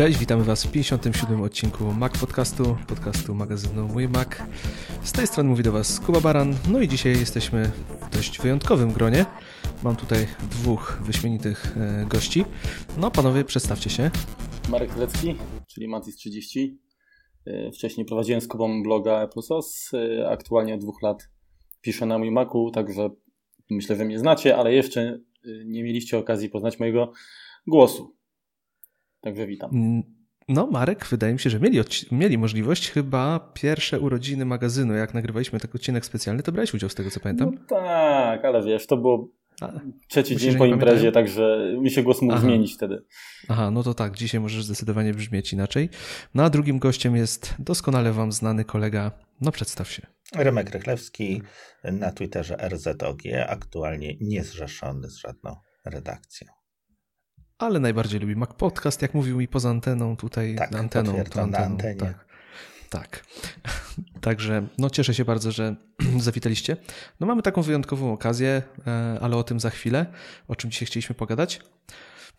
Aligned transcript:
Cześć, 0.00 0.18
witamy 0.18 0.44
Was 0.44 0.64
w 0.64 0.72
57 0.72 1.42
odcinku 1.42 1.84
Mac 1.84 2.18
Podcastu, 2.18 2.76
podcastu 2.88 3.34
magazynu 3.34 3.88
Mój 3.88 4.08
Mac. 4.08 4.28
Z 5.02 5.12
tej 5.12 5.26
strony 5.26 5.48
mówi 5.50 5.62
do 5.62 5.72
Was 5.72 6.00
Kuba 6.00 6.20
Baran, 6.20 6.54
no 6.68 6.80
i 6.80 6.88
dzisiaj 6.88 7.12
jesteśmy 7.12 7.70
w 8.00 8.10
dość 8.10 8.40
wyjątkowym 8.40 8.92
gronie. 8.92 9.26
Mam 9.82 9.96
tutaj 9.96 10.26
dwóch 10.50 10.98
wyśmienitych 11.04 11.76
e, 11.76 12.06
gości. 12.08 12.44
No 12.98 13.10
panowie, 13.10 13.44
przedstawcie 13.44 13.90
się. 13.90 14.10
Marek 14.68 14.96
Lecki, 14.96 15.36
czyli 15.66 15.88
Matis30. 15.88 16.74
E, 17.46 17.72
wcześniej 17.72 18.06
prowadziłem 18.06 18.40
z 18.40 18.48
Kubą 18.48 18.82
bloga 18.82 19.20
Applesos. 19.20 19.90
E, 19.94 20.30
aktualnie 20.30 20.74
od 20.74 20.80
dwóch 20.80 21.02
lat 21.02 21.28
piszę 21.80 22.06
na 22.06 22.18
mój 22.18 22.30
Macu, 22.30 22.70
także 22.70 23.10
myślę, 23.70 23.96
że 23.96 24.04
mnie 24.04 24.18
znacie, 24.18 24.56
ale 24.56 24.74
jeszcze 24.74 25.18
nie 25.64 25.82
mieliście 25.82 26.18
okazji 26.18 26.48
poznać 26.48 26.78
mojego 26.78 27.12
głosu. 27.66 28.19
Także 29.20 29.46
witam. 29.46 29.70
Mm, 29.72 30.02
no, 30.48 30.66
Marek, 30.66 31.06
wydaje 31.06 31.32
mi 31.32 31.38
się, 31.38 31.50
że 31.50 31.60
mieli, 31.60 31.80
mieli 32.12 32.38
możliwość 32.38 32.90
chyba 32.90 33.52
pierwsze 33.54 34.00
urodziny 34.00 34.44
magazynu. 34.44 34.94
Jak 34.94 35.14
nagrywaliśmy 35.14 35.60
taki 35.60 35.74
odcinek 35.74 36.06
specjalny, 36.06 36.42
to 36.42 36.52
brałeś 36.52 36.74
udział 36.74 36.90
z 36.90 36.94
tego, 36.94 37.10
co 37.10 37.20
pamiętam. 37.20 37.50
No 37.54 37.60
tak, 37.68 38.44
ale 38.44 38.62
wiesz, 38.64 38.86
to 38.86 38.96
było 38.96 39.28
A, 39.60 39.72
trzeci 40.08 40.36
dzień 40.36 40.56
po 40.56 40.66
imprezie, 40.66 41.12
także 41.12 41.74
mi 41.80 41.90
się 41.90 42.02
głos 42.02 42.22
mógł 42.22 42.34
Aha. 42.34 42.42
zmienić 42.42 42.74
wtedy. 42.74 43.04
Aha, 43.48 43.70
no 43.70 43.82
to 43.82 43.94
tak, 43.94 44.16
dzisiaj 44.16 44.40
możesz 44.40 44.64
zdecydowanie 44.64 45.14
brzmieć 45.14 45.52
inaczej. 45.52 45.88
No 46.34 46.42
a 46.42 46.50
drugim 46.50 46.78
gościem 46.78 47.16
jest 47.16 47.54
doskonale 47.58 48.12
wam 48.12 48.32
znany 48.32 48.64
kolega. 48.64 49.10
No 49.40 49.52
przedstaw 49.52 49.90
się. 49.90 50.06
Remek 50.34 50.70
Rychlewski, 50.70 51.42
na 51.84 52.12
Twitterze 52.12 52.56
RZOG, 52.68 53.22
aktualnie 53.48 54.16
niezrzeszony 54.20 55.10
z 55.10 55.16
żadną 55.16 55.56
redakcją 55.84 56.59
ale 57.60 57.80
najbardziej 57.80 58.20
lubi 58.20 58.36
Mac 58.36 58.50
Podcast, 58.54 59.02
jak 59.02 59.14
mówił 59.14 59.38
mi 59.38 59.48
poza 59.48 59.70
anteną, 59.70 60.16
tutaj 60.16 60.56
tak, 60.56 60.74
anteną. 60.74 61.12
To 61.12 61.18
anteną 61.18 61.46
na 61.46 61.58
antenie. 61.58 62.00
Tak. 62.00 62.24
tak. 62.90 63.24
Także 64.20 64.66
no 64.78 64.90
cieszę 64.90 65.14
się 65.14 65.24
bardzo, 65.24 65.52
że 65.52 65.76
zawitaliście. 66.18 66.76
No 67.20 67.26
mamy 67.26 67.42
taką 67.42 67.62
wyjątkową 67.62 68.12
okazję, 68.12 68.62
e, 68.86 69.18
ale 69.20 69.36
o 69.36 69.42
tym 69.42 69.60
za 69.60 69.70
chwilę, 69.70 70.06
o 70.48 70.56
czym 70.56 70.70
dzisiaj 70.70 70.86
chcieliśmy 70.86 71.14
pogadać. 71.14 71.60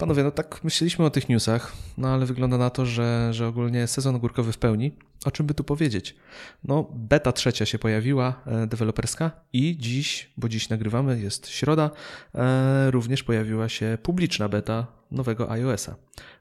Panowie, 0.02 0.23
no 0.23 0.31
tak 0.31 0.63
myśleliśmy 0.63 1.05
o 1.05 1.09
tych 1.09 1.30
newsach, 1.30 1.73
no 1.97 2.07
ale 2.07 2.25
wygląda 2.25 2.57
na 2.57 2.69
to, 2.69 2.85
że, 2.85 3.30
że 3.33 3.47
ogólnie 3.47 3.88
sezon 3.88 4.16
ogórkowy 4.16 4.52
w 4.52 4.58
pełni. 4.58 4.91
O 5.25 5.31
czym 5.31 5.45
by 5.45 5.53
tu 5.53 5.63
powiedzieć? 5.63 6.16
No, 6.63 6.91
beta 6.93 7.31
trzecia 7.31 7.66
się 7.66 7.80
pojawiła, 7.80 8.43
e, 8.45 8.67
deweloperska 8.67 9.31
i 9.53 9.77
dziś, 9.77 10.33
bo 10.38 10.49
dziś 10.49 10.69
nagrywamy, 10.69 11.19
jest 11.19 11.49
środa, 11.49 11.91
e, 12.35 12.91
również 12.91 13.23
pojawiła 13.23 13.69
się 13.69 13.97
publiczna 14.03 14.49
beta 14.49 14.88
nowego 15.11 15.52
iOS-a. 15.52 15.95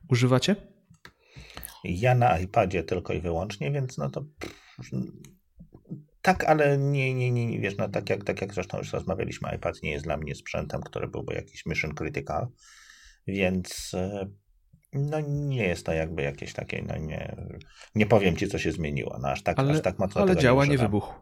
Używacie? 0.09 0.57
Ja 1.85 2.15
na 2.15 2.39
iPadzie 2.39 2.83
tylko 2.83 3.13
i 3.13 3.21
wyłącznie, 3.21 3.71
więc 3.71 3.99
no 3.99 4.11
to 4.11 4.25
tak, 6.23 6.45
ale 6.45 6.79
nie, 6.79 7.15
nie, 7.15 7.31
nie, 7.31 7.61
wiesz, 7.61 7.77
no 7.77 7.89
tak 7.89 8.11
jak, 8.11 8.25
tak 8.25 8.41
jak 8.41 8.55
zresztą 8.55 8.79
już 8.79 8.93
rozmawialiśmy, 8.93 9.49
iPad 9.57 9.83
nie 9.83 9.91
jest 9.91 10.05
dla 10.05 10.17
mnie 10.17 10.35
sprzętem, 10.35 10.81
który 10.81 11.09
byłby 11.09 11.35
jakiś 11.35 11.67
mission 11.67 11.95
critical. 11.95 12.49
Więc 13.27 13.95
e, 13.95 14.27
no 14.93 15.21
nie 15.29 15.67
jest 15.67 15.87
to 15.87 15.93
jakby 15.93 16.23
jakieś 16.23 16.53
takie, 16.53 16.83
no 16.83 16.97
nie, 16.97 17.37
nie 17.95 18.07
powiem 18.07 18.37
ci, 18.37 18.49
co 18.49 18.59
się 18.59 18.73
zmieniło. 18.73 19.19
No 19.23 19.29
aż 19.29 19.43
tak, 19.43 19.59
ale, 19.59 19.73
aż 19.73 19.81
tak 19.81 19.99
mocno 19.99 20.21
Ale 20.21 20.37
działa, 20.37 20.65
nie, 20.65 20.71
nie 20.71 20.79
wybuchł. 20.79 21.15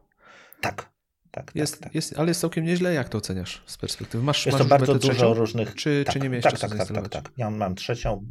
Tak. 0.61 0.99
Tak, 1.31 1.53
jest, 1.55 1.73
tak, 1.73 1.83
tak. 1.83 1.95
Jest, 1.95 2.19
ale 2.19 2.29
jest 2.29 2.41
całkiem 2.41 2.65
nieźle. 2.65 2.95
Jak 2.95 3.09
to 3.09 3.19
oceniasz 3.19 3.63
z 3.67 3.77
perspektywy? 3.77 4.25
Masz, 4.25 4.47
jest 4.47 4.59
masz 4.59 4.67
to 4.67 4.69
bardzo 4.69 4.95
dużo 4.95 5.13
trzecią? 5.13 5.35
różnych. 5.35 5.75
Czy, 5.75 6.05
tak, 6.07 6.13
czy 6.13 6.21
nie 6.21 6.29
miałeś 6.29 6.45
tak, 6.45 6.59
tak, 6.59 6.77
tak, 6.77 6.89
tak, 6.89 7.09
tak. 7.09 7.33
Ja 7.37 7.51
mam 7.51 7.75
trzecią. 7.75 8.27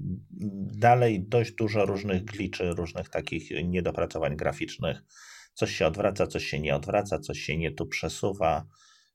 Dalej 0.78 1.28
dość 1.28 1.52
dużo 1.52 1.86
różnych 1.86 2.26
gliczy, 2.26 2.72
różnych 2.72 3.10
takich 3.10 3.50
niedopracowań 3.64 4.38
graficznych. 4.38 5.04
Coś 5.54 5.76
się 5.76 5.88
odwraca, 5.88 6.28
coś 6.28 6.46
się 6.46 6.60
nie 6.60 6.76
odwraca, 6.76 7.20
coś 7.20 7.40
się 7.40 7.58
nie 7.58 7.72
tu 7.72 7.86
przesuwa. 7.86 8.66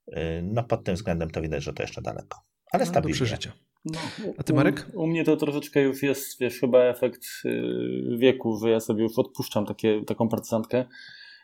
Y, 0.08 0.42
no 0.44 0.64
pod 0.64 0.84
tym 0.84 0.94
względem 0.94 1.30
to 1.30 1.42
widać, 1.42 1.62
że 1.62 1.72
to 1.72 1.82
jeszcze 1.82 2.02
daleko. 2.02 2.38
Ale 2.72 2.84
no, 2.84 2.90
stabilnie. 2.90 3.14
Do 3.14 3.24
przeżycia. 3.24 3.52
No, 3.84 3.98
A 4.38 4.42
ty 4.42 4.52
Marek? 4.52 4.88
U, 4.94 5.02
u, 5.02 5.06
mnie 5.06 5.24
to 5.24 5.36
troszeczkę 5.36 5.82
już 5.82 6.02
jest, 6.02 6.40
wiesz, 6.40 6.60
chyba 6.60 6.78
efekt 6.78 7.26
yy, 7.44 8.16
wieku, 8.18 8.56
że 8.56 8.70
ja 8.70 8.80
sobie 8.80 9.02
już 9.02 9.18
odpuszczam 9.18 9.66
takie, 9.66 10.04
taką 10.04 10.28
partyzantkę 10.28 10.84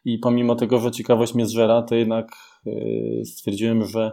i 0.04 0.18
pomimo 0.18 0.54
tego, 0.54 0.78
że 0.78 0.90
ciekawość 0.90 1.34
mnie 1.34 1.46
zżera, 1.46 1.82
to 1.82 1.94
jednak 1.94 2.32
yy, 2.64 3.24
stwierdziłem, 3.24 3.84
że 3.84 4.12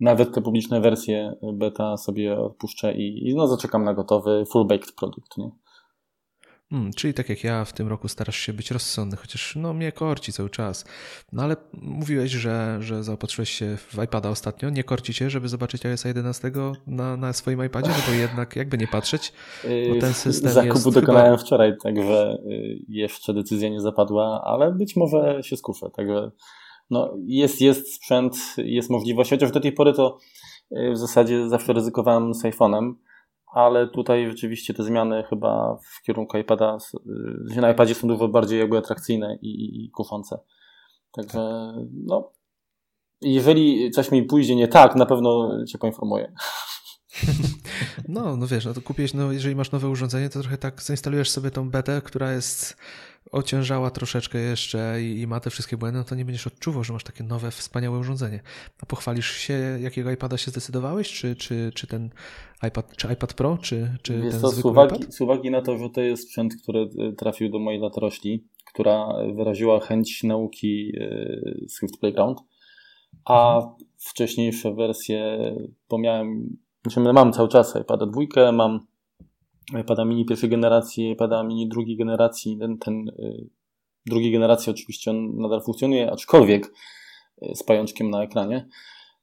nawet 0.00 0.34
te 0.34 0.42
publiczne 0.42 0.80
wersje 0.80 1.32
beta 1.52 1.96
sobie 1.96 2.38
odpuszczę 2.38 2.94
i, 2.94 3.28
i 3.28 3.34
no 3.34 3.46
zaczekam 3.46 3.84
na 3.84 3.94
gotowy 3.94 4.44
full-baked 4.52 4.94
produkt, 4.96 5.38
nie? 5.38 5.50
Hmm, 6.70 6.92
czyli 6.92 7.14
tak 7.14 7.28
jak 7.28 7.44
ja 7.44 7.64
w 7.64 7.72
tym 7.72 7.88
roku 7.88 8.08
starasz 8.08 8.36
się 8.36 8.52
być 8.52 8.70
rozsądny, 8.70 9.16
chociaż 9.16 9.56
no 9.56 9.74
mnie 9.74 9.92
korci 9.92 10.32
cały 10.32 10.50
czas. 10.50 10.84
No 11.32 11.42
ale 11.42 11.56
mówiłeś, 11.72 12.30
że, 12.30 12.78
że 12.80 13.04
zaopatrzyłeś 13.04 13.50
się 13.50 13.76
w 13.76 14.02
iPada 14.04 14.30
ostatnio. 14.30 14.70
Nie 14.70 14.84
korci 14.84 15.14
cię, 15.14 15.30
żeby 15.30 15.48
zobaczyć 15.48 15.86
iOS 15.86 16.04
11 16.04 16.52
na, 16.86 17.16
na 17.16 17.32
swoim 17.32 17.64
iPadzie? 17.64 17.88
No 17.88 17.96
bo 18.06 18.12
jednak 18.12 18.56
jakby 18.56 18.78
nie 18.78 18.86
patrzeć, 18.86 19.32
bo 19.88 20.00
ten 20.00 20.14
system 20.14 20.52
Zakupu 20.52 20.74
jest 20.74 20.90
dokonałem 20.90 21.32
chyba... 21.32 21.46
wczoraj, 21.46 21.72
także 21.82 22.38
y, 22.46 22.78
jeszcze 22.88 23.34
decyzja 23.34 23.68
nie 23.68 23.80
zapadła, 23.80 24.42
ale 24.44 24.72
być 24.72 24.96
może 24.96 25.42
się 25.42 25.56
skuszę. 25.56 25.90
Także 25.90 26.30
no, 26.90 27.14
jest, 27.26 27.60
jest 27.60 27.94
sprzęt, 27.94 28.36
jest 28.56 28.90
możliwość, 28.90 29.30
chociaż 29.30 29.50
do 29.50 29.60
tej 29.60 29.72
pory 29.72 29.92
to 29.92 30.18
y, 30.72 30.92
w 30.92 30.96
zasadzie 30.96 31.48
zawsze 31.48 31.72
ryzykowałem 31.72 32.34
z 32.34 32.42
iPhone'em 32.42 32.94
ale 33.56 33.88
tutaj 33.88 34.26
rzeczywiście 34.30 34.74
te 34.74 34.82
zmiany 34.82 35.24
chyba 35.30 35.76
w 35.76 36.02
kierunku 36.02 36.38
iPada, 36.38 36.78
na 37.56 37.70
iPadzie 37.70 37.94
są 37.94 38.08
dużo 38.08 38.28
bardziej 38.28 38.58
jakby 38.58 38.78
atrakcyjne 38.78 39.38
i, 39.42 39.84
i 39.84 39.90
kuszące. 39.90 40.38
Także 41.12 41.72
no, 41.92 42.32
jeżeli 43.20 43.90
coś 43.90 44.10
mi 44.10 44.22
pójdzie 44.22 44.56
nie 44.56 44.68
tak, 44.68 44.94
na 44.94 45.06
pewno 45.06 45.50
Cię 45.64 45.78
poinformuję. 45.78 46.32
No, 48.08 48.36
no 48.36 48.46
wiesz, 48.46 48.64
no 48.64 48.74
to 48.74 48.80
kupiłeś, 48.80 49.14
no 49.14 49.32
jeżeli 49.32 49.56
masz 49.56 49.72
nowe 49.72 49.88
urządzenie, 49.88 50.28
to 50.28 50.40
trochę 50.40 50.58
tak 50.58 50.82
zainstalujesz 50.82 51.30
sobie 51.30 51.50
tą 51.50 51.70
betę, 51.70 52.02
która 52.04 52.32
jest 52.32 52.76
ociężała 53.32 53.90
troszeczkę 53.90 54.38
jeszcze 54.38 55.02
i, 55.02 55.20
i, 55.20 55.26
ma 55.26 55.40
te 55.40 55.50
wszystkie 55.50 55.76
błędy, 55.76 55.98
no 55.98 56.04
to 56.04 56.14
nie 56.14 56.24
będziesz 56.24 56.46
odczuwał, 56.46 56.84
że 56.84 56.92
masz 56.92 57.04
takie 57.04 57.24
nowe, 57.24 57.50
wspaniałe 57.50 57.98
urządzenie. 57.98 58.40
A 58.82 58.86
pochwalisz 58.86 59.30
się, 59.30 59.78
jakiego 59.80 60.10
iPada 60.10 60.36
się 60.36 60.50
zdecydowałeś? 60.50 61.12
Czy, 61.12 61.36
czy, 61.36 61.70
czy 61.74 61.86
ten 61.86 62.10
iPad, 62.68 62.96
czy 62.96 63.12
iPad 63.12 63.34
Pro, 63.34 63.58
czy, 63.58 63.96
czy 64.02 64.20
Wiesz 64.20 64.32
ten 64.32 64.40
co, 64.40 64.48
zwykły 64.48 64.70
z 64.70 64.72
uwagi, 64.72 64.96
iPad? 64.96 65.14
Z 65.14 65.20
uwagi 65.20 65.50
na 65.50 65.62
to, 65.62 65.78
że 65.78 65.90
to 65.90 66.00
jest 66.00 66.22
sprzęt, 66.22 66.54
który 66.62 66.80
e, 66.98 67.12
trafił 67.12 67.50
do 67.50 67.58
mojej 67.58 67.80
latorośli, 67.80 68.44
która 68.72 69.08
wyraziła 69.34 69.80
chęć 69.80 70.22
nauki 70.22 70.92
e, 71.00 71.68
Swift 71.68 72.00
Playground, 72.00 72.38
a 73.24 73.56
mhm. 73.56 73.74
wcześniejsze 73.98 74.74
wersje, 74.74 75.38
bo 75.88 75.98
miałem, 75.98 76.56
znaczy 76.92 77.12
mam 77.12 77.32
cały 77.32 77.48
czas 77.48 77.76
iPada 77.76 78.06
dwójkę, 78.06 78.52
mam 78.52 78.86
iPada 79.80 80.04
mini 80.04 80.24
pierwszej 80.24 80.50
generacji, 80.50 81.10
iPada 81.10 81.42
mini 81.42 81.68
drugiej 81.68 81.96
generacji, 81.96 82.58
ten, 82.58 82.78
ten 82.78 83.08
y, 83.08 83.48
drugiej 84.06 84.32
generacji 84.32 84.70
oczywiście 84.70 85.10
on 85.10 85.38
nadal 85.38 85.62
funkcjonuje, 85.62 86.12
aczkolwiek 86.12 86.72
y, 87.42 87.54
z 87.54 87.62
pajączkiem 87.62 88.10
na 88.10 88.22
ekranie, 88.22 88.68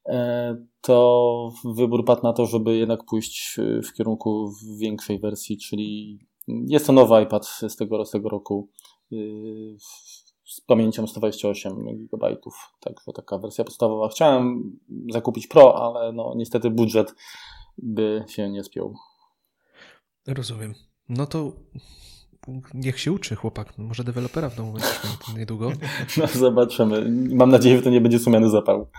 e, 0.08 0.56
to 0.80 1.52
wybór 1.64 2.04
padł 2.04 2.22
na 2.22 2.32
to, 2.32 2.46
żeby 2.46 2.76
jednak 2.76 3.04
pójść 3.04 3.56
w 3.88 3.92
kierunku 3.92 4.52
większej 4.78 5.18
wersji, 5.18 5.58
czyli 5.58 6.18
jest 6.48 6.86
to 6.86 6.92
nowy 6.92 7.22
iPad 7.22 7.46
z 7.46 7.76
tego, 7.76 8.04
z 8.04 8.10
tego 8.10 8.28
roku 8.28 8.68
y, 9.12 9.76
z 10.44 10.60
pamięcią 10.60 11.06
128 11.06 12.06
GB. 12.10 12.36
Także 12.80 13.12
taka 13.14 13.38
wersja 13.38 13.64
podstawowa. 13.64 14.08
Chciałem 14.08 14.76
zakupić 15.12 15.46
Pro, 15.46 15.84
ale 15.84 16.12
no 16.12 16.32
niestety 16.36 16.70
budżet 16.70 17.14
by 17.78 18.24
się 18.28 18.50
nie 18.50 18.64
spiął. 18.64 18.94
Rozumiem. 20.26 20.74
No 21.08 21.26
to 21.26 21.52
niech 22.74 23.00
się 23.00 23.12
uczy 23.12 23.36
chłopak. 23.36 23.78
Może 23.78 24.04
dewelopera 24.04 24.48
w 24.48 24.56
domu 24.56 24.74
niedługo. 25.36 25.72
No 26.16 26.26
zobaczymy. 26.26 27.10
Mam 27.34 27.50
nadzieję, 27.50 27.76
że 27.76 27.82
to 27.82 27.90
nie 27.90 28.00
będzie 28.00 28.18
sumiany 28.18 28.50
zapał. 28.50 28.90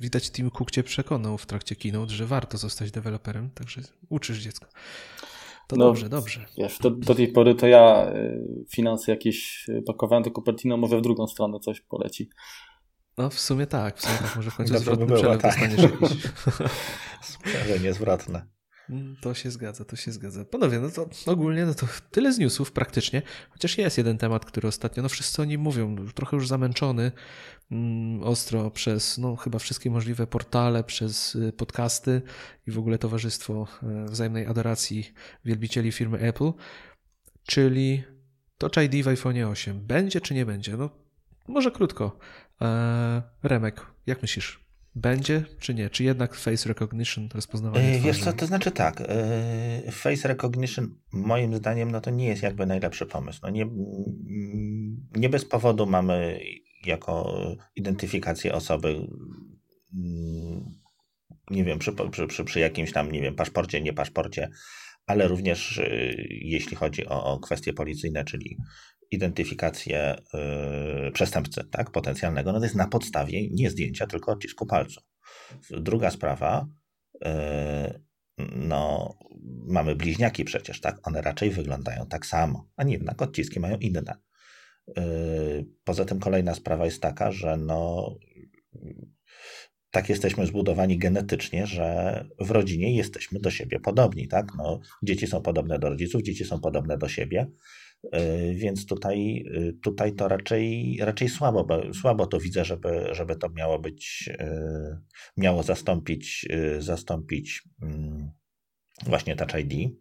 Widać 0.00 0.30
Tim 0.30 0.50
Cook 0.50 0.70
cię 0.70 0.82
przekonał 0.82 1.38
w 1.38 1.46
trakcie 1.46 1.76
keynote, 1.76 2.12
że 2.12 2.26
warto 2.26 2.58
zostać 2.58 2.90
deweloperem, 2.90 3.50
także 3.50 3.80
uczysz 4.08 4.38
dziecko. 4.38 4.66
To 5.66 5.76
no, 5.76 5.84
dobrze, 5.84 6.08
dobrze. 6.08 6.46
Wiesz, 6.58 6.78
do, 6.78 6.90
do, 6.90 7.14
tej 7.14 7.28
pory 7.28 7.54
to 7.54 7.66
ja 7.66 8.12
y, 8.14 8.64
finanse 8.70 9.12
jakieś 9.12 9.66
pakowałem, 9.86 10.24
to 10.24 10.30
Cupertino 10.30 10.76
może 10.76 10.98
w 10.98 11.02
drugą 11.02 11.26
stronę 11.26 11.60
coś 11.60 11.80
poleci. 11.80 12.30
No 13.18 13.30
w 13.30 13.40
sumie 13.40 13.66
tak, 13.66 13.98
w 13.98 14.02
sumie 14.02 14.18
tak, 14.18 14.36
może 14.36 14.50
w 14.50 14.54
końcu 14.54 14.78
zwrotny 14.78 15.06
by 15.06 15.12
było, 15.12 15.18
przelew 15.18 15.42
tak. 15.42 15.52
dostaniesz 15.52 15.82
jakiś. 15.82 16.22
Mm, 18.90 19.16
to 19.20 19.34
się 19.34 19.50
zgadza, 19.50 19.84
to 19.84 19.96
się 19.96 20.12
zgadza. 20.12 20.44
Panowie, 20.44 20.78
no 20.80 20.90
to 20.90 21.08
ogólnie 21.26 21.66
no 21.66 21.74
to 21.74 21.86
tyle 22.10 22.32
z 22.32 22.38
newsów 22.38 22.72
praktycznie, 22.72 23.22
chociaż 23.50 23.78
jest 23.78 23.98
jeden 23.98 24.18
temat, 24.18 24.44
który 24.44 24.68
ostatnio, 24.68 25.02
no 25.02 25.08
wszyscy 25.08 25.42
o 25.42 25.44
nim 25.44 25.60
mówią, 25.60 25.96
trochę 26.14 26.36
już 26.36 26.48
zamęczony 26.48 27.12
mm, 27.70 28.22
ostro 28.22 28.70
przez, 28.70 29.18
no 29.18 29.36
chyba 29.36 29.58
wszystkie 29.58 29.90
możliwe 29.90 30.26
portale, 30.26 30.84
przez 30.84 31.34
y, 31.34 31.52
podcasty 31.52 32.22
i 32.66 32.70
w 32.70 32.78
ogóle 32.78 32.98
towarzystwo 32.98 33.66
y, 33.82 34.10
wzajemnej 34.10 34.46
adoracji 34.46 35.12
wielbicieli 35.44 35.92
firmy 35.92 36.18
Apple, 36.18 36.52
czyli 37.46 38.04
Touch 38.58 38.76
ID 38.84 39.04
w 39.04 39.08
iPhone 39.08 39.44
8. 39.44 39.86
Będzie 39.86 40.20
czy 40.20 40.34
nie 40.34 40.46
będzie? 40.46 40.76
No 40.76 40.90
może 41.48 41.70
krótko. 41.70 42.18
Eee, 42.60 43.22
Remek, 43.42 43.86
jak 44.06 44.22
myślisz? 44.22 44.68
Będzie 44.94 45.44
czy 45.58 45.74
nie? 45.74 45.90
Czy 45.90 46.04
jednak 46.04 46.34
face 46.34 46.68
recognition, 46.68 47.28
rozpoznawanie 47.34 47.90
twarzy? 47.90 48.06
Wiesz 48.06 48.24
co, 48.24 48.32
to 48.32 48.46
znaczy 48.46 48.70
tak, 48.70 49.00
e, 49.00 49.92
face 49.92 50.28
recognition 50.28 50.94
moim 51.12 51.56
zdaniem 51.56 51.90
no 51.90 52.00
to 52.00 52.10
nie 52.10 52.26
jest 52.26 52.42
jakby 52.42 52.66
najlepszy 52.66 53.06
pomysł. 53.06 53.40
No 53.42 53.50
nie, 53.50 53.66
nie 55.16 55.28
bez 55.28 55.44
powodu 55.44 55.86
mamy 55.86 56.40
jako 56.86 57.42
identyfikację 57.76 58.54
osoby 58.54 59.06
mm, 59.94 60.78
nie 61.50 61.64
wiem, 61.64 61.78
przy, 61.78 61.92
przy, 62.10 62.26
przy, 62.26 62.44
przy 62.44 62.60
jakimś 62.60 62.92
tam, 62.92 63.12
nie 63.12 63.22
wiem, 63.22 63.34
paszporcie, 63.34 63.80
nie 63.80 63.92
paszporcie, 63.92 64.50
ale 65.08 65.28
również 65.28 65.78
e, 65.78 65.88
jeśli 66.28 66.76
chodzi 66.76 67.06
o, 67.06 67.24
o 67.24 67.40
kwestie 67.40 67.72
policyjne, 67.72 68.24
czyli 68.24 68.56
identyfikację 69.10 70.16
yy, 71.04 71.12
przestępcy, 71.12 71.64
tak, 71.70 71.90
potencjalnego, 71.90 72.52
no 72.52 72.58
to 72.58 72.64
jest 72.64 72.76
na 72.76 72.88
podstawie 72.88 73.50
nie 73.50 73.70
zdjęcia, 73.70 74.06
tylko 74.06 74.32
odcisku 74.32 74.66
palcu. 74.66 75.00
Druga 75.70 76.10
sprawa, 76.10 76.66
yy, 77.24 77.30
no, 78.56 79.14
mamy 79.66 79.96
bliźniaki 79.96 80.44
przecież, 80.44 80.80
tak, 80.80 81.08
one 81.08 81.22
raczej 81.22 81.50
wyglądają 81.50 82.06
tak 82.06 82.26
samo, 82.26 82.68
a 82.76 82.84
nie 82.84 82.92
jednak 82.92 83.22
odciski 83.22 83.60
mają 83.60 83.76
inne. 83.76 84.14
Yy, 84.96 85.66
poza 85.84 86.04
tym 86.04 86.20
kolejna 86.20 86.54
sprawa 86.54 86.84
jest 86.84 87.02
taka, 87.02 87.32
że 87.32 87.56
no, 87.56 88.10
tak 89.90 90.08
jesteśmy 90.08 90.46
zbudowani 90.46 90.98
genetycznie, 90.98 91.66
że 91.66 92.24
w 92.40 92.50
rodzinie 92.50 92.96
jesteśmy 92.96 93.40
do 93.40 93.50
siebie 93.50 93.80
podobni, 93.80 94.28
tak? 94.28 94.52
No, 94.56 94.80
dzieci 95.02 95.26
są 95.26 95.42
podobne 95.42 95.78
do 95.78 95.88
rodziców, 95.88 96.22
dzieci 96.22 96.44
są 96.44 96.60
podobne 96.60 96.98
do 96.98 97.08
siebie, 97.08 97.46
E, 98.12 98.52
więc 98.54 98.86
tutaj, 98.86 99.44
e, 99.54 99.72
tutaj 99.72 100.14
to 100.14 100.28
raczej, 100.28 100.98
raczej 101.00 101.28
słabo, 101.28 101.66
słabo 101.94 102.26
to 102.26 102.40
widzę, 102.40 102.64
żeby, 102.64 103.08
żeby 103.12 103.36
to 103.36 103.48
miało 103.48 103.78
być, 103.78 104.30
e, 104.38 105.00
miało 105.36 105.62
zastąpić, 105.62 106.46
zastąpić 106.78 107.62
mm, 107.82 108.30
właśnie 109.06 109.36
Touch 109.36 109.54
ID. 109.60 109.98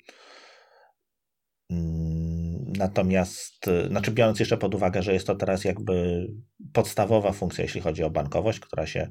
Mm, 1.69 2.73
natomiast, 2.77 3.65
znaczy 3.87 4.11
biorąc 4.11 4.39
jeszcze 4.39 4.57
pod 4.57 4.75
uwagę, 4.75 5.03
że 5.03 5.13
jest 5.13 5.27
to 5.27 5.35
teraz 5.35 5.63
jakby 5.63 6.27
podstawowa 6.73 7.31
funkcja, 7.31 7.63
jeśli 7.63 7.81
chodzi 7.81 8.03
o 8.03 8.09
bankowość, 8.09 8.59
która 8.59 8.87
się, 8.87 9.09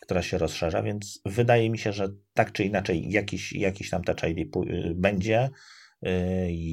która 0.00 0.22
się 0.22 0.38
rozszerza, 0.38 0.82
więc 0.82 1.20
wydaje 1.24 1.70
mi 1.70 1.78
się, 1.78 1.92
że 1.92 2.08
tak 2.34 2.52
czy 2.52 2.64
inaczej 2.64 3.10
jakiś, 3.10 3.52
jakiś 3.52 3.90
tam 3.90 4.04
Touch 4.04 4.30
ID 4.30 4.48
będzie. 4.94 5.50
Y, 6.06 6.08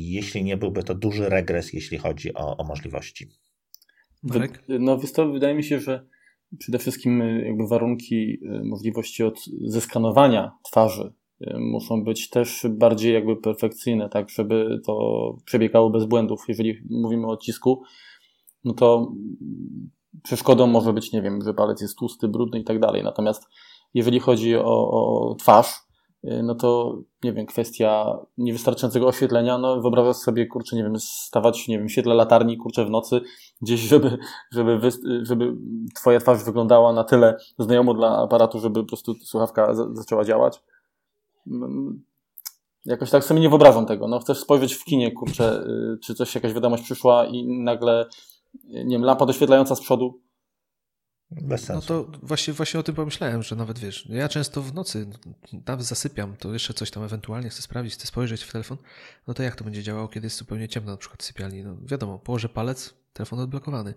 jeśli 0.09 0.43
nie 0.43 0.57
byłby 0.57 0.83
to 0.83 0.95
duży 0.95 1.29
regres, 1.29 1.73
jeśli 1.73 1.97
chodzi 1.97 2.33
o, 2.33 2.57
o 2.57 2.63
możliwości. 2.63 3.27
Marek? 4.23 4.63
No, 4.79 4.99
wydaje 5.33 5.55
mi 5.55 5.63
się, 5.63 5.79
że 5.79 6.07
przede 6.59 6.79
wszystkim 6.79 7.21
y, 7.21 7.45
jakby 7.45 7.67
warunki 7.67 8.39
y, 8.45 8.63
możliwości 8.63 9.23
od 9.23 9.39
zeskanowania 9.61 10.51
twarzy 10.63 11.13
muszą 11.59 12.03
być 12.03 12.29
też 12.29 12.65
bardziej 12.69 13.13
jakby 13.13 13.35
perfekcyjne, 13.35 14.09
tak, 14.09 14.29
żeby 14.29 14.81
to 14.85 15.37
przebiegało 15.45 15.89
bez 15.89 16.05
błędów. 16.05 16.45
Jeżeli 16.47 16.81
mówimy 16.89 17.27
o 17.27 17.29
odcisku, 17.29 17.83
no 18.63 18.73
to 18.73 19.13
przeszkodą 20.23 20.67
może 20.67 20.93
być, 20.93 21.11
nie 21.11 21.21
wiem, 21.21 21.41
że 21.45 21.53
palec 21.53 21.81
jest 21.81 21.97
tłusty, 21.97 22.27
brudny 22.27 22.59
i 22.59 22.63
tak 22.63 22.79
dalej. 22.79 23.03
Natomiast 23.03 23.43
jeżeli 23.93 24.19
chodzi 24.19 24.55
o, 24.55 24.91
o 24.91 25.35
twarz, 25.35 25.83
Y, 26.23 26.43
no 26.43 26.55
to 26.55 26.97
nie 27.23 27.33
wiem, 27.33 27.45
kwestia 27.45 28.19
niewystarczającego 28.37 29.07
oświetlenia, 29.07 29.57
no 29.57 29.81
wyobrażasz 29.81 30.15
sobie, 30.15 30.47
kurczę, 30.47 30.75
nie 30.75 30.83
wiem, 30.83 30.99
stawać, 30.99 31.67
nie 31.67 31.77
wiem, 31.77 31.87
w 31.87 31.91
świetle 31.91 32.13
latarni, 32.13 32.57
kurczę, 32.57 32.85
w 32.85 32.89
nocy, 32.89 33.21
gdzieś, 33.61 33.81
żeby, 33.89 34.17
żeby, 34.51 34.79
wy, 34.79 34.89
żeby 35.21 35.55
twoja 35.95 36.19
twarz 36.19 36.43
wyglądała 36.43 36.93
na 36.93 37.03
tyle 37.03 37.37
znajomo 37.59 37.93
dla 37.93 38.17
aparatu, 38.17 38.59
żeby 38.59 38.81
po 38.81 38.87
prostu 38.87 39.13
słuchawka 39.13 39.73
zaczęła 39.93 40.25
działać. 40.25 40.61
No, 41.45 41.67
jakoś 42.85 43.09
tak 43.09 43.23
sobie 43.23 43.39
nie 43.39 43.49
wyobrażam 43.49 43.85
tego. 43.85 44.07
No, 44.07 44.19
chcesz 44.19 44.39
spojrzeć 44.39 44.73
w 44.73 44.83
kinie, 44.83 45.11
kurczę, 45.11 45.63
y, 45.63 45.97
czy 46.03 46.15
coś, 46.15 46.35
jakaś 46.35 46.53
wiadomość 46.53 46.83
przyszła 46.83 47.25
i 47.25 47.63
nagle, 47.63 48.05
nie 48.63 48.95
wiem, 48.95 49.03
lampa 49.03 49.25
doświetlająca 49.25 49.75
z 49.75 49.81
przodu, 49.81 50.23
bez 51.31 51.63
sensu. 51.63 51.93
No 51.93 52.03
to 52.03 52.19
właśnie, 52.23 52.53
właśnie 52.53 52.79
o 52.79 52.83
tym 52.83 52.95
pomyślałem, 52.95 53.43
że 53.43 53.55
nawet 53.55 53.79
wiesz, 53.79 54.05
ja 54.09 54.29
często 54.29 54.61
w 54.61 54.73
nocy 54.73 55.07
nawet 55.67 55.85
zasypiam, 55.85 56.35
to 56.35 56.53
jeszcze 56.53 56.73
coś 56.73 56.91
tam 56.91 57.03
ewentualnie 57.03 57.49
chcę 57.49 57.61
sprawdzić, 57.61 57.93
chcę 57.93 58.07
spojrzeć 58.07 58.43
w 58.43 58.51
telefon, 58.51 58.77
no 59.27 59.33
to 59.33 59.43
jak 59.43 59.55
to 59.55 59.63
będzie 59.63 59.83
działało, 59.83 60.07
kiedy 60.07 60.25
jest 60.25 60.37
zupełnie 60.37 60.67
ciemno 60.67 60.91
na 60.91 60.97
przykład 60.97 61.23
w 61.23 61.25
sypialni? 61.25 61.63
No 61.63 61.77
wiadomo, 61.81 62.19
położę 62.19 62.49
palec, 62.49 62.93
telefon 63.13 63.39
odblokowany. 63.39 63.93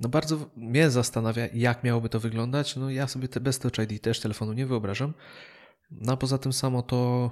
No 0.00 0.08
bardzo 0.08 0.36
mnie 0.56 0.90
zastanawia, 0.90 1.46
jak 1.54 1.84
miałoby 1.84 2.08
to 2.08 2.20
wyglądać. 2.20 2.76
No 2.76 2.90
ja 2.90 3.08
sobie 3.08 3.28
te, 3.28 3.40
bez 3.40 3.58
Touch 3.58 3.78
ID 3.78 4.02
też 4.02 4.20
telefonu 4.20 4.52
nie 4.52 4.66
wyobrażam. 4.66 5.14
No 5.90 6.12
a 6.12 6.16
poza 6.16 6.38
tym 6.38 6.52
samo 6.52 6.82
to 6.82 7.30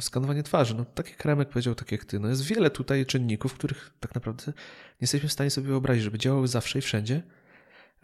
skanowanie 0.00 0.42
twarzy. 0.42 0.74
No 0.74 0.84
tak 0.84 1.10
jak 1.10 1.24
Remek 1.24 1.48
powiedział, 1.48 1.74
tak 1.74 1.92
jak 1.92 2.04
ty, 2.04 2.20
no 2.20 2.28
jest 2.28 2.42
wiele 2.42 2.70
tutaj 2.70 3.06
czynników, 3.06 3.54
których 3.54 3.92
tak 4.00 4.14
naprawdę 4.14 4.44
nie 4.46 4.52
jesteśmy 5.00 5.28
w 5.28 5.32
stanie 5.32 5.50
sobie 5.50 5.66
wyobrazić, 5.66 6.04
żeby 6.04 6.18
działały 6.18 6.48
zawsze 6.48 6.78
i 6.78 6.82
wszędzie. 6.82 7.22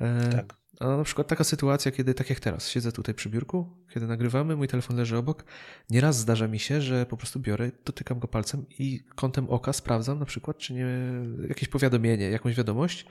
E, 0.00 0.28
tak. 0.32 0.57
A 0.80 0.96
na 0.96 1.04
przykład 1.04 1.28
taka 1.28 1.44
sytuacja, 1.44 1.92
kiedy 1.92 2.14
tak 2.14 2.30
jak 2.30 2.40
teraz, 2.40 2.68
siedzę 2.68 2.92
tutaj 2.92 3.14
przy 3.14 3.28
biurku, 3.28 3.66
kiedy 3.94 4.06
nagrywamy, 4.06 4.56
mój 4.56 4.68
telefon 4.68 4.96
leży 4.96 5.16
obok, 5.16 5.44
nieraz 5.90 6.18
zdarza 6.18 6.48
mi 6.48 6.58
się, 6.58 6.80
że 6.80 7.06
po 7.06 7.16
prostu 7.16 7.40
biorę, 7.40 7.70
dotykam 7.84 8.18
go 8.18 8.28
palcem 8.28 8.64
i 8.78 9.00
kątem 9.14 9.50
oka 9.50 9.72
sprawdzam 9.72 10.18
na 10.18 10.24
przykład, 10.24 10.58
czy 10.58 10.74
nie 10.74 10.86
jakieś 11.48 11.68
powiadomienie, 11.68 12.30
jakąś 12.30 12.54
wiadomość, 12.54 13.06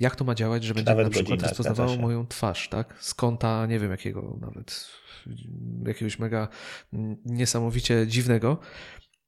jak 0.00 0.16
to 0.16 0.24
ma 0.24 0.34
działać, 0.34 0.64
że 0.64 0.74
będzie 0.74 0.94
na 0.94 1.10
przykład 1.10 1.42
rozpoznawało 1.42 1.96
moją 1.96 2.26
twarz, 2.26 2.68
tak? 2.68 2.94
Z 3.00 3.14
kąta, 3.14 3.66
nie 3.66 3.78
wiem 3.78 3.90
jakiego 3.90 4.38
nawet, 4.40 4.86
jakiegoś 5.86 6.18
mega 6.18 6.48
niesamowicie 7.24 8.06
dziwnego. 8.06 8.58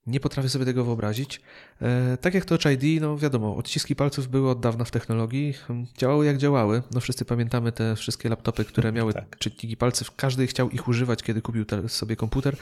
Nie 0.09 0.21
potrafię 0.21 0.49
sobie 0.49 0.65
tego 0.65 0.85
wyobrazić. 0.85 1.41
E, 1.83 2.17
tak 2.17 2.35
jak 2.35 2.45
Touch 2.45 2.61
ID, 2.73 3.03
no 3.03 3.19
wiadomo, 3.19 3.57
odciski 3.57 3.97
palców 3.97 4.29
były 4.29 4.51
od 4.51 4.61
dawna 4.61 4.85
w 4.85 4.91
technologii, 4.91 5.53
hm, 5.53 5.87
działały 5.99 6.27
jak 6.27 6.39
działały. 6.39 6.83
No 6.91 7.01
wszyscy 7.01 7.25
pamiętamy 7.25 7.73
te 7.73 7.97
wszystkie 7.97 8.29
laptopy, 8.29 8.65
które 8.65 8.93
miały 8.99 9.13
tak. 9.13 9.39
czytniki 9.39 9.77
palców. 9.77 10.17
Każdy 10.17 10.47
chciał 10.47 10.71
ich 10.71 10.89
używać, 10.89 11.23
kiedy 11.23 11.43
kupił 11.43 11.65
sobie 11.89 12.17
komputer, 12.17 12.57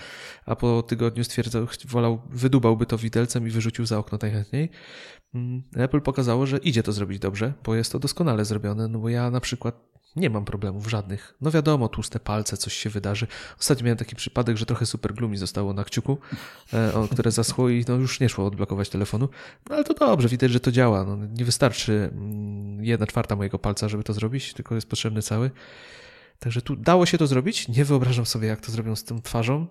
a 0.47 0.57
po 0.57 0.83
tygodniu 0.83 1.25
stwierdzał, 1.25 1.67
wolał, 1.85 2.23
wydubałby 2.31 2.87
to 2.87 2.99
widelcem 2.99 3.49
i 3.49 3.50
wyrzucił 3.50 3.87
za 3.87 3.99
okno 3.99 4.19
najchętniej. 4.23 4.71
Mm, 5.35 5.62
Apple 5.76 6.00
pokazało, 6.00 6.47
że 6.47 6.59
idzie 6.59 6.83
to 6.83 6.93
zrobić 6.93 7.19
dobrze, 7.19 7.53
bo 7.65 7.75
jest 7.75 7.93
to 7.93 7.99
doskonale 7.99 8.45
zrobione, 8.45 8.88
no 8.88 8.99
bo 8.99 9.09
ja 9.09 9.31
na 9.31 9.41
przykład 9.41 9.96
nie 10.16 10.30
mam 10.30 10.44
problemów 10.44 10.90
żadnych. 10.90 11.35
No 11.40 11.50
wiadomo, 11.50 11.88
tłuste 11.88 12.20
palce, 12.20 12.56
coś 12.56 12.73
się 12.73 12.90
wydarzy. 12.90 13.26
Ostatnio 13.61 13.85
miałem 13.85 13.99
taki 13.99 14.16
przypadek, 14.16 14.56
że 14.56 14.66
trochę 14.66 14.87
super 14.87 15.14
glumi 15.14 15.37
zostało 15.37 15.73
na 15.73 15.85
kciuku, 15.85 16.18
e, 16.73 17.08
które 17.12 17.30
zaschło 17.30 17.68
i 17.68 17.85
no 17.88 17.94
już 17.94 18.20
nie 18.20 18.28
szło 18.28 18.46
odblokować 18.46 18.88
telefonu. 18.88 19.28
No 19.68 19.75
ale 19.75 19.85
to 19.85 19.94
dobrze, 19.94 20.28
widać, 20.28 20.50
że 20.50 20.61
to 20.61 20.73
działa. 20.73 21.04
No, 21.04 21.16
nie 21.16 21.44
wystarczy 21.44 22.11
mm, 22.12 22.85
jedna 22.85 23.06
czwarta 23.06 23.37
mojego 23.37 23.58
palca, 23.58 23.88
żeby 23.88 24.04
to 24.04 24.12
zrobić, 24.12 24.54
tylko 24.54 24.75
jest 24.75 24.88
potrzebny 24.88 25.23
cały. 25.23 25.50
Także 26.38 26.62
tu 26.62 26.76
dało 26.76 27.06
się 27.06 27.18
to 27.18 27.26
zrobić. 27.26 27.68
Nie 27.68 27.85
wyobrażam 27.85 28.26
sobie, 28.26 28.49
jak 28.49 28.61
to 28.61 28.73
zrobią 28.73 28.96
z 28.96 29.04
tą 29.04 29.23
twarzą. 29.23 29.66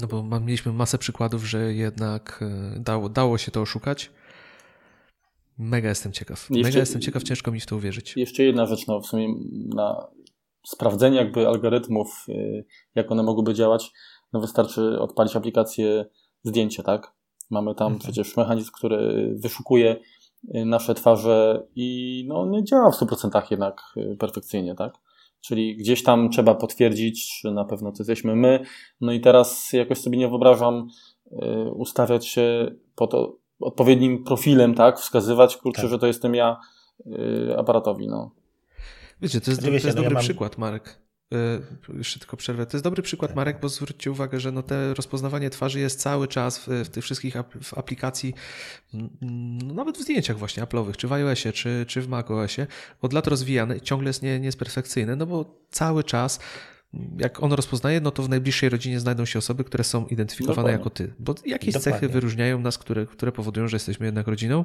No 0.00 0.06
bo 0.06 0.40
mieliśmy 0.40 0.72
masę 0.72 0.98
przykładów, 0.98 1.44
że 1.44 1.74
jednak 1.74 2.40
e, 2.76 2.80
dało, 2.80 3.08
dało 3.08 3.38
się 3.38 3.50
to 3.50 3.60
oszukać. 3.60 4.10
Mega 5.58 5.88
jestem 5.88 6.12
ciekaw. 6.12 6.50
Jeszcze, 6.50 6.68
Mega 6.68 6.78
jestem 6.78 7.00
ciekaw, 7.00 7.22
ciężko 7.22 7.52
mi 7.52 7.60
w 7.60 7.66
to 7.66 7.76
uwierzyć. 7.76 8.16
Jeszcze 8.16 8.42
jedna 8.42 8.66
rzecz, 8.66 8.86
no 8.86 9.00
w 9.00 9.06
sumie 9.06 9.34
na 9.74 10.06
sprawdzenie 10.66 11.16
jakby 11.16 11.46
algorytmów, 11.46 12.24
y, 12.28 12.64
jak 12.94 13.12
one 13.12 13.22
mogłyby 13.22 13.54
działać, 13.54 13.92
no 14.32 14.40
wystarczy 14.40 15.00
odpalić 15.00 15.36
aplikację 15.36 16.06
zdjęcia, 16.42 16.82
tak? 16.82 17.12
Mamy 17.50 17.74
tam 17.74 17.92
mhm. 17.92 18.00
przecież 18.00 18.36
mechanizm, 18.36 18.70
który 18.74 19.32
wyszukuje 19.36 19.96
y, 20.54 20.64
nasze 20.64 20.94
twarze 20.94 21.66
i 21.74 22.24
no 22.28 22.46
nie 22.46 22.64
działa 22.64 22.90
w 22.90 22.94
100% 22.94 23.42
jednak 23.50 23.82
y, 23.96 24.16
perfekcyjnie, 24.16 24.74
tak? 24.74 24.94
Czyli 25.40 25.76
gdzieś 25.76 26.02
tam 26.02 26.30
trzeba 26.30 26.54
potwierdzić, 26.54 27.40
że 27.40 27.50
na 27.50 27.64
pewno 27.64 27.92
to 27.92 27.96
jesteśmy 27.98 28.36
my. 28.36 28.64
No 29.00 29.12
i 29.12 29.20
teraz 29.20 29.72
jakoś 29.72 29.98
sobie 29.98 30.18
nie 30.18 30.28
wyobrażam 30.28 30.88
ustawiać 31.74 32.26
się 32.26 32.74
po 32.94 33.06
to, 33.06 33.36
odpowiednim 33.62 34.24
profilem, 34.24 34.74
tak, 34.74 34.98
wskazywać, 34.98 35.56
kurczę, 35.56 35.82
tak. 35.82 35.90
że 35.90 35.98
to 35.98 36.06
jestem 36.06 36.34
ja 36.34 36.60
y, 37.06 37.56
aparatowi, 37.58 38.08
no. 38.08 38.30
Wiecie, 39.22 39.40
to 39.40 39.50
jest, 39.50 39.62
to 39.62 39.70
jest 39.70 39.86
no 39.86 39.92
dobry 39.92 40.04
ja 40.04 40.14
mam... 40.14 40.22
przykład, 40.22 40.58
Marek. 40.58 41.02
Y, 41.88 41.96
jeszcze 41.98 42.18
tylko 42.18 42.36
przerwę. 42.36 42.66
To 42.66 42.76
jest 42.76 42.84
dobry 42.84 43.02
przykład, 43.02 43.30
tak. 43.30 43.36
Marek, 43.36 43.60
bo 43.60 43.68
zwróćcie 43.68 44.10
uwagę, 44.10 44.40
że 44.40 44.52
no 44.52 44.62
te 44.62 44.94
rozpoznawanie 44.94 45.50
twarzy 45.50 45.80
jest 45.80 46.00
cały 46.00 46.28
czas 46.28 46.58
w, 46.58 46.68
w 46.68 46.88
tych 46.88 47.04
wszystkich 47.04 47.36
ap 47.36 47.54
w 47.62 47.78
aplikacji, 47.78 48.34
no 49.62 49.74
nawet 49.74 49.98
w 49.98 50.00
zdjęciach 50.00 50.38
właśnie 50.38 50.62
Apple'owych, 50.62 50.96
czy 50.96 51.08
w 51.08 51.12
iOSie, 51.12 51.52
czy, 51.52 51.84
czy 51.88 52.02
w 52.02 52.08
macOSie, 52.08 52.66
od 53.02 53.12
lat 53.12 53.26
rozwijane 53.26 53.76
i 53.76 53.80
ciągle 53.80 54.08
jest, 54.08 54.22
nie, 54.22 54.40
nie 54.40 54.46
jest 54.46 54.58
perfekcyjne, 54.58 55.16
no 55.16 55.26
bo 55.26 55.44
cały 55.70 56.04
czas 56.04 56.40
jak 57.18 57.42
on 57.42 57.52
rozpoznaje, 57.52 58.00
no 58.00 58.10
to 58.10 58.22
w 58.22 58.28
najbliższej 58.28 58.68
rodzinie 58.68 59.00
znajdą 59.00 59.24
się 59.24 59.38
osoby, 59.38 59.64
które 59.64 59.84
są 59.84 60.06
identyfikowane 60.06 60.56
Dokładnie. 60.56 60.72
jako 60.72 60.90
ty. 60.90 61.12
Bo 61.18 61.34
jakieś 61.46 61.74
Dokładnie. 61.74 61.92
cechy 61.92 62.08
wyróżniają 62.08 62.60
nas, 62.60 62.78
które, 62.78 63.06
które 63.06 63.32
powodują, 63.32 63.68
że 63.68 63.76
jesteśmy 63.76 64.06
jednak 64.06 64.26
rodziną. 64.26 64.64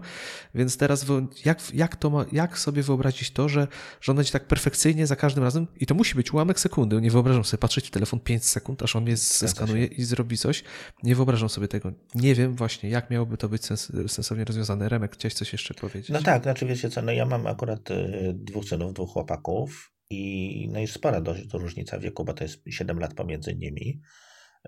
Więc 0.55 0.77
teraz 0.77 1.05
jak, 1.45 1.73
jak, 1.73 1.95
to 1.95 2.09
ma, 2.09 2.25
jak 2.31 2.59
sobie 2.59 2.83
wyobrazić 2.83 3.31
to, 3.31 3.49
że, 3.49 3.67
że 4.01 4.13
będzie 4.13 4.31
tak 4.31 4.45
perfekcyjnie 4.45 5.07
za 5.07 5.15
każdym 5.15 5.43
razem 5.43 5.67
i 5.79 5.85
to 5.85 5.95
musi 5.95 6.15
być 6.15 6.33
ułamek 6.33 6.59
sekundy. 6.59 7.01
Nie 7.01 7.11
wyobrażam 7.11 7.43
sobie 7.43 7.61
patrzeć 7.61 7.87
w 7.87 7.91
telefon 7.91 8.19
5 8.19 8.45
sekund, 8.45 8.83
aż 8.83 8.95
on 8.95 9.03
mnie 9.03 9.17
zeskanuje 9.17 9.85
i 9.85 10.03
zrobi 10.03 10.37
coś. 10.37 10.63
Nie 11.03 11.15
wyobrażam 11.15 11.49
sobie 11.49 11.67
tego. 11.67 11.91
Nie 12.15 12.35
wiem 12.35 12.55
właśnie, 12.55 12.89
jak 12.89 13.09
miałoby 13.09 13.37
to 13.37 13.49
być 13.49 13.65
sens, 13.65 13.91
sensownie 14.07 14.45
rozwiązane. 14.45 14.89
Remek, 14.89 15.13
chciałeś 15.13 15.33
coś 15.33 15.51
jeszcze 15.51 15.73
powiedzieć? 15.73 16.09
No 16.09 16.21
tak, 16.21 16.43
znaczy 16.43 16.65
wiecie 16.65 16.89
co, 16.89 17.01
no 17.01 17.11
ja 17.11 17.25
mam 17.25 17.47
akurat 17.47 17.91
y, 17.91 18.33
dwóch 18.33 18.65
synów, 18.65 18.93
dwóch 18.93 19.09
chłopaków 19.09 19.96
i 20.09 20.69
no 20.71 20.79
jest 20.79 20.93
spora 20.93 21.21
dość 21.21 21.53
różnica 21.53 21.99
wieku, 21.99 22.25
bo 22.25 22.33
to 22.33 22.43
jest 22.43 22.63
7 22.69 22.99
lat 22.99 23.13
pomiędzy 23.13 23.55
nimi. 23.55 24.01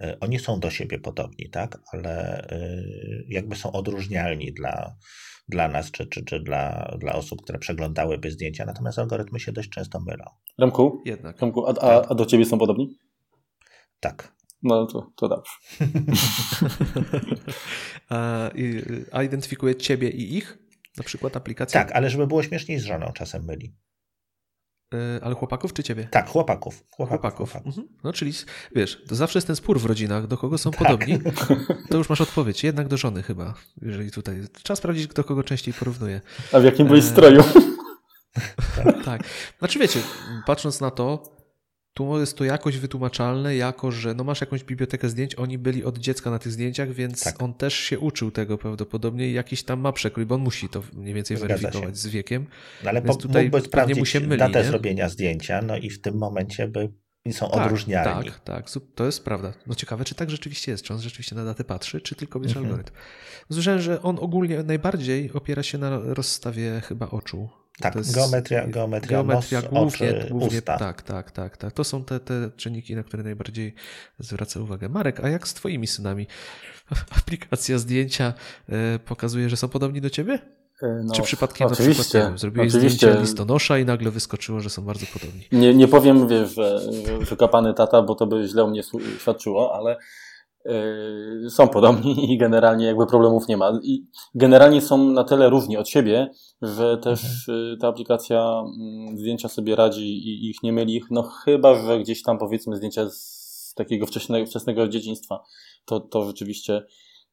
E, 0.01 0.17
oni 0.19 0.39
są 0.39 0.59
do 0.59 0.69
siebie 0.69 0.99
podobni, 0.99 1.49
tak, 1.49 1.81
ale 1.93 2.43
e, 2.49 2.83
jakby 3.27 3.55
są 3.55 3.71
odróżnialni 3.71 4.53
dla, 4.53 4.95
dla 5.47 5.67
nas, 5.67 5.91
czy, 5.91 6.07
czy, 6.07 6.25
czy 6.25 6.39
dla, 6.39 6.95
dla 6.99 7.13
osób, 7.13 7.41
które 7.41 7.59
przeglądałyby 7.59 8.31
zdjęcia, 8.31 8.65
natomiast 8.65 8.99
algorytmy 8.99 9.39
się 9.39 9.51
dość 9.51 9.69
często 9.69 9.99
mylą. 9.99 10.25
Remku? 10.57 11.01
Jednak. 11.05 11.41
Remku, 11.41 11.67
a, 11.67 11.73
a, 11.81 12.07
a 12.09 12.15
do 12.15 12.25
ciebie 12.25 12.45
są 12.45 12.57
podobni? 12.57 12.97
Tak. 13.99 14.39
No 14.63 14.85
to, 14.85 15.11
to 15.15 15.27
dobrze. 15.27 15.51
a, 18.09 18.49
a 19.11 19.23
identyfikuje 19.23 19.75
ciebie 19.75 20.09
i 20.09 20.37
ich? 20.37 20.57
Na 20.97 21.03
przykład 21.03 21.37
aplikacja? 21.37 21.83
Tak, 21.83 21.91
ale 21.91 22.09
żeby 22.09 22.27
było 22.27 22.43
śmieszniej 22.43 22.79
z 22.79 22.83
żoną 22.83 23.11
czasem 23.13 23.45
myli. 23.45 23.75
E, 24.93 25.23
ale 25.23 25.35
chłopaków 25.35 25.73
czy 25.73 25.83
ciebie? 25.83 26.07
Tak, 26.11 26.29
chłopaków. 26.29 26.83
Chłopaków. 26.91 27.35
chłopaków. 27.37 27.55
Mhm. 27.67 27.87
No 28.03 28.13
czyli 28.13 28.33
wiesz, 28.75 29.03
to 29.07 29.15
zawsze 29.15 29.37
jest 29.39 29.47
ten 29.47 29.55
spór 29.55 29.79
w 29.79 29.85
rodzinach, 29.85 30.27
do 30.27 30.37
kogo 30.37 30.57
są 30.57 30.71
tak. 30.71 30.79
podobni. 30.79 31.19
To 31.89 31.97
już 31.97 32.09
masz 32.09 32.21
odpowiedź. 32.21 32.63
Jednak 32.63 32.87
do 32.87 32.97
żony 32.97 33.23
chyba. 33.23 33.53
Jeżeli 33.81 34.11
tutaj. 34.11 34.41
Trzeba 34.63 34.75
sprawdzić, 34.75 35.07
kto 35.07 35.23
kogo 35.23 35.43
częściej 35.43 35.73
porównuje. 35.73 36.21
A 36.53 36.59
w 36.59 36.63
jakim 36.63 36.87
byłeś 36.87 37.03
e... 37.03 37.07
stroju? 37.07 37.43
tak. 39.05 39.23
Znaczy 39.59 39.79
wiecie, 39.79 39.99
patrząc 40.45 40.81
na 40.81 40.91
to, 40.91 41.38
tu 41.99 42.19
jest 42.19 42.37
to 42.37 42.43
jakoś 42.43 42.77
wytłumaczalne, 42.77 43.55
jako 43.55 43.91
że 43.91 44.13
no 44.13 44.23
masz 44.23 44.41
jakąś 44.41 44.63
bibliotekę 44.63 45.09
zdjęć, 45.09 45.35
oni 45.35 45.57
byli 45.57 45.83
od 45.83 45.97
dziecka 45.97 46.31
na 46.31 46.39
tych 46.39 46.51
zdjęciach, 46.51 46.91
więc 46.91 47.23
tak. 47.23 47.41
on 47.41 47.53
też 47.53 47.73
się 47.73 47.99
uczył 47.99 48.31
tego 48.31 48.57
prawdopodobnie 48.57 49.29
i 49.29 49.33
jakiś 49.33 49.63
tam 49.63 49.79
ma 49.79 49.91
przekrój, 49.91 50.25
bo 50.25 50.35
on 50.35 50.41
musi 50.41 50.69
to 50.69 50.83
mniej 50.93 51.13
więcej 51.13 51.37
Zgadza 51.37 51.55
weryfikować 51.55 51.95
się. 51.95 52.01
z 52.01 52.07
wiekiem. 52.07 52.45
No 52.83 52.89
ale 52.89 53.01
po, 53.01 53.15
tutaj 53.15 53.43
mógłby 53.43 53.61
sprawdzić 53.61 53.97
mu 53.97 54.05
się 54.05 54.19
myli, 54.19 54.39
datę 54.39 54.59
nie? 54.59 54.65
zrobienia 54.65 55.09
zdjęcia, 55.09 55.61
no 55.61 55.77
i 55.77 55.89
w 55.89 56.01
tym 56.01 56.17
momencie 56.17 56.67
by 56.67 56.89
są 57.31 57.49
tak, 57.49 57.65
odróżnialni. 57.65 58.29
Tak, 58.29 58.39
tak, 58.39 58.65
to 58.95 59.05
jest 59.05 59.25
prawda. 59.25 59.53
No 59.67 59.75
ciekawe, 59.75 60.05
czy 60.05 60.15
tak 60.15 60.29
rzeczywiście 60.29 60.71
jest, 60.71 60.83
czy 60.83 60.93
on 60.93 61.01
rzeczywiście 61.01 61.35
na 61.35 61.45
datę 61.45 61.63
patrzy, 61.63 62.01
czy 62.01 62.15
tylko 62.15 62.39
bierze 62.39 62.59
mhm. 62.59 62.65
algorytm. 62.65 62.95
Słyszałem, 63.51 63.81
że 63.81 64.01
on 64.01 64.17
ogólnie 64.19 64.63
najbardziej 64.63 65.31
opiera 65.33 65.63
się 65.63 65.77
na 65.77 65.99
rozstawie 65.99 66.81
chyba 66.81 67.09
oczu. 67.09 67.49
Tak, 67.81 67.93
geometria, 68.13 68.67
geometria, 68.67 69.17
geometria 69.17 69.61
nos, 69.61 69.69
głównie, 69.69 70.09
oczy, 70.09 70.27
głównie 70.29 70.57
usta. 70.57 70.77
Tak, 70.77 71.01
tak, 71.01 71.31
tak, 71.31 71.57
tak. 71.57 71.73
To 71.73 71.83
są 71.83 72.03
te, 72.03 72.19
te 72.19 72.49
czynniki, 72.57 72.95
na 72.95 73.03
które 73.03 73.23
najbardziej 73.23 73.73
zwraca 74.19 74.59
uwagę. 74.59 74.89
Marek, 74.89 75.19
a 75.19 75.29
jak 75.29 75.47
z 75.47 75.53
twoimi 75.53 75.87
synami? 75.87 76.27
Aplikacja 77.19 77.77
zdjęcia 77.77 78.33
e, 78.69 78.99
pokazuje, 78.99 79.49
że 79.49 79.57
są 79.57 79.67
podobni 79.67 80.01
do 80.01 80.09
ciebie? 80.09 80.39
E, 80.81 81.01
no, 81.03 81.13
Czy 81.13 81.21
przypadkiem 81.21 81.67
oczywiście, 81.67 81.97
na 81.97 82.03
przykład, 82.03 82.23
wiem, 82.23 82.37
zrobiłeś 82.37 82.75
oczywiście. 82.75 82.97
zdjęcie 82.97 83.21
listonosza 83.21 83.77
i 83.77 83.85
nagle 83.85 84.11
wyskoczyło, 84.11 84.59
że 84.59 84.69
są 84.69 84.81
bardzo 84.81 85.05
podobni? 85.13 85.47
Nie, 85.51 85.73
nie 85.73 85.87
powiem, 85.87 86.27
wiesz, 86.27 86.55
że 86.55 86.79
wykapany 87.19 87.73
tata, 87.73 88.01
bo 88.01 88.15
to 88.15 88.27
by 88.27 88.47
źle 88.47 88.63
o 88.63 88.67
mnie 88.67 88.81
świadczyło, 89.19 89.75
ale 89.75 89.97
są 91.49 91.67
podobni 91.67 92.33
i 92.33 92.37
generalnie 92.37 92.85
jakby 92.85 93.05
problemów 93.05 93.47
nie 93.47 93.57
ma. 93.57 93.79
I 93.83 94.05
generalnie 94.35 94.81
są 94.81 94.97
na 94.97 95.23
tyle 95.23 95.49
różni 95.49 95.77
od 95.77 95.89
siebie, 95.89 96.29
że 96.61 96.97
też 96.97 97.49
mhm. 97.49 97.73
Y, 97.73 97.77
ta 97.77 97.87
aplikacja 97.87 98.63
mm, 98.79 99.17
zdjęcia 99.17 99.49
sobie 99.49 99.75
radzi 99.75 100.03
i 100.03 100.49
ich 100.49 100.63
nie 100.63 100.73
myli, 100.73 101.01
no 101.11 101.23
chyba, 101.23 101.75
że 101.75 101.99
gdzieś 101.99 102.23
tam 102.23 102.37
powiedzmy 102.37 102.75
zdjęcia 102.75 103.09
z 103.09 103.73
takiego 103.75 104.05
wczesnego, 104.05 104.45
wczesnego 104.45 104.87
dzieciństwa, 104.87 105.43
to, 105.85 105.99
to 105.99 106.25
rzeczywiście 106.25 106.85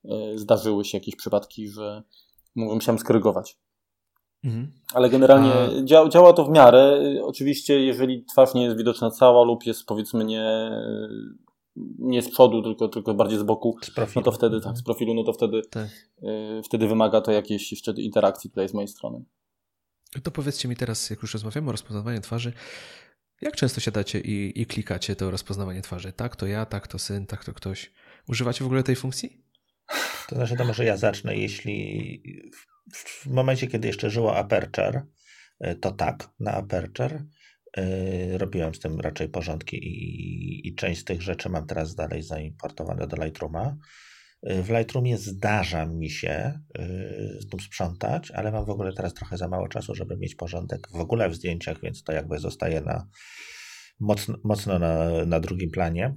y, 0.04 0.38
zdarzyły 0.38 0.85
się 0.85 0.99
jakieś 0.99 1.16
przypadki, 1.16 1.68
że 1.68 2.02
musiałem 2.54 2.99
skrygować. 2.99 3.59
Mhm. 4.45 4.73
Ale 4.95 5.11
generalnie 5.11 5.52
A... 5.52 5.85
działa, 5.85 6.09
działa 6.09 6.33
to 6.33 6.45
w 6.45 6.50
miarę. 6.50 7.00
Oczywiście, 7.23 7.80
jeżeli 7.80 8.25
twarz 8.25 8.54
nie 8.54 8.64
jest 8.64 8.76
widoczna 8.76 9.11
cała 9.11 9.45
lub 9.45 9.66
jest 9.66 9.87
powiedzmy 9.87 10.25
nie, 10.25 10.71
nie 11.99 12.23
z 12.23 12.30
przodu, 12.30 12.62
tylko, 12.62 12.88
tylko 12.88 13.14
bardziej 13.14 13.38
z 13.38 13.42
boku, 13.42 13.78
z 13.83 14.14
no 14.14 14.23
to 14.23 14.33
wtedy 14.33 14.61
tak, 14.61 14.78
z 14.78 14.83
profilu, 14.83 15.14
no 15.14 15.25
to 15.25 15.33
wtedy, 15.33 15.62
tak. 15.71 15.88
y, 16.23 16.62
wtedy 16.64 16.88
wymaga 16.88 17.21
to 17.21 17.33
jakiejś 17.33 17.71
jeszcze 17.71 17.92
interakcji 17.92 18.50
tutaj 18.50 18.68
z 18.68 18.75
mojej 18.75 18.88
strony. 18.88 19.25
To 20.23 20.30
powiedzcie 20.30 20.68
mi 20.68 20.76
teraz, 20.76 21.11
jak 21.11 21.23
już 21.23 21.35
rozmawiamy 21.35 21.68
o 21.68 21.73
rozpoznawaniu 21.73 22.21
twarzy, 22.21 22.52
jak 23.40 23.56
często 23.56 23.80
siadacie 23.80 24.21
i, 24.21 24.62
i 24.62 24.66
klikacie 24.66 25.16
to 25.16 25.30
rozpoznawanie 25.30 25.83
twarzy? 25.83 26.12
Tak, 26.12 26.37
to 26.37 26.47
ja, 26.47 26.66
tak, 26.66 26.88
to 26.88 26.99
syn, 26.99 27.26
tak, 27.26 27.45
to 27.45 27.52
ktoś. 27.52 27.92
Używacie 28.28 28.64
w 28.64 28.66
ogóle 28.66 28.83
tej 28.83 28.97
funkcji? 28.97 29.42
To 30.28 30.35
znaczy, 30.37 30.56
to 30.56 30.64
może 30.64 30.85
ja 30.85 30.97
zacznę. 30.97 31.37
Jeśli 31.37 32.23
w, 32.92 32.97
w 32.97 33.26
momencie, 33.26 33.66
kiedy 33.66 33.88
jeszcze 33.88 34.11
żyło 34.11 34.37
Aperture, 34.37 35.02
y, 35.64 35.75
to 35.75 35.92
tak, 35.92 36.30
na 36.40 36.52
Aperture 36.52 37.25
robiłem 38.38 38.75
z 38.75 38.78
tym 38.78 39.00
raczej 39.00 39.28
porządki 39.28 39.76
i, 39.76 40.68
i 40.68 40.75
część 40.75 41.00
z 41.00 41.04
tych 41.04 41.23
rzeczy 41.23 41.49
mam 41.49 41.66
teraz 41.66 41.95
dalej 41.95 42.23
zaimportowane 42.23 43.06
do 43.06 43.25
Lightrooma. 43.25 43.76
Y, 44.50 44.62
w 44.62 44.71
Lightroomie 44.71 45.18
zdarza 45.18 45.87
mi 45.87 46.11
się 46.11 46.61
y, 46.78 47.38
z 47.40 47.49
tym 47.49 47.61
sprzątać, 47.61 48.30
ale 48.30 48.52
mam 48.52 48.64
w 48.64 48.71
ogóle 48.71 48.92
teraz 48.92 49.14
trochę 49.14 49.37
za 49.37 49.49
mało 49.49 49.68
czasu, 49.68 49.95
żeby 49.95 50.16
mieć 50.16 50.35
porządek 50.35 50.88
w 50.90 51.00
ogóle 51.00 51.28
w 51.28 51.35
zdjęciach, 51.35 51.80
więc 51.80 52.02
to 52.02 52.12
jakby 52.12 52.38
zostaje 52.38 52.80
na, 52.80 53.09
mocno, 54.00 54.37
mocno 54.45 54.78
na, 54.78 55.26
na 55.26 55.40
drugim 55.40 55.71
planie. 55.71 56.16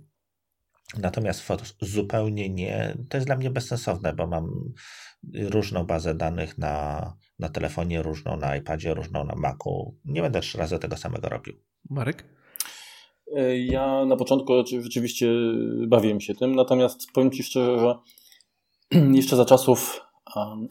Natomiast 0.97 1.41
fotos 1.41 1.75
zupełnie 1.81 2.49
nie, 2.49 2.97
to 3.09 3.17
jest 3.17 3.27
dla 3.27 3.35
mnie 3.35 3.49
bezsensowne, 3.49 4.13
bo 4.13 4.27
mam 4.27 4.73
różną 5.33 5.83
bazę 5.83 6.15
danych 6.15 6.57
na, 6.57 7.13
na 7.39 7.49
telefonie, 7.49 8.03
różną 8.03 8.37
na 8.37 8.55
iPadzie, 8.55 8.93
różną 8.93 9.23
na 9.23 9.35
Macu. 9.35 9.95
Nie 10.05 10.21
będę 10.21 10.41
trzy 10.41 10.57
razy 10.57 10.79
tego 10.79 10.97
samego 10.97 11.29
robił. 11.29 11.53
Marek? 11.89 12.25
E, 13.35 13.59
ja 13.59 14.05
na 14.05 14.15
początku 14.15 14.53
rzeczywiście 14.81 15.27
bawiłem 15.87 16.21
się 16.21 16.35
tym, 16.35 16.55
natomiast 16.55 17.11
powiem 17.13 17.31
Ci 17.31 17.43
szczerze, 17.43 17.79
że 17.79 17.95
jeszcze 19.19 19.35
za 19.35 19.45
czasów 19.45 20.01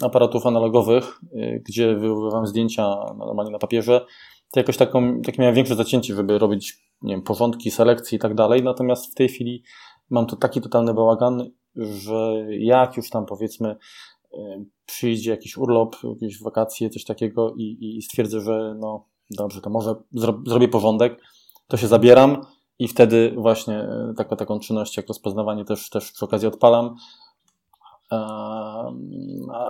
aparatów 0.02 0.46
analogowych, 0.46 1.20
e, 1.32 1.60
gdzie 1.60 1.94
wywoływałem 1.94 2.46
zdjęcia 2.46 2.96
normalnie 3.18 3.52
na 3.52 3.58
papierze, 3.58 4.06
to 4.50 4.60
jakoś 4.60 4.76
taką, 4.76 5.20
takie 5.20 5.42
miałem 5.42 5.54
większe 5.54 5.74
zacięcie, 5.74 6.14
żeby 6.14 6.38
robić 6.38 6.88
nie 7.02 7.14
wiem, 7.14 7.22
porządki, 7.22 7.70
selekcje 7.70 8.16
i 8.16 8.18
tak 8.18 8.34
dalej. 8.34 8.62
Natomiast 8.62 9.12
w 9.12 9.14
tej 9.14 9.28
chwili 9.28 9.62
mam 10.10 10.26
tu 10.26 10.36
taki 10.36 10.60
totalny 10.60 10.94
bałagan, 10.94 11.50
że 11.76 12.46
jak 12.58 12.96
już 12.96 13.10
tam 13.10 13.26
powiedzmy 13.26 13.76
przyjdzie 14.86 15.30
jakiś 15.30 15.56
urlop, 15.56 15.96
jakieś 16.04 16.42
wakacje, 16.42 16.90
coś 16.90 17.04
takiego 17.04 17.54
i, 17.56 17.96
i 17.96 18.02
stwierdzę, 18.02 18.40
że 18.40 18.76
no 18.78 19.04
dobrze, 19.30 19.60
to 19.60 19.70
może 19.70 19.94
zro, 20.12 20.42
zrobię 20.46 20.68
porządek, 20.68 21.20
to 21.68 21.76
się 21.76 21.86
zabieram 21.86 22.42
i 22.78 22.88
wtedy 22.88 23.34
właśnie 23.36 23.74
e, 23.74 24.14
taką, 24.16 24.36
taką 24.36 24.60
czynność 24.60 24.96
jak 24.96 25.08
rozpoznawanie 25.08 25.64
też, 25.64 25.90
też 25.90 26.12
przy 26.12 26.24
okazji 26.24 26.48
odpalam. 26.48 26.94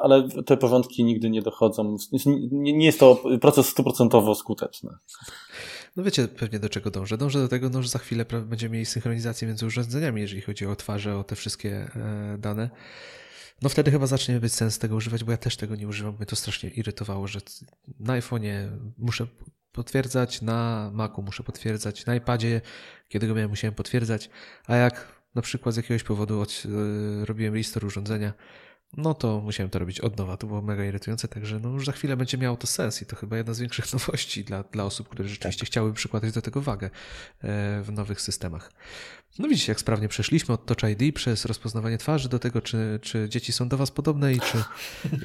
Ale 0.03 0.29
te 0.47 0.57
porządki 0.57 1.05
nigdy 1.05 1.31
nie 1.31 1.43
dochodzą. 1.43 1.97
Nie 2.53 2.87
jest 2.87 3.01
to 3.01 3.23
proces 3.41 3.69
stuprocentowo 3.69 4.35
skuteczny. 4.35 4.91
No 5.97 6.03
wiecie 6.03 6.29
pewnie 6.29 6.59
do 6.59 6.69
czego 6.69 6.91
dążę. 6.91 7.19
Dążę 7.19 7.39
do 7.39 7.49
tego, 7.49 7.69
no, 7.71 7.83
że 7.83 7.89
za 7.89 7.99
chwilę 7.99 8.25
będziemy 8.25 8.73
mieli 8.73 8.87
synchronizację 8.87 9.49
między 9.49 9.67
urządzeniami, 9.67 10.21
jeżeli 10.21 10.43
chodzi 10.43 10.67
o 10.67 10.77
twarze, 10.77 11.17
o 11.17 11.25
te 11.25 11.37
wszystkie 11.37 11.71
e, 11.71 12.39
dane 12.39 12.71
no 13.63 13.69
wtedy 13.69 13.91
chyba 13.91 14.07
zacznie 14.07 14.41
być 14.41 14.53
sens 14.53 14.79
tego 14.79 14.97
używać, 14.97 15.25
bo 15.25 15.33
ja 15.33 15.39
też 15.39 15.57
tego 15.57 15.77
nie 15.77 15.89
używam. 15.89 16.17
Mnie 16.17 16.27
to 16.27 16.37
strasznie 16.37 16.71
irytowało, 16.71 17.29
że 17.29 17.41
na 18.01 18.21
iPhone'ie 18.21 18.69
muszę 18.99 19.27
potwierdzać, 19.73 20.43
na 20.43 20.91
Macu 20.95 21.23
muszę 21.23 21.43
potwierdzać, 21.43 22.07
na 22.07 22.15
iPadzie, 22.15 22.61
kiedy 23.09 23.27
go 23.27 23.35
miałem, 23.35 23.51
musiałem 23.51 23.75
potwierdzać, 23.75 24.31
a 24.67 24.77
jak 24.77 25.23
na 25.35 25.43
przykład 25.43 25.75
z 25.75 25.77
jakiegoś 25.77 26.03
powodu 26.03 26.41
od, 26.41 26.65
yy, 26.65 27.25
robiłem 27.25 27.57
listę 27.57 27.87
urządzenia, 27.87 28.33
no 28.97 29.15
to 29.15 29.41
musiałem 29.41 29.71
to 29.71 29.79
robić 29.79 30.01
od 30.01 30.19
nowa. 30.19 30.37
To 30.37 30.47
było 30.47 30.63
mega 30.63 30.85
irytujące, 30.85 31.29
także 31.29 31.61
no 31.61 31.69
już 31.69 31.87
za 31.87 31.93
chwilę 31.93 32.17
będzie 32.17 32.39
miało 32.39 32.57
to 32.57 32.67
sens 32.67 33.03
i 33.03 33.07
to 33.07 33.17
chyba 33.17 33.37
jedna 33.37 33.55
z 33.55 33.61
większych 33.61 33.93
nowości 33.99 34.45
dla, 34.45 34.63
dla 34.63 34.85
osób, 34.85 35.09
które 35.09 35.29
rzeczywiście 35.29 35.61
tak. 35.61 35.67
chciały 35.67 35.93
przykładać 35.93 36.33
do 36.33 36.43
tego 36.43 36.61
wagę 36.61 36.87
e, 36.87 37.83
w 37.83 37.93
nowych 37.93 38.21
systemach. 38.21 38.73
No 39.39 39.49
widzicie, 39.49 39.73
jak 39.73 39.81
sprawnie 39.81 40.09
przeszliśmy 40.09 40.55
od 40.55 40.67
Touch 40.67 40.91
ID 40.91 41.15
przez 41.15 41.45
rozpoznawanie 41.45 41.99
twarzy 41.99 42.29
do 42.29 42.39
tego, 42.39 42.61
czy, 42.61 42.99
czy 43.03 43.29
dzieci 43.29 43.53
są 43.53 43.69
do 43.69 43.77
was 43.77 43.91
podobne 43.91 44.33
i 44.33 44.41
czy, 44.41 44.59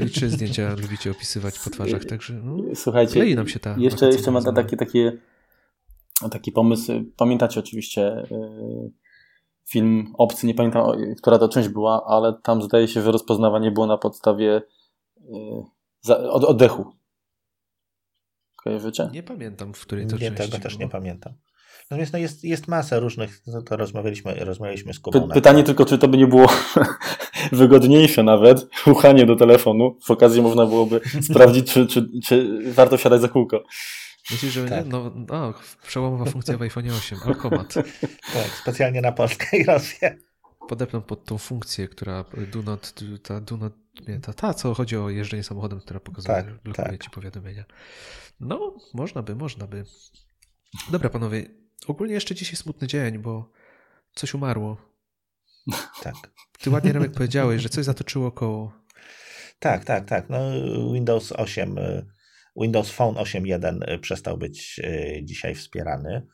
i 0.05 0.09
czy 0.09 0.29
zdjęcia 0.29 0.75
lubicie 0.81 1.11
opisywać 1.11 1.59
po 1.59 1.69
twarzach. 1.69 2.05
Także 2.05 2.33
no, 2.33 2.75
Słuchajcie, 2.75 3.13
klei 3.13 3.35
nam 3.35 3.47
się 3.47 3.59
ta. 3.59 3.75
Jeszcze, 3.77 4.05
jeszcze 4.05 4.31
mam 4.31 4.43
taki, 4.43 4.77
taki, 4.77 5.09
taki 6.31 6.51
pomysł. 6.51 6.91
Pamiętacie 7.17 7.59
oczywiście. 7.59 8.01
Yy 8.31 9.02
film 9.69 10.13
Obcy, 10.17 10.47
nie 10.47 10.53
pamiętam, 10.53 10.85
która 11.17 11.39
to 11.39 11.49
część 11.49 11.69
była, 11.69 12.05
ale 12.07 12.33
tam 12.43 12.61
zdaje 12.61 12.87
się, 12.87 13.01
że 13.01 13.11
rozpoznawanie 13.11 13.71
było 13.71 13.87
na 13.87 13.97
podstawie 13.97 14.61
yy, 16.07 16.29
od, 16.29 16.43
oddechu. 16.43 16.85
Kojarzycie? 18.63 19.09
Nie 19.13 19.23
pamiętam, 19.23 19.73
w 19.73 19.81
której 19.81 20.07
to 20.07 20.17
nie, 20.17 20.31
części 20.31 20.51
tego 20.51 20.63
też 20.63 20.77
nie 20.77 20.89
pamiętam. 20.89 21.33
Natomiast 21.91 22.13
no 22.13 22.19
jest, 22.19 22.43
jest 22.43 22.67
masa 22.67 22.99
różnych, 22.99 23.41
no 23.47 23.61
to 23.61 23.77
rozmawialiśmy, 23.77 24.35
rozmawialiśmy 24.35 24.93
z 24.93 24.99
Kubą. 24.99 25.27
Py 25.27 25.33
pytanie 25.33 25.63
tylko, 25.63 25.85
czy 25.85 25.97
to 25.97 26.07
by 26.07 26.17
nie 26.17 26.27
było 26.27 26.47
wygodniejsze 27.51 28.23
nawet, 28.23 28.67
uchanie 28.85 29.25
do 29.25 29.35
telefonu. 29.35 29.97
W 30.03 30.11
okazji 30.11 30.41
można 30.41 30.65
byłoby 30.65 31.01
sprawdzić, 31.29 31.71
czy, 31.73 31.87
czy, 31.87 32.09
czy 32.25 32.59
warto 32.73 32.97
wsiadać 32.97 33.21
za 33.21 33.27
kółko. 33.27 33.63
Myślisz, 34.31 34.53
że 34.53 34.65
tak. 34.65 34.85
nie? 34.85 34.91
No, 34.91 35.11
no, 35.15 35.53
przełomowa 35.87 36.31
funkcja 36.31 36.57
w 36.57 36.61
iPhone 36.61 36.89
8, 36.89 37.19
Alkomat. 37.25 37.73
Tak, 38.33 38.47
specjalnie 38.61 39.01
na 39.01 39.11
Polskę 39.11 39.57
i 39.57 39.63
Rosję. 39.63 40.17
Podepnę 40.69 41.01
pod 41.01 41.25
tą 41.25 41.37
funkcję, 41.37 41.87
która 41.87 42.25
do 42.51 42.61
not, 42.61 42.93
ta, 43.23 43.41
do 43.41 43.57
not, 43.57 43.73
nie, 44.07 44.19
ta, 44.19 44.33
ta, 44.33 44.53
co 44.53 44.73
chodzi 44.73 44.97
o 44.97 45.09
jeżdżenie 45.09 45.43
samochodem, 45.43 45.79
która 45.79 45.99
pokazuje, 45.99 46.35
tak, 46.35 46.61
blokuje 46.63 46.87
tak. 46.87 47.03
ci 47.03 47.09
powiadomienia. 47.09 47.65
No, 48.39 48.77
można 48.93 49.21
by, 49.21 49.35
można 49.35 49.67
by. 49.67 49.85
Dobra, 50.91 51.09
panowie, 51.09 51.45
ogólnie 51.87 52.13
jeszcze 52.13 52.35
dzisiaj 52.35 52.55
smutny 52.55 52.87
dzień, 52.87 53.17
bo 53.17 53.51
coś 54.15 54.33
umarło. 54.33 54.77
Tak. 56.03 56.15
Ty 56.59 56.69
ładnie, 56.69 56.93
Remek, 56.93 57.11
powiedziałeś, 57.11 57.61
że 57.61 57.69
coś 57.69 57.85
zatoczyło 57.85 58.31
koło. 58.31 58.73
Tak, 59.59 59.85
tak, 59.85 60.05
tak. 60.05 60.29
No, 60.29 60.39
Windows 60.93 61.31
8 61.31 61.75
Windows 62.55 62.91
Phone 62.91 63.15
8.1 63.15 63.93
y, 63.93 63.99
przestał 63.99 64.37
być 64.37 64.79
y, 64.79 65.21
dzisiaj 65.23 65.55
wspierany 65.55 66.27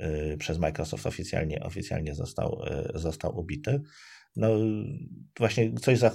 y, 0.00 0.36
przez 0.38 0.58
Microsoft, 0.58 1.06
oficjalnie, 1.06 1.60
oficjalnie 1.62 2.14
został, 2.14 2.60
został 2.94 3.38
ubity 3.38 3.80
no 4.36 4.48
właśnie 5.38 5.72
coś 5.72 5.98
za, 5.98 6.10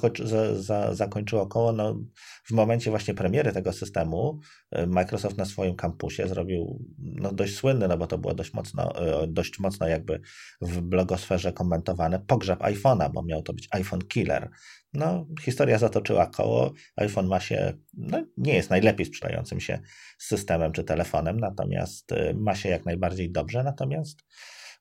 za, 0.56 0.96
zakończyło 0.96 1.48
koło. 1.48 1.72
No, 1.72 2.00
w 2.44 2.52
momencie 2.52 2.90
właśnie 2.90 3.14
premiery 3.14 3.52
tego 3.52 3.74
systemu 3.74 4.40
e, 4.72 4.88
Microsoft 4.88 5.38
na 5.38 5.46
swoim 5.46 5.76
kampusie 5.76 6.28
zrobił 6.28 6.86
no, 6.98 7.32
dość 7.32 7.56
słynny, 7.56 7.88
no 7.88 7.98
bo 7.98 8.08
to 8.08 8.18
było 8.18 8.34
dość 8.34 8.54
mocno, 8.54 8.96
e, 9.24 9.28
dość 9.28 9.60
mocno 9.60 9.88
jakby 9.88 10.22
w 10.62 10.82
blogosferze 10.82 11.54
komentowane, 11.54 12.20
pogrzeb 12.20 12.60
iPhone'a, 12.60 13.12
bo 13.14 13.24
miał 13.24 13.42
to 13.42 13.54
być 13.54 13.68
iPhone 13.72 14.02
Killer. 14.02 14.50
No, 14.94 15.26
historia 15.42 15.78
zatoczyła 15.78 16.28
koło. 16.28 16.74
iPhone 16.96 17.28
ma 17.28 17.40
się, 17.40 17.74
no, 17.94 18.26
nie 18.38 18.54
jest 18.54 18.70
najlepiej 18.70 19.06
sprzedającym 19.06 19.60
się 19.60 19.80
systemem 20.20 20.72
czy 20.72 20.84
telefonem, 20.84 21.40
natomiast 21.40 22.12
e, 22.12 22.34
ma 22.34 22.56
się 22.56 22.70
jak 22.70 22.86
najbardziej 22.86 23.32
dobrze, 23.32 23.64
natomiast 23.64 24.20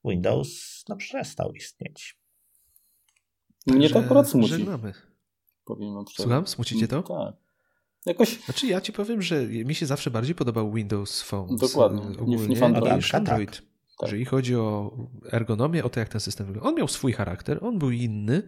Windows 0.05 0.85
no, 0.89 0.97
przestał 0.97 1.53
istnieć. 1.53 2.21
Mnie 3.67 3.91
to 3.91 3.99
akurat 3.99 4.31
smuci. 4.31 4.49
Żegnamy. 4.49 4.93
Powiem 5.65 6.05
Słucham? 6.17 6.47
Smucicie 6.47 6.89
to? 6.89 7.03
Tak. 7.03 7.35
Jakoś... 8.07 8.45
Znaczy 8.45 8.67
ja 8.67 8.81
ci 8.81 8.93
powiem, 8.93 9.23
że 9.23 9.47
mi 9.47 9.75
się 9.75 9.87
zawsze 9.87 10.11
bardziej 10.11 10.35
podobał 10.35 10.73
Windows 10.73 11.23
Phone. 11.23 11.57
Dokładnie. 11.57 12.03
Ogólnie, 12.21 12.47
niż 12.47 12.63
Android. 12.63 12.97
Niż 12.97 13.15
Android. 13.15 13.51
Tak. 13.51 13.63
Tak. 14.01 14.09
Jeżeli 14.09 14.25
chodzi 14.25 14.57
o 14.57 14.97
ergonomię, 15.33 15.85
o 15.85 15.89
to 15.89 16.01
jak 16.01 16.09
ten 16.09 16.21
system 16.21 16.47
wygląda. 16.47 16.69
On 16.69 16.75
miał 16.77 16.89
swój 16.89 17.13
charakter, 17.13 17.65
on 17.65 17.79
był 17.79 17.91
inny, 17.91 18.43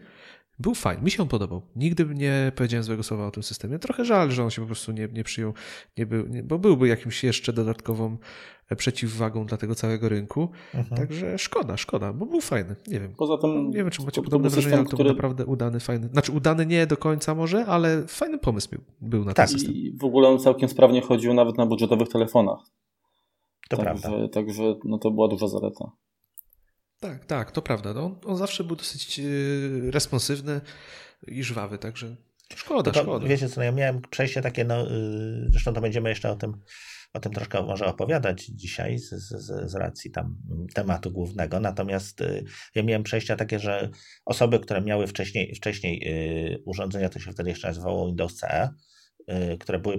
był 0.58 0.74
fajny, 0.74 1.02
mi 1.02 1.10
się 1.10 1.22
on 1.22 1.28
podobał. 1.28 1.62
Nigdy 1.76 2.06
nie 2.14 2.52
powiedziałem 2.56 2.84
złego 2.84 3.02
słowa 3.02 3.26
o 3.26 3.30
tym 3.30 3.42
systemie. 3.42 3.78
Trochę 3.78 4.04
żal, 4.04 4.30
że 4.30 4.44
on 4.44 4.50
się 4.50 4.62
po 4.62 4.66
prostu 4.66 4.92
nie, 4.92 5.08
nie 5.08 5.24
przyjął, 5.24 5.54
nie 5.96 6.06
był, 6.06 6.26
nie, 6.26 6.42
bo 6.42 6.58
byłby 6.58 6.88
jakimś 6.88 7.24
jeszcze 7.24 7.52
dodatkową 7.52 8.18
przeciwwagą 8.76 9.46
dla 9.46 9.58
tego 9.58 9.74
całego 9.74 10.08
rynku. 10.08 10.48
Mhm. 10.74 10.96
Także 10.96 11.38
szkoda, 11.38 11.76
szkoda, 11.76 12.12
bo 12.12 12.26
był 12.26 12.40
fajny. 12.40 12.76
Nie 12.86 13.00
wiem. 13.00 13.14
Poza 13.16 13.38
tym. 13.38 13.70
Nie 13.70 13.76
wiem, 13.76 13.90
czy 13.90 14.02
macie 14.02 14.22
podobne 14.22 14.50
wrażenie, 14.50 14.76
ale 14.76 14.84
to 14.84 14.88
który... 14.88 15.04
był 15.04 15.12
naprawdę 15.14 15.46
udany, 15.46 15.80
fajny. 15.80 16.08
Znaczy, 16.08 16.32
udany 16.32 16.66
nie 16.66 16.86
do 16.86 16.96
końca 16.96 17.34
może, 17.34 17.66
ale 17.66 18.06
fajny 18.06 18.38
pomysł 18.38 18.70
był, 18.70 18.80
był 19.00 19.24
na 19.24 19.34
tak. 19.34 19.48
ten 19.48 19.58
system. 19.58 19.74
I 19.74 19.96
w 20.00 20.04
ogóle 20.04 20.28
on 20.28 20.38
całkiem 20.38 20.68
sprawnie 20.68 21.02
chodził 21.02 21.34
nawet 21.34 21.58
na 21.58 21.66
budżetowych 21.66 22.08
telefonach. 22.08 22.58
To 23.68 23.76
także, 23.76 24.02
prawda. 24.02 24.28
Także 24.28 24.74
no, 24.84 24.98
to 24.98 25.10
była 25.10 25.28
duża 25.28 25.48
zaleta. 25.48 25.92
Tak, 27.00 27.24
tak, 27.24 27.50
to 27.52 27.62
prawda. 27.62 27.94
No, 27.94 28.16
on 28.26 28.36
zawsze 28.36 28.64
był 28.64 28.76
dosyć 28.76 29.18
yy, 29.18 29.90
responsywny 29.90 30.60
i 31.26 31.44
żwawy, 31.44 31.78
także 31.78 32.16
szkoda, 32.54 32.90
to, 32.90 33.02
szkoda. 33.02 33.26
Wiecie 33.26 33.48
co, 33.48 33.60
no 33.60 33.64
ja 33.64 33.72
miałem 33.72 34.00
przejście 34.10 34.42
takie, 34.42 34.64
no 34.64 34.78
yy, 34.78 35.46
zresztą 35.50 35.72
to 35.72 35.80
będziemy 35.80 36.08
jeszcze 36.08 36.30
o 36.30 36.36
tym, 36.36 36.60
o 37.12 37.20
tym 37.20 37.32
troszkę 37.32 37.62
może 37.62 37.86
opowiadać 37.86 38.44
dzisiaj 38.44 38.98
z, 38.98 39.10
z, 39.10 39.70
z 39.70 39.74
racji 39.74 40.10
tam 40.10 40.36
tematu 40.74 41.10
głównego, 41.10 41.60
natomiast 41.60 42.20
yy, 42.20 42.44
ja 42.74 42.82
miałem 42.82 43.02
przejścia 43.02 43.36
takie, 43.36 43.58
że 43.58 43.90
osoby, 44.24 44.60
które 44.60 44.80
miały 44.80 45.06
wcześniej, 45.06 45.54
wcześniej 45.54 45.98
yy, 45.98 46.62
urządzenia, 46.66 47.08
to 47.08 47.18
się 47.18 47.32
wtedy 47.32 47.50
jeszcze 47.50 47.68
nazywało 47.68 48.06
Windows 48.06 48.36
CE, 48.36 48.68
yy, 49.28 49.58
które 49.58 49.78
były 49.78 49.98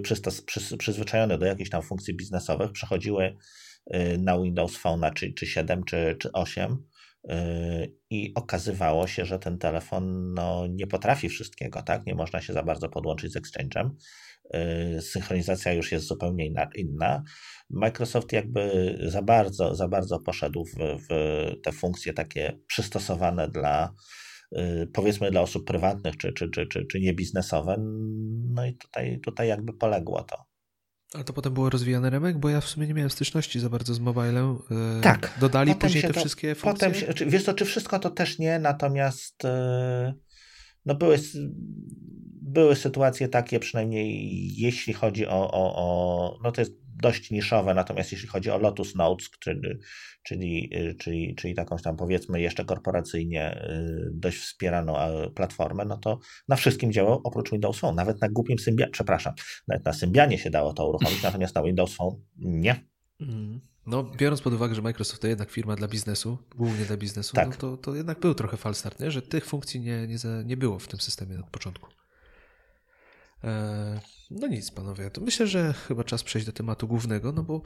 przyzwyczajone 0.78 1.38
do 1.38 1.46
jakichś 1.46 1.70
tam 1.70 1.82
funkcji 1.82 2.16
biznesowych, 2.16 2.72
przechodziły 2.72 3.36
na 4.18 4.38
Windows 4.38 4.76
Phone 4.76 5.10
czy, 5.14 5.32
czy 5.32 5.46
7 5.46 5.84
czy, 5.84 6.16
czy 6.18 6.32
8 6.32 6.76
i 8.10 8.32
okazywało 8.34 9.06
się, 9.06 9.24
że 9.24 9.38
ten 9.38 9.58
telefon 9.58 10.34
no, 10.34 10.66
nie 10.66 10.86
potrafi 10.86 11.28
wszystkiego, 11.28 11.82
tak? 11.82 12.06
Nie 12.06 12.14
można 12.14 12.40
się 12.40 12.52
za 12.52 12.62
bardzo 12.62 12.88
podłączyć 12.88 13.32
z 13.32 13.36
Exchange'em. 13.36 13.90
Yy, 14.52 15.02
synchronizacja 15.02 15.72
już 15.72 15.92
jest 15.92 16.06
zupełnie 16.06 16.50
inna. 16.74 17.22
Microsoft 17.70 18.32
jakby 18.32 18.94
za 19.06 19.22
bardzo, 19.22 19.74
za 19.74 19.88
bardzo 19.88 20.20
poszedł 20.20 20.64
w, 20.64 20.74
w 20.78 21.08
te 21.62 21.72
funkcje 21.72 22.12
takie 22.12 22.58
przystosowane 22.66 23.48
dla 23.48 23.94
yy, 24.52 24.88
powiedzmy 24.92 25.30
dla 25.30 25.40
osób 25.40 25.66
prywatnych 25.66 26.16
czy, 26.16 26.32
czy, 26.32 26.50
czy, 26.50 26.66
czy, 26.66 26.86
czy 26.86 27.00
niebiznesowe. 27.00 27.76
No 28.48 28.66
i 28.66 28.76
tutaj, 28.76 29.20
tutaj 29.20 29.48
jakby 29.48 29.72
poległo 29.72 30.22
to. 30.22 30.36
Ale 31.14 31.24
to 31.24 31.32
potem 31.32 31.54
było 31.54 31.70
rozwijane 31.70 32.10
remek, 32.10 32.38
bo 32.38 32.48
ja 32.48 32.60
w 32.60 32.68
sumie 32.68 32.86
nie 32.86 32.94
miałem 32.94 33.10
styczności 33.10 33.60
za 33.60 33.68
bardzo 33.68 33.94
z 33.94 34.00
mobilem. 34.00 34.58
E, 34.98 35.00
tak. 35.00 35.34
Dodali 35.40 35.74
później 35.74 36.02
te 36.02 36.12
to, 36.12 36.20
wszystkie 36.20 36.54
funkcje? 36.54 36.88
Potem 36.88 37.16
się, 37.16 37.26
wiesz 37.26 37.44
to, 37.44 37.54
czy 37.54 37.64
wszystko 37.64 37.98
to 37.98 38.10
też 38.10 38.38
nie, 38.38 38.58
natomiast 38.58 39.44
no 40.86 40.94
były, 40.94 41.18
były 42.42 42.76
sytuacje 42.76 43.28
takie, 43.28 43.60
przynajmniej 43.60 44.48
jeśli 44.56 44.92
chodzi 44.92 45.26
o, 45.26 45.50
o, 45.50 45.76
o 45.76 46.38
no 46.42 46.52
to 46.52 46.60
jest 46.60 46.84
dość 47.02 47.30
niszowe, 47.30 47.74
natomiast 47.74 48.12
jeśli 48.12 48.28
chodzi 48.28 48.50
o 48.50 48.58
Lotus 48.58 48.94
Notes, 48.94 49.30
czyli, 49.40 49.60
czyli, 50.22 50.70
czyli, 50.98 51.34
czyli 51.34 51.54
takąś 51.54 51.82
tam 51.82 51.96
powiedzmy 51.96 52.40
jeszcze 52.40 52.64
korporacyjnie 52.64 53.70
y, 53.70 54.10
dość 54.12 54.38
wspieraną 54.38 54.94
platformę, 55.34 55.84
no 55.84 55.96
to 55.96 56.18
na 56.48 56.56
wszystkim 56.56 56.92
działał 56.92 57.20
oprócz 57.24 57.50
Windows 57.50 57.78
Phone. 57.78 57.96
Nawet 57.96 58.20
na 58.20 58.28
głupim 58.28 58.58
Symbianie, 58.58 58.92
przepraszam, 58.92 59.34
nawet 59.68 59.84
na 59.84 59.92
Symbianie 59.92 60.38
się 60.38 60.50
dało 60.50 60.72
to 60.72 60.88
uruchomić, 60.88 61.22
natomiast 61.28 61.54
na 61.54 61.62
Windows 61.62 61.94
Phone 61.94 62.16
nie. 62.36 62.84
Mm. 63.20 63.73
No, 63.86 64.02
biorąc 64.02 64.40
pod 64.40 64.54
uwagę, 64.54 64.74
że 64.74 64.82
Microsoft 64.82 65.22
to 65.22 65.28
jednak 65.28 65.50
firma 65.50 65.76
dla 65.76 65.88
biznesu, 65.88 66.38
głównie 66.56 66.84
dla 66.84 66.96
biznesu, 66.96 67.36
tak. 67.36 67.48
no 67.48 67.54
to, 67.56 67.76
to 67.76 67.94
jednak 67.94 68.20
był 68.20 68.34
trochę 68.34 68.56
falstart, 68.56 69.00
nie? 69.00 69.10
że 69.10 69.22
tych 69.22 69.46
funkcji 69.46 69.80
nie, 69.80 70.06
nie, 70.06 70.16
nie 70.44 70.56
było 70.56 70.78
w 70.78 70.88
tym 70.88 71.00
systemie 71.00 71.40
od 71.40 71.50
początku. 71.50 71.90
E, 73.44 74.00
no 74.30 74.46
nic, 74.46 74.70
panowie, 74.70 75.10
to 75.10 75.20
myślę, 75.20 75.46
że 75.46 75.72
chyba 75.72 76.04
czas 76.04 76.22
przejść 76.22 76.46
do 76.46 76.52
tematu 76.52 76.88
głównego, 76.88 77.32
no 77.32 77.42
bo 77.42 77.62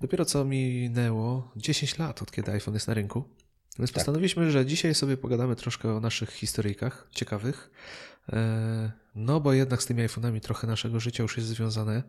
dopiero 0.00 0.24
co 0.24 0.44
minęło 0.44 1.52
10 1.56 1.98
lat, 1.98 2.22
od 2.22 2.32
kiedy 2.32 2.52
iPhone 2.52 2.74
jest 2.74 2.88
na 2.88 2.94
rynku. 2.94 3.24
Więc 3.78 3.90
tak. 3.90 3.94
postanowiliśmy, 3.94 4.50
że 4.50 4.66
dzisiaj 4.66 4.94
sobie 4.94 5.16
pogadamy 5.16 5.56
troszkę 5.56 5.94
o 5.94 6.00
naszych 6.00 6.30
historyjkach 6.30 7.08
ciekawych. 7.10 7.70
E, 8.32 8.92
no 9.14 9.40
bo 9.40 9.52
jednak 9.52 9.82
z 9.82 9.86
tymi 9.86 10.02
iPhone'ami 10.02 10.40
trochę 10.40 10.66
naszego 10.66 11.00
życia 11.00 11.22
już 11.22 11.36
jest 11.36 11.48
związane. 11.48 12.02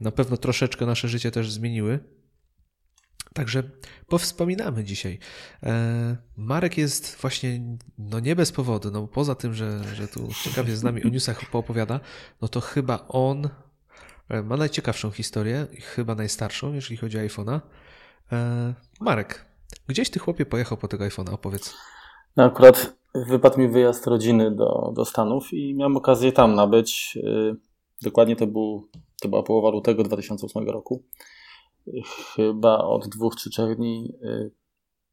Na 0.00 0.10
pewno 0.10 0.36
troszeczkę 0.36 0.86
nasze 0.86 1.08
życie 1.08 1.30
też 1.30 1.50
zmieniły. 1.50 1.98
Także 3.34 3.62
powspominamy 4.08 4.84
dzisiaj. 4.84 5.18
E, 5.62 6.16
Marek 6.36 6.78
jest 6.78 7.16
właśnie, 7.20 7.60
no 7.98 8.20
nie 8.20 8.36
bez 8.36 8.52
powodu, 8.52 8.90
no 8.90 9.06
poza 9.06 9.34
tym, 9.34 9.54
że, 9.54 9.84
że 9.94 10.08
tu 10.08 10.28
ciekawie 10.44 10.76
z 10.76 10.82
nami 10.82 11.04
o 11.04 11.08
newsach 11.08 11.50
poopowiada, 11.50 12.00
no 12.42 12.48
to 12.48 12.60
chyba 12.60 13.04
on 13.08 13.48
e, 14.28 14.42
ma 14.42 14.56
najciekawszą 14.56 15.10
historię 15.10 15.66
chyba 15.80 16.14
najstarszą, 16.14 16.74
jeżeli 16.74 16.96
chodzi 16.96 17.18
o 17.18 17.20
iPhone'a. 17.20 17.60
E, 18.32 18.74
Marek, 19.00 19.44
gdzieś 19.88 20.10
ty 20.10 20.18
chłopie 20.18 20.46
pojechał 20.46 20.78
po 20.78 20.88
tego 20.88 21.04
iPhone'a, 21.04 21.34
opowiedz. 21.34 21.74
No 22.36 22.44
akurat 22.44 22.96
wypadł 23.14 23.60
mi 23.60 23.68
wyjazd 23.68 24.06
rodziny 24.06 24.50
do, 24.50 24.92
do 24.96 25.04
Stanów 25.04 25.52
i 25.52 25.74
miałem 25.74 25.96
okazję 25.96 26.32
tam 26.32 26.54
nabyć. 26.54 27.18
Y, 27.24 27.56
dokładnie 28.02 28.36
to, 28.36 28.46
był, 28.46 28.88
to 29.22 29.28
była 29.28 29.42
połowa 29.42 29.70
lutego 29.70 30.02
2008 30.02 30.68
roku. 30.68 31.02
Chyba 32.36 32.78
od 32.78 33.08
dwóch 33.08 33.36
czy 33.36 33.50
trzech 33.50 33.76
dni 33.76 34.12
y, 34.22 34.50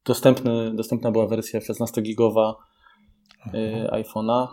dostępny, 0.05 0.75
dostępna 0.75 1.11
była 1.11 1.27
wersja 1.27 1.59
16-gigowa 1.59 2.53
y, 3.53 3.87
iPhone'a. 3.91 4.47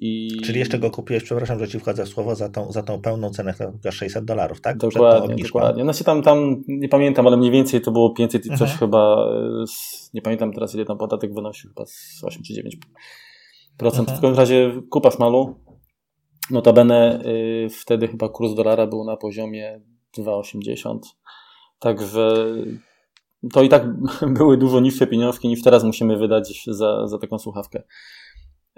I... 0.00 0.28
Czyli 0.44 0.58
jeszcze 0.58 0.78
go 0.78 0.90
kupiłeś, 0.90 1.22
przepraszam, 1.22 1.58
że 1.58 1.68
ci 1.68 1.80
wchodzę 1.80 2.04
w 2.04 2.08
słowo, 2.08 2.34
za 2.34 2.48
tą, 2.48 2.72
za 2.72 2.82
tą 2.82 3.00
pełną 3.00 3.30
cenę 3.30 3.52
chyba 3.52 3.90
600 3.90 4.24
dolarów, 4.24 4.60
tak? 4.60 4.76
Dokładnie, 4.76 5.44
dokładnie. 5.44 5.82
Znaczy 5.82 6.04
tam, 6.04 6.22
tam, 6.22 6.62
nie 6.68 6.88
pamiętam, 6.88 7.26
ale 7.26 7.36
mniej 7.36 7.50
więcej 7.50 7.80
to 7.80 7.92
było 7.92 8.10
500 8.10 8.46
i 8.46 8.48
coś 8.48 8.60
mhm. 8.60 8.78
chyba, 8.78 9.28
nie 10.14 10.22
pamiętam 10.22 10.52
teraz 10.52 10.74
ile 10.74 10.84
tam 10.84 10.98
podatek 10.98 11.34
wynosił, 11.34 11.70
chyba 11.70 11.86
z 11.86 12.24
8 12.24 12.42
czy 12.42 12.52
9%. 12.52 12.66
Mhm. 13.82 14.04
W 14.06 14.10
każdym 14.10 14.34
razie 14.34 14.82
kupa 14.90 15.10
szmalu. 15.10 15.54
Notabene 16.50 17.20
y, 17.26 17.68
wtedy 17.80 18.08
chyba 18.08 18.28
kurs 18.28 18.54
dolara 18.54 18.86
był 18.86 19.04
na 19.04 19.16
poziomie 19.16 19.80
2,80. 20.18 20.98
Także 21.78 22.54
to 23.52 23.62
i 23.62 23.68
tak 23.68 23.82
były 24.38 24.56
dużo 24.56 24.80
niższe 24.80 25.06
pieniążki 25.06 25.48
niż 25.48 25.62
teraz 25.62 25.84
musimy 25.84 26.16
wydać 26.16 26.64
za, 26.66 27.06
za 27.06 27.18
taką 27.18 27.38
słuchawkę. 27.38 27.82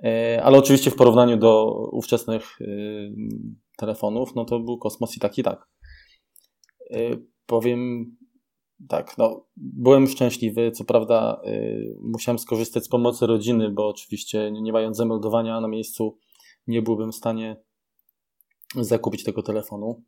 E, 0.03 0.43
ale 0.45 0.59
oczywiście 0.59 0.91
w 0.91 0.97
porównaniu 0.97 1.37
do 1.37 1.73
ówczesnych 1.93 2.61
y, 2.61 3.15
telefonów, 3.77 4.35
no 4.35 4.45
to 4.45 4.61
był 4.61 4.79
kosmos 4.79 5.17
i 5.17 5.21
tak 5.21 5.39
i 5.39 5.43
tak. 5.43 5.69
E, 6.91 6.99
powiem 7.47 8.13
tak, 8.89 9.19
no, 9.19 9.47
byłem 9.57 10.07
szczęśliwy. 10.07 10.71
Co 10.71 10.85
prawda, 10.85 11.41
musiałem 12.01 12.39
skorzystać 12.39 12.85
z 12.85 12.89
pomocy 12.89 13.27
rodziny, 13.27 13.71
bo 13.71 13.89
oczywiście, 13.89 14.53
nie 14.53 14.73
mając 14.73 14.97
zameldowania 14.97 15.61
na 15.61 15.69
miejscu, 15.69 16.19
nie 16.67 16.83
byłbym 16.83 17.13
w 17.13 17.17
stanie 17.17 17.57
zakupić 18.75 19.25
tego 19.25 19.43
telefonu. 19.43 20.03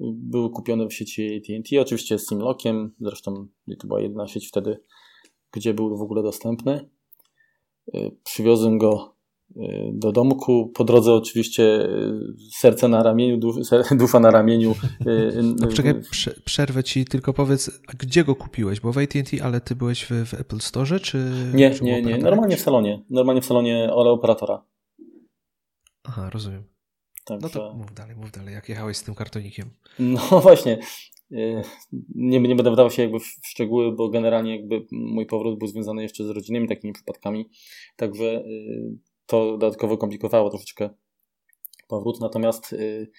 Był 0.00 0.50
kupiony 0.50 0.88
w 0.88 0.94
sieci 0.94 1.36
ATT, 1.36 1.80
oczywiście 1.80 2.18
z 2.18 2.28
Simlockiem. 2.28 2.94
Zresztą 3.00 3.46
to 3.78 3.86
była 3.86 4.00
jedna 4.00 4.28
sieć 4.28 4.48
wtedy, 4.48 4.80
gdzie 5.52 5.74
był 5.74 5.96
w 5.96 6.02
ogóle 6.02 6.22
dostępny. 6.22 6.88
Y, 7.94 8.16
przywiozłem 8.24 8.78
go 8.78 9.14
y, 9.56 9.90
do 9.92 10.12
domku. 10.12 10.72
Po 10.74 10.84
drodze 10.84 11.12
oczywiście 11.12 11.62
y, 11.62 12.34
serce 12.52 12.88
na 12.88 13.02
ramieniu, 13.02 13.36
dusza 13.90 14.20
na 14.20 14.30
ramieniu. 14.30 14.74
No, 15.42 15.68
czekaj, 15.68 15.94
przerwę 16.44 16.84
ci, 16.84 17.04
tylko 17.04 17.32
powiedz, 17.32 17.80
gdzie 17.98 18.24
go 18.24 18.34
kupiłeś? 18.34 18.80
Bo 18.80 18.92
w 18.92 18.98
AT&T, 18.98 19.44
ale 19.44 19.60
ty 19.60 19.76
byłeś 19.76 20.04
w, 20.04 20.10
w 20.26 20.34
Apple 20.34 20.58
Store, 20.58 21.00
czy... 21.00 21.30
Nie, 21.54 21.70
czy 21.70 21.84
nie, 21.84 22.02
nie. 22.02 22.18
Normalnie 22.18 22.56
w 22.56 22.60
salonie. 22.60 23.04
Normalnie 23.10 23.42
w 23.42 23.46
salonie 23.46 23.92
operatora. 23.92 24.64
Aha, 26.04 26.30
rozumiem. 26.30 26.64
Tak, 27.24 27.40
no 27.42 27.48
to 27.48 27.74
mów 27.74 27.94
dalej, 27.94 28.16
mów 28.16 28.30
dalej. 28.30 28.54
Jak 28.54 28.68
jechałeś 28.68 28.96
z 28.96 29.02
tym 29.02 29.14
kartonikiem? 29.14 29.70
No 29.98 30.20
właśnie. 30.40 30.78
Nie, 32.14 32.40
nie 32.40 32.56
będę 32.56 32.70
wdawał 32.70 32.90
się 32.90 33.02
jakby 33.02 33.20
w 33.20 33.26
szczegóły, 33.44 33.92
bo 33.92 34.08
generalnie 34.08 34.56
jakby 34.56 34.86
mój 34.90 35.26
powrót 35.26 35.58
był 35.58 35.68
związany 35.68 36.02
jeszcze 36.02 36.24
z 36.24 36.30
rodzinnymi 36.30 36.68
takimi 36.68 36.92
przypadkami, 36.92 37.50
także 37.96 38.24
y, 38.24 38.98
to 39.26 39.58
dodatkowo 39.58 39.96
komplikowało 39.96 40.50
troszeczkę 40.50 40.90
powrót. 41.88 42.20
Natomiast 42.20 42.72
y, 42.72 43.10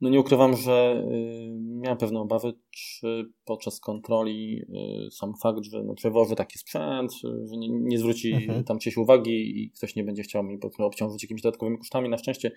no 0.00 0.08
nie 0.08 0.20
ukrywam, 0.20 0.56
że 0.56 1.04
y, 1.12 1.50
miałem 1.60 1.98
pewne 1.98 2.20
obawy, 2.20 2.52
czy 2.70 3.32
podczas 3.44 3.80
kontroli 3.80 4.62
sam 5.10 5.32
fakt, 5.42 5.64
że 5.64 5.84
no, 5.84 5.94
przewożę 5.94 6.36
taki 6.36 6.58
sprzęt, 6.58 7.12
że 7.22 7.56
nie, 7.56 7.68
nie 7.68 7.98
zwróci 7.98 8.32
mhm. 8.32 8.64
tam 8.64 8.78
czyjś 8.78 8.96
uwagi 8.96 9.62
i 9.62 9.70
ktoś 9.70 9.96
nie 9.96 10.04
będzie 10.04 10.22
chciał 10.22 10.42
mi 10.42 10.58
obciążyć 10.78 11.22
jakimiś 11.22 11.42
dodatkowymi 11.42 11.78
kosztami. 11.78 12.08
Na 12.08 12.18
szczęście 12.18 12.50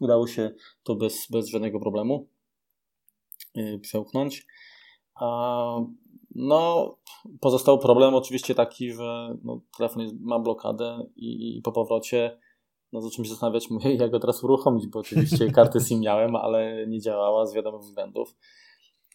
udało 0.00 0.26
się 0.26 0.50
to 0.82 0.94
bez, 0.94 1.26
bez 1.30 1.48
żadnego 1.48 1.80
problemu. 1.80 2.28
Y, 3.56 3.78
przełknąć. 3.82 4.46
No, 6.34 6.94
pozostał 7.40 7.78
problem 7.78 8.14
oczywiście 8.14 8.54
taki, 8.54 8.92
że 8.92 9.36
no, 9.44 9.60
telefon 9.78 10.02
jest, 10.02 10.14
ma 10.20 10.38
blokadę 10.38 11.06
i, 11.16 11.56
i 11.58 11.62
po 11.62 11.72
powrocie 11.72 12.38
no 12.92 13.00
zacząłem 13.00 13.24
się 13.24 13.30
zastanawiać, 13.30 13.70
mówię, 13.70 13.94
jak 14.00 14.10
go 14.10 14.20
teraz 14.20 14.44
uruchomić, 14.44 14.86
bo 14.86 14.98
oczywiście 14.98 15.50
karty 15.56 15.80
SIM 15.80 16.00
miałem, 16.00 16.36
ale 16.36 16.86
nie 16.86 17.00
działała 17.00 17.46
z 17.46 17.54
wiadomych 17.54 17.80
względów. 17.80 18.36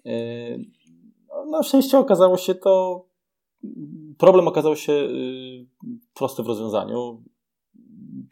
Y, 0.05 0.65
no, 1.27 1.45
na 1.45 1.63
szczęście 1.63 1.99
okazało 1.99 2.37
się 2.37 2.55
to, 2.55 3.05
problem 4.17 4.47
okazał 4.47 4.75
się 4.75 4.93
y, 4.93 5.67
prosty 6.13 6.43
w 6.43 6.47
rozwiązaniu. 6.47 7.23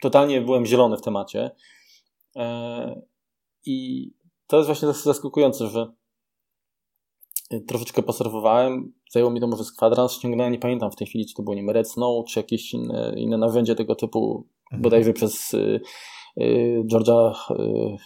Totalnie 0.02 0.40
byłem 0.40 0.66
zielony 0.66 0.96
w 0.96 1.02
temacie. 1.02 1.50
I 3.66 4.10
to 4.46 4.56
jest 4.56 4.66
właśnie 4.66 4.92
zaskakujące, 4.92 5.68
że 5.68 5.92
troszeczkę 7.66 8.02
poserwowałem, 8.02 8.92
zajęło 9.10 9.30
mi 9.30 9.40
to 9.40 9.46
może 9.46 9.64
z 9.64 9.72
kwadrans, 9.72 10.12
ściągnąłem, 10.12 10.52
nie 10.52 10.58
pamiętam 10.58 10.90
w 10.90 10.96
tej 10.96 11.06
chwili, 11.06 11.26
czy 11.26 11.34
to 11.34 11.42
było 11.42 11.56
nie 11.56 11.72
Red 11.72 11.90
Snow, 11.90 12.26
czy 12.26 12.40
jakieś 12.40 12.74
inne, 12.74 13.14
inne 13.16 13.38
narzędzie 13.38 13.74
tego 13.74 13.94
typu. 13.94 14.46
Bodajże 14.72 15.12
przez 15.12 15.54
y, 15.54 15.80
y, 16.40 16.82
George'a 16.92 17.32
y, 17.50 17.96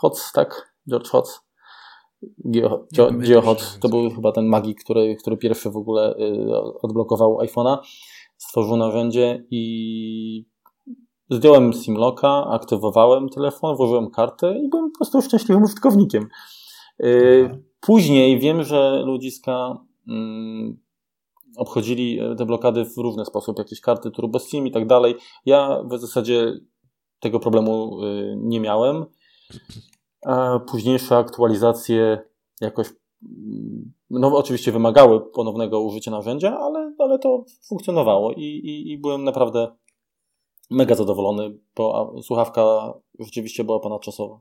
Hotz, 0.00 0.32
tak? 0.32 0.74
George 0.90 1.08
Hotz. 1.08 1.40
GeoHot, 3.18 3.78
to 3.80 3.88
był 3.88 4.10
chyba 4.10 4.32
ten 4.32 4.46
magik, 4.46 4.84
który, 4.84 5.16
który 5.16 5.36
pierwszy 5.36 5.70
w 5.70 5.76
ogóle 5.76 6.14
odblokował 6.82 7.38
iPhone'a, 7.38 7.78
stworzył 8.36 8.76
narzędzie 8.76 9.44
i 9.50 10.44
Zdjąłem 11.30 11.72
SimLocka, 11.72 12.46
aktywowałem 12.50 13.28
telefon, 13.28 13.76
włożyłem 13.76 14.10
kartę 14.10 14.58
i 14.58 14.68
byłem 14.68 14.90
po 14.90 14.98
prostu 14.98 15.22
szczęśliwym 15.22 15.62
użytkownikiem. 15.62 16.28
Później 17.80 18.38
wiem, 18.38 18.62
że 18.62 19.02
ludziska 19.04 19.78
mm, 20.08 20.80
obchodzili 21.56 22.20
te 22.38 22.46
blokady 22.46 22.84
w 22.84 22.96
różny 22.96 23.24
sposób, 23.24 23.58
jakieś 23.58 23.80
karty 23.80 24.10
turbo 24.10 24.38
SIM 24.38 24.66
i 24.66 24.70
tak 24.70 24.86
dalej. 24.86 25.14
Ja 25.46 25.82
w 25.90 25.98
zasadzie 25.98 26.52
tego 27.20 27.40
problemu 27.40 28.04
y, 28.04 28.34
nie 28.36 28.60
miałem. 28.60 29.04
A 30.26 30.58
późniejsze 30.58 31.16
aktualizacje 31.16 32.18
jakoś 32.60 32.86
mm, 33.22 33.92
no 34.10 34.36
oczywiście 34.36 34.72
wymagały 34.72 35.30
ponownego 35.30 35.80
użycia 35.80 36.10
narzędzia, 36.10 36.58
ale, 36.58 36.94
ale 36.98 37.18
to 37.18 37.44
funkcjonowało 37.68 38.32
i, 38.32 38.42
i, 38.42 38.92
i 38.92 38.98
byłem 38.98 39.24
naprawdę 39.24 39.76
mega 40.70 40.94
zadowolony, 40.94 41.58
bo 41.76 42.14
słuchawka 42.22 42.92
rzeczywiście 43.18 43.64
była 43.64 43.80
ponadczasowa. 43.80 44.40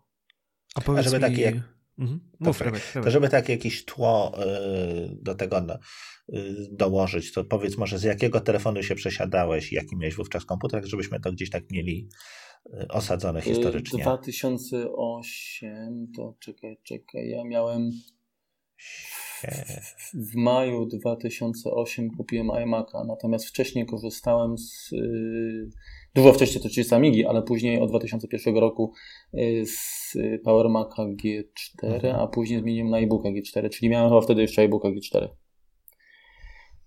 A, 0.75 0.91
A 0.91 1.01
żeby 1.01 1.15
mi... 1.15 1.21
takie 1.21 1.41
jak... 1.41 1.55
Mhm. 1.99 2.19
Mów, 2.39 2.59
To 3.03 3.11
żeby 3.11 3.29
takie 3.29 3.53
jakieś 3.53 3.85
tło 3.85 4.43
y, 4.43 4.45
do 5.21 5.35
tego 5.35 5.61
no, 5.61 5.79
y, 6.33 6.55
dołożyć, 6.71 7.33
to 7.33 7.43
powiedz 7.43 7.77
może 7.77 7.99
z 7.99 8.03
jakiego 8.03 8.41
telefonu 8.41 8.83
się 8.83 8.95
przesiadałeś 8.95 9.71
i 9.71 9.75
jaki 9.75 9.97
miałeś 9.97 10.15
wówczas 10.15 10.45
komputer, 10.45 10.85
żebyśmy 10.85 11.19
to 11.19 11.31
gdzieś 11.31 11.49
tak 11.49 11.71
mieli 11.71 12.09
y, 12.73 12.87
osadzone 12.87 13.41
historycznie. 13.41 14.03
2008, 14.03 16.07
to 16.15 16.35
czekaj, 16.39 16.77
czekaj, 16.83 17.29
ja 17.29 17.43
miałem 17.43 17.91
w 20.13 20.35
maju 20.35 20.85
2008 20.85 22.09
kupiłem 22.17 22.47
iMac'a, 22.47 23.07
natomiast 23.07 23.45
wcześniej 23.45 23.85
korzystałem 23.85 24.57
z 24.57 24.89
Dużo 26.19 26.33
wcześniej 26.33 26.63
to 26.63 26.69
30 26.69 26.95
Amigi, 26.95 27.25
ale 27.25 27.41
później 27.41 27.81
od 27.81 27.89
2001 27.89 28.57
roku 28.57 28.93
y, 29.33 29.63
z 29.65 30.13
Power 30.43 30.69
Maca 30.69 31.03
G4, 31.03 31.83
mhm. 31.83 32.15
a 32.15 32.27
później 32.27 32.59
zmieniłem 32.59 32.89
na 32.89 32.99
iBooka 32.99 33.29
G4, 33.29 33.69
czyli 33.69 33.89
miałem 33.89 34.09
chyba 34.09 34.21
wtedy 34.21 34.41
jeszcze 34.41 34.63
iBooka 34.63 34.87
G4. 34.89 35.27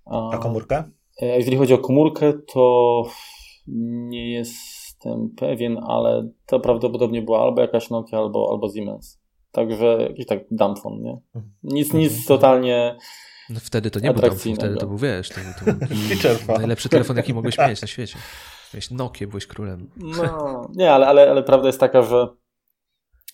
A, 0.07 0.31
a 0.31 0.38
komórkę? 0.38 0.85
E, 1.23 1.27
jeżeli 1.27 1.57
chodzi 1.57 1.75
o 1.75 1.79
komórkę, 1.79 2.33
to 2.53 3.03
nie 4.09 4.31
jestem 4.31 5.31
pewien, 5.37 5.79
ale 5.87 6.29
to 6.47 6.61
prawdopodobnie 6.61 7.23
była 7.23 7.42
albo 7.42 7.61
jakaś 7.61 7.90
Nokia, 7.90 8.18
albo, 8.18 8.49
albo 8.51 8.73
Siemens. 8.73 9.21
Także 9.53 10.07
jakiś 10.09 10.27
tak 10.27 10.45
dumbphone, 10.51 11.03
nie? 11.03 11.21
Mhm. 11.35 11.53
Nic, 11.62 11.92
nic 11.92 12.12
mhm. 12.12 12.27
totalnie 12.27 12.97
no 13.51 13.61
wtedy 13.61 13.90
to 13.90 14.01
nie 14.01 14.12
był 14.12 14.23
dumbphone, 14.23 14.55
wtedy 14.55 14.77
to 14.77 14.87
był, 14.87 14.99
wiesz, 14.99 15.29
to, 15.29 15.35
to 15.59 15.64
był 16.47 16.57
najlepszy 16.59 16.88
telefon, 16.88 17.16
jaki 17.16 17.35
mogłeś 17.35 17.59
mieć 17.59 17.83
na 17.83 17.88
świecie. 17.88 18.18
Miałeś 18.75 18.91
Nokia, 18.91 19.27
byłeś 19.27 19.47
królem. 19.47 19.91
No, 19.97 20.69
nie, 20.75 20.93
ale, 20.93 21.07
ale, 21.07 21.31
ale 21.31 21.43
prawda 21.43 21.67
jest 21.67 21.81
taka, 21.81 22.03
że 22.03 22.29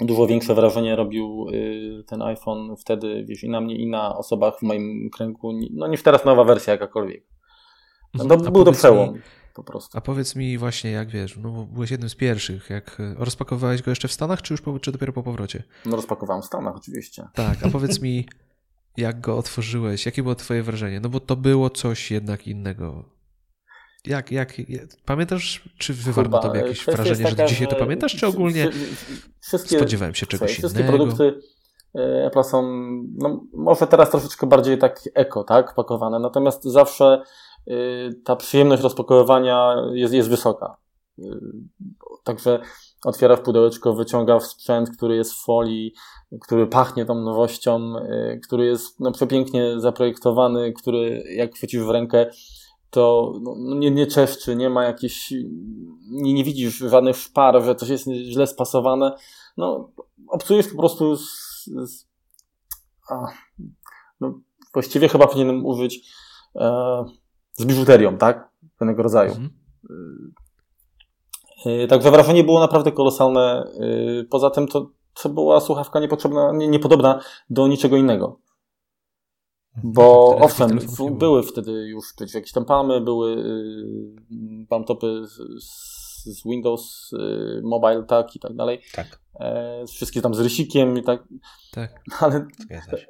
dużo 0.00 0.26
większe 0.26 0.54
wrażenie 0.54 0.96
robił 0.96 1.46
y, 1.52 2.04
ten 2.06 2.22
iPhone 2.22 2.76
wtedy, 2.76 3.24
wiesz, 3.28 3.44
i 3.44 3.48
na 3.48 3.60
mnie, 3.60 3.76
i 3.76 3.90
na 3.90 4.16
osobach 4.16 4.58
w 4.58 4.62
moim 4.62 5.10
kręgu, 5.10 5.52
no 5.70 5.86
niż 5.86 6.02
teraz 6.02 6.24
nowa 6.24 6.44
wersja 6.44 6.72
jakakolwiek. 6.72 7.24
No, 8.14 8.24
to, 8.24 8.50
był 8.50 8.64
to 8.64 8.72
przełom. 8.72 9.14
Mi, 9.14 9.20
po 9.54 9.64
prostu. 9.64 9.98
A 9.98 10.00
powiedz 10.00 10.36
mi 10.36 10.58
właśnie, 10.58 10.90
jak 10.90 11.10
wiesz, 11.10 11.36
no 11.36 11.66
byłeś 11.72 11.90
jednym 11.90 12.10
z 12.10 12.14
pierwszych, 12.14 12.70
jak 12.70 13.00
y, 13.00 13.14
rozpakowałeś 13.18 13.82
go 13.82 13.90
jeszcze 13.90 14.08
w 14.08 14.12
Stanach, 14.12 14.42
czy 14.42 14.54
już 14.54 14.60
po, 14.60 14.78
czy 14.78 14.92
dopiero 14.92 15.12
po 15.12 15.22
powrocie? 15.22 15.62
No 15.86 15.96
rozpakowałem 15.96 16.42
w 16.42 16.46
Stanach, 16.46 16.76
oczywiście. 16.76 17.28
Tak, 17.34 17.56
a 17.62 17.68
powiedz 17.68 18.02
mi, 18.02 18.26
jak 18.96 19.20
go 19.20 19.36
otworzyłeś, 19.36 20.06
jakie 20.06 20.22
było 20.22 20.34
twoje 20.34 20.62
wrażenie? 20.62 21.00
No 21.00 21.08
bo 21.08 21.20
to 21.20 21.36
było 21.36 21.70
coś 21.70 22.10
jednak 22.10 22.46
innego. 22.46 23.17
Jak, 24.08 24.32
jak, 24.32 24.52
pamiętasz, 25.04 25.68
czy 25.78 25.94
wywarło 25.94 26.36
na 26.36 26.38
tobie 26.38 26.60
jakieś 26.60 26.84
wrażenie, 26.84 27.24
taka, 27.24 27.36
że 27.36 27.46
dzisiaj 27.46 27.68
to 27.68 27.76
pamiętasz, 27.76 28.16
czy 28.16 28.26
ogólnie 28.26 28.70
wszystkie, 29.40 29.76
spodziewałem 29.76 30.14
się 30.14 30.26
czegoś 30.26 30.50
wszystkie 30.50 30.80
innego? 30.80 31.06
Wszystkie 31.06 31.18
produkty 31.18 31.48
e, 31.94 32.26
Apple 32.26 32.44
są, 32.44 32.62
no, 33.18 33.40
może 33.52 33.86
teraz 33.86 34.10
troszeczkę 34.10 34.46
bardziej 34.46 34.78
tak 34.78 35.00
eko, 35.14 35.44
tak, 35.44 35.74
pakowane, 35.74 36.18
natomiast 36.18 36.64
zawsze 36.64 37.22
y, 37.68 38.20
ta 38.24 38.36
przyjemność 38.36 38.82
rozpakowywania 38.82 39.74
jest, 39.92 40.14
jest 40.14 40.28
wysoka. 40.28 40.76
Y, 41.18 41.22
także 42.24 42.60
otwiera 43.04 43.36
w 43.36 43.40
pudełeczko, 43.40 43.94
wyciąga 43.94 44.38
w 44.38 44.46
sprzęt, 44.46 44.90
który 44.90 45.16
jest 45.16 45.32
w 45.32 45.44
folii, 45.44 45.94
który 46.40 46.66
pachnie 46.66 47.04
tą 47.04 47.14
nowością, 47.14 47.94
który 48.46 48.66
jest 48.66 49.00
no, 49.00 49.12
przepięknie 49.12 49.80
zaprojektowany, 49.80 50.72
który 50.72 51.24
jak 51.36 51.54
chwycisz 51.54 51.82
w 51.82 51.90
rękę, 51.90 52.30
to 52.90 53.32
no, 53.42 53.54
no, 53.58 53.74
nie, 53.74 53.90
nie 53.90 54.06
czeszczy, 54.06 54.56
nie 54.56 54.70
ma 54.70 54.84
jakichś, 54.84 55.34
nie, 56.10 56.34
nie 56.34 56.44
widzisz 56.44 56.78
żadnych 56.78 57.16
szpar, 57.16 57.62
że 57.64 57.74
coś 57.74 57.88
jest 57.88 58.08
źle 58.10 58.46
spasowane. 58.46 59.16
No, 59.56 59.90
obcujesz 60.28 60.68
po 60.68 60.76
prostu 60.76 61.16
z, 61.16 61.64
z 61.66 62.08
a, 63.10 63.26
no, 64.20 64.40
właściwie 64.74 65.08
chyba 65.08 65.26
powinienem 65.26 65.66
użyć 65.66 66.10
e, 66.56 67.04
z 67.52 67.64
biżuterią, 67.64 68.18
tak? 68.18 68.50
Pewnego 68.78 69.02
rodzaju. 69.02 69.30
Mhm. 69.30 69.50
E, 71.66 71.86
także 71.86 72.10
wrażenie 72.10 72.44
było 72.44 72.60
naprawdę 72.60 72.92
kolosalne. 72.92 73.72
E, 74.20 74.24
poza 74.24 74.50
tym 74.50 74.68
to, 74.68 74.90
to 75.22 75.28
była 75.28 75.60
słuchawka 75.60 76.00
niepotrzebna, 76.00 76.52
nie, 76.52 76.68
niepodobna 76.68 77.20
do 77.50 77.68
niczego 77.68 77.96
innego. 77.96 78.40
Bo 79.84 80.34
tak, 80.34 80.44
owszem, 80.44 80.78
były 81.10 81.42
wtedy 81.42 81.72
już 81.72 82.04
jakieś 82.34 82.52
tam 82.52 82.64
palmy, 82.64 83.00
były 83.00 83.32
y, 83.32 84.66
palmtopy 84.68 85.26
z, 85.26 85.36
z 86.24 86.44
Windows 86.44 87.12
y, 87.12 87.60
Mobile, 87.62 88.02
tak 88.02 88.36
i 88.36 88.40
tak 88.40 88.54
dalej. 88.54 88.80
Tak. 88.94 89.20
E, 89.40 89.84
wszystkie 89.86 90.22
tam 90.22 90.34
z 90.34 90.40
rysikiem 90.40 90.98
i 90.98 91.02
tak. 91.02 91.24
Tak. 91.72 91.90
Ale 92.20 92.46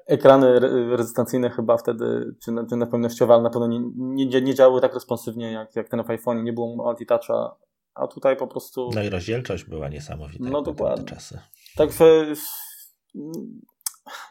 ekrany 0.07 0.61
rezystancyjne 0.97 1.51
chyba 1.51 1.77
wtedy, 1.77 2.35
czy, 2.45 2.53
czy 2.71 2.77
napojnościowe, 2.77 3.41
na 3.41 3.51
pewno 3.51 3.67
nie, 3.67 3.81
nie, 3.97 4.41
nie 4.43 4.55
działały 4.55 4.81
tak 4.81 4.95
responsywnie 4.95 5.53
jak, 5.53 5.77
jak 5.77 5.89
ten 5.89 6.05
w 6.05 6.11
iPhone. 6.11 6.45
Nie 6.45 6.53
było 6.53 6.77
multitoucha, 6.77 7.57
a 7.95 8.07
tutaj 8.07 8.37
po 8.37 8.47
prostu. 8.47 8.91
No 8.95 9.03
i 9.03 9.09
rozdzielczość 9.09 9.65
była 9.65 9.89
niesamowita. 9.89 10.45
No 10.51 10.63
dokładnie. 10.63 11.05
Czasy. 11.05 11.39
Także 11.77 12.27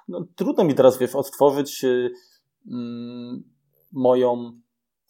no, 0.07 0.25
trudno 0.35 0.63
mi 0.63 0.75
teraz, 0.75 0.97
wiesz, 0.97 1.15
odtworzyć 1.15 1.83
y, 1.83 2.11
mm, 2.71 3.43
moją 3.91 4.51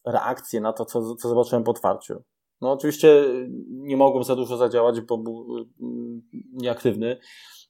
reakcję 0.05 0.61
na 0.61 0.73
to, 0.73 0.85
co, 0.85 1.15
co 1.15 1.29
zobaczyłem 1.29 1.63
po 1.63 1.71
otwarciu. 1.71 2.23
No 2.61 2.71
oczywiście 2.71 3.23
nie 3.69 3.97
mogłem 3.97 4.23
za 4.23 4.35
dużo 4.35 4.57
zadziałać, 4.57 5.01
bo 5.01 5.17
był 5.17 5.67
mm, 5.81 6.21
nieaktywny 6.53 7.17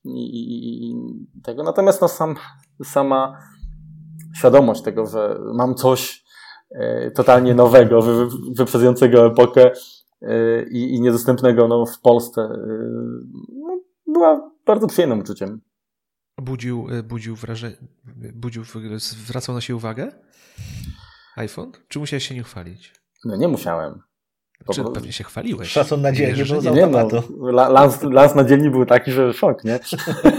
i, 0.06 0.10
i, 0.10 0.90
i 0.90 0.96
tego. 1.44 1.64
Natomiast 1.64 2.02
no, 2.02 2.08
sam, 2.08 2.36
sama 2.84 3.38
świadomość 4.38 4.82
tego, 4.82 5.06
że 5.06 5.40
mam 5.54 5.76
coś 5.76 6.26
e, 6.72 7.12
totalnie 7.12 7.56
nowego, 7.56 8.02
wy, 8.02 8.28
wyprzedzającego 8.52 9.26
epokę 9.26 9.72
i, 10.72 11.02
niedostępnego 11.02 11.68
no, 11.68 11.86
w 11.86 12.00
Polsce, 12.00 12.50
no, 13.50 13.80
była 14.08 14.52
bardzo 14.66 14.88
przyjemnym 14.88 15.20
uczuciem 15.20 15.62
budził, 16.42 16.88
e, 16.92 17.04
budził 17.04 17.36
wrażenie, 17.36 17.76
budził, 18.34 18.64
zwracał 18.98 19.56
na 19.56 19.62
siebie 19.62 19.78
uwagę 19.78 20.12
iPhone? 21.36 21.72
Czy 21.88 22.00
musiałeś 22.00 22.28
się 22.28 22.36
nie 22.36 22.44
chwalić? 22.44 22.94
No 23.26 23.36
nie 23.36 23.48
musiałem. 23.48 24.02
Czy 24.74 24.84
pewnie 24.84 25.12
się 25.12 25.24
chwaliłeś. 25.24 25.70
Szacun 25.70 26.02
na 26.02 26.12
dzielni 26.12 26.44
był 26.44 26.62
z 26.62 26.68
automatu. 26.68 27.24
No, 27.38 27.52
lans, 27.52 28.04
lans 28.04 28.36
na 28.36 28.44
dzielni 28.44 28.70
był 28.70 28.86
taki, 28.86 29.12
że 29.12 29.34
szok, 29.34 29.64
nie? 29.64 29.80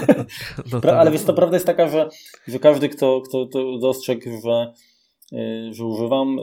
no 0.72 0.80
tak. 0.80 0.94
Ale 0.94 1.10
wiesz, 1.10 1.24
to 1.24 1.34
prawda 1.34 1.56
jest 1.56 1.66
taka, 1.66 1.88
że, 1.88 2.08
że 2.48 2.58
każdy, 2.58 2.88
kto, 2.88 3.20
kto, 3.20 3.46
kto 3.46 3.78
dostrzegł, 3.78 4.22
że, 4.44 4.72
e, 5.32 5.72
że 5.74 5.84
używam, 5.84 6.38
e, 6.38 6.42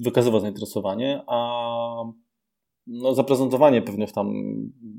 wykazywał 0.00 0.40
zainteresowanie, 0.40 1.22
a 1.26 1.64
no, 2.90 3.14
zaprezentowanie 3.14 3.82
pewnych 3.82 4.12
tam 4.12 4.32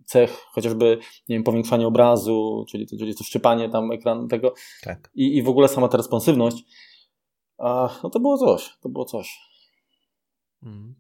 cech, 0.06 0.46
chociażby, 0.52 0.98
nie 1.30 1.36
wiem, 1.36 1.44
powiększanie 1.44 1.88
obrazu, 1.88 2.66
czyli 2.70 2.88
to, 2.88 2.98
czyli 2.98 3.16
to 3.16 3.24
szczypanie 3.24 3.70
tam 3.70 3.92
ekranu 3.92 4.28
tego 4.28 4.54
tak. 4.84 5.12
i, 5.16 5.38
i 5.38 5.44
w 5.44 5.50
ogóle 5.50 5.68
sama 5.68 5.88
ta 5.88 5.98
responsywność, 5.98 6.64
no 8.04 8.10
to 8.14 8.20
było 8.20 8.38
coś, 8.38 8.78
to 8.82 8.90
było 8.90 9.06
coś. 9.06 9.40
Mm. 10.64 10.96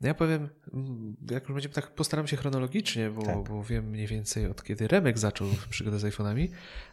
No 0.00 0.08
ja 0.08 0.14
powiem, 0.14 0.48
mm, 0.74 1.16
jak 1.30 1.42
już 1.42 1.52
będziemy 1.52 1.74
tak, 1.74 1.94
postaram 1.94 2.26
się 2.26 2.36
chronologicznie, 2.36 3.10
bo, 3.10 3.22
tak. 3.22 3.48
bo 3.48 3.64
wiem 3.64 3.90
mniej 3.90 4.06
więcej 4.06 4.46
od 4.46 4.62
kiedy 4.62 4.88
Remek 4.88 5.18
zaczął 5.18 5.48
przygodę 5.70 5.98
z 5.98 6.04
iPhone'ami, 6.04 6.48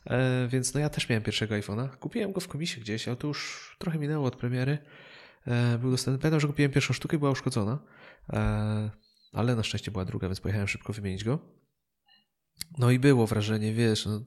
e, 0.05 0.47
więc 0.47 0.73
no 0.73 0.79
ja 0.79 0.89
też 0.89 1.09
miałem 1.09 1.23
pierwszego 1.23 1.55
iPhone'a. 1.55 1.97
Kupiłem 1.97 2.31
go 2.31 2.41
w 2.41 2.47
komisie 2.47 2.81
gdzieś, 2.81 3.07
ale 3.07 3.17
to 3.17 3.27
już 3.27 3.75
trochę 3.79 3.99
minęło 3.99 4.27
od 4.27 4.35
premiery. 4.35 4.77
E, 5.47 5.77
był 5.77 5.91
dostępny. 5.91 6.21
Pamiętam, 6.21 6.39
że 6.39 6.47
kupiłem 6.47 6.71
pierwszą 6.71 6.93
sztukę 6.93 7.17
była 7.17 7.31
uszkodzona. 7.31 7.79
E, 8.33 8.89
ale 9.31 9.55
na 9.55 9.63
szczęście 9.63 9.91
była 9.91 10.05
druga, 10.05 10.27
więc 10.27 10.39
pojechałem 10.39 10.67
szybko 10.67 10.93
wymienić 10.93 11.23
go. 11.23 11.39
No 12.77 12.91
i 12.91 12.99
było 12.99 13.27
wrażenie, 13.27 13.73
wiesz, 13.73 14.05
no, 14.05 14.21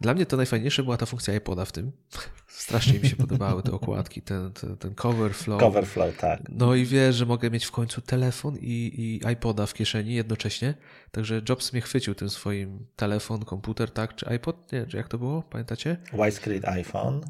dla 0.00 0.14
mnie 0.14 0.26
to 0.26 0.36
najfajniejsze 0.36 0.82
była 0.82 0.96
ta 0.96 1.06
funkcja 1.06 1.34
iPoda 1.34 1.64
w 1.64 1.72
tym. 1.72 1.92
Strasznie 2.46 2.98
mi 2.98 3.08
się 3.08 3.16
podobały 3.16 3.62
te 3.62 3.72
okładki, 3.72 4.22
ten, 4.22 4.52
ten, 4.52 4.76
ten 4.76 4.94
cover 4.94 5.34
flow. 5.34 5.60
Cover 5.60 5.86
flow, 5.86 6.16
tak. 6.16 6.40
No 6.48 6.74
i 6.74 6.84
wiesz, 6.84 7.16
że 7.16 7.26
mogę 7.26 7.50
mieć 7.50 7.64
w 7.64 7.70
końcu 7.70 8.00
telefon 8.00 8.56
i, 8.56 8.92
i 8.96 9.32
iPoda 9.32 9.66
w 9.66 9.74
kieszeni 9.74 10.14
jednocześnie. 10.14 10.74
Także 11.10 11.42
Jobs 11.48 11.72
mnie 11.72 11.82
chwycił 11.82 12.14
tym 12.14 12.30
swoim 12.30 12.86
telefon, 12.96 13.44
komputer, 13.44 13.90
tak? 13.90 14.14
Czy 14.14 14.28
iPod? 14.28 14.72
Nie, 14.72 14.86
czy 14.86 14.96
jak 14.96 15.08
to 15.08 15.18
było? 15.18 15.42
Pamiętacie? 15.42 15.96
Widescreen 16.12 16.62
iPhone, 16.64 17.20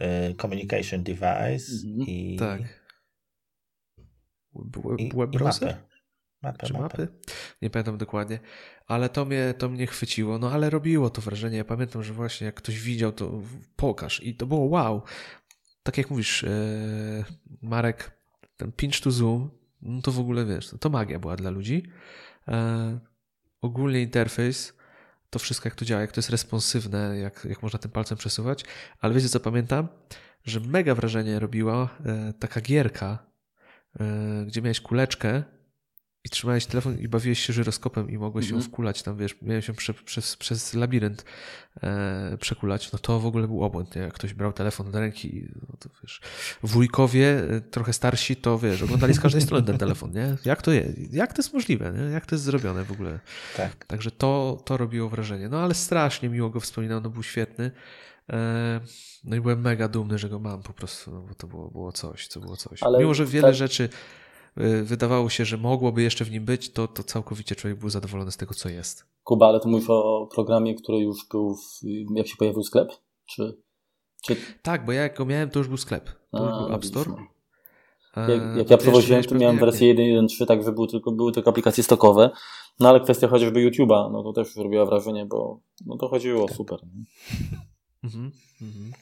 y, 0.00 0.34
communication 0.34 1.02
device 1.02 1.72
mhm. 1.86 2.06
i... 2.06 2.36
Tak. 2.38 2.60
Web 5.14 5.30
browser? 5.30 5.89
Czy 6.40 6.72
mapy. 6.72 6.82
mapy? 6.82 7.08
Nie 7.62 7.70
pamiętam 7.70 7.98
dokładnie, 7.98 8.40
ale 8.86 9.08
to 9.08 9.24
mnie, 9.24 9.54
to 9.58 9.68
mnie 9.68 9.86
chwyciło, 9.86 10.38
no 10.38 10.50
ale 10.50 10.70
robiło 10.70 11.10
to 11.10 11.22
wrażenie. 11.22 11.56
Ja 11.56 11.64
pamiętam, 11.64 12.02
że 12.02 12.12
właśnie 12.12 12.44
jak 12.44 12.54
ktoś 12.54 12.80
widział, 12.80 13.12
to 13.12 13.42
pokaż 13.76 14.22
i 14.22 14.34
to 14.34 14.46
było 14.46 14.60
wow. 14.60 15.02
Tak 15.82 15.98
jak 15.98 16.10
mówisz, 16.10 16.42
yy, 16.42 17.24
Marek, 17.62 18.10
ten 18.56 18.72
pinch 18.72 19.00
to 19.00 19.10
zoom, 19.10 19.50
no 19.82 20.02
to 20.02 20.12
w 20.12 20.20
ogóle 20.20 20.44
wiesz, 20.44 20.70
to 20.80 20.90
magia 20.90 21.18
była 21.18 21.36
dla 21.36 21.50
ludzi. 21.50 21.82
Yy, 22.48 22.54
ogólnie 23.60 24.02
interfejs, 24.02 24.76
to 25.30 25.38
wszystko 25.38 25.68
jak 25.68 25.74
to 25.74 25.84
działa, 25.84 26.00
jak 26.00 26.12
to 26.12 26.18
jest 26.18 26.30
responsywne, 26.30 27.18
jak, 27.18 27.44
jak 27.44 27.62
można 27.62 27.78
tym 27.78 27.90
palcem 27.90 28.18
przesuwać, 28.18 28.64
ale 29.00 29.14
wiecie 29.14 29.28
co 29.28 29.40
pamiętam? 29.40 29.88
Że 30.44 30.60
mega 30.60 30.94
wrażenie 30.94 31.38
robiła 31.38 31.88
yy, 32.04 32.32
taka 32.32 32.60
gierka, 32.60 33.30
gdzie 34.46 34.62
miałeś 34.62 34.80
kuleczkę 34.80 35.42
i 36.24 36.28
trzymałeś 36.28 36.66
telefon 36.66 36.98
i 36.98 37.08
bawiłeś 37.08 37.46
się 37.46 37.52
żyroskopem 37.52 38.10
i 38.10 38.18
mogłeś 38.18 38.44
mm 38.44 38.48
-hmm. 38.48 38.52
ją 38.52 38.56
mhm. 38.56 38.72
wkulać 38.72 39.02
tam, 39.02 39.16
wiesz, 39.16 39.36
miałem 39.42 39.62
się 39.62 39.72
prze, 39.72 39.94
przez, 39.94 40.36
przez 40.36 40.74
labirynt 40.74 41.24
e, 41.82 42.36
przekulać, 42.40 42.92
no 42.92 42.98
to 42.98 43.20
w 43.20 43.26
ogóle 43.26 43.46
był 43.46 43.64
obłęd, 43.64 43.96
nie? 43.96 44.02
Jak 44.02 44.12
ktoś 44.12 44.34
brał 44.34 44.52
telefon 44.52 44.90
do 44.90 45.00
ręki, 45.00 45.48
no 45.68 45.76
to 45.78 45.88
wiesz, 46.02 46.20
wujkowie, 46.62 47.42
e, 47.50 47.60
trochę 47.60 47.92
starsi, 47.92 48.36
to 48.36 48.58
wiesz, 48.58 48.82
oglądali 48.82 49.14
z 49.14 49.20
każdej 49.20 49.42
strony 49.42 49.66
ten 49.66 49.78
telefon, 49.78 50.12
nie? 50.12 50.36
Jak 50.44 50.62
to 50.62 50.72
jest? 50.72 51.12
Jak 51.12 51.32
to 51.32 51.42
jest 51.42 51.52
możliwe, 51.52 51.92
nie? 51.92 52.12
Jak 52.12 52.26
to 52.26 52.34
jest 52.34 52.44
zrobione 52.44 52.84
w 52.84 52.92
ogóle? 52.92 53.20
Tak. 53.56 53.84
Także 53.84 54.10
to, 54.10 54.62
to 54.64 54.76
robiło 54.76 55.08
wrażenie. 55.08 55.48
No 55.48 55.60
ale 55.60 55.74
strasznie 55.74 56.28
miło 56.28 56.50
go 56.50 56.60
wspominał, 56.60 57.00
no 57.00 57.10
był 57.10 57.22
świetny. 57.22 57.70
E, 58.32 58.80
no 59.24 59.36
i 59.36 59.40
byłem 59.40 59.60
mega 59.60 59.88
dumny, 59.88 60.18
że 60.18 60.28
go 60.28 60.38
mam 60.38 60.62
po 60.62 60.72
prostu, 60.72 61.10
no 61.10 61.20
bo 61.20 61.34
to 61.34 61.46
było, 61.46 61.70
było 61.70 61.92
coś, 61.92 62.26
co 62.26 62.40
było 62.40 62.56
coś. 62.56 62.82
Ale 62.82 62.98
Mimo, 62.98 63.14
że 63.14 63.26
wiele 63.26 63.48
tak... 63.48 63.54
rzeczy 63.54 63.88
wydawało 64.82 65.28
się, 65.28 65.44
że 65.44 65.56
mogłoby 65.56 66.02
jeszcze 66.02 66.24
w 66.24 66.30
nim 66.30 66.44
być, 66.44 66.72
to, 66.72 66.88
to 66.88 67.02
całkowicie 67.02 67.54
człowiek 67.54 67.78
był 67.78 67.90
zadowolony 67.90 68.32
z 68.32 68.36
tego, 68.36 68.54
co 68.54 68.68
jest. 68.68 69.04
Kuba, 69.24 69.46
ale 69.46 69.60
to 69.60 69.68
mówisz 69.68 69.90
o 69.90 70.28
programie, 70.34 70.74
który 70.74 70.98
już 70.98 71.28
był, 71.30 71.54
w, 71.54 71.80
jak 72.16 72.28
się 72.28 72.36
pojawił 72.36 72.62
sklep? 72.62 72.92
Czy, 73.26 73.56
czy... 74.22 74.36
Tak, 74.62 74.84
bo 74.84 74.92
ja 74.92 75.02
jak 75.02 75.16
go 75.16 75.24
miałem, 75.24 75.50
to 75.50 75.58
już 75.58 75.68
był 75.68 75.76
sklep. 75.76 76.10
To 76.30 76.38
A, 76.38 76.50
już 76.50 76.66
był 76.66 76.74
App 76.76 76.84
Store. 76.84 77.12
Jak, 78.16 78.56
jak 78.56 78.70
ja 78.70 78.76
przewoziłem, 78.76 79.24
to 79.24 79.34
miałem 79.34 79.58
wersję 79.58 79.94
1.1.3, 79.94 80.46
także 80.46 80.72
były 80.72 80.88
tylko, 80.88 81.12
były 81.12 81.32
tylko 81.32 81.50
aplikacje 81.50 81.84
stokowe. 81.84 82.30
No 82.80 82.88
ale 82.88 83.00
kwestia 83.00 83.28
chociażby 83.28 83.70
YouTube'a, 83.70 84.12
no 84.12 84.22
to 84.22 84.32
też 84.32 84.56
robiła 84.56 84.86
wrażenie, 84.86 85.26
bo 85.26 85.60
no 85.86 85.96
to 85.96 86.08
chodziło 86.08 86.46
tak. 86.46 86.56
super. 86.56 86.78
Mhm, 88.04 88.32
mhm. 88.62 88.92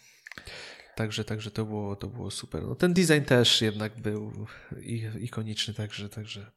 Także, 0.98 1.24
także 1.24 1.50
to, 1.50 1.64
było, 1.64 1.96
to 1.96 2.06
było 2.06 2.30
super. 2.30 2.62
No, 2.62 2.74
ten 2.74 2.94
design 2.94 3.22
też 3.22 3.62
jednak 3.62 4.00
był 4.00 4.46
ikoniczny, 5.20 5.74
także, 5.74 6.08
także 6.08 6.50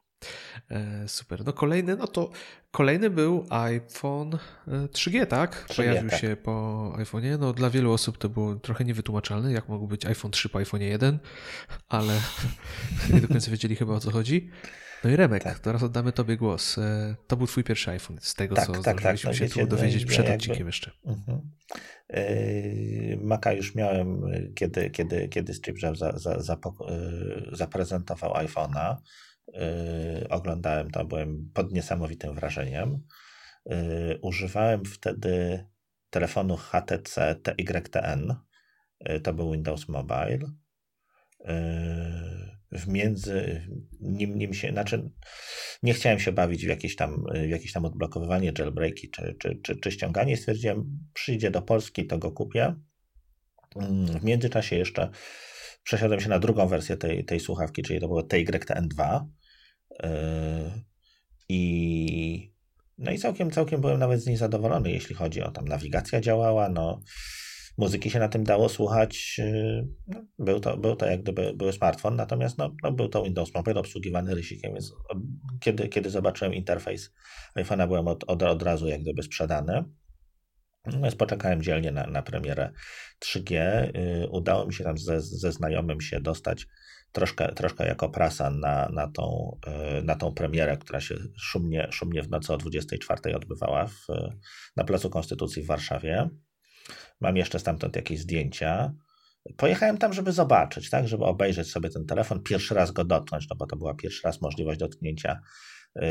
E, 0.71 1.07
super. 1.07 1.45
No 1.45 1.53
kolejny, 1.53 1.95
no 1.95 2.07
to 2.07 2.29
kolejny 2.71 3.09
był 3.09 3.45
iPhone 3.49 4.37
3G, 4.67 5.25
tak? 5.25 5.65
3G, 5.69 5.75
Pojawił 5.75 6.09
tak. 6.09 6.19
się 6.19 6.37
po 6.43 6.93
iPhone'ie. 6.97 7.39
No 7.39 7.53
dla 7.53 7.69
wielu 7.69 7.91
osób 7.93 8.17
to 8.17 8.29
było 8.29 8.55
trochę 8.55 8.85
niewytłumaczalne, 8.85 9.51
jak 9.51 9.69
mógł 9.69 9.87
być 9.87 10.05
iPhone 10.05 10.31
3 10.31 10.49
po 10.49 10.59
iPhone 10.59 10.81
1, 10.81 11.19
ale 11.89 12.21
nie 13.13 13.21
do 13.21 13.27
końca 13.27 13.51
wiedzieli 13.51 13.75
chyba 13.75 13.93
o 13.93 13.99
co 13.99 14.11
chodzi. 14.11 14.49
No 15.03 15.09
i 15.09 15.15
Remek, 15.15 15.43
tak. 15.43 15.59
teraz 15.59 15.83
oddamy 15.83 16.11
Tobie 16.11 16.37
głos. 16.37 16.77
E, 16.77 17.15
to 17.27 17.37
był 17.37 17.47
Twój 17.47 17.63
pierwszy 17.63 17.91
iPhone, 17.91 18.17
z 18.21 18.35
tego 18.35 18.55
tak, 18.55 18.65
co 18.65 18.71
tak, 18.71 19.01
zdążyliśmy 19.01 19.29
tak, 19.29 19.39
się 19.39 19.61
tu 19.61 19.67
dowiedzieć 19.67 20.05
no, 20.05 20.09
przed 20.09 20.25
jakby, 20.25 20.35
odcinkiem 20.35 20.67
jeszcze. 20.67 20.91
Uh-huh. 21.05 21.41
Maca 23.21 23.53
już 23.53 23.75
miałem, 23.75 24.21
kiedy, 24.55 24.89
kiedy, 24.89 25.29
kiedy 25.29 25.53
Steve 25.53 25.77
Jobs 25.83 25.99
za, 25.99 26.11
za, 26.17 26.39
za, 26.41 26.57
zaprezentował 27.51 28.33
iPhone'a. 28.33 28.95
Oglądałem 30.29 30.91
to, 30.91 31.05
byłem 31.05 31.51
pod 31.53 31.71
niesamowitym 31.71 32.35
wrażeniem. 32.35 33.03
Używałem 34.21 34.85
wtedy 34.85 35.65
telefonu 36.09 36.57
HTC 36.57 37.35
TYTN. 37.35 38.33
To 39.23 39.33
był 39.33 39.51
Windows 39.51 39.87
Mobile 39.87 40.39
w 42.71 42.87
między 42.87 43.67
nim, 43.99 44.37
nim 44.37 44.53
się, 44.53 44.71
znaczy 44.71 45.09
nie 45.83 45.93
chciałem 45.93 46.19
się 46.19 46.31
bawić 46.31 46.65
w 46.65 46.69
jakieś 46.69 46.95
tam, 46.95 47.23
w 47.45 47.49
jakieś 47.49 47.73
tam 47.73 47.85
odblokowywanie, 47.85 48.51
jailbreaki 48.59 49.09
czy, 49.09 49.35
czy, 49.39 49.59
czy, 49.63 49.75
czy 49.75 49.91
ściąganie. 49.91 50.37
Stwierdziłem, 50.37 50.99
przyjdzie 51.13 51.51
do 51.51 51.61
Polski, 51.61 52.07
to 52.07 52.17
go 52.17 52.31
kupię. 52.31 52.75
Mm, 53.75 54.19
w 54.19 54.23
międzyczasie 54.23 54.75
jeszcze 54.75 55.09
przesiadłem 55.83 56.19
się 56.19 56.29
na 56.29 56.39
drugą 56.39 56.67
wersję 56.67 56.97
tej, 56.97 57.25
tej 57.25 57.39
słuchawki, 57.39 57.83
czyli 57.83 57.99
to 57.99 58.07
było 58.07 58.21
TYTN2 58.21 59.25
yy, 60.03 60.09
i 61.49 62.51
no 62.97 63.11
i 63.11 63.17
całkiem, 63.17 63.51
całkiem 63.51 63.81
byłem 63.81 63.99
nawet 63.99 64.21
z 64.21 64.27
niej 64.27 64.37
zadowolony, 64.37 64.91
jeśli 64.91 65.15
chodzi 65.15 65.41
o 65.41 65.51
tam 65.51 65.65
nawigacja 65.65 66.21
działała, 66.21 66.69
no 66.69 67.01
muzyki 67.81 68.09
się 68.09 68.19
na 68.19 68.27
tym 68.27 68.43
dało 68.43 68.69
słuchać. 68.69 69.35
Y, 69.39 69.87
no, 70.07 70.21
był, 70.39 70.59
to, 70.59 70.77
był 70.77 70.95
to 70.95 71.05
jak 71.05 71.21
gdyby 71.21 71.53
był 71.53 71.71
smartfon, 71.71 72.15
natomiast 72.15 72.57
no, 72.57 72.75
no 72.83 72.91
był 72.91 73.09
to 73.09 73.23
Windows 73.23 73.53
Mobile 73.53 73.79
obsługiwany 73.79 74.35
rysikiem, 74.35 74.73
więc 74.73 74.93
kiedy, 75.59 75.87
kiedy 75.87 76.09
zobaczyłem 76.09 76.53
interfejs 76.53 77.13
iPhone'a 77.55 77.87
byłem 77.87 78.07
od, 78.07 78.23
od, 78.27 78.43
od 78.43 78.63
razu 78.63 78.87
jak 78.87 79.01
gdyby 79.01 79.23
sprzedany. 79.23 79.83
Natomiast 80.85 81.17
poczekałem 81.17 81.61
dzielnie 81.61 81.91
na, 81.91 82.07
na 82.07 82.21
premierę 82.21 82.71
3G. 83.25 83.55
Y, 83.97 84.27
udało 84.29 84.65
mi 84.65 84.73
się 84.73 84.83
tam 84.83 84.97
ze, 84.97 85.21
ze 85.21 85.51
znajomym 85.51 86.01
się 86.01 86.21
dostać 86.21 86.67
troszkę, 87.11 87.53
troszkę 87.53 87.87
jako 87.87 88.09
prasa 88.09 88.49
na, 88.49 88.89
na, 88.89 89.07
tą, 89.07 89.57
y, 89.99 90.03
na 90.03 90.15
tą 90.15 90.33
premierę, 90.33 90.77
która 90.77 91.01
się 91.01 91.15
szumnie, 91.37 91.87
szumnie 91.91 92.21
w 92.21 92.29
nocy 92.29 92.53
o 92.53 92.57
24 92.57 93.35
odbywała 93.35 93.87
w, 93.87 94.07
na 94.75 94.83
Placu 94.83 95.09
Konstytucji 95.09 95.63
w 95.63 95.67
Warszawie. 95.67 96.29
Mam 97.21 97.37
jeszcze 97.37 97.59
stamtąd 97.59 97.95
jakieś 97.95 98.19
zdjęcia. 98.19 98.93
Pojechałem 99.57 99.97
tam, 99.97 100.13
żeby 100.13 100.31
zobaczyć, 100.31 100.89
tak, 100.89 101.07
żeby 101.07 101.23
obejrzeć 101.25 101.71
sobie 101.71 101.89
ten 101.89 102.05
telefon, 102.05 102.43
pierwszy 102.43 102.73
raz 102.73 102.91
go 102.91 103.03
dotknąć, 103.03 103.49
no 103.49 103.55
bo 103.55 103.65
to 103.65 103.75
była 103.75 103.93
pierwszy 103.93 104.21
raz 104.23 104.41
możliwość 104.41 104.79
dotknięcia 104.79 105.41
y, 105.97 106.01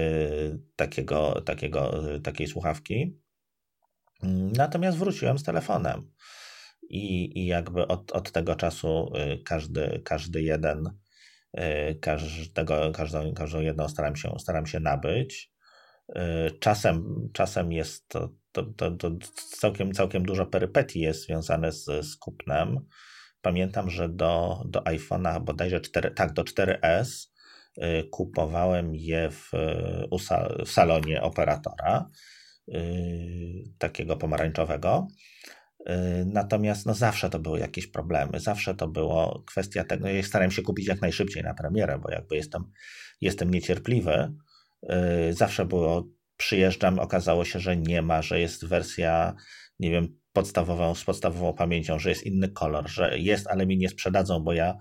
takiego, 0.77 1.41
takiego, 1.41 2.15
y, 2.15 2.21
takiej 2.21 2.47
słuchawki. 2.47 3.21
Natomiast 4.57 4.99
wróciłem 4.99 5.39
z 5.39 5.43
telefonem. 5.43 6.11
I, 6.89 7.39
i 7.39 7.47
jakby 7.47 7.87
od, 7.87 8.13
od 8.13 8.33
tego 8.33 8.55
czasu 8.57 9.13
y, 9.17 9.43
każdy, 9.45 10.03
każdy 10.05 10.43
jeden, 10.43 10.91
y, 11.59 11.95
każdego, 11.95 12.93
każdą, 12.93 13.35
każdą 13.35 13.61
jedną 13.61 13.89
staram 13.89 14.17
się, 14.17 14.39
staram 14.39 14.67
się 14.67 14.81
nabyć. 14.81 15.53
Y, 16.17 16.59
czasem, 16.59 17.29
czasem 17.33 17.73
jest 17.73 18.09
to, 18.09 18.29
to, 18.53 18.63
to, 18.63 18.91
to 18.91 19.11
całkiem, 19.59 19.93
całkiem 19.93 20.23
dużo 20.23 20.47
perypetii 20.47 21.01
jest 21.01 21.27
związane 21.27 21.73
z, 21.73 21.85
z 21.85 22.17
kupnem. 22.17 22.81
Pamiętam, 23.43 23.91
że 23.91 24.09
do, 24.09 24.63
do 24.69 24.81
iPhone'a 24.81 25.45
bodajże 25.45 25.81
4, 25.81 26.11
tak, 26.11 26.33
do 26.33 26.43
4S 26.43 27.29
y, 27.79 28.09
kupowałem 28.11 28.95
je 28.95 29.31
w, 29.31 29.51
w 30.67 30.71
salonie 30.71 31.23
operatora, 31.23 32.11
y, 32.69 32.75
takiego 33.79 34.17
pomarańczowego. 34.17 35.09
Natomiast 36.27 36.87
no, 36.87 36.95
zawsze 36.95 37.31
to 37.31 37.39
były 37.39 37.61
jakieś 37.61 37.87
problemy, 37.87 38.41
zawsze 38.41 38.75
to 38.75 38.89
było 38.89 39.43
kwestia 39.47 39.85
tego, 39.85 40.09
ja 40.09 40.23
starałem 40.23 40.51
się 40.51 40.63
kupić 40.63 40.87
jak 40.87 41.01
najszybciej 41.01 41.43
na 41.43 41.55
premierę, 41.55 41.99
bo 41.99 42.11
jakby 42.11 42.37
jestem, 42.37 42.65
jestem 43.21 43.51
niecierpliwy, 43.51 44.33
zawsze 45.31 45.65
było, 45.65 46.09
przyjeżdżam, 46.37 46.99
okazało 46.99 47.45
się, 47.45 47.61
że 47.61 47.77
nie 47.77 48.03
ma, 48.03 48.23
że 48.23 48.41
jest 48.41 48.67
wersja, 48.67 49.35
nie 49.79 49.91
wiem, 49.91 50.21
podstawową, 50.33 50.95
z 50.95 51.05
podstawową 51.05 51.53
pamięcią, 51.53 51.99
że 51.99 52.09
jest 52.11 52.27
inny 52.27 52.49
kolor, 52.49 52.89
że 52.89 53.19
jest, 53.19 53.47
ale 53.47 53.67
mi 53.67 53.79
nie 53.79 53.89
sprzedadzą, 53.89 54.41
bo 54.41 54.53
ja 54.53 54.79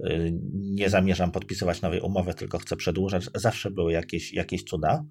y, 0.00 0.32
nie 0.52 0.90
zamierzam 0.90 1.32
podpisywać 1.32 1.82
nowej 1.82 2.00
umowy, 2.00 2.34
tylko 2.34 2.58
chcę 2.58 2.76
przedłużać. 2.76 3.28
Zawsze 3.34 3.70
były 3.70 3.92
jakieś, 3.92 4.32
jakieś 4.32 4.64
cuda 4.64 5.04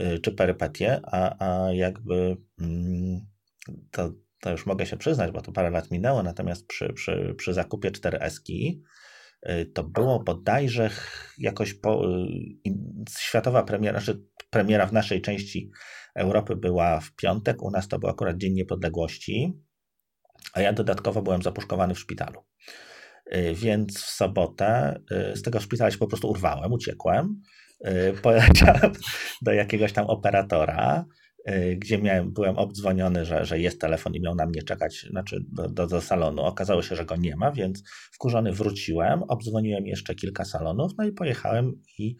y, 0.00 0.18
czy 0.18 0.32
perypetie, 0.32 1.00
a, 1.04 1.46
a 1.46 1.72
jakby 1.72 2.36
mm, 2.60 3.20
to, 3.90 4.12
to 4.40 4.50
już 4.50 4.66
mogę 4.66 4.86
się 4.86 4.96
przyznać, 4.96 5.30
bo 5.32 5.42
to 5.42 5.52
parę 5.52 5.70
lat 5.70 5.90
minęło, 5.90 6.22
natomiast 6.22 6.66
przy, 6.66 6.92
przy, 6.92 7.34
przy 7.38 7.54
zakupie 7.54 7.90
4S 7.90 8.40
Y, 8.48 8.80
to 9.74 9.84
było 9.84 10.22
bodajże 10.22 10.90
jakoś 11.38 11.74
po, 11.74 12.08
y, 12.08 12.28
światowa 13.18 13.62
premiera, 13.62 14.00
znaczy 14.00 14.24
premiera 14.50 14.86
w 14.86 14.92
naszej 14.92 15.22
części 15.22 15.70
Europy 16.14 16.56
była 16.56 17.00
w 17.00 17.14
piątek, 17.14 17.62
u 17.62 17.70
nas 17.70 17.88
to 17.88 17.98
był 17.98 18.08
akurat 18.08 18.36
Dzień 18.36 18.52
Niepodległości, 18.52 19.52
a 20.52 20.60
ja 20.60 20.72
dodatkowo 20.72 21.22
byłem 21.22 21.42
zapuszkowany 21.42 21.94
w 21.94 21.98
szpitalu. 21.98 22.40
Y, 23.34 23.54
więc 23.54 24.02
w 24.02 24.10
sobotę 24.10 25.00
z 25.34 25.42
tego 25.42 25.60
szpitala 25.60 25.90
się 25.90 25.98
po 25.98 26.06
prostu 26.06 26.30
urwałem, 26.30 26.72
uciekłem, 26.72 27.42
poleciałem 28.22 28.92
do 29.42 29.52
jakiegoś 29.52 29.92
tam 29.92 30.06
operatora, 30.06 31.04
Y, 31.04 31.19
gdzie 31.76 31.98
miałem, 31.98 32.32
byłem 32.32 32.58
obdzwoniony, 32.58 33.24
że, 33.24 33.44
że 33.44 33.58
jest 33.58 33.80
telefon 33.80 34.14
i 34.14 34.20
miał 34.20 34.34
na 34.34 34.46
mnie 34.46 34.62
czekać 34.62 35.06
znaczy 35.10 35.44
do, 35.52 35.68
do, 35.68 35.86
do, 35.86 36.00
salonu. 36.00 36.42
Okazało 36.42 36.82
się, 36.82 36.96
że 36.96 37.04
go 37.04 37.16
nie 37.16 37.36
ma, 37.36 37.52
więc 37.52 37.82
wkurzony 38.12 38.52
wróciłem, 38.52 39.22
obdzwoniłem 39.22 39.86
jeszcze 39.86 40.14
kilka 40.14 40.44
salonów, 40.44 40.92
no 40.98 41.04
i 41.04 41.12
pojechałem 41.12 41.82
i, 41.98 42.16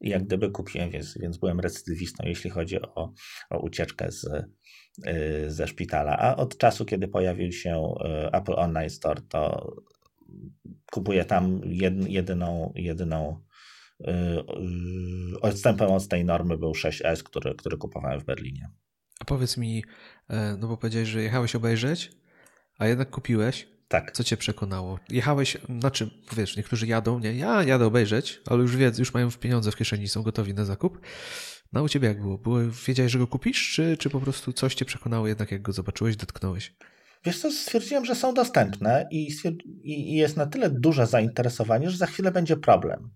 i 0.00 0.08
jak 0.08 0.24
gdyby 0.24 0.50
kupiłem, 0.50 0.90
więc, 0.90 1.18
więc 1.18 1.38
byłem 1.38 1.60
recydywistą, 1.60 2.24
jeśli 2.26 2.50
chodzi 2.50 2.82
o, 2.82 3.12
o 3.50 3.58
ucieczkę 3.58 4.12
z, 4.12 4.24
y, 5.06 5.50
ze 5.50 5.66
szpitala. 5.66 6.18
A 6.18 6.36
od 6.36 6.58
czasu, 6.58 6.84
kiedy 6.84 7.08
pojawił 7.08 7.52
się 7.52 7.94
y, 8.26 8.32
Apple 8.32 8.54
Online 8.54 8.90
Store, 8.90 9.22
to 9.28 9.72
kupuję 10.92 11.24
tam 11.24 11.60
jedyną, 12.08 12.72
jedyną 12.76 13.40
Yy, 13.40 13.43
odstępem 15.40 15.90
od 15.90 16.08
tej 16.08 16.24
normy 16.24 16.58
był 16.58 16.72
6S, 16.72 17.22
który, 17.22 17.54
który 17.54 17.76
kupowałem 17.76 18.20
w 18.20 18.24
Berlinie. 18.24 18.70
A 19.20 19.24
powiedz 19.24 19.56
mi, 19.56 19.84
e, 20.28 20.56
no 20.60 20.68
bo 20.68 20.76
powiedziałeś, 20.76 21.08
że 21.08 21.22
jechałeś 21.22 21.54
obejrzeć, 21.54 22.12
a 22.78 22.86
jednak 22.86 23.10
kupiłeś. 23.10 23.68
Tak. 23.88 24.12
Co 24.12 24.24
cię 24.24 24.36
przekonało? 24.36 24.98
Jechałeś, 25.08 25.56
znaczy, 25.80 26.10
wiesz, 26.36 26.56
niektórzy 26.56 26.86
jadą, 26.86 27.18
nie, 27.18 27.34
ja 27.34 27.62
jadę 27.62 27.86
obejrzeć, 27.86 28.40
ale 28.46 28.62
już 28.62 28.76
wiedzą, 28.76 29.00
już 29.00 29.14
mają 29.14 29.30
pieniądze 29.30 29.70
w 29.70 29.76
kieszeni, 29.76 30.08
są 30.08 30.22
gotowi 30.22 30.54
na 30.54 30.64
zakup. 30.64 31.00
No 31.72 31.82
u 31.82 31.88
ciebie 31.88 32.08
jak 32.08 32.20
było? 32.20 32.38
było 32.38 32.58
wiedziałeś, 32.86 33.12
że 33.12 33.18
go 33.18 33.26
kupisz, 33.26 33.72
czy, 33.74 33.96
czy 33.96 34.10
po 34.10 34.20
prostu 34.20 34.52
coś 34.52 34.74
cię 34.74 34.84
przekonało 34.84 35.28
jednak, 35.28 35.52
jak 35.52 35.62
go 35.62 35.72
zobaczyłeś, 35.72 36.16
dotknąłeś? 36.16 36.74
Wiesz 37.24 37.38
co, 37.38 37.50
stwierdziłem, 37.50 38.04
że 38.04 38.14
są 38.14 38.34
dostępne 38.34 39.08
i, 39.10 39.36
i 39.82 40.16
jest 40.16 40.36
na 40.36 40.46
tyle 40.46 40.70
duże 40.70 41.06
zainteresowanie, 41.06 41.90
że 41.90 41.96
za 41.96 42.06
chwilę 42.06 42.32
będzie 42.32 42.56
problem. 42.56 43.10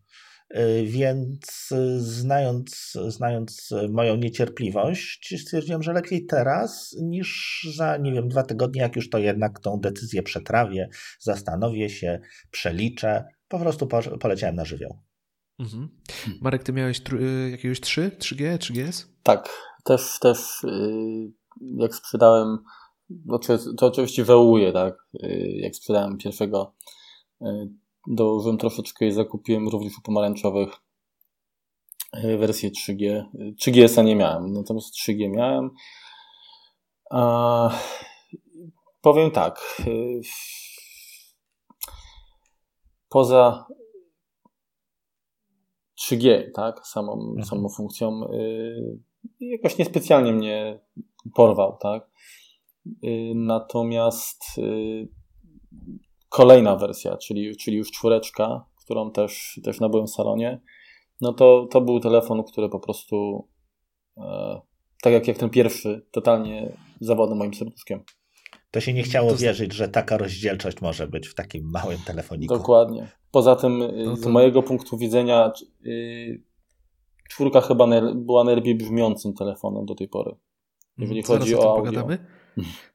Y, 0.56 0.84
więc 0.86 1.72
y, 1.72 2.00
znając, 2.00 2.92
znając 3.08 3.70
moją 3.90 4.16
niecierpliwość, 4.16 5.34
stwierdziłem, 5.44 5.82
że 5.82 5.92
lepiej 5.92 6.26
teraz 6.26 6.96
niż 7.02 7.60
za, 7.76 7.96
nie 7.96 8.12
wiem, 8.12 8.28
dwa 8.28 8.42
tygodnie, 8.42 8.80
jak 8.80 8.96
już 8.96 9.10
to 9.10 9.18
jednak 9.18 9.60
tą 9.60 9.80
decyzję 9.80 10.22
przetrawię, 10.22 10.88
zastanowię 11.20 11.90
się, 11.90 12.20
przeliczę. 12.50 13.24
Po 13.48 13.58
prostu 13.58 13.86
poleciałem 14.20 14.56
na 14.56 14.64
żywioł. 14.64 14.98
Mhm. 15.58 15.88
Marek, 16.40 16.62
ty 16.62 16.72
miałeś 16.72 17.00
y, 17.12 17.50
jakiegoś 17.50 17.80
3, 17.80 18.10
3G, 18.18 18.58
3GS? 18.58 19.06
Tak, 19.22 19.48
też, 19.84 20.18
też 20.20 20.38
jak 21.78 21.94
sprzedałem, 21.94 22.58
to 23.76 23.86
oczywiście 23.86 24.24
wełuje, 24.24 24.72
tak, 24.72 24.94
jak 25.60 25.76
sprzedałem 25.76 26.18
pierwszego 26.18 26.74
dołożyłem 28.08 28.58
troszeczkę 28.58 29.06
i 29.06 29.12
zakupiłem 29.12 29.68
również 29.68 29.98
u 29.98 30.02
pomarańczowych 30.02 30.68
e, 32.12 32.36
wersję 32.36 32.70
3G. 32.70 33.24
3GS-a 33.66 34.02
nie 34.02 34.16
miałem, 34.16 34.52
natomiast 34.52 34.94
3G 34.94 35.30
miałem. 35.30 35.70
A, 37.10 37.70
powiem 39.00 39.30
tak. 39.30 39.60
E, 39.80 39.90
poza 43.08 43.66
3G, 46.00 46.50
tak, 46.54 46.86
samą, 46.86 47.12
mhm. 47.12 47.44
samą 47.44 47.68
funkcją, 47.68 48.24
y, 48.32 48.98
jakoś 49.40 49.78
niespecjalnie 49.78 50.32
mnie 50.32 50.80
porwał, 51.34 51.76
tak. 51.80 52.10
Natomiast 53.34 54.44
kolejna 56.28 56.76
wersja, 56.76 57.16
czyli, 57.16 57.56
czyli 57.56 57.76
już 57.76 57.90
czwóreczka, 57.90 58.64
którą 58.76 59.10
też, 59.10 59.60
też 59.64 59.80
nabyłem 59.80 60.06
w 60.06 60.10
salonie, 60.10 60.60
no 61.20 61.32
to, 61.32 61.66
to 61.70 61.80
był 61.80 62.00
telefon, 62.00 62.44
który 62.44 62.68
po 62.68 62.80
prostu 62.80 63.48
e, 64.16 64.60
tak 65.02 65.12
jak, 65.12 65.28
jak 65.28 65.38
ten 65.38 65.50
pierwszy, 65.50 66.06
totalnie 66.10 66.72
zawodny 67.00 67.36
moim 67.36 67.54
serduszkiem. 67.54 68.04
To 68.70 68.80
się 68.80 68.92
nie 68.92 69.02
chciało 69.02 69.30
to 69.30 69.36
wierzyć, 69.36 69.72
że 69.72 69.88
taka 69.88 70.16
rozdzielczość 70.16 70.80
może 70.80 71.08
być 71.08 71.28
w 71.28 71.34
takim 71.34 71.70
małym 71.70 71.98
telefoniku. 72.06 72.54
Dokładnie. 72.54 73.08
Poza 73.30 73.56
tym, 73.56 73.82
y, 73.82 74.04
no 74.06 74.16
to... 74.16 74.22
z 74.22 74.26
mojego 74.26 74.62
punktu 74.62 74.98
widzenia, 74.98 75.52
yy, 75.80 76.42
czwórka 77.28 77.60
chyba 77.60 77.86
była 78.14 78.44
najlepiej 78.44 78.74
brzmiącym 78.74 79.34
telefonem 79.34 79.86
do 79.86 79.94
tej 79.94 80.08
pory. 80.08 80.36
Jeżeli 80.98 81.22
Zaraz 81.22 81.42
chodzi 81.42 81.54
o, 81.54 81.60
o 81.60 81.70
audio. 81.70 81.84
Pogadamy. 81.84 82.37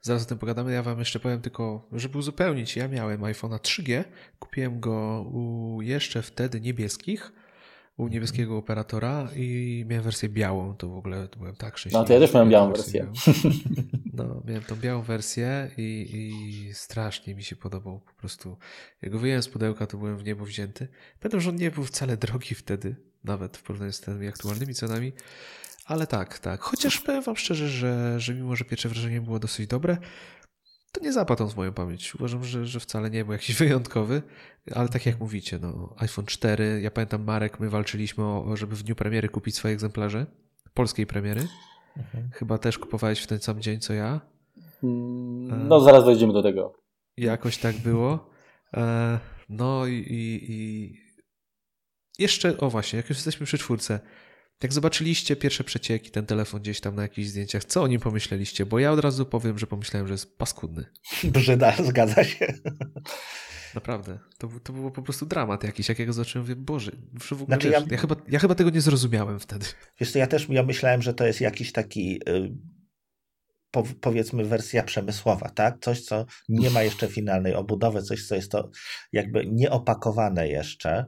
Zaraz 0.01 0.23
o 0.23 0.25
tym 0.25 0.37
pogadamy. 0.37 0.73
Ja 0.73 0.83
Wam 0.83 0.99
jeszcze 0.99 1.19
powiem 1.19 1.41
tylko, 1.41 1.87
żeby 1.91 2.17
uzupełnić. 2.17 2.75
Ja 2.75 2.87
miałem 2.87 3.21
iPhone'a 3.21 3.57
3G. 3.57 4.03
Kupiłem 4.39 4.79
go 4.79 5.21
u 5.21 5.81
jeszcze 5.81 6.21
wtedy 6.21 6.61
niebieskich 6.61 7.31
u 7.97 8.07
niebieskiego 8.07 8.57
operatora 8.57 9.29
i 9.35 9.85
miałem 9.87 10.03
wersję 10.03 10.29
białą, 10.29 10.75
to 10.75 10.89
w 10.89 10.97
ogóle 10.97 11.27
to 11.27 11.39
byłem 11.39 11.55
tak 11.55 11.77
szczęśliwy. 11.77 12.01
No 12.01 12.07
to 12.07 12.13
ja 12.13 12.19
też 12.19 12.33
miałem 12.33 12.49
białą 12.49 12.71
wersję. 12.71 13.11
No, 14.13 14.41
miałem 14.45 14.63
tą 14.63 14.75
białą 14.75 15.01
wersję 15.01 15.71
i, 15.77 16.09
i, 16.13 16.73
strasznie 16.73 17.35
mi 17.35 17.43
się 17.43 17.55
podobał 17.55 17.99
po 17.99 18.13
prostu. 18.13 18.57
Jak 19.01 19.11
go 19.11 19.19
wyjąłem 19.19 19.43
z 19.43 19.49
pudełka, 19.49 19.87
to 19.87 19.97
byłem 19.97 20.17
w 20.17 20.23
niebo 20.23 20.45
wzięty. 20.45 20.87
Pamiętam, 21.19 21.41
że 21.41 21.49
on 21.49 21.55
nie 21.55 21.71
był 21.71 21.83
wcale 21.83 22.17
drogi 22.17 22.55
wtedy, 22.55 22.95
nawet 23.23 23.57
w 23.57 23.63
porównaniu 23.63 23.91
z 23.91 24.01
tymi 24.01 24.27
aktualnymi 24.27 24.73
cenami, 24.73 25.13
ale 25.85 26.07
tak, 26.07 26.39
tak. 26.39 26.61
Chociaż 26.61 26.99
powiem 26.99 27.21
wam 27.21 27.35
szczerze, 27.35 27.69
że, 27.69 28.19
że 28.19 28.33
mimo, 28.33 28.55
że 28.55 28.65
pierwsze 28.65 28.89
wrażenie 28.89 29.21
było 29.21 29.39
dosyć 29.39 29.67
dobre, 29.67 29.97
to 30.91 31.01
nie 31.01 31.13
zapadł 31.13 31.49
z 31.49 31.55
moją 31.55 31.73
pamięć. 31.73 32.15
Uważam, 32.15 32.43
że, 32.43 32.65
że 32.65 32.79
wcale 32.79 33.09
nie 33.09 33.25
był 33.25 33.33
jakiś 33.33 33.55
wyjątkowy, 33.63 34.21
ale 34.75 34.89
tak 34.89 35.05
jak 35.05 35.19
mówicie, 35.19 35.59
no, 35.61 35.95
iPhone 35.97 36.25
4, 36.25 36.79
ja 36.83 36.91
pamiętam 36.91 37.23
Marek, 37.23 37.59
my 37.59 37.69
walczyliśmy 37.69 38.23
o, 38.23 38.57
żeby 38.57 38.75
w 38.75 38.83
dniu 38.83 38.95
premiery 38.95 39.29
kupić 39.29 39.55
swoje 39.55 39.73
egzemplarze, 39.73 40.25
polskiej 40.73 41.07
premiery. 41.07 41.47
Mhm. 41.97 42.29
Chyba 42.33 42.57
też 42.57 42.77
kupowałeś 42.77 43.21
w 43.21 43.27
ten 43.27 43.39
sam 43.39 43.61
dzień, 43.61 43.79
co 43.79 43.93
ja. 43.93 44.21
Mm, 44.83 45.67
no, 45.67 45.79
zaraz 45.79 46.05
dojdziemy 46.05 46.33
do 46.33 46.43
tego. 46.43 46.73
Jakoś 47.17 47.57
tak 47.57 47.75
było. 47.75 48.29
E, 48.73 49.19
no 49.49 49.87
i, 49.87 49.93
i, 49.93 50.51
i 50.51 50.93
jeszcze, 52.19 52.57
o 52.57 52.69
właśnie, 52.69 52.97
jak 52.97 53.09
już 53.09 53.17
jesteśmy 53.17 53.45
przy 53.45 53.57
czwórce, 53.57 53.99
jak 54.63 54.73
zobaczyliście 54.73 55.35
pierwsze 55.35 55.63
przecieki, 55.63 56.11
ten 56.11 56.25
telefon 56.25 56.61
gdzieś 56.61 56.81
tam 56.81 56.95
na 56.95 57.01
jakichś 57.01 57.27
zdjęciach, 57.27 57.65
co 57.65 57.83
o 57.83 57.87
nim 57.87 57.99
pomyśleliście? 57.99 58.65
Bo 58.65 58.79
ja 58.79 58.91
od 58.91 58.99
razu 58.99 59.25
powiem, 59.25 59.59
że 59.59 59.67
pomyślałem, 59.67 60.07
że 60.07 60.13
jest 60.13 60.37
paskudny. 60.37 60.85
Brzyda, 61.23 61.75
zgadza 61.83 62.23
się. 62.23 62.53
Naprawdę. 63.75 64.19
To, 64.37 64.49
to 64.63 64.73
było 64.73 64.91
po 64.91 65.01
prostu 65.01 65.25
dramat 65.25 65.63
jakiś. 65.63 65.89
Jak 65.89 65.99
ja 65.99 66.05
go 66.05 66.13
zobaczyłem, 66.13 66.47
mówię, 66.47 66.55
Boże, 66.55 66.91
że 67.21 67.35
w 67.35 67.41
ogóle 67.41 67.45
znaczy, 67.45 67.69
wiesz, 67.69 67.81
ja... 67.81 67.87
ja... 67.91 67.97
chyba, 67.97 68.15
ja 68.27 68.39
chyba 68.39 68.55
tego 68.55 68.69
nie 68.69 68.81
zrozumiałem 68.81 69.39
wtedy. 69.39 69.65
Wiesz 69.99 70.11
co, 70.11 70.19
ja 70.19 70.27
też 70.27 70.49
ja 70.49 70.63
myślałem, 70.63 71.01
że 71.01 71.13
to 71.13 71.25
jest 71.25 71.41
jakiś 71.41 71.71
taki 71.71 72.19
yy, 72.27 72.57
po, 73.71 73.83
powiedzmy 74.01 74.45
wersja 74.45 74.83
przemysłowa, 74.83 75.49
tak? 75.49 75.77
Coś, 75.81 76.01
co 76.01 76.25
nie 76.49 76.69
ma 76.69 76.83
jeszcze 76.83 77.07
finalnej 77.07 77.53
obudowy, 77.53 78.01
coś, 78.01 78.27
co 78.27 78.35
jest 78.35 78.51
to 78.51 78.69
jakby 79.11 79.45
nieopakowane 79.45 80.47
jeszcze. 80.47 81.05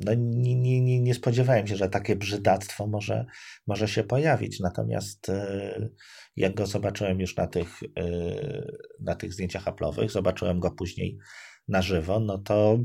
No, 0.00 0.12
nie, 0.16 0.80
nie, 0.80 1.00
nie 1.00 1.14
spodziewałem 1.14 1.66
się, 1.66 1.76
że 1.76 1.88
takie 1.88 2.16
brzydactwo 2.16 2.86
może, 2.86 3.26
może 3.66 3.88
się 3.88 4.04
pojawić. 4.04 4.60
Natomiast 4.60 5.28
e, 5.28 5.88
jak 6.36 6.54
go 6.54 6.66
zobaczyłem 6.66 7.20
już 7.20 7.36
na 7.36 7.46
tych, 7.46 7.82
e, 7.82 8.02
na 9.00 9.14
tych 9.14 9.32
zdjęciach 9.32 9.64
Apple'owych, 9.64 10.08
zobaczyłem 10.08 10.60
go 10.60 10.70
później 10.70 11.18
na 11.68 11.82
żywo, 11.82 12.20
no 12.20 12.38
to 12.38 12.78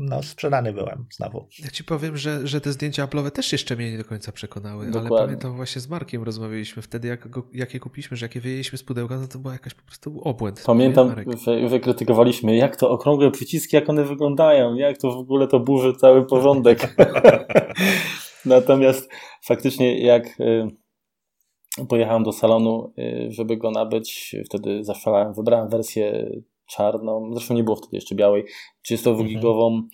no, 0.00 0.22
sprzedany 0.22 0.72
byłem 0.72 1.06
znowu. 1.10 1.46
Ja 1.64 1.70
ci 1.70 1.84
powiem, 1.84 2.16
że, 2.16 2.46
że 2.46 2.60
te 2.60 2.72
zdjęcia 2.72 3.06
Apple'owe 3.06 3.30
też 3.30 3.52
jeszcze 3.52 3.76
mnie 3.76 3.92
nie 3.92 3.98
do 3.98 4.04
końca 4.04 4.32
przekonały, 4.32 4.86
Dokładnie. 4.86 5.10
ale 5.10 5.26
pamiętam 5.26 5.56
właśnie 5.56 5.80
z 5.80 5.88
Markiem 5.88 6.22
rozmawialiśmy 6.22 6.82
wtedy, 6.82 7.08
jak, 7.08 7.28
go, 7.28 7.42
jak 7.52 7.74
je 7.74 7.80
kupiliśmy, 7.80 8.16
że 8.16 8.24
jak 8.24 8.34
je 8.34 8.40
wyjęliśmy 8.40 8.78
z 8.78 8.82
pudełka, 8.82 9.16
no 9.16 9.26
to 9.26 9.38
była 9.38 9.52
jakaś 9.52 9.74
po 9.74 9.82
prostu 9.82 10.20
obłęd. 10.20 10.62
Pamiętam, 10.66 11.14
wykrytykowaliśmy, 11.68 12.56
jak 12.56 12.76
to 12.76 12.90
okrągłe 12.90 13.30
przyciski, 13.30 13.76
jak 13.76 13.90
one 13.90 14.04
wyglądają, 14.04 14.74
jak 14.74 14.98
to 14.98 15.10
w 15.10 15.16
ogóle 15.16 15.46
to 15.46 15.60
burzy 15.60 15.94
cały 15.94 16.26
porządek. 16.26 16.94
Natomiast 18.44 19.10
faktycznie 19.44 20.00
jak 20.00 20.40
y, 20.40 21.86
pojechałem 21.88 22.22
do 22.22 22.32
salonu, 22.32 22.92
y, 22.98 23.28
żeby 23.30 23.56
go 23.56 23.70
nabyć, 23.70 24.36
wtedy 24.46 24.84
zaszalałem, 24.84 25.34
wybrałem 25.34 25.68
wersję 25.68 26.30
czarną, 26.70 27.30
zresztą 27.32 27.54
nie 27.54 27.64
było 27.64 27.76
wtedy 27.76 27.96
jeszcze 27.96 28.14
białej, 28.14 28.44
32-gigową, 28.90 29.66
mhm. 29.66 29.88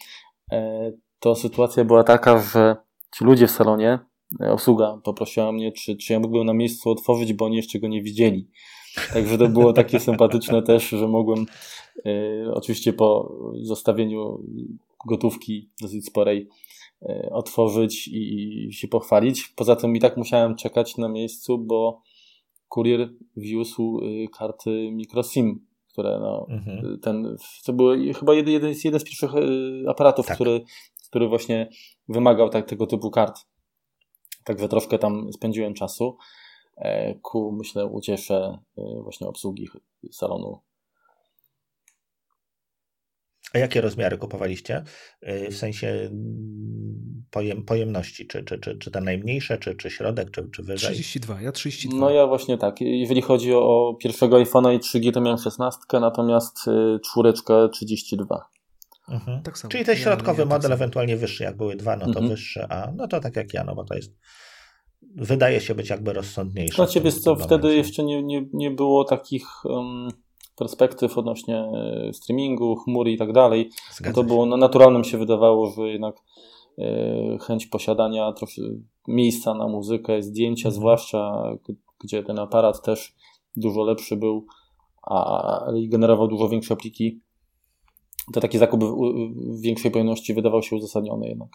E, 0.52 0.92
to 1.20 1.34
sytuacja 1.34 1.84
była 1.84 2.04
taka, 2.04 2.38
że 2.38 2.76
ci 3.18 3.24
ludzie 3.24 3.46
w 3.46 3.50
salonie, 3.50 3.98
e, 4.40 4.52
obsługa 4.52 5.00
poprosiła 5.04 5.52
mnie, 5.52 5.72
czy, 5.72 5.96
czy 5.96 6.12
ja 6.12 6.20
mógłbym 6.20 6.46
na 6.46 6.54
miejscu 6.54 6.90
otworzyć, 6.90 7.32
bo 7.32 7.44
oni 7.44 7.56
jeszcze 7.56 7.78
go 7.78 7.88
nie 7.88 8.02
widzieli. 8.02 8.50
Także 9.12 9.38
to 9.38 9.48
było 9.48 9.72
takie 9.72 10.00
sympatyczne 10.00 10.62
też, 10.62 10.88
że 10.88 11.08
mogłem 11.08 11.46
e, 12.06 12.52
oczywiście 12.54 12.92
po 12.92 13.34
zostawieniu 13.62 14.44
gotówki 15.06 15.70
dosyć 15.80 16.06
sporej 16.06 16.48
e, 17.02 17.28
otworzyć 17.32 18.08
i, 18.08 18.66
i 18.68 18.72
się 18.72 18.88
pochwalić. 18.88 19.48
Poza 19.56 19.76
tym 19.76 19.96
i 19.96 20.00
tak 20.00 20.16
musiałem 20.16 20.56
czekać 20.56 20.96
na 20.96 21.08
miejscu, 21.08 21.58
bo 21.58 22.02
kurier 22.68 23.08
wiózł 23.36 24.00
e, 24.02 24.28
karty 24.28 24.90
microSIM 24.92 25.66
które 25.96 26.18
no, 26.20 26.46
mhm. 26.48 27.00
ten, 27.00 27.36
to 27.64 27.72
był 27.72 28.14
chyba 28.14 28.34
jeden, 28.34 28.54
jeden, 28.54 28.74
z 28.74 29.04
pierwszych 29.04 29.30
e, 29.34 29.90
aparatów, 29.90 30.26
tak. 30.26 30.34
który, 30.34 30.60
który 31.08 31.28
właśnie 31.28 31.68
wymagał 32.08 32.48
tak, 32.48 32.68
tego 32.68 32.86
typu 32.86 33.10
kart. 33.10 33.40
Także 34.44 34.68
troszkę 34.68 34.98
tam 34.98 35.32
spędziłem 35.32 35.74
czasu 35.74 36.16
e, 36.76 37.14
ku, 37.14 37.52
myślę, 37.52 37.86
ucieszę 37.86 38.58
e, 38.78 38.82
właśnie 39.02 39.26
obsługi 39.26 39.68
salonu 40.12 40.60
a 43.56 43.58
jakie 43.58 43.80
rozmiary 43.80 44.18
kupowaliście? 44.18 44.84
Y, 45.28 45.48
w 45.50 45.56
sensie 45.56 45.88
mm, 45.88 46.85
pojem, 47.36 47.62
pojemności, 47.62 48.26
czy, 48.26 48.44
czy, 48.44 48.58
czy, 48.58 48.78
czy 48.78 48.90
te 48.90 49.00
najmniejsze, 49.00 49.58
czy, 49.58 49.74
czy 49.74 49.90
środek, 49.90 50.30
czy, 50.30 50.48
czy 50.50 50.62
wyżej? 50.62 50.90
32, 50.90 51.40
ja 51.40 51.52
32. 51.52 52.00
No 52.00 52.10
ja 52.10 52.26
właśnie 52.26 52.58
tak. 52.58 52.80
Jeżeli 52.80 53.22
chodzi 53.22 53.54
o 53.54 53.96
pierwszego 54.00 54.36
iPhone'a 54.36 54.74
i 54.74 54.78
3G, 54.78 55.12
to 55.12 55.20
miałem 55.20 55.38
16, 55.38 55.80
natomiast 55.92 56.68
y, 56.68 57.00
czwóreczkę 57.00 57.68
32. 57.68 58.48
Mhm. 59.08 59.42
Tak 59.42 59.58
samo. 59.58 59.72
Czyli 59.72 59.84
ten 59.84 59.96
środkowy 59.96 60.42
ja, 60.42 60.48
ja 60.48 60.54
model, 60.54 60.70
tak 60.70 60.76
ewentualnie 60.76 61.16
wyższy, 61.16 61.44
jak 61.44 61.56
były 61.56 61.76
dwa, 61.76 61.96
no 61.96 62.04
to 62.04 62.08
mhm. 62.08 62.28
wyższy, 62.28 62.66
a 62.68 62.92
no 62.96 63.08
to 63.08 63.20
tak 63.20 63.36
jak 63.36 63.54
ja, 63.54 63.64
no 63.64 63.74
bo 63.74 63.84
to 63.84 63.94
jest 63.94 64.12
wydaje 65.16 65.60
się 65.60 65.74
być 65.74 65.90
jakby 65.90 66.12
rozsądniejsze. 66.12 66.74
Znaczy, 66.74 67.00
wiesz 67.00 67.18
co, 67.18 67.36
wtedy 67.36 67.76
jeszcze 67.76 68.02
nie, 68.04 68.22
nie, 68.22 68.46
nie 68.52 68.70
było 68.70 69.04
takich 69.04 69.64
um, 69.64 70.08
perspektyw 70.56 71.18
odnośnie 71.18 71.56
e, 71.56 72.12
streamingu, 72.12 72.76
chmury 72.76 73.12
i 73.12 73.18
tak 73.18 73.32
dalej, 73.32 73.70
to 74.14 74.22
było 74.22 74.46
no, 74.46 74.56
naturalnym 74.56 75.04
się 75.04 75.18
wydawało, 75.18 75.70
że 75.70 75.82
jednak 75.82 76.14
chęć 77.40 77.66
posiadania 77.66 78.32
miejsca 79.08 79.54
na 79.54 79.68
muzykę, 79.68 80.22
zdjęcia, 80.22 80.68
mhm. 80.68 80.74
zwłaszcza 80.74 81.50
gdzie 82.04 82.22
ten 82.22 82.38
aparat 82.38 82.82
też 82.82 83.14
dużo 83.56 83.84
lepszy 83.84 84.16
był, 84.16 84.46
a 85.02 85.60
generował 85.88 86.28
dużo 86.28 86.48
większe 86.48 86.76
pliki, 86.76 87.20
to 88.32 88.40
taki 88.40 88.58
zakup 88.58 88.84
w 88.84 89.60
większej 89.60 89.90
pojemności 89.90 90.34
wydawał 90.34 90.62
się 90.62 90.76
uzasadniony 90.76 91.28
jednak. 91.28 91.50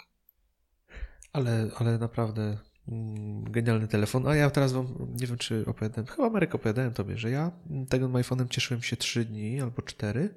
Ale, 1.33 1.71
ale 1.79 1.97
naprawdę 1.97 2.57
Mm, 2.87 3.43
genialny 3.51 3.87
telefon. 3.87 4.27
A 4.27 4.35
ja 4.35 4.49
teraz 4.49 4.73
wam, 4.73 4.87
nie 5.21 5.27
wiem 5.27 5.37
czy 5.37 5.65
opowiadałem, 5.67 6.05
chyba 6.05 6.29
Marek 6.29 6.55
opowiadałem 6.55 6.93
tobie, 6.93 7.17
że 7.17 7.29
ja 7.29 7.51
tego 7.89 8.07
iPhone'em 8.07 8.47
cieszyłem 8.47 8.81
się 8.81 8.97
3 8.97 9.25
dni 9.25 9.61
albo 9.61 9.81
4. 9.81 10.35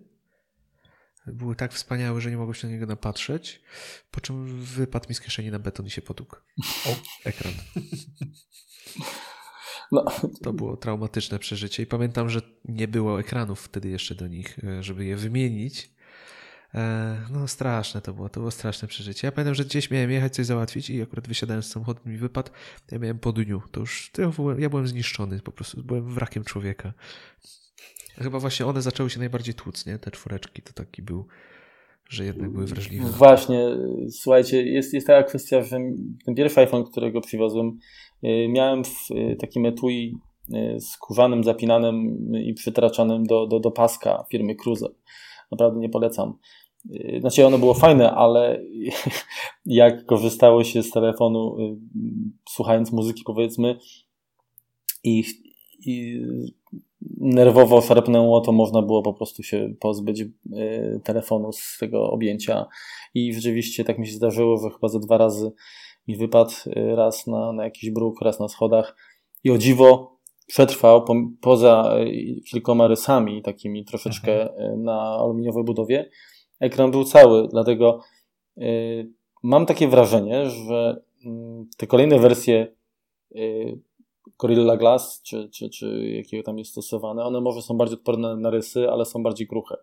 Były 1.26 1.56
tak 1.56 1.72
wspaniałe, 1.72 2.20
że 2.20 2.30
nie 2.30 2.36
mogłem 2.36 2.54
się 2.54 2.66
na 2.66 2.72
niego 2.72 2.86
napatrzeć, 2.86 3.62
po 4.10 4.20
czym 4.20 4.64
wypadł 4.64 5.08
mi 5.08 5.14
z 5.14 5.20
kieszeni 5.20 5.50
na 5.50 5.58
beton 5.58 5.86
i 5.86 5.90
się 5.90 6.02
potłukł. 6.02 6.36
O, 6.86 6.96
ekran. 7.24 7.52
No. 9.92 10.04
To 10.42 10.52
było 10.52 10.76
traumatyczne 10.76 11.38
przeżycie 11.38 11.82
i 11.82 11.86
pamiętam, 11.86 12.30
że 12.30 12.40
nie 12.64 12.88
było 12.88 13.20
ekranów 13.20 13.60
wtedy 13.60 13.88
jeszcze 13.88 14.14
do 14.14 14.26
nich, 14.26 14.58
e, 14.64 14.82
żeby 14.82 15.04
je 15.04 15.16
wymienić. 15.16 15.90
E, 16.74 17.20
no 17.30 17.48
straszne 17.48 18.00
to 18.00 18.14
było, 18.14 18.28
to 18.28 18.40
było 18.40 18.50
straszne 18.50 18.88
przeżycie. 18.88 19.26
Ja 19.26 19.32
pamiętam, 19.32 19.54
że 19.54 19.64
gdzieś 19.64 19.90
miałem 19.90 20.10
jechać 20.10 20.34
coś 20.34 20.46
załatwić 20.46 20.90
i 20.90 21.02
akurat 21.02 21.28
wysiadałem 21.28 21.62
z 21.62 21.70
samochodu 21.70 22.00
mi 22.06 22.16
wypadł. 22.16 22.50
Ja 22.90 22.98
miałem 22.98 23.18
po 23.18 23.32
dniu. 23.32 23.62
To 23.70 23.80
już 23.80 24.10
ja 24.58 24.70
byłem 24.70 24.88
zniszczony, 24.88 25.40
po 25.40 25.52
prostu 25.52 25.84
byłem 25.84 26.14
wrakiem 26.14 26.44
człowieka. 26.44 26.92
Chyba 28.18 28.38
właśnie 28.38 28.66
one 28.66 28.82
zaczęły 28.82 29.10
się 29.10 29.18
najbardziej 29.18 29.54
tłuc, 29.54 29.86
nie? 29.86 29.98
Te 29.98 30.10
czwóreczki 30.10 30.62
to 30.62 30.72
taki 30.72 31.02
był 31.02 31.26
że 32.08 32.24
jednak 32.24 32.50
były 32.50 32.66
wrażliwe. 32.66 33.04
Właśnie, 33.10 33.68
słuchajcie, 34.10 34.62
jest, 34.62 34.94
jest 34.94 35.06
taka 35.06 35.28
kwestia, 35.28 35.62
że 35.62 35.78
ten 36.24 36.34
pierwszy 36.34 36.60
iPhone, 36.60 36.84
którego 36.84 37.20
przywiozłem, 37.20 37.78
y, 38.24 38.48
miałem 38.48 38.84
w 38.84 39.10
y, 39.10 39.36
takim 39.40 39.66
etui 39.66 40.18
y, 40.54 40.80
skórzanym, 40.80 41.44
zapinanym 41.44 42.16
i 42.44 42.54
przytraczanym 42.54 43.26
do, 43.26 43.46
do, 43.46 43.60
do 43.60 43.70
paska 43.70 44.24
firmy 44.30 44.54
Cruiser. 44.54 44.90
Naprawdę 45.50 45.80
nie 45.80 45.88
polecam. 45.88 46.38
Znaczy 47.20 47.46
ono 47.46 47.58
było 47.58 47.74
fajne, 47.74 48.12
ale 48.12 48.62
jak 49.66 50.06
korzystało 50.06 50.64
się 50.64 50.82
z 50.82 50.90
telefonu 50.90 51.56
słuchając 52.48 52.92
muzyki 52.92 53.22
powiedzmy 53.26 53.78
i, 55.04 55.24
i 55.86 56.22
nerwowo 57.20 57.80
szarpnęło, 57.80 58.40
to 58.40 58.52
można 58.52 58.82
było 58.82 59.02
po 59.02 59.14
prostu 59.14 59.42
się 59.42 59.74
pozbyć 59.80 60.20
e, 60.20 60.26
telefonu 61.04 61.52
z 61.52 61.76
tego 61.80 62.10
objęcia. 62.10 62.66
I 63.14 63.34
rzeczywiście 63.34 63.84
tak 63.84 63.98
mi 63.98 64.06
się 64.06 64.12
zdarzyło, 64.12 64.56
że 64.56 64.70
chyba 64.70 64.88
ze 64.88 65.00
dwa 65.00 65.18
razy 65.18 65.52
mi 66.08 66.16
wypadł 66.16 66.52
e, 66.66 66.96
raz 66.96 67.26
na, 67.26 67.52
na 67.52 67.64
jakiś 67.64 67.90
bruk, 67.90 68.20
raz 68.22 68.40
na 68.40 68.48
schodach. 68.48 68.96
I 69.44 69.50
o 69.50 69.58
dziwo 69.58 70.18
przetrwał 70.46 71.04
po, 71.04 71.14
poza 71.40 71.96
e, 71.98 72.06
kilkoma 72.50 72.86
rysami, 72.86 73.42
takimi 73.42 73.84
troszeczkę 73.84 74.52
mhm. 74.52 74.82
na 74.82 75.00
aluminiowej 75.00 75.64
budowie. 75.64 76.10
Ekran 76.60 76.90
był 76.90 77.04
cały, 77.04 77.48
dlatego 77.48 78.00
mam 79.42 79.66
takie 79.66 79.88
wrażenie, 79.88 80.50
że 80.50 81.02
mm, 81.26 81.68
te 81.76 81.86
kolejne 81.86 82.18
wersje 82.18 82.74
Gorilla 84.38 84.76
Glass, 84.76 85.22
czy, 85.22 85.48
czy, 85.48 85.70
czy 85.70 86.08
jakiego 86.08 86.42
tam 86.42 86.58
jest 86.58 86.70
stosowane, 86.70 87.24
one 87.24 87.40
może 87.40 87.62
są 87.62 87.76
bardziej 87.76 87.98
odporne 87.98 88.36
na 88.36 88.50
rysy, 88.50 88.90
ale 88.90 89.04
są 89.04 89.22
bardziej 89.22 89.46
kruche. 89.46 89.76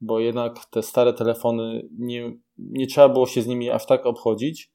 Bo 0.00 0.20
jednak 0.20 0.64
te 0.70 0.82
stare 0.82 1.12
telefony, 1.12 1.88
nie, 1.98 2.32
nie 2.58 2.86
trzeba 2.86 3.08
było 3.08 3.26
się 3.26 3.42
z 3.42 3.46
nimi 3.46 3.70
aż 3.70 3.86
tak 3.86 4.06
obchodzić, 4.06 4.72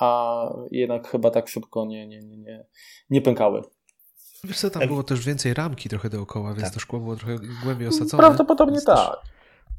a 0.00 0.42
jednak 0.70 1.08
chyba 1.08 1.30
tak 1.30 1.48
szybko 1.48 1.86
nie, 1.86 2.06
nie, 2.06 2.20
nie, 2.20 2.36
nie, 2.36 2.66
nie 3.10 3.22
pękały. 3.22 3.62
Wiesz 4.44 4.58
co, 4.58 4.70
tam 4.70 4.86
było 4.86 5.02
też 5.02 5.26
więcej 5.26 5.54
ramki 5.54 5.88
trochę 5.88 6.10
dookoła, 6.10 6.48
więc 6.54 6.62
tak. 6.64 6.74
to 6.74 6.80
szkło 6.80 7.00
było 7.00 7.16
trochę 7.16 7.36
głębiej 7.62 7.88
osadzone. 7.88 8.22
Prawdopodobnie 8.22 8.80
tak. 8.80 9.10
Też, 9.10 9.30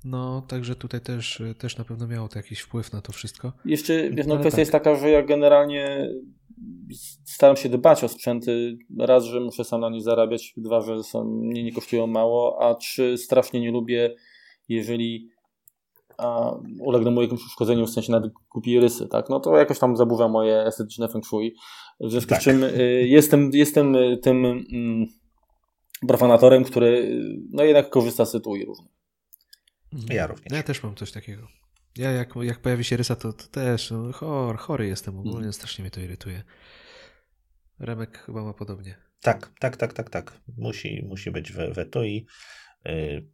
no, 0.04 0.44
także 0.48 0.76
tutaj 0.76 1.02
też, 1.02 1.44
też 1.58 1.78
na 1.78 1.84
pewno 1.84 2.08
miało 2.08 2.28
to 2.28 2.40
jakiś 2.40 2.60
wpływ 2.60 2.94
na 2.94 3.02
to 3.02 3.12
wszystko. 3.12 3.54
Jeszcze 3.66 4.10
wiesz, 4.10 4.28
no, 4.28 4.36
kwestia 4.36 4.52
tak. 4.52 4.60
jest 4.60 4.72
taka, 4.72 4.96
że 4.96 5.10
ja 5.10 5.24
generalnie 5.24 6.10
staram 7.26 7.56
się 7.56 7.70
dbać 7.70 8.04
o 8.04 8.08
sprzęty. 8.08 8.78
Raz, 9.00 9.24
że 9.24 9.40
muszę 9.40 9.64
sam 9.64 9.82
na 9.82 9.90
nie 9.90 10.02
zarabiać, 10.02 10.54
dwa, 10.58 10.82
że 10.82 11.04
są, 11.04 11.24
mnie 11.24 11.64
nie 11.64 11.74
kosztują 11.74 12.08
mało, 12.08 12.62
a 12.62 12.76
trzy, 12.76 13.18
strasznie 13.18 13.60
nie 13.60 13.72
lubię, 13.72 14.16
jeżeli 14.70 15.30
a, 16.18 16.56
ulegnę 16.80 17.12
mu 17.12 17.22
jakimś 17.22 17.46
uszkodzeniu, 17.46 17.86
w 17.86 17.90
sensie 17.90 18.12
nawet 18.12 18.32
kupi 18.50 18.80
rysy, 18.80 19.08
tak? 19.08 19.30
No 19.30 19.40
to 19.40 19.58
jakoś 19.58 19.80
tam 19.80 19.98
zaburza 19.98 20.28
moje 20.28 20.66
estetyczne 20.66 21.08
feng 21.08 21.26
shui. 21.26 21.56
W 22.00 22.12
związku 22.12 22.30
tak. 22.30 22.42
z 22.42 22.44
czym 22.44 22.64
y, 22.64 23.04
jestem, 23.08 23.52
jestem 23.54 23.96
tym 24.22 24.46
y, 24.46 26.08
profanatorem, 26.08 26.64
który 26.64 27.22
no 27.52 27.64
jednak 27.64 27.90
korzysta 27.90 28.26
z 28.26 28.32
tytułów 28.32 28.60
różnych. 28.68 28.92
Ja 30.10 30.28
również. 30.28 30.54
Ja 30.54 30.64
też 30.64 30.84
mam 30.84 30.96
coś 30.96 31.12
takiego. 31.12 31.48
Ja 32.00 32.12
jak, 32.12 32.36
jak 32.42 32.60
pojawi 32.60 32.84
się 32.84 32.98
rysa, 32.98 33.16
to, 33.16 33.34
to 33.34 33.48
też 33.48 33.92
no, 33.92 34.12
chor, 34.12 34.58
chory 34.58 34.88
jestem 34.88 35.20
ogólnie, 35.20 35.40
mm. 35.40 35.54
strasznie 35.54 35.84
mnie 35.84 35.92
to 35.92 36.02
irytuje. 36.02 36.44
Remek 37.80 38.18
chyba 38.18 38.44
ma 38.44 38.54
podobnie. 38.54 38.96
Tak, 39.22 39.52
tak, 39.60 39.78
tak, 39.78 39.94
tak, 39.94 40.10
tak. 40.10 40.42
Musi, 40.58 41.06
musi 41.08 41.32
być 41.32 41.52
we, 41.52 41.72
we 41.72 41.86
to 41.86 42.04
i 42.04 42.26
yy, 42.86 43.28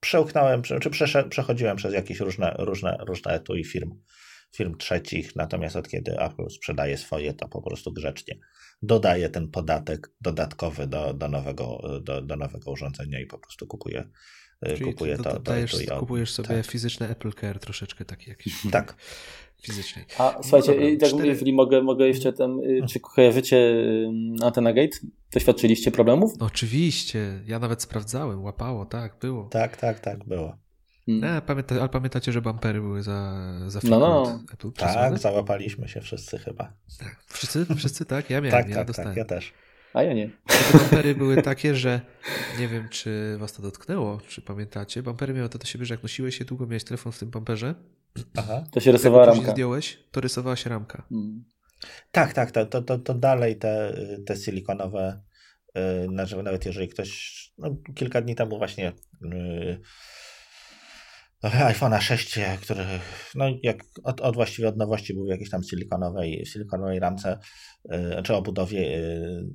przełknąłem, 0.00 0.62
czy 0.62 0.90
przechodziłem 1.30 1.76
przez 1.76 1.94
jakieś 1.94 2.20
różne, 2.20 2.54
różne, 2.58 2.96
różne 3.00 3.32
etui 3.32 3.64
firm, 3.64 4.02
firm 4.56 4.76
trzecich, 4.76 5.36
natomiast 5.36 5.76
od 5.76 5.88
kiedy 5.88 6.20
Apple 6.20 6.50
sprzedaje 6.50 6.98
swoje, 6.98 7.34
to 7.34 7.48
po 7.48 7.62
prostu 7.62 7.92
grzecznie 7.92 8.38
dodaje 8.82 9.28
ten 9.28 9.50
podatek 9.50 10.10
dodatkowy 10.20 10.86
do, 10.86 11.14
do, 11.14 11.28
nowego, 11.28 11.78
do, 12.02 12.22
do 12.22 12.36
nowego 12.36 12.70
urządzenia 12.70 13.20
i 13.20 13.26
po 13.26 13.38
prostu 13.38 13.66
kupuje 13.66 14.08
Czyli 14.66 14.84
kupuję 14.84 15.16
to. 15.16 15.22
to, 15.22 15.38
dajesz, 15.38 15.72
to, 15.72 15.94
to 15.94 16.00
kupujesz 16.00 16.32
sobie 16.32 16.48
tak. 16.48 16.66
fizyczne 16.66 17.08
Apple 17.08 17.32
Care 17.32 17.58
troszeczkę 17.58 18.04
taki 18.04 18.30
jakiś. 18.30 18.54
Tak. 18.72 18.96
Fizycznej. 19.62 20.04
A 20.18 20.38
słuchajcie, 20.42 20.70
no 20.70 20.80
dobra, 20.80 20.98
tak 21.00 21.08
cztery... 21.08 21.28
jeżeli 21.28 21.52
mogę, 21.52 21.82
mogę 21.82 22.06
jeszcze 22.06 22.32
tam, 22.32 22.60
y, 22.60 22.80
czy 22.88 23.00
kojarzycie 23.00 23.56
y, 23.56 24.10
Antena 24.42 24.72
Gate? 24.72 24.98
Doświadczyliście 25.32 25.90
problemów? 25.90 26.38
No, 26.38 26.46
oczywiście, 26.46 27.40
ja 27.46 27.58
nawet 27.58 27.82
sprawdzałem, 27.82 28.44
łapało, 28.44 28.86
tak, 28.86 29.16
było. 29.20 29.44
Tak, 29.44 29.76
tak, 29.76 30.00
tak, 30.00 30.24
było. 30.24 30.56
Hmm. 31.06 31.34
Nie, 31.34 31.42
pamięta, 31.42 31.74
ale 31.74 31.88
pamiętacie, 31.88 32.32
że 32.32 32.42
bampery 32.42 32.80
były 32.80 33.02
za, 33.02 33.34
za 33.66 33.80
no, 33.84 33.98
no. 33.98 34.40
Apple 34.52 34.72
Tak, 34.72 35.18
załapaliśmy 35.18 35.88
się 35.88 36.00
wszyscy 36.00 36.38
chyba. 36.38 36.72
Tak. 36.98 37.22
Wszyscy? 37.28 37.66
Wszyscy, 37.76 38.04
tak? 38.04 38.30
Ja 38.30 38.40
miałem, 38.42 38.62
tak, 38.62 38.68
ja 38.68 38.84
tak, 38.84 38.96
tak, 38.96 39.16
ja 39.16 39.24
też. 39.24 39.52
A 39.94 40.02
ja 40.02 40.14
nie. 40.14 40.30
Te 40.46 40.78
bampery 40.78 41.14
były 41.14 41.42
takie, 41.42 41.74
że 41.74 42.00
nie 42.58 42.68
wiem, 42.68 42.88
czy 42.88 43.36
was 43.38 43.52
to 43.52 43.62
dotknęło, 43.62 44.20
czy 44.28 44.42
pamiętacie. 44.42 45.02
Bampery 45.02 45.34
miały 45.34 45.48
to 45.48 45.58
do 45.58 45.66
siebie, 45.66 45.84
że 45.84 45.94
jak 45.94 46.02
nosiłeś 46.02 46.38
się 46.38 46.44
długo, 46.44 46.66
miałeś 46.66 46.84
telefon 46.84 47.12
w 47.12 47.18
tym 47.18 47.30
bamperze. 47.30 47.74
Aha. 48.36 48.64
To 48.72 48.80
się 48.80 48.92
rysowała 48.92 49.26
ramka. 49.26 49.50
zdjąłeś, 49.52 49.98
to 50.10 50.20
rysowała 50.20 50.56
się 50.56 50.70
ramka. 50.70 51.02
Hmm. 51.08 51.44
Tak, 52.10 52.32
tak, 52.32 52.50
to, 52.50 52.66
to, 52.66 52.82
to, 52.82 52.98
to 52.98 53.14
dalej 53.14 53.56
te, 53.56 53.94
te 54.26 54.36
silikonowe, 54.36 55.22
yy, 55.74 56.42
nawet 56.42 56.66
jeżeli 56.66 56.88
ktoś 56.88 57.38
no, 57.58 57.76
kilka 57.94 58.20
dni 58.20 58.34
temu 58.34 58.58
właśnie 58.58 58.92
yy, 59.20 59.80
iPhone'a 61.42 62.00
6, 62.00 62.38
który 62.62 62.84
no 63.34 63.44
jak 63.62 63.84
od, 64.04 64.20
od 64.20 64.34
właściwie 64.34 64.68
od 64.68 64.76
nowości 64.76 65.14
był 65.14 65.24
w 65.26 65.28
jakiejś 65.28 65.50
tam 65.50 65.62
silikonowej, 65.62 66.46
silikonowej 66.46 67.00
ramce 67.00 67.38
yy, 67.90 68.22
czy 68.22 68.34
obudowie 68.34 68.90
yy, 68.90 69.50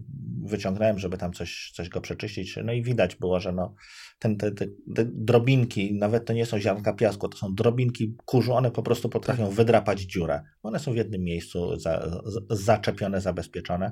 wyciągnąłem, 0.45 0.99
żeby 0.99 1.17
tam 1.17 1.33
coś, 1.33 1.71
coś 1.75 1.89
go 1.89 2.01
przeczyścić. 2.01 2.59
No 2.63 2.73
i 2.73 2.83
widać 2.83 3.15
było, 3.15 3.39
że 3.39 3.51
no, 3.51 3.75
ten, 4.19 4.37
te, 4.37 4.51
te, 4.51 4.65
te 4.95 5.05
drobinki, 5.05 5.93
nawet 5.93 6.25
to 6.25 6.33
nie 6.33 6.45
są 6.45 6.59
ziarnka 6.59 6.93
piasku, 6.93 7.29
to 7.29 7.37
są 7.37 7.55
drobinki 7.55 8.15
kurzu, 8.25 8.53
one 8.53 8.71
po 8.71 8.83
prostu 8.83 9.09
potrafią 9.09 9.45
tak. 9.45 9.55
wydrapać 9.55 10.01
dziurę. 10.01 10.41
One 10.61 10.79
są 10.79 10.93
w 10.93 10.95
jednym 10.95 11.23
miejscu 11.23 11.79
za, 11.79 12.21
z, 12.25 12.63
zaczepione, 12.63 13.21
zabezpieczone. 13.21 13.91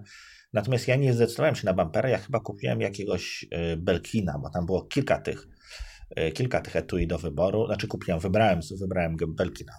Natomiast 0.53 0.87
ja 0.87 0.95
nie 0.95 1.13
zdecydowałem 1.13 1.55
się 1.55 1.65
na 1.65 1.73
bumpera, 1.73 2.09
ja 2.09 2.17
chyba 2.17 2.39
kupiłem 2.39 2.81
jakiegoś 2.81 3.43
yy, 3.51 3.77
Belkina, 3.77 4.39
bo 4.39 4.49
tam 4.49 4.65
było 4.65 4.83
kilka 4.83 5.19
tych 5.19 5.47
kilka 6.33 6.61
tych 6.61 6.75
etui 6.75 7.07
do 7.07 7.17
wyboru. 7.17 7.65
Znaczy 7.65 7.87
kupiłem, 7.87 8.19
wybrałem, 8.19 8.59
wybrałem 8.79 9.17
Belkina. 9.27 9.73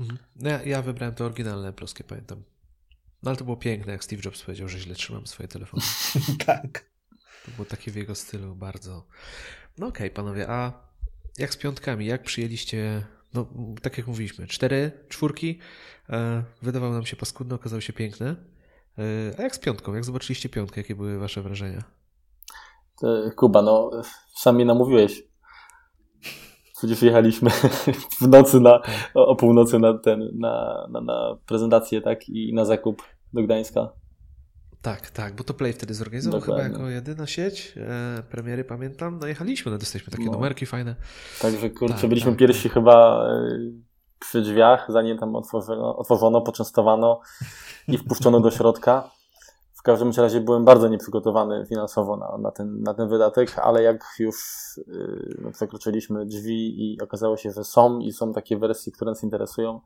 Mhm. 0.00 0.18
No 0.36 0.50
ja, 0.50 0.62
ja, 0.62 0.82
wybrałem 0.82 1.14
to 1.14 1.24
oryginalne 1.24 1.72
polskie, 1.72 2.04
pamiętam. 2.04 2.42
No 3.22 3.30
ale 3.30 3.36
to 3.36 3.44
było 3.44 3.56
piękne, 3.56 3.92
jak 3.92 4.04
Steve 4.04 4.22
Jobs 4.24 4.42
powiedział, 4.42 4.68
że 4.68 4.78
źle 4.78 4.94
trzymam 4.94 5.26
swoje 5.26 5.48
telefony. 5.48 5.82
tak. 6.46 6.90
To 7.44 7.50
było 7.50 7.64
takie 7.64 7.90
w 7.90 7.96
jego 7.96 8.14
stylu 8.14 8.56
bardzo. 8.56 9.06
No 9.78 9.86
okej, 9.86 10.06
okay, 10.06 10.10
panowie, 10.10 10.48
a 10.48 10.88
jak 11.38 11.54
z 11.54 11.56
piątkami? 11.56 12.06
Jak 12.06 12.22
przyjęliście, 12.22 13.06
no 13.34 13.54
tak 13.82 13.98
jak 13.98 14.06
mówiliśmy, 14.06 14.46
cztery, 14.46 14.92
czwórki, 15.08 15.58
e, 16.10 16.44
wydawały 16.62 16.94
nam 16.94 17.06
się 17.06 17.16
paskudne, 17.16 17.54
okazały 17.54 17.82
się 17.82 17.92
piękne. 17.92 18.36
E, 18.98 19.38
a 19.38 19.42
jak 19.42 19.56
z 19.56 19.58
piątką? 19.58 19.94
Jak 19.94 20.04
zobaczyliście 20.04 20.48
piątkę? 20.48 20.80
Jakie 20.80 20.94
były 20.94 21.18
wasze 21.18 21.42
wrażenia? 21.42 21.97
Kuba, 23.36 23.62
no 23.62 23.90
sam 24.34 24.54
mnie 24.54 24.64
namówiłeś. 24.64 25.22
Przecież 26.78 27.02
jechaliśmy 27.02 27.50
w 28.20 28.28
nocy 28.28 28.60
na, 28.60 28.80
o 29.14 29.36
północy 29.36 29.78
na, 29.78 29.98
ten, 29.98 30.30
na, 30.34 30.86
na, 30.90 31.00
na 31.00 31.36
prezentację, 31.46 32.00
tak? 32.00 32.28
I 32.28 32.54
na 32.54 32.64
zakup 32.64 33.02
do 33.32 33.42
Gdańska. 33.42 33.88
Tak, 34.82 35.10
tak, 35.10 35.34
bo 35.34 35.44
to 35.44 35.54
Play 35.54 35.72
wtedy 35.72 35.94
zorganizował 35.94 36.40
Dokładnie. 36.40 36.64
chyba 36.64 36.78
jako 36.78 36.90
jedyna 36.90 37.26
sieć. 37.26 37.74
E, 37.76 38.22
premiery 38.30 38.64
pamiętam. 38.64 39.18
No 39.20 39.26
jechaliśmy, 39.26 39.72
no 39.72 39.78
dostaliśmy 39.78 40.10
takie 40.10 40.24
no. 40.24 40.32
numerki 40.32 40.66
fajne. 40.66 40.96
Także 41.40 41.70
kurczę, 41.70 41.94
tak, 41.94 42.08
byliśmy 42.08 42.30
tak, 42.30 42.38
pierwsi 42.38 42.62
tak. 42.62 42.72
chyba 42.72 43.26
e, 43.28 43.58
przy 44.18 44.42
drzwiach, 44.42 44.86
zanim 44.88 45.18
tam 45.18 45.36
otworzono, 45.36 45.96
otworzono, 45.96 46.40
poczęstowano 46.40 47.20
i 47.88 47.98
wpuszczono 47.98 48.40
do 48.40 48.50
środka. 48.50 49.10
W 49.88 49.90
każdym 49.90 50.10
razie 50.16 50.40
byłem 50.40 50.64
bardzo 50.64 50.88
nieprzygotowany 50.88 51.66
finansowo 51.68 52.16
na, 52.16 52.38
na, 52.38 52.50
ten, 52.50 52.82
na 52.82 52.94
ten 52.94 53.08
wydatek, 53.08 53.58
ale 53.58 53.82
jak 53.82 54.04
już 54.18 54.36
yy, 54.86 55.52
przekroczyliśmy 55.52 56.26
drzwi 56.26 56.92
i 56.92 57.00
okazało 57.00 57.36
się, 57.36 57.50
że 57.50 57.64
są 57.64 57.98
i 57.98 58.12
są 58.12 58.32
takie 58.32 58.56
wersje, 58.56 58.92
które 58.92 59.10
nas 59.10 59.22
interesują, 59.22 59.80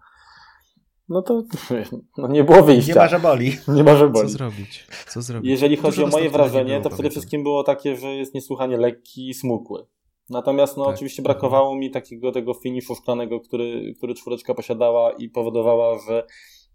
no 1.09 1.23
to 1.23 1.43
no 2.19 2.29
nie 2.29 2.45
było 2.45 2.63
wyjścia. 2.63 2.93
Nie 2.93 3.01
ma, 3.01 3.09
że 3.09 3.21
boli. 3.21 3.57
Nie 3.77 3.85
ma, 3.85 3.97
że 3.97 4.09
boli. 4.09 4.29
Co 4.29 4.33
zrobić? 4.33 4.87
Co 5.09 5.23
zrobić? 5.23 5.51
Jeżeli 5.51 5.77
chodzi 5.77 5.97
Dużo 5.97 6.09
o 6.09 6.11
moje 6.11 6.31
wrażenie, 6.31 6.81
to 6.81 6.91
przede 6.91 7.11
wszystkim 7.11 7.43
było 7.43 7.65
takie, 7.65 7.97
że 7.97 8.07
jest 8.07 8.35
niesłychanie 8.35 8.77
lekki 8.77 9.29
i 9.29 9.35
smukły. 9.35 9.87
Natomiast 10.31 10.77
no, 10.77 10.85
tak. 10.85 10.95
oczywiście 10.95 11.23
brakowało 11.23 11.75
mi 11.75 11.91
takiego 11.91 12.33
tego 12.33 12.55
finiszu 12.55 12.95
szklanego, 12.95 13.41
który, 13.41 13.95
który 13.97 14.15
czwóreczka 14.15 14.55
posiadała 14.55 15.13
i 15.13 15.29
powodowała, 15.29 15.99
że 15.99 16.27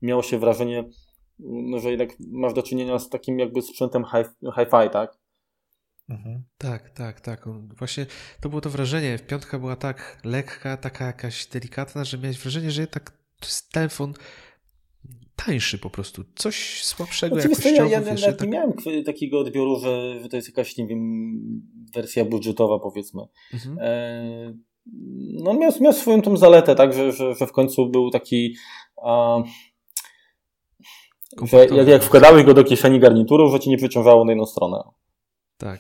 miało 0.02 0.24
się 0.24 0.40
wrażenie 0.40 0.90
no, 1.40 1.80
że 1.80 1.90
jednak 1.90 2.10
masz 2.20 2.54
do 2.54 2.64
czynienia 2.64 3.00
z 3.00 3.10
takim 3.10 3.40
jakby 3.40 3.62
sprzętem 3.62 4.04
hi-fi, 4.56 4.90
tak? 4.92 5.18
Mhm. 6.10 6.44
Tak, 6.58 6.90
tak, 6.90 7.22
tak. 7.22 7.46
Właśnie 7.78 8.06
to 8.42 8.50
było 8.50 8.62
to 8.62 8.70
wrażenie. 8.70 9.20
Piątka 9.28 9.60
była 9.60 9.76
tak 9.76 10.22
lekka, 10.24 10.78
taka 10.78 11.06
jakaś 11.06 11.48
delikatna, 11.48 12.04
że 12.04 12.18
miałeś 12.18 12.40
wrażenie, 12.40 12.72
że 12.72 12.88
tak 12.88 13.12
to 13.40 13.46
jest 13.46 13.72
telefon 13.72 14.14
tańszy 15.46 15.78
po 15.78 15.90
prostu. 15.90 16.24
Coś 16.36 16.84
słabszego 16.84 17.36
Oczywiście 17.36 17.72
ja, 17.72 17.86
ja, 17.86 18.00
ja 18.00 18.34
tak... 18.34 18.42
nie 18.42 18.48
miałem 18.48 18.74
takiego 19.06 19.40
odbioru, 19.40 19.80
że, 19.80 20.20
że 20.22 20.30
to 20.30 20.36
jest 20.36 20.48
jakaś, 20.48 20.78
nie 20.78 20.88
wiem, 20.88 21.32
wersja 21.94 22.26
budżetowa 22.26 22.80
powiedzmy. 22.80 23.22
Mhm. 23.54 23.78
E, 23.82 24.54
no 25.44 25.54
miał, 25.54 25.72
miał 25.82 25.94
swoją 25.94 26.22
tą 26.22 26.38
zaletę, 26.38 26.76
tak, 26.76 26.94
że, 26.94 27.12
że, 27.12 27.36
że 27.36 27.48
w 27.48 27.52
końcu 27.52 27.90
był 27.90 28.10
taki 28.10 28.56
a, 29.04 29.44
że 31.42 31.66
jak, 31.66 31.88
jak 31.88 32.04
wkładałeś 32.04 32.44
go 32.44 32.54
do 32.54 32.64
kieszeni 32.64 33.00
garnituru, 33.00 33.52
że 33.52 33.60
ci 33.60 33.70
nie 33.70 33.78
przeciążało 33.78 34.26
na 34.26 34.32
jedną 34.32 34.46
stronę. 34.46 34.78
Tak, 35.58 35.80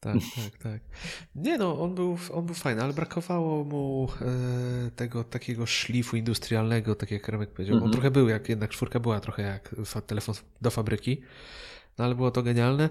tak, 0.00 0.14
tak, 0.14 0.62
tak. 0.62 0.80
Nie 1.34 1.58
no, 1.58 1.80
on 1.80 1.94
był, 1.94 2.16
on 2.32 2.46
był 2.46 2.54
fajny, 2.54 2.82
ale 2.82 2.92
brakowało 2.92 3.64
mu 3.64 4.08
e, 4.20 4.90
tego 4.90 5.24
takiego 5.24 5.66
szlifu 5.66 6.16
industrialnego, 6.16 6.94
tak 6.94 7.10
jak 7.10 7.28
Remek 7.28 7.50
powiedział. 7.50 7.76
Mm 7.76 7.80
-hmm. 7.80 7.84
On 7.84 7.88
mhm. 7.88 7.92
trochę 7.92 8.10
był, 8.10 8.28
jak 8.28 8.48
jednak 8.48 8.70
czwórka 8.70 9.00
była 9.00 9.20
trochę 9.20 9.42
jak 9.42 9.74
telefon 10.06 10.34
do 10.60 10.70
fabryki, 10.70 11.22
no 11.98 12.04
ale 12.04 12.14
było 12.14 12.30
to 12.30 12.42
genialne. 12.42 12.90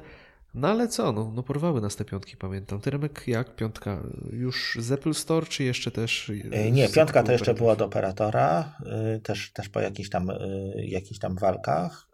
No 0.55 0.67
ale 0.67 0.87
co, 0.87 1.11
no, 1.11 1.31
no 1.35 1.43
porwały 1.43 1.81
nas 1.81 1.95
te 1.95 2.05
piątki, 2.05 2.37
pamiętam. 2.37 2.81
Ty 2.81 2.89
Remek, 2.89 3.23
jak 3.27 3.55
piątka? 3.55 4.03
Już 4.31 4.77
z 4.79 4.91
Apple 4.91 5.13
Store, 5.13 5.45
czy 5.45 5.63
jeszcze 5.63 5.91
też? 5.91 6.31
E, 6.51 6.71
nie, 6.71 6.89
piątka 6.89 7.23
to 7.23 7.31
jeszcze 7.31 7.53
była 7.53 7.75
do 7.75 7.85
operatora, 7.85 8.77
e, 8.85 9.19
też, 9.19 9.51
też 9.53 9.69
po 9.69 9.79
jakichś 9.79 10.09
tam, 10.09 10.29
e, 10.29 10.37
jakichś 10.75 11.19
tam 11.19 11.35
walkach. 11.35 12.07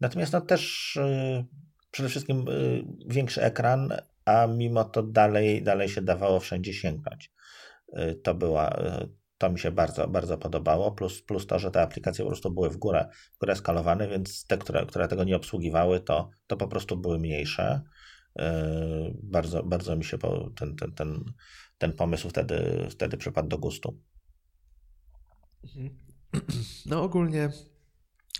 Natomiast 0.00 0.32
no 0.32 0.40
też 0.40 0.98
przede 1.90 2.08
wszystkim 2.08 2.44
większy 3.06 3.42
ekran, 3.42 3.92
a 4.24 4.46
mimo 4.46 4.84
to 4.84 5.02
dalej, 5.02 5.62
dalej 5.62 5.88
się 5.88 6.02
dawało 6.02 6.40
wszędzie 6.40 6.74
sięgnąć. 6.74 7.32
To 8.22 8.34
była, 8.34 8.76
to 9.40 9.50
mi 9.50 9.58
się 9.58 9.70
bardzo, 9.70 10.08
bardzo 10.08 10.38
podobało, 10.38 10.92
plus, 10.92 11.22
plus 11.22 11.46
to, 11.46 11.58
że 11.58 11.70
te 11.70 11.82
aplikacje 11.82 12.24
po 12.24 12.30
prostu 12.30 12.50
były 12.50 12.70
w 12.70 12.76
górę, 12.76 13.08
w 13.34 13.38
górę 13.38 13.56
skalowane, 13.56 14.08
więc 14.08 14.46
te, 14.46 14.58
które, 14.58 14.86
które 14.86 15.08
tego 15.08 15.24
nie 15.24 15.36
obsługiwały, 15.36 16.00
to, 16.00 16.30
to 16.46 16.56
po 16.56 16.68
prostu 16.68 16.96
były 16.96 17.18
mniejsze. 17.18 17.80
Yy, 18.36 18.44
bardzo, 19.22 19.62
bardzo 19.62 19.96
mi 19.96 20.04
się 20.04 20.18
ten, 20.56 20.76
ten, 20.76 20.92
ten, 20.92 21.24
ten 21.78 21.92
pomysł 21.92 22.28
wtedy, 22.28 22.86
wtedy 22.90 23.16
przypadł 23.16 23.48
do 23.48 23.58
gustu. 23.58 23.98
Mhm. 25.64 25.98
No 26.86 27.02
ogólnie 27.02 27.50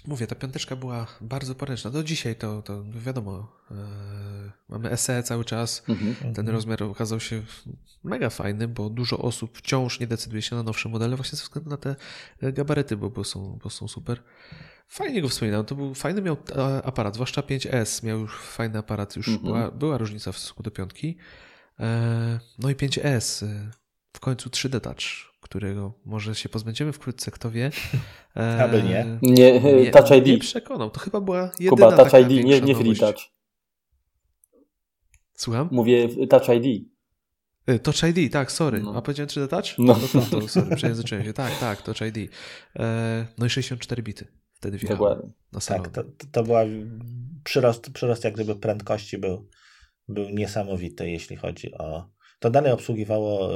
Mówię, 0.07 0.27
ta 0.27 0.35
piąteczka 0.35 0.77
była 0.77 1.07
bardzo 1.21 1.55
poręczna. 1.55 1.91
Do 1.91 2.05
dzisiaj 2.05 2.37
to, 2.37 2.63
to 2.63 2.85
wiadomo, 2.85 3.53
e, 3.71 3.75
mamy 4.69 4.97
SE 4.97 5.23
cały 5.23 5.45
czas. 5.45 5.83
Mhm, 5.89 6.15
Ten 6.15 6.29
mhm. 6.29 6.49
rozmiar 6.49 6.83
okazał 6.83 7.21
się 7.21 7.43
mega 8.05 8.31
fajny, 8.31 8.69
bo 8.69 8.91
dużo 8.91 9.19
osób 9.19 9.59
wciąż 9.59 10.01
nie 10.01 10.07
decyduje 10.07 10.43
się 10.43 10.57
na 10.57 10.63
nowsze 10.63 10.89
modele 10.89 11.17
właśnie 11.17 11.37
ze 11.37 11.43
względu 11.43 11.71
na 11.71 11.77
te 11.77 11.97
gabaryty, 12.41 12.97
bo, 12.97 13.11
bo, 13.11 13.25
są, 13.25 13.59
bo 13.63 13.71
są 13.71 13.89
super. 13.89 14.23
Fajnie 14.89 15.23
go 15.23 15.29
wspominam. 15.29 15.65
To 15.65 15.75
był 15.75 15.95
fajny 15.95 16.23
miał 16.23 16.37
e, 16.57 16.83
aparat, 16.83 17.15
zwłaszcza 17.15 17.41
5S 17.41 18.05
miał 18.05 18.19
już 18.19 18.41
fajny 18.41 18.79
aparat, 18.79 19.17
już 19.17 19.29
mhm. 19.29 19.47
była, 19.47 19.71
była 19.71 19.99
różnica 19.99 20.33
w 20.33 20.39
stosunku 20.39 20.63
do 20.63 20.71
piątki. 20.71 21.17
E, 21.81 22.41
no 22.59 22.71
i 22.71 22.75
5S, 22.75 23.47
e, 23.47 23.71
w 24.13 24.21
końcu 24.21 24.49
3D 24.49 24.81
Touch 24.81 25.30
którego 25.41 25.93
może 26.05 26.35
się 26.35 26.49
pozbędziemy 26.49 26.93
wkrótce, 26.93 27.31
kto 27.31 27.51
wie. 27.51 27.71
E, 28.37 28.63
Aby 28.65 28.83
nie. 28.83 29.19
Nie, 29.23 29.61
nie 29.61 29.91
Touch 29.91 30.11
ID. 30.11 30.27
Nie 30.27 30.39
przekonał. 30.39 30.91
To 30.91 31.01
chyba 31.01 31.21
była 31.21 31.51
jedyna 31.61 31.91
Kuba, 31.91 32.05
Touch 32.05 32.21
ID, 32.23 32.45
nie, 32.45 32.61
nie 32.61 32.75
Free 32.75 32.97
Touch. 32.97 33.19
Słucham? 35.35 35.69
Mówię 35.73 36.09
Touch 36.27 36.49
ID. 36.49 36.89
E, 37.67 37.79
Touch 37.79 38.03
ID, 38.03 38.33
tak, 38.33 38.53
sorry. 38.53 38.81
No. 38.81 38.95
A 38.97 39.03
powiedziałem 39.03 39.29
3D 39.29 39.49
Touch? 39.49 39.79
No. 39.79 39.99
no 40.15 40.23
to, 40.23 40.41
to, 40.41 40.49
sorry, 40.49 40.77
przejęzyczyłem 40.77 41.25
się. 41.25 41.33
Tak, 41.33 41.59
tak, 41.59 41.83
Touch 41.83 42.01
ID. 42.01 42.33
E, 42.77 43.27
no 43.39 43.47
i 43.47 43.51
64 43.51 44.03
bity 44.03 44.41
wtedy 44.61 44.79
wjechało 44.79 45.17
na 45.53 45.61
salon. 45.61 45.83
Tak, 45.83 45.93
to, 45.95 46.27
to 46.33 46.43
była 46.43 46.65
przyrost, 47.45 47.91
przyrost 47.93 48.25
jak 48.25 48.35
gdyby 48.35 48.57
prędkości 48.57 49.19
był, 49.19 49.49
był 50.09 50.31
niesamowity, 50.31 51.11
jeśli 51.11 51.37
chodzi 51.37 51.75
o... 51.75 52.11
To 52.39 52.51
dalej 52.51 52.73
obsługiwało 52.73 53.51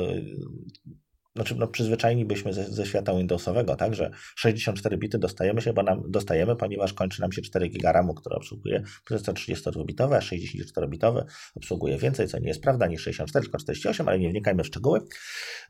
znaczy 1.37 1.55
no, 1.55 1.68
przyzwyczajeni 1.68 2.24
byliśmy 2.24 2.53
ze, 2.53 2.64
ze, 2.64 2.87
świata 2.87 3.14
Windowsowego, 3.14 3.76
tak, 3.76 3.95
że 3.95 4.11
64 4.37 4.99
bity 4.99 5.18
dostajemy 5.18 5.61
się, 5.61 5.72
bo 5.72 5.82
nam 5.82 6.03
dostajemy, 6.11 6.57
ponieważ 6.57 6.93
kończy 6.93 7.20
nam 7.20 7.32
się 7.32 7.43
4 7.43 7.68
GB 7.68 7.93
RAMu, 7.93 8.14
który 8.14 8.37
obsługuje 8.37 8.82
procesor 9.05 9.35
32-bitowy, 9.35 10.14
a 10.14 10.18
64-bitowy 10.18 11.24
obsługuje 11.55 11.99
więcej, 11.99 12.28
co 12.28 12.39
nie 12.39 12.49
jest 12.49 12.62
prawda, 12.62 12.87
niż 12.87 13.03
64, 13.03 13.45
tylko 13.45 13.59
48, 13.59 14.09
ale 14.09 14.18
nie 14.18 14.30
wnikajmy 14.30 14.62
w 14.62 14.66
szczegóły 14.66 15.01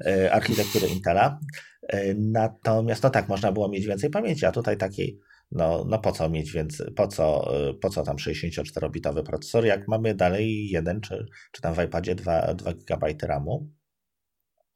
e, 0.06 0.32
architektury 0.32 0.88
Intela. 0.88 1.40
E, 1.88 2.14
natomiast 2.14 3.02
no 3.02 3.10
tak, 3.10 3.28
można 3.28 3.52
było 3.52 3.68
mieć 3.68 3.86
więcej 3.86 4.10
pamięci, 4.10 4.46
a 4.46 4.52
tutaj 4.52 4.76
takiej 4.76 5.18
no, 5.52 5.84
no 5.88 5.98
po 5.98 6.12
co 6.12 6.28
mieć 6.28 6.52
więcej, 6.52 6.86
po 6.96 7.08
co, 7.08 7.56
e, 7.68 7.74
po 7.74 7.90
co 7.90 8.02
tam 8.02 8.16
64-bitowy 8.16 9.22
procesor, 9.22 9.64
jak 9.64 9.88
mamy 9.88 10.14
dalej 10.14 10.68
jeden, 10.68 11.00
czy, 11.00 11.26
czy 11.52 11.62
tam 11.62 11.74
w 11.74 11.82
iPadzie 11.82 12.14
2, 12.14 12.54
2 12.54 12.72
GB 12.72 13.06
RAMu. 13.22 13.70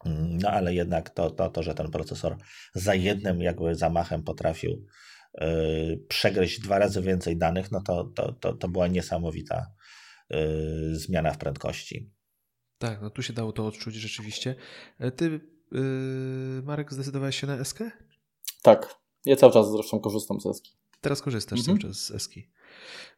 Mm, 0.04 0.38
no 0.38 0.50
ale 0.50 0.74
jednak 0.74 1.10
to, 1.10 1.30
to, 1.30 1.50
to, 1.50 1.62
że 1.62 1.74
ten 1.74 1.90
procesor 1.90 2.36
za 2.74 2.94
jednym 2.94 3.40
jakby 3.42 3.74
zamachem 3.74 4.22
potrafił 4.22 4.86
yy, 5.40 6.04
przegryźć 6.08 6.60
dwa 6.60 6.78
razy 6.78 7.02
więcej 7.02 7.36
danych, 7.36 7.72
no 7.72 7.80
to, 7.80 8.04
to, 8.04 8.32
to, 8.32 8.52
to 8.52 8.68
była 8.68 8.86
niesamowita 8.86 9.66
yy, 10.30 10.96
zmiana 10.96 11.32
w 11.32 11.38
prędkości. 11.38 12.10
Tak, 12.78 13.02
no 13.02 13.10
tu 13.10 13.22
się 13.22 13.32
dało 13.32 13.52
to 13.52 13.66
odczuć 13.66 13.94
rzeczywiście. 13.94 14.54
E, 14.98 15.10
ty, 15.10 15.40
yy, 15.72 16.62
Marek, 16.64 16.92
zdecydowałeś 16.92 17.40
się 17.40 17.46
na 17.46 17.64
SK? 17.64 17.78
Tak, 18.62 18.94
ja 19.24 19.36
cały 19.36 19.52
czas 19.52 19.70
zresztą 19.70 20.00
korzystam 20.00 20.40
z 20.40 20.46
Eski. 20.46 20.78
Teraz 21.00 21.22
korzystasz 21.22 21.58
mhm. 21.58 21.78
cały 21.78 21.92
czas 21.92 22.04
z 22.04 22.10
Eski. 22.10 22.50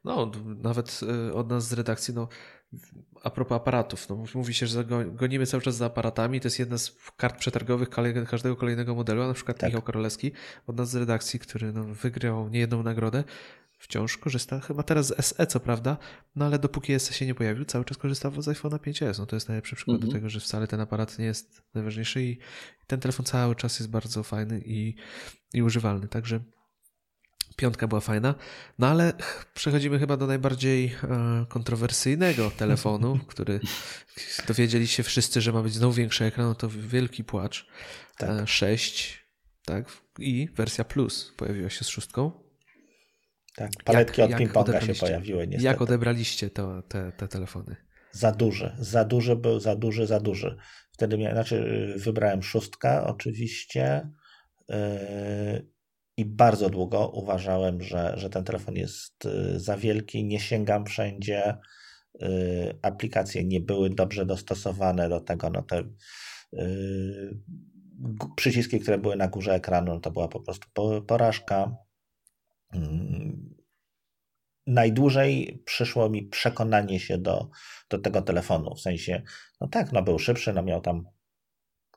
No, 0.04 0.30
nawet 0.44 1.00
y, 1.28 1.34
od 1.34 1.50
nas 1.50 1.68
z 1.68 1.72
redakcji, 1.72 2.14
no, 2.14 2.28
a 3.22 3.30
propos 3.30 3.56
aparatów, 3.56 4.08
no, 4.08 4.24
mówi 4.34 4.54
się, 4.54 4.66
że 4.66 4.84
gonimy 5.12 5.46
cały 5.46 5.62
czas 5.62 5.76
za 5.76 5.86
aparatami, 5.86 6.40
to 6.40 6.46
jest 6.46 6.58
jedna 6.58 6.78
z 6.78 6.96
kart 7.16 7.38
przetargowych 7.38 7.90
każdego 8.30 8.56
kolejnego 8.56 8.94
modelu, 8.94 9.22
a 9.22 9.26
na 9.26 9.34
przykład 9.34 9.58
tak. 9.58 9.68
Michał 9.68 9.82
Karolewski 9.82 10.32
od 10.66 10.76
nas 10.76 10.90
z 10.90 10.94
redakcji, 10.94 11.40
który 11.40 11.72
no, 11.72 11.84
wygrał 11.84 12.48
niejedną 12.48 12.82
nagrodę, 12.82 13.24
wciąż 13.78 14.18
korzysta, 14.18 14.60
chyba 14.60 14.82
teraz 14.82 15.06
z 15.06 15.26
SE 15.26 15.46
co 15.46 15.60
prawda, 15.60 15.96
no 16.36 16.44
ale 16.44 16.58
dopóki 16.58 17.00
SE 17.00 17.14
się 17.14 17.26
nie 17.26 17.34
pojawił, 17.34 17.64
cały 17.64 17.84
czas 17.84 17.98
korzysta 17.98 18.30
z 18.30 18.48
iPhone'a 18.48 18.78
5S. 18.78 19.18
No 19.18 19.26
to 19.26 19.36
jest 19.36 19.48
najlepszy 19.48 19.76
przykład 19.76 19.96
-hmm. 19.96 20.00
do 20.00 20.06
mhm. 20.06 20.20
tego, 20.20 20.30
że 20.30 20.40
wcale 20.40 20.66
ten 20.66 20.80
aparat 20.80 21.18
nie 21.18 21.24
jest 21.24 21.62
najważniejszy 21.74 22.22
i 22.22 22.38
ten 22.86 23.00
telefon 23.00 23.26
cały 23.26 23.56
czas 23.56 23.78
jest 23.78 23.90
bardzo 23.90 24.22
fajny 24.22 24.62
i, 24.64 24.94
i 25.54 25.62
używalny. 25.62 26.08
Także 26.08 26.40
Piątka 27.60 27.88
była 27.88 28.00
fajna, 28.00 28.34
no 28.78 28.86
ale 28.86 29.12
przechodzimy 29.54 29.98
chyba 29.98 30.16
do 30.16 30.26
najbardziej 30.26 30.84
e, 31.02 31.46
kontrowersyjnego 31.48 32.50
telefonu, 32.50 33.18
który 33.28 33.60
dowiedzieli 34.48 34.86
się 34.86 35.02
wszyscy, 35.02 35.40
że 35.40 35.52
ma 35.52 35.62
być 35.62 35.72
znowu 35.72 35.92
większy 35.92 36.24
ekran, 36.24 36.46
no 36.46 36.54
to 36.54 36.68
wielki 36.68 37.24
płacz. 37.24 37.66
Tak. 38.16 38.30
E, 38.30 38.46
6, 38.46 39.26
tak, 39.64 39.84
i 40.18 40.48
wersja 40.56 40.84
plus 40.84 41.32
pojawiła 41.36 41.70
się 41.70 41.84
z 41.84 41.88
szóstką. 41.88 42.32
Tak, 43.56 43.70
paletki 43.84 44.20
jak, 44.20 44.30
od 44.30 44.36
ping-ponga 44.36 44.86
się 44.86 44.94
pojawiły 44.94 45.46
niestety. 45.46 45.64
Jak 45.64 45.82
odebraliście 45.82 46.50
to, 46.50 46.82
te, 46.82 47.12
te 47.12 47.28
telefony? 47.28 47.76
Za 48.12 48.32
duży, 48.32 48.76
za 48.78 49.04
duży 49.04 49.36
był, 49.36 49.60
za 49.60 49.76
duży, 49.76 50.06
za 50.06 50.20
duży. 50.20 50.56
Wtedy 50.92 51.18
miałem, 51.18 51.36
znaczy 51.36 51.94
wybrałem 51.96 52.42
szóstkę 52.42 53.04
oczywiście. 53.04 54.10
Yy 54.68 55.79
i 56.20 56.24
bardzo 56.24 56.70
długo 56.70 57.08
uważałem, 57.08 57.82
że, 57.82 58.12
że 58.16 58.30
ten 58.30 58.44
telefon 58.44 58.76
jest 58.76 59.26
y, 59.26 59.60
za 59.60 59.76
wielki, 59.76 60.24
nie 60.24 60.40
sięgam 60.40 60.86
wszędzie. 60.86 61.56
Y, 62.22 62.78
aplikacje 62.82 63.44
nie 63.44 63.60
były 63.60 63.90
dobrze 63.90 64.26
dostosowane 64.26 65.08
do 65.08 65.20
tego. 65.20 65.50
No 65.50 65.62
te 65.62 65.82
y, 66.54 67.38
przyciski, 68.36 68.80
które 68.80 68.98
były 68.98 69.16
na 69.16 69.28
górze 69.28 69.54
ekranu, 69.54 69.94
no 69.94 70.00
to 70.00 70.10
była 70.10 70.28
po 70.28 70.40
prostu 70.40 70.68
porażka. 71.06 71.76
Mm. 72.72 73.54
Najdłużej 74.66 75.62
przyszło 75.64 76.08
mi 76.08 76.22
przekonanie 76.22 77.00
się 77.00 77.18
do, 77.18 77.50
do 77.90 77.98
tego 77.98 78.22
telefonu. 78.22 78.74
W 78.74 78.80
sensie, 78.80 79.22
no 79.60 79.68
tak, 79.68 79.92
no 79.92 80.02
był 80.02 80.18
szybszy, 80.18 80.52
no 80.52 80.62
miał 80.62 80.80
tam. 80.80 81.04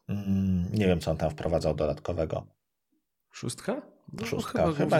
Mm, 0.09 0.71
nie 0.74 0.88
wiem, 0.88 0.99
co 0.99 1.11
on 1.11 1.17
tam 1.17 1.30
wprowadzał 1.30 1.76
dodatkowego. 1.76 2.47
Szóstka? 3.32 3.92
No, 4.14 4.26
Szóstka. 4.26 4.72
Chyba, 4.72 4.99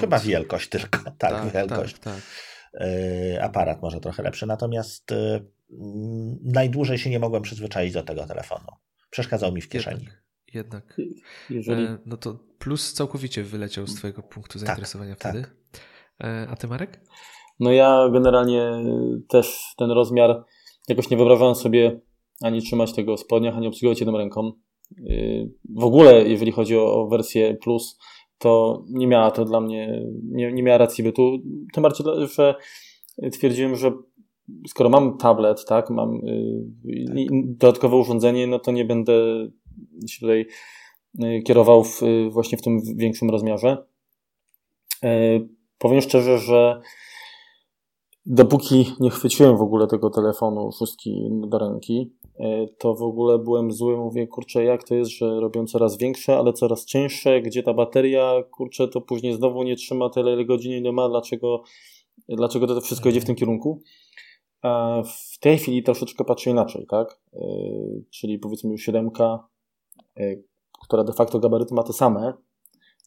chyba, 0.00 0.18
wielkość 0.18 0.68
tylko. 0.68 0.98
Tak, 1.18 1.32
tak 1.32 1.52
wielkość. 1.52 1.98
Tak, 1.98 2.14
tak. 2.14 2.22
Y, 2.86 3.42
aparat 3.42 3.82
może 3.82 4.00
trochę 4.00 4.22
lepszy, 4.22 4.46
natomiast 4.46 5.12
y, 5.12 5.44
najdłużej 6.42 6.98
się 6.98 7.10
nie 7.10 7.18
mogłem 7.18 7.42
przyzwyczaić 7.42 7.92
do 7.92 8.02
tego 8.02 8.26
telefonu. 8.26 8.66
Przeszkadzał 9.10 9.52
mi 9.52 9.60
w 9.60 9.68
kieszeni. 9.68 10.08
Jednak. 10.54 10.94
jednak. 10.96 10.96
Jeżeli... 11.50 11.84
E, 11.84 11.98
no 12.06 12.16
to 12.16 12.38
plus 12.58 12.92
całkowicie 12.92 13.42
wyleciał 13.42 13.86
z 13.86 13.94
Twojego 13.94 14.22
punktu 14.22 14.58
tak, 14.58 14.66
zainteresowania 14.66 15.16
tak, 15.16 15.32
wtedy. 15.32 15.48
Tak. 16.18 16.50
A 16.50 16.56
Ty, 16.56 16.66
Marek? 16.66 17.00
No 17.60 17.72
ja 17.72 18.08
generalnie 18.12 18.70
też 19.28 19.74
ten 19.76 19.90
rozmiar 19.90 20.44
jakoś 20.88 21.10
nie 21.10 21.16
wyobrażałem 21.16 21.54
sobie 21.54 22.00
ani 22.42 22.62
trzymać 22.62 22.92
tego 22.92 23.16
w 23.16 23.20
spodniach, 23.20 23.56
ani 23.56 23.66
obsługiwać 23.66 24.00
jedną 24.00 24.18
ręką. 24.18 24.52
W 25.74 25.84
ogóle, 25.84 26.22
jeżeli 26.22 26.52
chodzi 26.52 26.76
o, 26.76 26.94
o 26.94 27.08
wersję 27.08 27.54
Plus, 27.54 27.98
to 28.38 28.82
nie 28.88 29.06
miała 29.06 29.30
to 29.30 29.44
dla 29.44 29.60
mnie, 29.60 30.02
nie, 30.22 30.52
nie 30.52 30.62
miała 30.62 30.78
racji 30.78 31.04
bytu. 31.04 31.38
Tym 31.74 31.82
bardziej, 31.82 32.06
że 32.34 32.54
twierdziłem, 33.32 33.76
że 33.76 33.92
skoro 34.68 34.90
mam 34.90 35.18
tablet, 35.18 35.64
tak, 35.64 35.90
mam 35.90 36.14
y, 36.14 37.26
dodatkowe 37.44 37.96
urządzenie, 37.96 38.46
no 38.46 38.58
to 38.58 38.72
nie 38.72 38.84
będę 38.84 39.12
się 40.08 40.20
tutaj 40.20 40.46
y, 41.24 41.42
kierował 41.42 41.84
w, 41.84 42.00
właśnie 42.30 42.58
w 42.58 42.62
tym 42.62 42.80
większym 42.96 43.30
rozmiarze. 43.30 43.86
Powiem 45.78 46.00
szczerze, 46.00 46.38
że 46.38 46.80
dopóki 48.26 48.86
nie 49.00 49.10
chwyciłem 49.10 49.56
w 49.56 49.62
ogóle 49.62 49.86
tego 49.86 50.10
telefonu 50.10 50.70
szóstki 50.78 51.28
do 51.48 51.58
ręki, 51.58 52.12
to 52.78 52.94
w 52.94 53.02
ogóle 53.02 53.38
byłem 53.38 53.72
zły, 53.72 53.96
mówię, 53.96 54.26
kurczę, 54.26 54.64
jak 54.64 54.84
to 54.84 54.94
jest, 54.94 55.10
że 55.10 55.40
robią 55.40 55.66
coraz 55.66 55.98
większe, 55.98 56.36
ale 56.36 56.52
coraz 56.52 56.84
cięższe, 56.84 57.40
gdzie 57.40 57.62
ta 57.62 57.74
bateria, 57.74 58.42
kurczę, 58.50 58.88
to 58.88 59.00
później 59.00 59.32
znowu 59.32 59.62
nie 59.62 59.76
trzyma 59.76 60.10
tyle 60.10 60.44
godzin, 60.44 60.72
ile 60.72 60.92
ma, 60.92 61.08
dlaczego, 61.08 61.62
dlaczego 62.28 62.66
to 62.66 62.80
wszystko 62.80 63.08
idzie 63.08 63.20
w 63.20 63.24
tym 63.24 63.34
kierunku. 63.34 63.82
A 64.62 65.02
w 65.34 65.38
tej 65.38 65.58
chwili 65.58 65.82
troszeczkę 65.82 66.24
patrzę 66.24 66.50
inaczej, 66.50 66.86
tak? 66.86 67.20
E, 67.34 67.40
czyli 68.10 68.38
powiedzmy 68.38 68.70
już 68.70 68.82
7, 68.82 69.10
e, 70.16 70.36
która 70.82 71.04
de 71.04 71.12
facto 71.12 71.38
gabaryty 71.38 71.74
ma 71.74 71.82
te 71.82 71.92
same, 71.92 72.32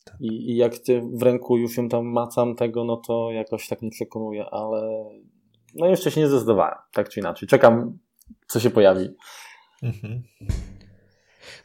tak. 0.05 0.17
I, 0.21 0.51
I, 0.51 0.55
jak 0.55 0.77
ty 0.77 1.01
w 1.13 1.23
ręku 1.23 1.57
już 1.57 1.77
ją 1.77 1.89
tam 1.89 2.05
macam 2.05 2.55
tego, 2.55 2.83
no 2.83 2.97
to 2.97 3.31
jakoś 3.31 3.67
tak 3.67 3.81
nie 3.81 3.89
przekonuje, 3.89 4.45
ale 4.45 5.09
no 5.75 5.87
jeszcze 5.87 6.11
się 6.11 6.21
nie 6.21 6.27
zdecydowałem, 6.27 6.75
tak 6.93 7.09
czy 7.09 7.19
inaczej. 7.19 7.49
Czekam, 7.49 7.97
co 8.47 8.59
się 8.59 8.69
pojawi. 8.69 9.09
Mhm. 9.83 10.23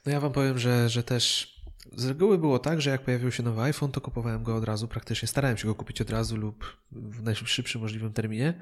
No 0.07 0.13
ja 0.13 0.21
wam 0.21 0.33
powiem, 0.33 0.59
że, 0.59 0.89
że 0.89 1.03
też 1.03 1.55
z 1.93 2.07
reguły 2.07 2.39
było 2.39 2.59
tak, 2.59 2.81
że 2.81 2.91
jak 2.91 3.05
pojawił 3.05 3.33
się 3.33 3.43
nowy 3.43 3.63
iPhone, 3.63 3.93
to 3.93 4.01
kupowałem 4.01 4.43
go 4.43 4.57
od 4.57 4.65
razu, 4.65 4.89
praktycznie 4.89 5.29
starałem 5.29 5.57
się 5.57 5.69
go 5.69 5.75
kupić 5.75 6.01
od 6.01 6.11
razu 6.11 6.37
lub 6.37 6.77
w 6.93 7.23
najszybszym 7.23 7.81
możliwym 7.81 8.13
terminie. 8.13 8.61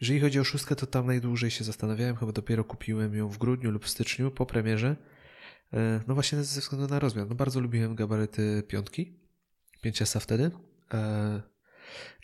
Jeżeli 0.00 0.20
chodzi 0.20 0.40
o 0.40 0.44
szóstkę, 0.44 0.76
to 0.76 0.86
tam 0.86 1.06
najdłużej 1.06 1.50
się 1.50 1.64
zastanawiałem, 1.64 2.16
chyba 2.16 2.32
dopiero 2.32 2.64
kupiłem 2.64 3.14
ją 3.14 3.28
w 3.28 3.38
grudniu 3.38 3.70
lub 3.70 3.84
w 3.84 3.88
styczniu 3.88 4.30
po 4.30 4.46
premierze. 4.46 4.96
E, 5.72 6.00
no 6.06 6.14
właśnie 6.14 6.44
ze 6.44 6.60
względu 6.60 6.88
na 6.88 6.98
rozmiar. 6.98 7.28
No 7.28 7.34
bardzo 7.34 7.60
lubiłem 7.60 7.94
gabaryty 7.94 8.62
piątki, 8.68 9.18
5S 9.84 10.20
wtedy. 10.20 10.50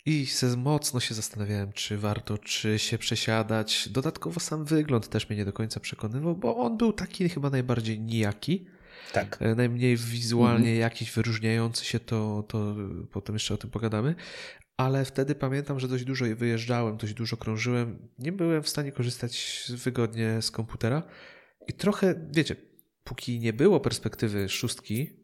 I 0.05 0.27
mocno 0.57 0.99
się 0.99 1.13
zastanawiałem, 1.13 1.73
czy 1.73 1.97
warto, 1.97 2.37
czy 2.37 2.79
się 2.79 2.97
przesiadać. 2.97 3.89
Dodatkowo 3.89 4.39
sam 4.39 4.65
wygląd 4.65 5.09
też 5.09 5.29
mnie 5.29 5.37
nie 5.37 5.45
do 5.45 5.53
końca 5.53 5.79
przekonywał, 5.79 6.35
bo 6.35 6.57
on 6.57 6.77
był 6.77 6.93
taki 6.93 7.29
chyba 7.29 7.49
najbardziej 7.49 7.99
nijaki. 7.99 8.65
Tak. 9.13 9.37
E, 9.41 9.55
najmniej 9.55 9.97
wizualnie 9.97 10.69
mhm. 10.69 10.79
jakiś 10.79 11.11
wyróżniający 11.11 11.85
się, 11.85 11.99
to, 11.99 12.43
to 12.47 12.75
potem 13.11 13.35
jeszcze 13.35 13.53
o 13.53 13.57
tym 13.57 13.69
pogadamy. 13.69 14.15
Ale 14.77 15.05
wtedy 15.05 15.35
pamiętam, 15.35 15.79
że 15.79 15.87
dość 15.87 16.03
dużo 16.03 16.25
wyjeżdżałem, 16.35 16.97
dość 16.97 17.13
dużo 17.13 17.37
krążyłem. 17.37 18.09
Nie 18.19 18.31
byłem 18.31 18.63
w 18.63 18.69
stanie 18.69 18.91
korzystać 18.91 19.63
wygodnie 19.69 20.41
z 20.41 20.51
komputera. 20.51 21.03
I 21.67 21.73
trochę, 21.73 22.27
wiecie, 22.31 22.55
póki 23.03 23.39
nie 23.39 23.53
było 23.53 23.79
perspektywy 23.79 24.49
szóstki, 24.49 25.22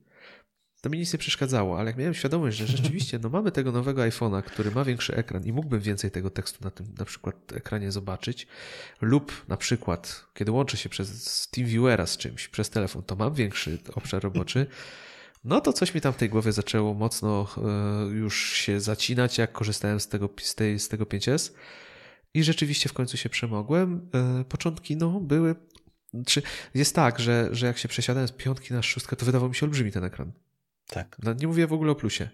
to 0.82 0.90
mi 0.90 0.98
nic 0.98 1.14
nie 1.14 1.20
przeszkadzało, 1.20 1.80
ale 1.80 1.90
jak 1.90 1.98
miałem 1.98 2.14
świadomość, 2.14 2.58
że 2.58 2.68
rzeczywiście 2.68 3.20
no 3.20 3.30
mamy 3.30 3.52
tego 3.52 3.72
nowego 3.72 4.02
iPhone'a, 4.02 4.44
który 4.44 4.72
ma 4.72 4.84
większy 4.84 5.16
ekran 5.16 5.44
i 5.46 5.54
mógłbym 5.54 5.80
więcej 5.80 6.12
tego 6.12 6.30
tekstu 6.30 6.64
na 6.64 6.72
tym 6.72 6.86
na 6.98 7.06
przykład 7.06 7.36
ekranie 7.54 7.92
zobaczyć, 7.92 8.48
lub 9.02 9.46
na 9.48 9.58
przykład 9.58 10.26
kiedy 10.34 10.52
łączę 10.52 10.78
się 10.78 10.90
przez 10.90 11.48
TeamViewera 11.48 12.06
z 12.06 12.18
czymś, 12.18 12.48
przez 12.48 12.70
telefon, 12.70 13.04
to 13.04 13.16
mam 13.16 13.34
większy 13.34 13.78
obszar 13.96 14.24
roboczy, 14.24 14.68
no 15.44 15.62
to 15.62 15.74
coś 15.74 15.94
mi 15.94 16.02
tam 16.02 16.14
w 16.14 16.18
tej 16.18 16.30
głowie 16.30 16.52
zaczęło 16.52 16.94
mocno 16.94 17.48
e, 17.58 18.06
już 18.08 18.52
się 18.52 18.80
zacinać, 18.80 19.38
jak 19.38 19.52
korzystałem 19.52 20.00
z 20.00 20.08
tego, 20.08 20.30
z, 20.42 20.56
tej, 20.56 20.80
z 20.80 20.90
tego 20.90 21.06
5S. 21.06 21.52
I 22.34 22.44
rzeczywiście 22.44 22.90
w 22.90 22.94
końcu 22.94 23.18
się 23.18 23.30
przemogłem. 23.30 24.10
E, 24.14 24.44
początki 24.44 24.96
no, 24.96 25.20
były 25.20 25.56
jest 26.74 26.96
tak, 26.96 27.20
że, 27.20 27.50
że 27.52 27.66
jak 27.66 27.78
się 27.78 27.88
przesiadałem 27.88 28.28
z 28.28 28.32
piątki 28.32 28.74
na 28.74 28.82
szóstkę, 28.82 29.16
to 29.16 29.26
wydawał 29.26 29.50
mi 29.50 29.56
się 29.56 29.66
olbrzymi 29.66 29.92
ten 29.92 30.04
ekran. 30.04 30.32
Tak. 30.90 31.18
No, 31.24 31.34
nie 31.34 31.48
mówię 31.48 31.68
w 31.68 31.74
ogóle 31.74 31.92
o 31.92 31.96
plusie. 31.96 32.30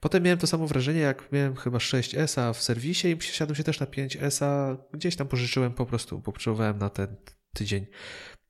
Potem 0.00 0.22
miałem 0.22 0.38
to 0.38 0.46
samo 0.46 0.66
wrażenie, 0.66 1.00
jak 1.00 1.32
miałem 1.32 1.56
chyba 1.56 1.78
6S 1.78 2.54
w 2.54 2.62
serwisie 2.62 3.08
i 3.08 3.16
przesiadłem 3.16 3.56
się 3.56 3.64
też 3.64 3.80
na 3.80 3.86
5S, 3.86 4.76
gdzieś 4.92 5.16
tam 5.16 5.28
pożyczyłem 5.28 5.72
po 5.72 5.86
prostu, 5.86 6.20
potrzebowałem 6.20 6.78
na 6.78 6.90
ten 6.90 7.16
tydzień. 7.54 7.86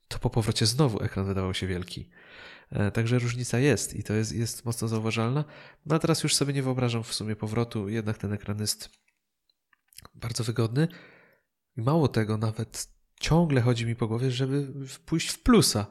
To 0.07 0.19
po 0.19 0.29
powrocie 0.29 0.65
znowu 0.65 1.03
ekran 1.03 1.25
wydawał 1.25 1.53
się 1.53 1.67
wielki. 1.67 2.09
E, 2.71 2.91
także 2.91 3.19
różnica 3.19 3.59
jest 3.59 3.95
i 3.95 4.03
to 4.03 4.13
jest, 4.13 4.31
jest 4.35 4.65
mocno 4.65 4.87
zauważalna. 4.87 5.45
No 5.85 5.95
a 5.95 5.99
teraz 5.99 6.23
już 6.23 6.35
sobie 6.35 6.53
nie 6.53 6.63
wyobrażam 6.63 7.03
w 7.03 7.13
sumie 7.13 7.35
powrotu, 7.35 7.89
jednak 7.89 8.17
ten 8.17 8.33
ekran 8.33 8.59
jest 8.59 8.89
bardzo 10.15 10.43
wygodny. 10.43 10.87
Mało 11.75 12.07
tego, 12.07 12.37
nawet 12.37 12.87
ciągle 13.19 13.61
chodzi 13.61 13.85
mi 13.85 13.95
po 13.95 14.07
głowie, 14.07 14.31
żeby 14.31 14.67
pójść 15.05 15.29
w 15.29 15.43
plusa. 15.43 15.85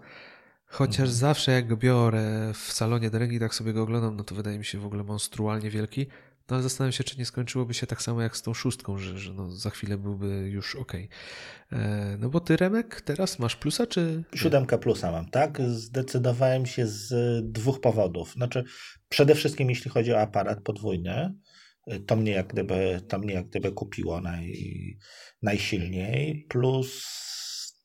Chociaż 0.75 0.99
mhm. 0.99 1.17
zawsze 1.17 1.53
jak 1.53 1.69
go 1.69 1.77
biorę 1.77 2.53
w 2.55 2.73
salonie 2.73 3.11
do 3.11 3.19
ręki, 3.19 3.39
tak 3.39 3.55
sobie 3.55 3.73
go 3.73 3.83
oglądam, 3.83 4.17
no 4.17 4.25
to 4.25 4.35
wydaje 4.35 4.59
mi 4.59 4.65
się 4.65 4.79
w 4.79 4.87
ogóle 4.87 5.05
monstrualnie 5.05 5.71
wielki. 5.71 6.07
No 6.51 6.57
ale 6.57 6.63
zastanawiam 6.63 6.93
się, 6.93 7.05
czy 7.05 7.19
nie 7.19 7.27
skończyłoby 7.27 7.75
się 7.75 7.87
tak 7.87 8.03
samo 8.03 8.23
jak 8.23 8.37
z 8.37 8.43
tą 8.43 8.55
szóstką, 8.55 8.99
że, 8.99 9.19
że 9.19 9.35
no 9.35 9.51
za 9.51 9.71
chwilę 9.71 9.99
byłby 9.99 10.27
już 10.27 10.77
ok. 10.77 10.93
E, 11.73 12.17
no 12.21 12.29
bo 12.29 12.41
ty, 12.41 12.57
Remek, 12.57 13.01
teraz 13.01 13.39
masz 13.39 13.57
plusa, 13.57 13.87
czy... 13.87 14.25
Siódemkę 14.35 14.79
plusa 14.79 15.13
mam, 15.13 15.31
tak? 15.31 15.63
Zdecydowałem 15.63 16.67
się 16.67 16.87
z 16.87 17.13
dwóch 17.53 17.81
powodów. 17.81 18.33
Znaczy, 18.33 18.65
przede 19.09 19.35
wszystkim 19.35 19.71
jeśli 19.71 19.91
chodzi 19.91 20.13
o 20.13 20.21
aparat 20.21 20.63
podwójny, 20.63 21.35
to 22.07 22.17
mnie 22.17 22.33
jak 22.33 22.47
gdyby, 22.47 23.01
to 23.09 23.19
mnie 23.19 23.35
jak 23.35 23.47
gdyby 23.47 23.73
kupiło 23.73 24.21
naj, 24.21 24.53
najsilniej, 25.43 26.47
plus 26.49 27.05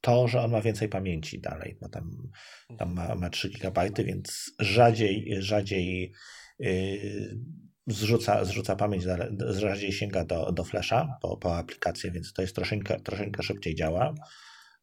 to, 0.01 0.27
że 0.27 0.41
on 0.41 0.51
ma 0.51 0.61
więcej 0.61 0.89
pamięci 0.89 1.41
dalej, 1.41 1.77
bo 1.81 1.89
tam, 1.89 2.29
tam 2.77 2.93
ma, 2.93 3.15
ma 3.15 3.29
3 3.29 3.49
GB, 3.49 3.89
więc 4.03 4.51
rzadziej, 4.59 5.35
rzadziej 5.39 6.13
yy, 6.59 7.39
zrzuca, 7.87 8.45
zrzuca 8.45 8.75
pamięć, 8.75 9.03
rzadziej 9.49 9.91
sięga 9.91 10.25
do, 10.25 10.51
do 10.51 10.63
flasha 10.63 11.17
po, 11.21 11.37
po 11.37 11.57
aplikację, 11.57 12.11
więc 12.11 12.33
to 12.33 12.41
jest 12.41 12.55
troszeczkę, 12.55 12.99
troszeczkę 12.99 13.43
szybciej 13.43 13.75
działa. 13.75 14.13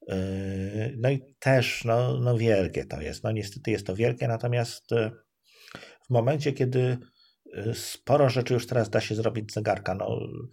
Yy, 0.08 0.16
no 0.98 1.10
i 1.10 1.20
też 1.38 1.84
no, 1.84 2.20
no 2.20 2.38
wielkie 2.38 2.84
to 2.84 3.00
jest. 3.00 3.24
No 3.24 3.32
niestety 3.32 3.70
jest 3.70 3.86
to 3.86 3.96
wielkie, 3.96 4.28
natomiast 4.28 4.90
yy, 4.90 5.10
w 6.06 6.10
momencie, 6.10 6.52
kiedy 6.52 6.98
sporo 7.74 8.28
rzeczy 8.28 8.54
już 8.54 8.66
teraz 8.66 8.90
da 8.90 9.00
się 9.00 9.14
zrobić 9.14 9.50
z 9.50 9.54
zegarka, 9.54 9.94
no, 9.94 10.18
y, 10.24 10.48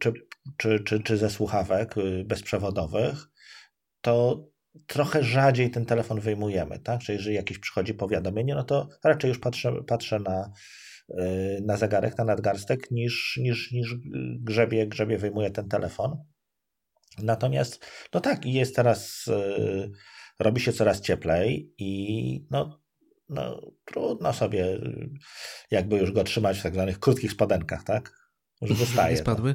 czy, 0.00 0.12
czy, 0.56 0.80
czy, 0.84 1.00
czy 1.00 1.16
ze 1.16 1.30
słuchawek 1.30 1.96
y, 1.98 2.24
bezprzewodowych, 2.24 3.26
to 4.00 4.46
trochę 4.86 5.24
rzadziej 5.24 5.70
ten 5.70 5.86
telefon 5.86 6.20
wyjmujemy, 6.20 6.78
tak? 6.78 7.00
Czyli 7.00 7.18
jeżeli 7.18 7.36
jakieś 7.36 7.58
przychodzi 7.58 7.94
powiadomienie, 7.94 8.54
no 8.54 8.64
to 8.64 8.88
raczej 9.04 9.28
już 9.28 9.38
patrzę, 9.38 9.72
patrzę 9.86 10.20
na, 10.20 10.52
y, 11.10 11.60
na 11.66 11.76
zegarek, 11.76 12.18
na 12.18 12.24
nadgarstek, 12.24 12.90
niż, 12.90 13.38
niż, 13.42 13.72
niż 13.72 13.94
grzebie, 14.40 14.86
grzebie 14.86 15.18
wyjmuję 15.18 15.50
ten 15.50 15.68
telefon. 15.68 16.16
Natomiast, 17.22 17.86
no 18.14 18.20
tak, 18.20 18.46
jest 18.46 18.76
teraz, 18.76 19.24
robi 20.38 20.60
się 20.60 20.72
coraz 20.72 21.00
cieplej 21.00 21.72
i 21.78 22.46
no, 22.50 22.80
no, 23.28 23.60
trudno 23.84 24.32
sobie 24.32 24.80
jakby 25.70 25.98
już 25.98 26.12
go 26.12 26.24
trzymać 26.24 26.58
w 26.58 26.62
tak 26.62 26.74
zwanych 26.74 26.98
krótkich 26.98 27.32
spodenkach, 27.32 27.84
tak? 27.84 28.23
Już 28.62 28.78
wystaje. 28.78 29.10
Nie 29.14 29.20
spadły? 29.20 29.54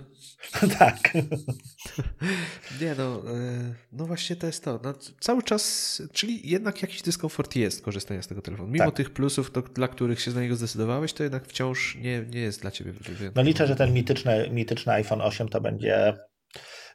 No. 0.61 0.67
tak. 0.79 1.13
Nie 2.81 2.95
no, 2.97 3.23
e, 3.33 3.75
no 3.91 4.05
właśnie 4.05 4.35
to 4.35 4.47
jest 4.47 4.63
to. 4.63 4.79
No, 4.83 4.93
cały 5.19 5.43
czas, 5.43 6.01
czyli 6.13 6.49
jednak 6.49 6.81
jakiś 6.81 7.01
dyskomfort 7.01 7.55
jest 7.55 7.81
korzystania 7.81 8.21
z 8.21 8.27
tego 8.27 8.41
telefonu. 8.41 8.69
Mimo 8.69 8.85
tak. 8.85 8.95
tych 8.95 9.09
plusów, 9.09 9.51
to, 9.51 9.61
dla 9.61 9.87
których 9.87 10.21
się 10.21 10.31
na 10.31 10.41
niego 10.41 10.55
zdecydowałeś, 10.55 11.13
to 11.13 11.23
jednak 11.23 11.45
wciąż 11.45 11.95
nie, 11.95 12.25
nie 12.29 12.39
jest 12.39 12.61
dla 12.61 12.71
ciebie. 12.71 12.93
No 13.35 13.41
liczę, 13.41 13.67
że 13.67 13.75
ten 13.75 13.93
mityczny, 13.93 14.49
mityczny 14.51 14.93
iPhone 14.93 15.21
8 15.21 15.49
to 15.49 15.61
będzie 15.61 16.13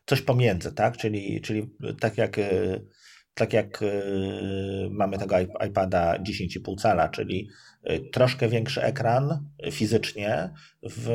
coś 0.07 0.23
pomiędzy, 0.23 0.73
tak? 0.73 0.97
Czyli, 0.97 1.41
czyli 1.41 1.71
tak 2.01 2.19
jak 2.19 2.39
e, 2.39 2.81
tak 3.35 3.53
jak 3.53 3.83
y, 3.83 3.93
mamy 4.91 5.19
tego 5.19 5.37
iPada 5.67 6.19
10,5 6.19 6.81
cala, 6.81 7.09
czyli 7.09 7.49
troszkę 8.13 8.49
większy 8.49 8.83
ekran 8.83 9.49
fizycznie 9.71 10.51
w 10.83 11.09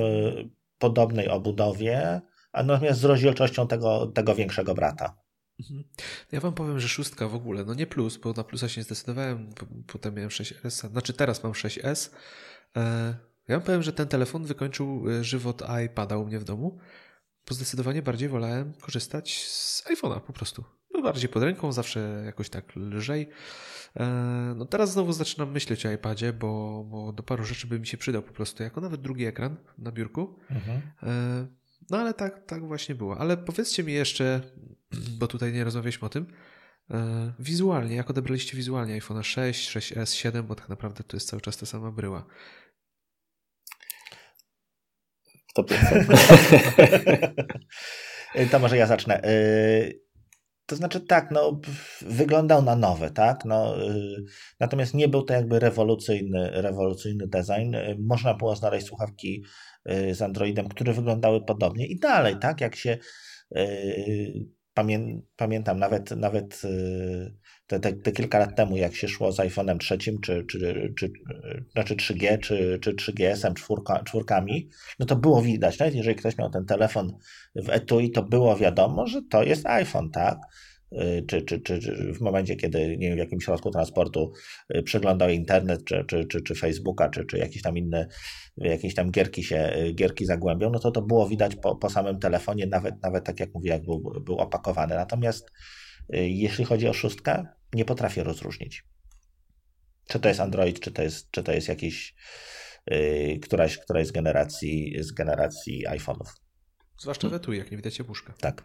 podobnej 0.79 1.29
obudowie, 1.29 2.21
a 2.51 2.63
natomiast 2.63 2.99
z 2.99 3.03
rozdzielczością 3.03 3.67
tego, 3.67 4.07
tego 4.07 4.35
większego 4.35 4.75
brata. 4.75 5.17
Mhm. 5.59 5.83
Ja 6.31 6.39
wam 6.39 6.53
powiem, 6.53 6.79
że 6.79 6.87
szóstka 6.87 7.27
w 7.27 7.35
ogóle, 7.35 7.65
no 7.65 7.73
nie 7.73 7.87
plus, 7.87 8.17
bo 8.17 8.33
na 8.33 8.43
plusa 8.43 8.69
się 8.69 8.81
nie 8.81 8.85
zdecydowałem, 8.85 9.49
potem 9.87 10.15
miałem 10.15 10.29
6S, 10.29 10.89
znaczy 10.91 11.13
teraz 11.13 11.43
mam 11.43 11.51
6S, 11.51 12.09
Ja 13.47 13.59
powiem, 13.59 13.83
że 13.83 13.93
ten 13.93 14.07
telefon 14.07 14.45
wykończył 14.45 15.09
e, 15.09 15.23
żywot 15.23 15.63
iPada 15.85 16.17
u 16.17 16.25
mnie 16.25 16.39
w 16.39 16.43
domu, 16.43 16.77
bo 17.47 17.55
zdecydowanie 17.55 18.01
bardziej 18.01 18.29
wolałem 18.29 18.73
korzystać 18.73 19.45
z 19.45 19.83
iPhone'a 19.85 20.21
po 20.21 20.33
prostu. 20.33 20.63
Był 20.91 21.03
bardziej 21.03 21.29
pod 21.29 21.43
ręką, 21.43 21.71
zawsze 21.71 22.21
jakoś 22.25 22.49
tak 22.49 22.75
lżej. 22.75 23.29
E, 23.95 24.05
no 24.57 24.65
teraz 24.65 24.91
znowu 24.91 25.13
zaczynam 25.13 25.51
myśleć 25.51 25.85
o 25.85 25.91
iPadzie, 25.91 26.33
bo, 26.33 26.83
bo 26.83 27.13
do 27.13 27.23
paru 27.23 27.45
rzeczy 27.45 27.67
by 27.67 27.79
mi 27.79 27.87
się 27.87 27.97
przydał 27.97 28.21
po 28.21 28.33
prostu, 28.33 28.63
jako 28.63 28.81
nawet 28.81 29.01
drugi 29.01 29.25
ekran 29.25 29.57
na 29.77 29.91
biurku. 29.91 30.39
Mhm. 30.49 30.81
E, 31.03 31.47
no 31.89 31.97
ale 31.97 32.13
tak, 32.13 32.45
tak 32.45 32.67
właśnie 32.67 32.95
było. 32.95 33.17
Ale 33.17 33.37
powiedzcie 33.37 33.83
mi 33.83 33.93
jeszcze, 33.93 34.41
bo 35.19 35.27
tutaj 35.27 35.53
nie 35.53 35.63
rozmawialiśmy 35.63 36.05
o 36.05 36.09
tym, 36.09 36.27
wizualnie, 37.39 37.95
jak 37.95 38.09
odebraliście 38.09 38.57
wizualnie 38.57 38.93
iPhone 38.93 39.23
6, 39.23 39.77
6s, 39.77 40.13
7, 40.13 40.47
bo 40.47 40.55
tak 40.55 40.69
naprawdę 40.69 41.03
to 41.03 41.17
jest 41.17 41.29
cały 41.29 41.41
czas 41.41 41.57
ta 41.57 41.65
sama 41.65 41.91
bryła. 41.91 42.25
To 45.53 45.65
może 48.61 48.77
ja 48.77 48.87
zacznę. 48.87 49.23
Y, 49.23 50.01
to 50.69 50.75
znaczy 50.75 51.01
tak, 51.01 51.31
no, 51.31 51.61
wyglądał 52.01 52.61
na 52.61 52.75
nowe, 52.75 53.11
tak? 53.11 53.45
No, 53.45 53.83
y, 53.89 54.23
natomiast 54.59 54.93
nie 54.93 55.07
był 55.07 55.23
to 55.23 55.33
jakby 55.33 55.59
rewolucyjny, 55.59 56.49
rewolucyjny 56.53 57.27
design. 57.27 57.75
Y, 57.75 57.97
można 57.99 58.33
było 58.33 58.55
znaleźć 58.55 58.87
słuchawki 58.87 59.43
z 60.11 60.21
Androidem, 60.21 60.67
które 60.67 60.93
wyglądały 60.93 61.45
podobnie 61.45 61.87
i 61.87 61.99
dalej, 61.99 62.35
tak? 62.41 62.61
Jak 62.61 62.75
się 62.75 62.97
pamię, 64.73 65.21
pamiętam 65.35 65.79
nawet, 65.79 66.11
nawet 66.11 66.61
te, 67.69 67.79
te, 67.79 67.93
te, 67.93 68.11
kilka 68.11 68.39
lat 68.39 68.55
temu, 68.55 68.77
jak 68.77 68.95
się 68.95 69.07
szło 69.07 69.31
z 69.31 69.37
iPhone'em 69.37 69.77
trzecim, 69.77 70.21
czy, 70.21 70.45
czy, 70.45 70.93
czy, 70.97 71.11
znaczy 71.73 71.95
3G, 71.95 72.39
czy, 72.39 72.79
czy 72.81 72.93
3GS-em, 72.93 73.53
czwórka, 73.53 74.03
czwórkami, 74.03 74.69
no 74.99 75.05
to 75.05 75.15
było 75.15 75.41
widać, 75.41 75.79
nawet 75.79 75.95
jeżeli 75.95 76.15
ktoś 76.15 76.37
miał 76.37 76.49
ten 76.49 76.65
telefon 76.65 77.17
w 77.55 77.69
etui, 77.69 78.11
to 78.11 78.23
było 78.23 78.55
wiadomo, 78.55 79.07
że 79.07 79.21
to 79.29 79.43
jest 79.43 79.65
iPhone, 79.65 80.11
tak? 80.11 80.37
Y, 80.93 81.25
czy, 81.27 81.41
czy, 81.41 81.61
czy, 81.61 81.79
czy 81.79 82.13
w 82.13 82.21
momencie, 82.21 82.55
kiedy 82.55 82.97
nie 82.97 83.07
wiem, 83.07 83.15
w 83.15 83.19
jakimś 83.19 83.45
środku 83.45 83.71
transportu 83.71 84.31
y, 84.75 84.83
przeglądał 84.83 85.29
internet, 85.29 85.83
czy, 85.85 86.05
czy, 86.07 86.25
czy, 86.25 86.41
czy 86.41 86.55
Facebooka, 86.55 87.09
czy, 87.09 87.25
czy 87.25 87.37
jakieś 87.37 87.61
tam 87.61 87.77
inne, 87.77 88.07
jakieś 88.57 88.95
tam 88.95 89.11
gierki 89.11 89.43
się, 89.43 89.73
y, 89.77 89.93
gierki 89.93 90.25
zagłębią, 90.25 90.69
no 90.69 90.79
to 90.79 90.91
to 90.91 91.01
było 91.01 91.27
widać 91.27 91.55
po, 91.55 91.75
po 91.75 91.89
samym 91.89 92.19
telefonie, 92.19 92.67
nawet, 92.67 93.03
nawet 93.03 93.25
tak 93.25 93.39
jak 93.39 93.53
mówię, 93.53 93.69
jak 93.69 93.83
był, 93.83 94.21
był 94.21 94.37
opakowany. 94.37 94.95
Natomiast 94.95 95.51
jeśli 96.09 96.65
chodzi 96.65 96.87
o 96.87 96.93
szóstkę, 96.93 97.45
nie 97.73 97.85
potrafię 97.85 98.23
rozróżnić. 98.23 98.83
Czy 100.07 100.19
to 100.19 100.27
jest 100.27 100.39
Android, 100.39 100.79
czy 100.79 100.91
to 100.91 101.01
jest, 101.01 101.31
czy 101.31 101.43
to 101.43 101.51
jest 101.51 101.67
jakiś 101.67 102.15
yy, 102.87 103.39
któraś, 103.39 103.77
któraś 103.77 104.07
z 104.07 104.11
generacji, 104.11 104.95
z 104.99 105.11
generacji 105.11 105.87
iPhone'ów. 105.87 106.27
Zwłaszcza 106.97 107.29
w 107.29 107.33
etui, 107.33 107.57
jak 107.57 107.71
nie 107.71 107.77
widać 107.77 107.97
puszka. 107.97 108.33
Tak. 108.41 108.63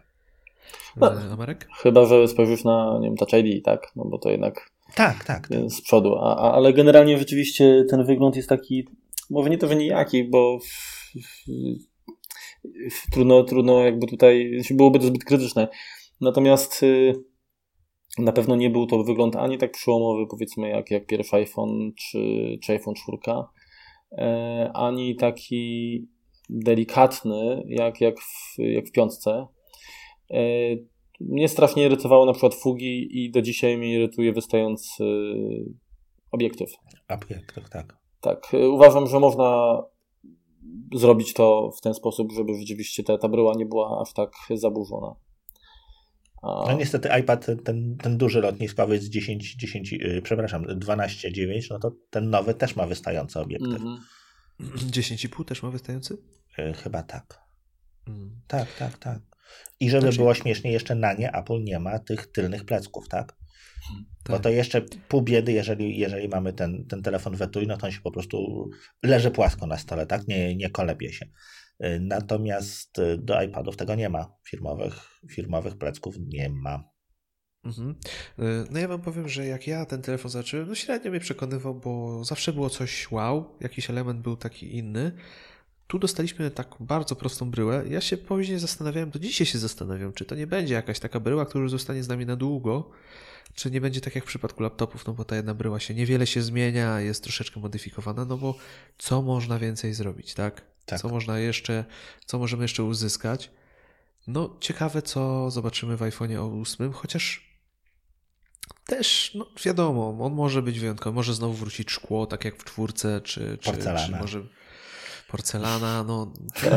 No, 0.97 1.11
Amarek? 1.11 1.67
Chyba, 1.81 2.05
że 2.05 2.27
spojrzysz 2.27 2.63
na 2.63 2.99
nie 3.01 3.07
wiem, 3.07 3.17
Touch 3.17 3.33
ID, 3.33 3.65
tak? 3.65 3.91
No 3.95 4.05
bo 4.05 4.17
to 4.17 4.29
jednak 4.29 4.71
tak, 4.95 5.23
tak, 5.23 5.47
tak. 5.47 5.71
z 5.71 5.81
przodu. 5.81 6.15
A, 6.15 6.35
a, 6.35 6.53
ale 6.53 6.73
generalnie 6.73 7.17
rzeczywiście 7.17 7.85
ten 7.89 8.05
wygląd 8.05 8.35
jest 8.35 8.49
taki, 8.49 8.87
może 9.29 9.49
nie 9.49 9.57
to, 9.57 9.67
że 9.67 9.75
nijaki, 9.75 10.23
bo 10.23 10.59
trudno, 13.11 13.43
trudno 13.43 13.85
jakby 13.85 14.07
tutaj, 14.07 14.61
byłoby 14.71 14.99
to 14.99 15.05
zbyt 15.05 15.23
krytyczne. 15.23 15.67
Natomiast 16.21 16.83
y, 16.83 17.13
na 18.17 18.31
pewno 18.31 18.55
nie 18.55 18.69
był 18.69 18.87
to 18.87 19.03
wygląd 19.03 19.35
ani 19.35 19.57
tak 19.57 19.71
przełomowy, 19.71 20.27
powiedzmy, 20.29 20.69
jak, 20.69 20.91
jak 20.91 21.05
pierwszy 21.05 21.35
iPhone 21.35 21.91
czy, 21.97 22.19
czy 22.63 22.71
iPhone 22.71 22.95
4, 22.95 23.17
e, 24.11 24.71
ani 24.73 25.15
taki 25.15 26.07
delikatny, 26.49 27.63
jak, 27.67 28.01
jak, 28.01 28.19
w, 28.19 28.57
jak 28.59 28.87
w 28.87 28.91
piątce. 28.91 29.47
E, 30.31 30.39
mnie 31.19 31.47
strasznie 31.47 31.85
irytowało 31.85 32.25
na 32.25 32.31
przykład 32.31 32.55
fugi 32.55 33.23
i 33.23 33.31
do 33.31 33.41
dzisiaj 33.41 33.77
mnie 33.77 33.93
irytuje 33.93 34.33
wystający 34.33 35.03
obiektyw. 36.31 36.69
Obiektyw, 37.09 37.69
tak. 37.69 37.97
Tak. 38.21 38.51
Uważam, 38.71 39.07
że 39.07 39.19
można 39.19 39.81
zrobić 40.93 41.33
to 41.33 41.71
w 41.77 41.81
ten 41.81 41.93
sposób, 41.93 42.31
żeby 42.31 42.53
rzeczywiście 42.53 43.03
ta, 43.03 43.17
ta 43.17 43.29
bryła 43.29 43.53
nie 43.57 43.65
była 43.65 44.01
aż 44.01 44.13
tak 44.13 44.31
zaburzona. 44.53 45.15
No 46.45 46.77
niestety 46.77 47.09
iPad, 47.19 47.47
ten, 47.63 47.97
ten 47.97 48.17
duży 48.17 48.41
lotniskowy 48.41 48.99
z 48.99 49.09
10, 49.09 49.55
10 49.55 49.91
yy, 49.91 50.21
przepraszam, 50.21 50.65
12,9, 50.65 51.67
no 51.69 51.79
to 51.79 51.91
ten 52.09 52.29
nowy 52.29 52.53
też 52.53 52.75
ma 52.75 52.87
wystający 52.87 53.39
obiektyw. 53.39 53.81
Mm 53.81 53.97
-hmm. 54.59 54.91
10,5 54.91 55.45
też 55.45 55.63
ma 55.63 55.71
wystający? 55.71 56.17
Yy, 56.57 56.73
chyba 56.73 57.03
tak. 57.03 57.39
Mm. 58.07 58.41
Tak, 58.47 58.75
tak, 58.79 58.97
tak. 58.97 59.19
I 59.79 59.89
żeby 59.89 60.01
znaczy... 60.01 60.17
było 60.17 60.33
śmiesznie, 60.33 60.71
jeszcze 60.71 60.95
na 60.95 61.13
nie 61.13 61.33
Apple 61.33 61.63
nie 61.63 61.79
ma 61.79 61.99
tych 61.99 62.31
tylnych 62.31 62.65
plecków, 62.65 63.07
tak? 63.07 63.27
tak? 64.23 64.35
Bo 64.35 64.39
to 64.39 64.49
jeszcze 64.49 64.81
pół 64.81 65.21
biedy, 65.21 65.51
jeżeli, 65.51 65.99
jeżeli 65.99 66.27
mamy 66.27 66.53
ten, 66.53 66.85
ten 66.85 67.01
telefon 67.01 67.35
w 67.35 67.41
etui, 67.41 67.67
no 67.67 67.77
to 67.77 67.85
on 67.85 67.91
się 67.91 68.01
po 68.01 68.11
prostu 68.11 68.69
leży 69.03 69.31
płasko 69.31 69.67
na 69.67 69.77
stole, 69.77 70.05
tak? 70.05 70.27
Nie, 70.27 70.55
nie 70.55 70.69
kolepie 70.69 71.13
się. 71.13 71.25
Y, 71.83 71.99
natomiast 71.99 72.99
y, 72.99 73.17
do 73.17 73.41
iPadów 73.41 73.77
tego 73.77 73.95
nie 73.95 74.09
ma. 74.09 74.35
Firmowych, 74.43 75.21
firmowych 75.29 75.77
plecków 75.77 76.15
nie 76.19 76.49
ma. 76.49 76.83
Mhm. 77.63 77.95
Y, 78.39 78.43
no 78.71 78.79
ja 78.79 78.87
wam 78.87 79.01
powiem, 79.01 79.29
że 79.29 79.45
jak 79.45 79.67
ja 79.67 79.85
ten 79.85 80.01
telefon 80.01 80.31
zacząłem, 80.31 80.67
no 80.67 80.75
średnio 80.75 81.11
mnie 81.11 81.19
przekonywał, 81.19 81.75
bo 81.75 82.23
zawsze 82.23 82.53
było 82.53 82.69
coś 82.69 83.11
wow, 83.11 83.57
jakiś 83.61 83.89
element 83.89 84.21
był 84.21 84.37
taki 84.37 84.77
inny. 84.77 85.11
Tu 85.87 85.99
dostaliśmy 85.99 86.51
taką 86.51 86.85
bardzo 86.85 87.15
prostą 87.15 87.51
bryłę. 87.51 87.83
Ja 87.89 88.01
się 88.01 88.17
później 88.17 88.59
zastanawiałem, 88.59 89.09
do 89.09 89.19
dzisiaj 89.19 89.47
się 89.47 89.59
zastanawiam, 89.59 90.13
czy 90.13 90.25
to 90.25 90.35
nie 90.35 90.47
będzie 90.47 90.73
jakaś 90.73 90.99
taka 90.99 91.19
bryła, 91.19 91.45
która 91.45 91.67
zostanie 91.67 92.03
z 92.03 92.07
nami 92.07 92.25
na 92.25 92.35
długo, 92.35 92.91
czy 93.53 93.71
nie 93.71 93.81
będzie 93.81 94.01
tak 94.01 94.15
jak 94.15 94.23
w 94.23 94.27
przypadku 94.27 94.63
laptopów, 94.63 95.07
no 95.07 95.13
bo 95.13 95.25
ta 95.25 95.35
jedna 95.35 95.53
bryła 95.53 95.79
się 95.79 95.93
niewiele 95.93 96.27
się 96.27 96.41
zmienia, 96.41 96.99
jest 96.99 97.23
troszeczkę 97.23 97.59
modyfikowana, 97.59 98.25
no 98.25 98.37
bo 98.37 98.55
co 98.97 99.21
można 99.21 99.59
więcej 99.59 99.93
zrobić, 99.93 100.33
tak? 100.33 100.74
Tak. 100.85 100.99
Co 100.99 101.09
można 101.09 101.39
jeszcze, 101.39 101.85
co 102.25 102.39
możemy 102.39 102.63
jeszcze 102.63 102.83
uzyskać. 102.83 103.51
No, 104.27 104.57
ciekawe, 104.59 105.01
co 105.01 105.51
zobaczymy 105.51 105.97
w 105.97 106.01
iPhone'ie 106.01 106.61
8, 106.61 106.93
chociaż 106.93 107.45
też, 108.85 109.31
no 109.35 109.47
wiadomo, 109.65 110.17
on 110.25 110.33
może 110.33 110.61
być 110.61 110.79
wyjątkowy, 110.79 111.15
może 111.15 111.33
znowu 111.33 111.53
wrócić 111.53 111.91
szkło, 111.91 112.25
tak 112.25 112.45
jak 112.45 112.55
w 112.55 112.63
czwórce, 112.63 113.21
czy, 113.21 113.57
czy, 113.61 113.71
czy 113.77 114.11
może 114.19 114.41
porcelana, 115.27 116.03
no 116.03 116.33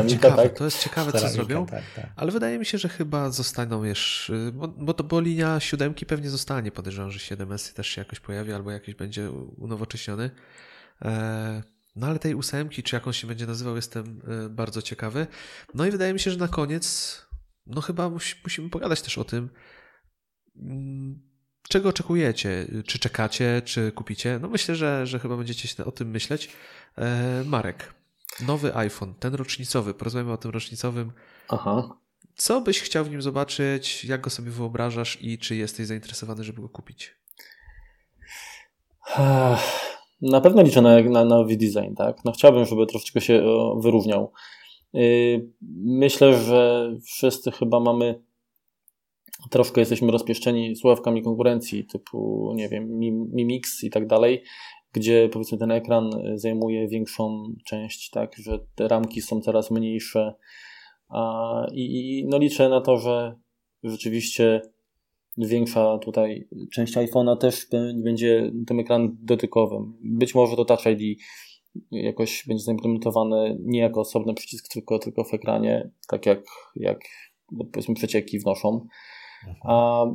ciekawe, 0.07 0.43
tak? 0.43 0.57
to 0.57 0.65
jest 0.65 0.83
ciekawe, 0.83 1.11
co 1.11 1.29
zrobią, 1.29 1.65
tak, 1.65 1.83
tak. 1.95 2.05
ale 2.15 2.31
wydaje 2.31 2.59
mi 2.59 2.65
się, 2.65 2.77
że 2.77 2.89
chyba 2.89 3.29
zostaną 3.29 3.83
jeszcze, 3.83 4.33
bo, 4.53 4.67
bo, 4.67 4.93
to, 4.93 5.03
bo 5.03 5.21
linia 5.21 5.59
siódemki 5.59 6.05
pewnie 6.05 6.29
zostanie, 6.29 6.71
podejrzewam, 6.71 7.11
że 7.11 7.35
7S 7.35 7.73
też 7.73 7.87
się 7.87 8.01
jakoś 8.01 8.19
pojawi, 8.19 8.53
albo 8.53 8.71
jakiś 8.71 8.95
będzie 8.95 9.31
unowocześniony. 9.57 10.31
Eee, 11.01 11.61
no 11.95 12.07
ale 12.07 12.19
tej 12.19 12.35
ósemki, 12.35 12.83
czy 12.83 12.95
jak 12.95 13.07
on 13.07 13.13
się 13.13 13.27
będzie 13.27 13.47
nazywał, 13.47 13.75
jestem 13.75 14.21
e, 14.45 14.49
bardzo 14.49 14.81
ciekawy. 14.81 15.27
No 15.73 15.85
i 15.85 15.91
wydaje 15.91 16.13
mi 16.13 16.19
się, 16.19 16.31
że 16.31 16.37
na 16.37 16.47
koniec, 16.47 17.17
no 17.65 17.81
chyba 17.81 18.09
musi, 18.09 18.35
musimy 18.43 18.69
pogadać 18.69 19.01
też 19.01 19.17
o 19.17 19.23
tym, 19.23 19.49
mm, 20.55 21.29
czego 21.69 21.89
oczekujecie, 21.89 22.67
czy 22.85 22.99
czekacie, 22.99 23.61
czy 23.65 23.91
kupicie. 23.91 24.39
No 24.41 24.49
myślę, 24.49 24.75
że, 24.75 25.07
że 25.07 25.19
chyba 25.19 25.37
będziecie 25.37 25.85
o 25.85 25.91
tym 25.91 26.09
myśleć. 26.09 26.49
E, 26.97 27.43
Marek, 27.45 27.93
nowy 28.39 28.75
iPhone, 28.75 29.13
ten 29.13 29.33
rocznicowy, 29.33 29.93
porozmawiamy 29.93 30.31
o 30.31 30.37
tym 30.37 30.51
rocznicowym. 30.51 31.11
Aha. 31.49 31.89
Co 32.35 32.61
byś 32.61 32.81
chciał 32.81 33.05
w 33.05 33.09
nim 33.09 33.21
zobaczyć, 33.21 34.05
jak 34.05 34.21
go 34.21 34.29
sobie 34.29 34.51
wyobrażasz 34.51 35.17
i 35.21 35.37
czy 35.37 35.55
jesteś 35.55 35.87
zainteresowany, 35.87 36.43
żeby 36.43 36.61
go 36.61 36.69
kupić? 36.69 37.15
Na 40.21 40.41
pewno 40.41 40.61
liczę 40.61 40.81
na, 40.81 41.01
na 41.01 41.25
nowy 41.25 41.57
design, 41.57 41.93
tak? 41.95 42.25
No 42.25 42.31
chciałbym, 42.31 42.65
żeby 42.65 42.85
troszeczkę 42.85 43.21
się 43.21 43.43
wyróżniał. 43.77 44.31
Y, 44.95 45.49
myślę, 45.85 46.37
że 46.37 46.91
wszyscy 47.05 47.51
chyba 47.51 47.79
mamy 47.79 48.23
troszkę 49.49 49.81
jesteśmy 49.81 50.11
rozpieszczeni 50.11 50.75
sławkami 50.75 51.23
konkurencji 51.23 51.85
typu, 51.85 52.51
nie 52.55 52.69
wiem, 52.69 52.99
Mi 53.33 53.45
Mix 53.45 53.83
i 53.83 53.89
tak 53.89 54.07
dalej, 54.07 54.43
gdzie 54.93 55.29
powiedzmy 55.29 55.57
ten 55.57 55.71
ekran 55.71 56.09
zajmuje 56.35 56.87
większą 56.87 57.53
część, 57.65 58.09
tak, 58.09 58.35
że 58.35 58.59
te 58.75 58.87
ramki 58.87 59.21
są 59.21 59.41
coraz 59.41 59.71
mniejsze 59.71 60.33
a, 61.09 61.65
i, 61.73 62.19
i 62.19 62.25
no 62.27 62.37
liczę 62.37 62.69
na 62.69 62.81
to, 62.81 62.97
że 62.97 63.35
rzeczywiście 63.83 64.61
większa 65.37 65.97
tutaj 65.97 66.47
część 66.73 66.95
iPhone'a 66.95 67.37
też 67.37 67.67
będzie 67.95 68.51
tym 68.67 68.79
ekranem 68.79 69.17
dotykowym. 69.21 69.93
Być 70.03 70.35
może 70.35 70.55
to 70.55 70.65
Touch 70.65 70.85
ID 70.85 71.19
jakoś 71.91 72.43
będzie 72.47 72.63
zaimplementowane 72.63 73.57
nie 73.59 73.79
jako 73.79 74.01
osobny 74.01 74.33
przycisk, 74.33 74.73
tylko, 74.73 74.99
tylko 74.99 75.23
w 75.23 75.33
ekranie, 75.33 75.89
tak 76.07 76.25
jak, 76.25 76.43
jak 76.75 76.99
no 77.51 77.65
powiedzmy 77.65 77.95
przecieki 77.95 78.39
wnoszą. 78.39 78.87
A 79.63 80.05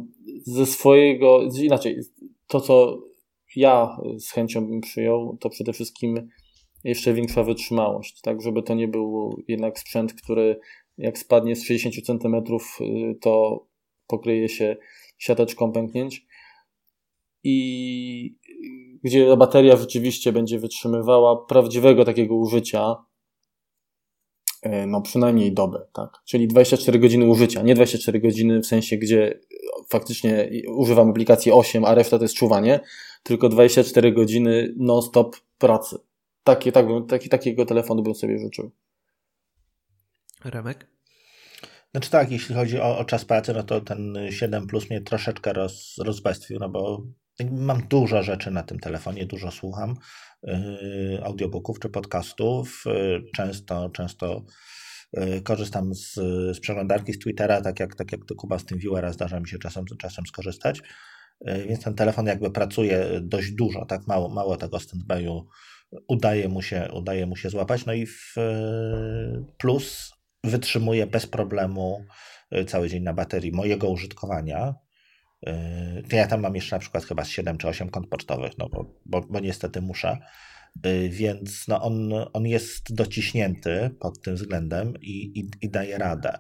ze 0.47 0.67
swojego, 0.67 1.43
inaczej, 1.63 1.99
to 2.47 2.61
co 2.61 2.99
ja 3.57 3.97
z 4.19 4.31
chęcią 4.31 4.67
bym 4.67 4.81
przyjął, 4.81 5.37
to 5.41 5.51
przede 5.51 5.73
wszystkim 5.73 6.29
jeszcze 6.85 7.15
większa 7.15 7.43
wytrzymałość, 7.43 8.21
tak 8.21 8.43
żeby 8.43 8.63
to 8.63 8.75
nie 8.75 8.89
był 8.89 9.43
jednak 9.49 9.79
sprzęt, 9.79 10.15
który 10.15 10.61
jak 10.99 11.19
spadnie 11.19 11.57
z 11.57 11.65
60 11.65 11.95
cm, 12.07 12.37
to 13.21 13.65
pokryje 14.07 14.49
się 14.49 14.77
siateczką 15.19 15.73
pęknięć 15.73 16.27
i 17.45 18.37
gdzie 19.05 19.37
bateria 19.37 19.77
rzeczywiście 19.77 20.33
będzie 20.33 20.59
wytrzymywała 20.59 21.47
prawdziwego 21.47 22.05
takiego 22.05 22.35
użycia, 22.35 22.97
e, 24.63 24.87
no 24.87 25.03
przynajmniej 25.03 25.53
dobę, 25.53 25.87
tak? 25.93 26.23
Czyli 26.25 26.49
24 26.49 26.99
godziny 26.99 27.27
użycia, 27.27 27.63
nie 27.63 27.75
24 27.75 28.21
godziny 28.21 28.61
w 28.61 28.67
sensie, 28.67 28.97
gdzie 28.97 29.41
faktycznie 29.89 30.51
używam 30.69 31.11
aplikacji 31.11 31.53
8, 31.53 31.85
a 31.85 31.95
reszta 31.95 32.19
to 32.19 32.25
jest 32.25 32.35
czuwanie, 32.35 32.81
tylko 33.23 33.49
24 33.49 34.13
godziny 34.13 34.75
non-stop 34.77 35.37
pracy. 35.59 35.99
Takie, 36.45 36.73
tak, 36.73 36.87
taki, 37.09 37.29
takiego 37.29 37.67
telefonu 37.67 38.03
bym 38.03 38.15
sobie 38.15 38.39
życzył. 38.39 38.71
Remek? 40.45 40.94
Znaczy 41.95 42.11
tak, 42.11 42.31
jeśli 42.31 42.55
chodzi 42.55 42.81
o, 42.81 42.99
o, 42.99 43.05
czas 43.05 43.25
pracy, 43.25 43.53
no 43.55 43.63
to 43.63 43.81
ten 43.81 44.17
7 44.31 44.67
Plus 44.67 44.91
mnie 44.91 45.01
troszeczkę 45.01 45.53
roz, 45.53 45.95
rozbestwił, 45.99 46.59
no 46.59 46.69
bo 46.69 47.07
mam 47.51 47.89
dużo 47.89 48.23
rzeczy 48.23 48.51
na 48.51 48.63
tym 48.63 48.79
telefonie, 48.79 49.27
dużo 49.27 49.51
słucham 49.51 49.97
yy, 50.43 51.21
audiobooków 51.25 51.79
czy 51.79 51.89
podcastów. 51.89 52.85
Yy, 52.87 53.25
często, 53.35 53.91
często 53.91 54.45
yy, 55.13 55.41
korzystam 55.41 55.95
z, 55.95 56.15
z 56.57 56.61
przeglądarki 56.61 57.13
z 57.13 57.19
Twittera, 57.19 57.61
tak 57.61 57.81
jak, 57.81 57.95
tak 57.95 58.13
jak 58.13 58.21
ty 58.29 58.35
Kuba 58.35 58.59
z 58.59 58.65
tym 58.65 58.79
viewera 58.79 59.13
zdarza 59.13 59.41
mi 59.41 59.49
się 59.49 59.59
czasem, 59.59 59.85
czasem 59.99 60.27
skorzystać. 60.27 60.83
Yy, 61.41 61.67
więc 61.67 61.85
ten 61.85 61.95
telefon 61.95 62.27
jakby 62.27 62.51
pracuje 62.51 63.21
dość 63.21 63.51
dużo, 63.53 63.87
tak 63.87 64.07
mało, 64.07 64.29
mało 64.29 64.57
tego 64.57 64.77
standby'u 64.77 65.45
udaje 66.09 66.49
mu 66.49 66.63
się, 66.63 66.89
udaje 66.93 67.27
mu 67.27 67.37
się 67.37 67.51
złapać. 67.51 67.87
No 67.87 67.93
i 67.93 68.07
w 68.07 68.35
yy, 68.37 69.45
plus 69.59 70.14
wytrzymuje 70.45 71.07
bez 71.07 71.27
problemu 71.27 72.05
yy, 72.51 72.65
cały 72.65 72.89
dzień 72.89 73.03
na 73.03 73.13
baterii 73.13 73.53
mojego 73.53 73.91
użytkowania. 73.91 74.75
To 76.11 76.17
ja 76.17 76.27
tam 76.27 76.41
mam 76.41 76.55
jeszcze 76.55 76.77
na 76.77 76.81
przykład 76.81 77.05
chyba 77.05 77.25
z 77.25 77.29
7 77.29 77.59
czy 77.59 77.69
8 77.69 77.91
kont 77.91 78.09
pocztowych, 78.09 78.53
no 78.59 78.69
bo, 78.69 78.95
bo, 79.07 79.21
bo 79.21 79.41
niestety 79.41 79.83
muszę. 79.83 80.19
Więc 81.11 81.69
no 81.69 81.83
on, 81.83 82.13
on 82.33 82.47
jest 82.47 82.95
dociśnięty 82.95 83.91
pod 84.01 84.23
tym 84.23 84.35
względem 84.35 84.95
i, 85.01 85.41
i, 85.41 85.51
i 85.61 85.71
daje 85.71 85.99
radę. 85.99 86.39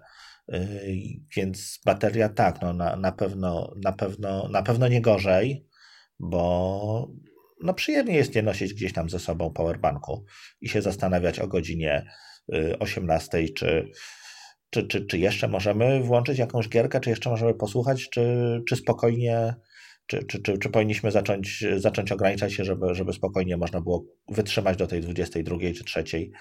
Więc 1.36 1.80
bateria 1.84 2.28
tak, 2.28 2.62
no 2.62 2.72
na, 2.72 2.96
na, 2.96 3.12
pewno, 3.12 3.74
na, 3.84 3.92
pewno, 3.92 4.48
na 4.48 4.62
pewno 4.62 4.88
nie 4.88 5.00
gorzej, 5.00 5.66
bo 6.20 7.08
no 7.60 7.74
przyjemnie 7.74 8.14
jest 8.14 8.34
nie 8.34 8.42
nosić 8.42 8.74
gdzieś 8.74 8.92
tam 8.92 9.10
ze 9.10 9.18
sobą 9.18 9.52
powerbanku 9.52 10.24
i 10.60 10.68
się 10.68 10.82
zastanawiać 10.82 11.38
o 11.38 11.48
godzinie 11.48 12.06
18 12.78 13.38
y, 13.38 13.48
czy, 13.52 13.90
czy, 14.70 14.86
czy, 14.86 15.06
czy 15.06 15.18
jeszcze 15.18 15.48
możemy 15.48 16.00
włączyć 16.02 16.38
jakąś 16.38 16.68
gierkę, 16.68 17.00
czy 17.00 17.10
jeszcze 17.10 17.30
możemy 17.30 17.54
posłuchać, 17.54 18.08
czy, 18.10 18.62
czy 18.68 18.76
spokojnie, 18.76 19.54
czy, 20.06 20.24
czy, 20.24 20.42
czy, 20.42 20.58
czy 20.58 20.68
powinniśmy 20.68 21.10
zacząć, 21.10 21.64
zacząć 21.76 22.12
ograniczać 22.12 22.52
się, 22.52 22.64
żeby, 22.64 22.94
żeby 22.94 23.12
spokojnie 23.12 23.56
można 23.56 23.80
było 23.80 24.04
wytrzymać 24.28 24.76
do 24.76 24.86
tej 24.86 25.00
22 25.00 25.56
czy 25.76 25.84
3 25.84 26.00
y, 26.00 26.32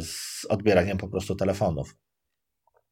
z 0.00 0.44
odbieraniem 0.48 0.98
po 0.98 1.08
prostu 1.08 1.34
telefonów. 1.34 1.96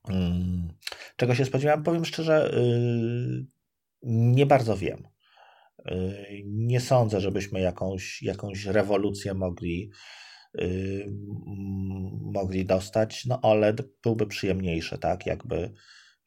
Mm, 0.09 0.69
czego 1.17 1.35
się 1.35 1.45
spodziewałem? 1.45 1.83
Powiem 1.83 2.05
szczerze, 2.05 2.55
y, 2.55 3.47
nie 4.03 4.47
bardzo 4.47 4.77
wiem. 4.77 5.09
Nie 6.45 6.81
sądzę, 6.81 7.21
żebyśmy 7.21 7.61
jakąś, 7.61 8.23
jakąś 8.23 8.65
rewolucję 8.65 9.35
mogli, 9.35 9.91
mogli 12.33 12.65
dostać. 12.67 13.27
No 13.27 13.41
OLED 13.43 13.83
byłby 14.03 14.27
przyjemniejszy, 14.27 14.99
tak? 14.99 15.27
Jakby, 15.27 15.73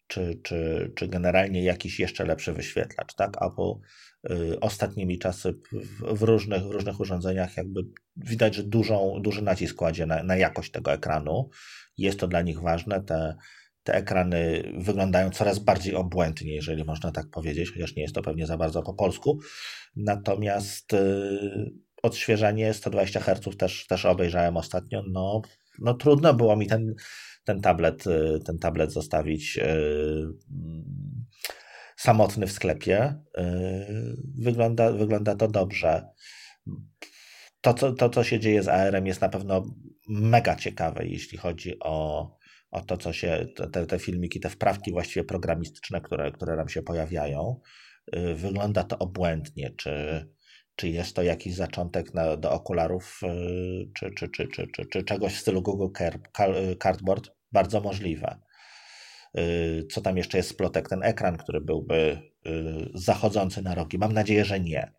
czy, 0.07 0.39
czy, 0.43 0.91
czy 0.95 1.07
generalnie 1.07 1.63
jakiś 1.63 1.99
jeszcze 1.99 2.25
lepszy 2.25 2.53
wyświetlacz, 2.53 3.13
tak? 3.13 3.37
Apple 3.41 3.73
yy, 4.29 4.59
ostatnimi 4.59 5.19
czasy 5.19 5.53
w, 5.71 6.17
w, 6.19 6.21
różnych, 6.21 6.63
w 6.63 6.71
różnych 6.71 6.99
urządzeniach 6.99 7.57
jakby 7.57 7.81
widać, 8.15 8.55
że 8.55 8.63
dużą, 8.63 9.19
duży 9.21 9.41
nacisk 9.41 9.75
kładzie 9.75 10.05
na, 10.05 10.23
na 10.23 10.35
jakość 10.35 10.71
tego 10.71 10.93
ekranu. 10.93 11.49
Jest 11.97 12.19
to 12.19 12.27
dla 12.27 12.41
nich 12.41 12.61
ważne. 12.61 13.03
Te 13.03 13.35
te 13.83 13.93
ekrany 13.93 14.63
wyglądają 14.77 15.29
coraz 15.29 15.59
bardziej 15.59 15.95
obłędnie, 15.95 16.55
jeżeli 16.55 16.83
można 16.83 17.11
tak 17.11 17.29
powiedzieć, 17.29 17.71
chociaż 17.71 17.95
nie 17.95 18.01
jest 18.01 18.15
to 18.15 18.21
pewnie 18.21 18.47
za 18.47 18.57
bardzo 18.57 18.83
po 18.83 18.93
polsku. 18.93 19.39
Natomiast 19.95 20.93
y, 20.93 21.71
odświeżanie 22.03 22.73
120 22.73 23.19
Hz 23.19 23.57
też, 23.57 23.87
też 23.87 24.05
obejrzałem 24.05 24.57
ostatnio. 24.57 25.03
No, 25.11 25.41
no 25.79 25.93
trudno 25.93 26.33
było 26.33 26.55
mi 26.55 26.67
ten, 26.67 26.95
ten, 27.43 27.61
tablet, 27.61 28.07
y, 28.07 28.39
ten 28.45 28.59
tablet 28.59 28.91
zostawić 28.91 29.57
y, 29.57 30.27
samotny 31.97 32.47
w 32.47 32.51
sklepie. 32.51 33.15
Wygląda, 34.35 34.91
wygląda 34.91 35.35
to 35.35 35.47
dobrze. 35.47 36.07
To 37.61 37.73
co, 37.73 37.93
to, 37.93 38.09
co 38.09 38.23
się 38.23 38.39
dzieje 38.39 38.63
z 38.63 38.67
ARM 38.67 39.05
jest 39.05 39.21
na 39.21 39.29
pewno 39.29 39.63
mega 40.09 40.55
ciekawe, 40.55 41.07
jeśli 41.07 41.37
chodzi 41.37 41.79
o, 41.79 42.29
o 42.71 42.81
to, 42.81 42.97
co 42.97 43.13
się, 43.13 43.45
te, 43.71 43.85
te 43.85 43.99
filmiki, 43.99 44.39
te 44.39 44.49
wprawki 44.49 44.91
właściwie 44.91 45.23
programistyczne, 45.23 46.01
które, 46.01 46.31
które 46.31 46.55
nam 46.55 46.69
się 46.69 46.81
pojawiają. 46.81 47.59
Y, 48.15 48.35
wygląda 48.35 48.83
to 48.83 48.97
obłędnie, 48.99 49.71
czy, 49.77 50.25
czy 50.75 50.89
jest 50.89 51.15
to 51.15 51.23
jakiś 51.23 51.55
zaczątek 51.55 52.13
na, 52.13 52.37
do 52.37 52.51
okularów, 52.51 53.21
y, 53.23 53.91
czy, 53.93 54.11
czy, 54.11 54.29
czy, 54.29 54.47
czy, 54.47 54.67
czy, 54.67 54.85
czy 54.85 55.03
czegoś 55.03 55.33
w 55.33 55.39
stylu 55.39 55.61
Google 55.61 56.03
Cardboard? 56.79 57.29
Bardzo 57.51 57.81
możliwe. 57.81 58.37
Y, 59.37 59.87
co 59.91 60.01
tam 60.01 60.17
jeszcze 60.17 60.37
jest 60.37 60.49
z 60.49 60.53
plotek? 60.53 60.89
Ten 60.89 61.03
ekran, 61.03 61.37
który 61.37 61.61
byłby 61.61 62.33
zachodzący 62.93 63.61
na 63.61 63.75
rogi. 63.75 63.97
Mam 63.97 64.13
nadzieję, 64.13 64.45
że 64.45 64.59
nie. 64.59 64.91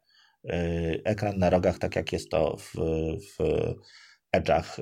Ekran 1.04 1.38
na 1.38 1.50
rogach, 1.50 1.78
tak 1.78 1.96
jak 1.96 2.12
jest 2.12 2.30
to 2.30 2.56
w, 2.56 2.72
w 3.20 3.38
Edge'ach 4.36 4.78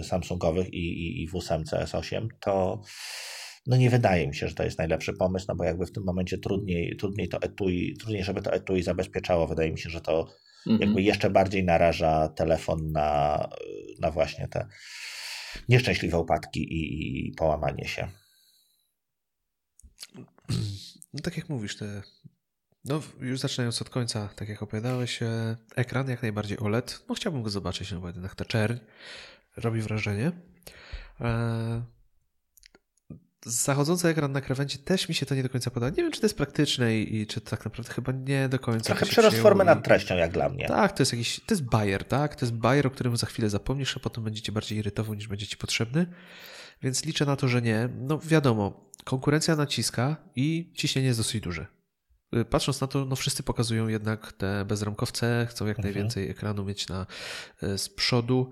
y, 0.00 0.04
Samsungowych 0.04 0.72
i, 0.72 0.78
i, 0.78 1.22
i 1.22 1.28
w 1.28 1.36
8 1.36 1.62
S8, 1.64 2.28
to 2.40 2.82
no 3.66 3.76
nie 3.76 3.90
wydaje 3.90 4.28
mi 4.28 4.34
się, 4.34 4.48
że 4.48 4.54
to 4.54 4.62
jest 4.62 4.78
najlepszy 4.78 5.12
pomysł, 5.12 5.46
no 5.48 5.56
bo 5.56 5.64
jakby 5.64 5.86
w 5.86 5.92
tym 5.92 6.04
momencie 6.04 6.38
trudniej, 6.38 6.96
trudniej 6.96 7.28
to 7.28 7.42
etui, 7.42 7.96
trudniej, 7.96 8.24
żeby 8.24 8.42
to 8.42 8.52
etui 8.52 8.82
zabezpieczało. 8.82 9.46
Wydaje 9.46 9.72
mi 9.72 9.78
się, 9.78 9.90
że 9.90 10.00
to 10.00 10.28
mhm. 10.66 10.80
jakby 10.80 11.02
jeszcze 11.02 11.30
bardziej 11.30 11.64
naraża 11.64 12.28
telefon 12.28 12.92
na, 12.92 13.48
na 14.00 14.10
właśnie 14.10 14.48
te 14.48 14.66
nieszczęśliwe 15.68 16.18
upadki 16.18 16.60
i, 16.60 17.28
i 17.28 17.32
połamanie 17.32 17.88
się. 17.88 18.08
No 21.12 21.20
tak 21.22 21.36
jak 21.36 21.48
mówisz, 21.48 21.76
te 21.76 22.02
no, 22.84 23.02
już 23.20 23.40
zaczynając 23.40 23.82
od 23.82 23.90
końca, 23.90 24.28
tak 24.36 24.48
jak 24.48 24.62
opowiadałeś, 24.62 25.22
e, 25.22 25.56
ekran 25.76 26.08
jak 26.08 26.22
najbardziej 26.22 26.58
OLED. 26.58 27.04
No, 27.08 27.14
chciałbym 27.14 27.42
go 27.42 27.50
zobaczyć, 27.50 27.92
no 27.92 28.00
bo 28.00 28.06
jednak 28.06 28.34
ta 28.34 28.44
czerń 28.44 28.78
robi 29.56 29.80
wrażenie. 29.80 30.32
Zachodzący 33.44 34.08
ekran 34.08 34.32
na 34.32 34.40
krawędzi 34.40 34.78
też 34.78 35.08
mi 35.08 35.14
się 35.14 35.26
to 35.26 35.34
nie 35.34 35.42
do 35.42 35.48
końca 35.48 35.70
podoba. 35.70 35.90
Nie 35.90 36.02
wiem, 36.02 36.12
czy 36.12 36.20
to 36.20 36.26
jest 36.26 36.36
praktyczne 36.36 36.96
i, 36.96 37.16
i 37.16 37.26
czy 37.26 37.40
tak 37.40 37.64
naprawdę 37.64 37.92
chyba 37.92 38.12
nie 38.12 38.48
do 38.48 38.58
końca. 38.58 38.86
Trochę 38.86 39.06
przerost 39.06 39.36
formy 39.36 39.64
nad 39.64 39.84
treścią, 39.84 40.16
jak 40.16 40.32
dla 40.32 40.48
mnie. 40.48 40.66
Tak, 40.66 40.92
to 40.92 41.02
jest 41.02 41.12
jakiś, 41.12 41.40
to 41.46 41.54
jest 41.54 41.64
bajer, 41.64 42.04
tak? 42.04 42.36
To 42.36 42.46
jest 42.46 42.54
bajer, 42.54 42.86
o 42.86 42.90
którym 42.90 43.16
za 43.16 43.26
chwilę 43.26 43.50
zapomnisz, 43.50 43.96
a 43.96 44.00
potem 44.00 44.24
będziecie 44.24 44.52
bardziej 44.52 44.78
irytował 44.78 45.14
niż 45.14 45.28
będzie 45.28 45.46
ci 45.46 45.56
potrzebny. 45.56 46.06
Więc 46.82 47.04
liczę 47.04 47.26
na 47.26 47.36
to, 47.36 47.48
że 47.48 47.62
nie. 47.62 47.88
No 47.98 48.18
wiadomo, 48.18 48.90
konkurencja 49.04 49.56
naciska 49.56 50.16
i 50.36 50.72
ciśnienie 50.74 51.08
jest 51.08 51.20
dosyć 51.20 51.40
duże. 51.42 51.66
Y, 52.36 52.44
patrząc 52.44 52.80
na 52.80 52.86
to, 52.86 53.04
no 53.04 53.16
wszyscy 53.16 53.42
pokazują 53.42 53.88
jednak 53.88 54.32
te 54.32 54.64
bezramkowce, 54.64 55.46
chcą 55.50 55.66
jak 55.66 55.78
mhm. 55.78 55.94
najwięcej 55.94 56.30
ekranu 56.30 56.64
mieć 56.64 56.88
na, 56.88 57.06
y, 57.62 57.78
z 57.78 57.88
przodu. 57.88 58.50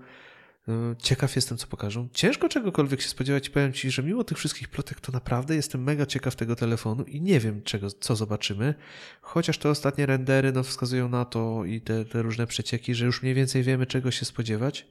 Y, 0.69 0.95
ciekaw 0.97 1.35
jestem, 1.35 1.57
co 1.57 1.67
pokażą. 1.67 2.07
Ciężko 2.13 2.49
czegokolwiek 2.49 3.01
się 3.01 3.09
spodziewać 3.09 3.49
powiem 3.49 3.73
Ci, 3.73 3.91
że 3.91 4.03
mimo 4.03 4.23
tych 4.23 4.37
wszystkich 4.37 4.67
plotek, 4.67 5.01
to 5.01 5.11
naprawdę 5.11 5.55
jestem 5.55 5.83
mega 5.83 6.05
ciekaw 6.05 6.35
tego 6.35 6.55
telefonu 6.55 7.03
i 7.03 7.21
nie 7.21 7.39
wiem, 7.39 7.61
czego, 7.61 7.91
co 7.91 8.15
zobaczymy. 8.15 8.73
Chociaż 9.21 9.57
te 9.57 9.69
ostatnie 9.69 10.05
rendery 10.05 10.51
no, 10.51 10.63
wskazują 10.63 11.09
na 11.09 11.25
to 11.25 11.65
i 11.65 11.81
te, 11.81 12.05
te 12.05 12.21
różne 12.21 12.47
przecieki, 12.47 12.95
że 12.95 13.05
już 13.05 13.21
mniej 13.21 13.33
więcej 13.33 13.63
wiemy, 13.63 13.85
czego 13.85 14.11
się 14.11 14.25
spodziewać. 14.25 14.87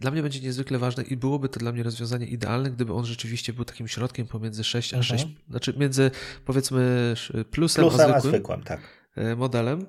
Dla 0.00 0.10
mnie 0.10 0.22
będzie 0.22 0.40
niezwykle 0.40 0.78
ważne 0.78 1.02
i 1.02 1.16
byłoby 1.16 1.48
to 1.48 1.60
dla 1.60 1.72
mnie 1.72 1.82
rozwiązanie 1.82 2.26
idealne, 2.26 2.70
gdyby 2.70 2.92
on 2.92 3.04
rzeczywiście 3.04 3.52
był 3.52 3.64
takim 3.64 3.88
środkiem 3.88 4.26
pomiędzy 4.26 4.64
6 4.64 4.94
a 4.94 5.02
6, 5.02 5.24
mhm. 5.24 5.40
znaczy 5.50 5.74
między 5.76 6.10
powiedzmy 6.44 7.14
plusem, 7.50 7.84
plusem 7.84 7.84
a 7.84 7.90
zwykłym, 7.90 8.14
a 8.14 8.20
zwykłym 8.20 8.62
tak. 8.62 8.80
E, 9.16 9.36
modelem. 9.36 9.86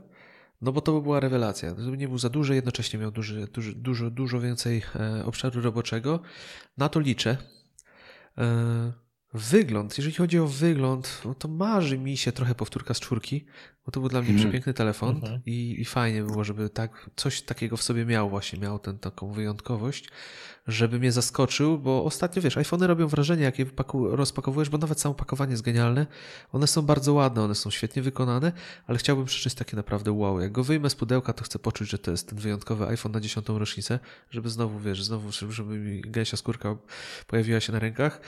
No 0.62 0.72
bo 0.72 0.82
to 0.82 0.94
by 0.94 1.02
była 1.02 1.20
rewelacja. 1.20 1.72
Gdyby 1.72 1.98
nie 1.98 2.08
był 2.08 2.18
za 2.18 2.30
duży, 2.30 2.56
jednocześnie 2.56 3.00
miał 3.00 3.12
duży, 3.12 3.48
duży, 3.48 3.76
dużo, 3.76 4.10
dużo 4.10 4.40
więcej 4.40 4.82
e, 4.96 5.26
obszaru 5.26 5.62
roboczego. 5.62 6.20
Na 6.78 6.90
to 6.90 7.00
liczę. 7.00 7.38
E, 8.38 8.92
Wygląd, 9.34 9.98
jeżeli 9.98 10.16
chodzi 10.16 10.40
o 10.40 10.48
wygląd, 10.48 11.22
no 11.26 11.36
to 11.36 11.48
marzy 11.48 11.98
mi 11.98 12.18
się 12.18 12.32
trochę 12.32 12.56
powtórka 12.56 12.94
z 12.94 13.00
czwórki, 13.00 13.46
bo 13.86 13.92
to 13.92 14.00
był 14.00 14.10
dla 14.10 14.22
mnie 14.22 14.30
mm. 14.30 14.42
przepiękny 14.42 14.74
telefon 14.74 15.10
mm 15.10 15.22
-hmm. 15.22 15.42
i, 15.46 15.82
i 15.82 15.86
fajnie 15.86 16.24
było, 16.24 16.44
żeby 16.44 16.70
tak 16.70 17.10
coś 17.16 17.42
takiego 17.42 17.78
w 17.78 17.84
sobie 17.84 18.06
miał 18.06 18.30
właśnie, 18.30 18.60
miał 18.60 18.80
ten, 18.80 19.00
taką 19.00 19.32
wyjątkowość, 19.32 20.10
żeby 20.72 21.00
mnie 21.00 21.12
zaskoczył, 21.12 21.80
bo 21.80 22.04
ostatnio 22.06 22.42
wiesz, 22.42 22.58
iPhony 22.58 22.88
robią 22.88 23.08
wrażenie, 23.08 23.44
jak 23.44 23.60
je 23.60 23.66
rozpakowujesz, 24.12 24.70
bo 24.70 24.78
nawet 24.78 25.02
samo 25.02 25.16
pakowanie 25.16 25.52
jest 25.52 25.64
genialne. 25.64 26.08
One 26.52 26.68
są 26.68 26.82
bardzo 26.82 27.14
ładne, 27.14 27.42
one 27.44 27.56
są 27.56 27.70
świetnie 27.70 28.02
wykonane, 28.02 28.52
ale 28.88 28.98
chciałbym 28.98 29.26
przeczytać 29.26 29.54
takie 29.54 29.78
naprawdę 29.78 30.12
wow. 30.12 30.40
Jak 30.40 30.52
go 30.52 30.64
wyjmę 30.64 30.90
z 30.90 30.96
pudełka, 30.96 31.34
to 31.34 31.44
chcę 31.44 31.60
poczuć, 31.60 31.90
że 31.90 32.00
to 32.00 32.12
jest 32.12 32.30
ten 32.30 32.40
wyjątkowy 32.40 32.88
iPhone 32.88 33.12
na 33.12 33.20
dziesiątą 33.20 33.60
rocznicę, 33.60 34.00
żeby 34.32 34.50
znowu, 34.50 34.80
wiesz, 34.80 35.04
znowu, 35.04 35.32
żeby 35.32 35.78
mi 35.78 36.02
gęsia 36.02 36.38
skórka 36.38 36.78
pojawiła 37.28 37.60
się 37.60 37.74
na 37.74 37.80
rękach. 37.80 38.22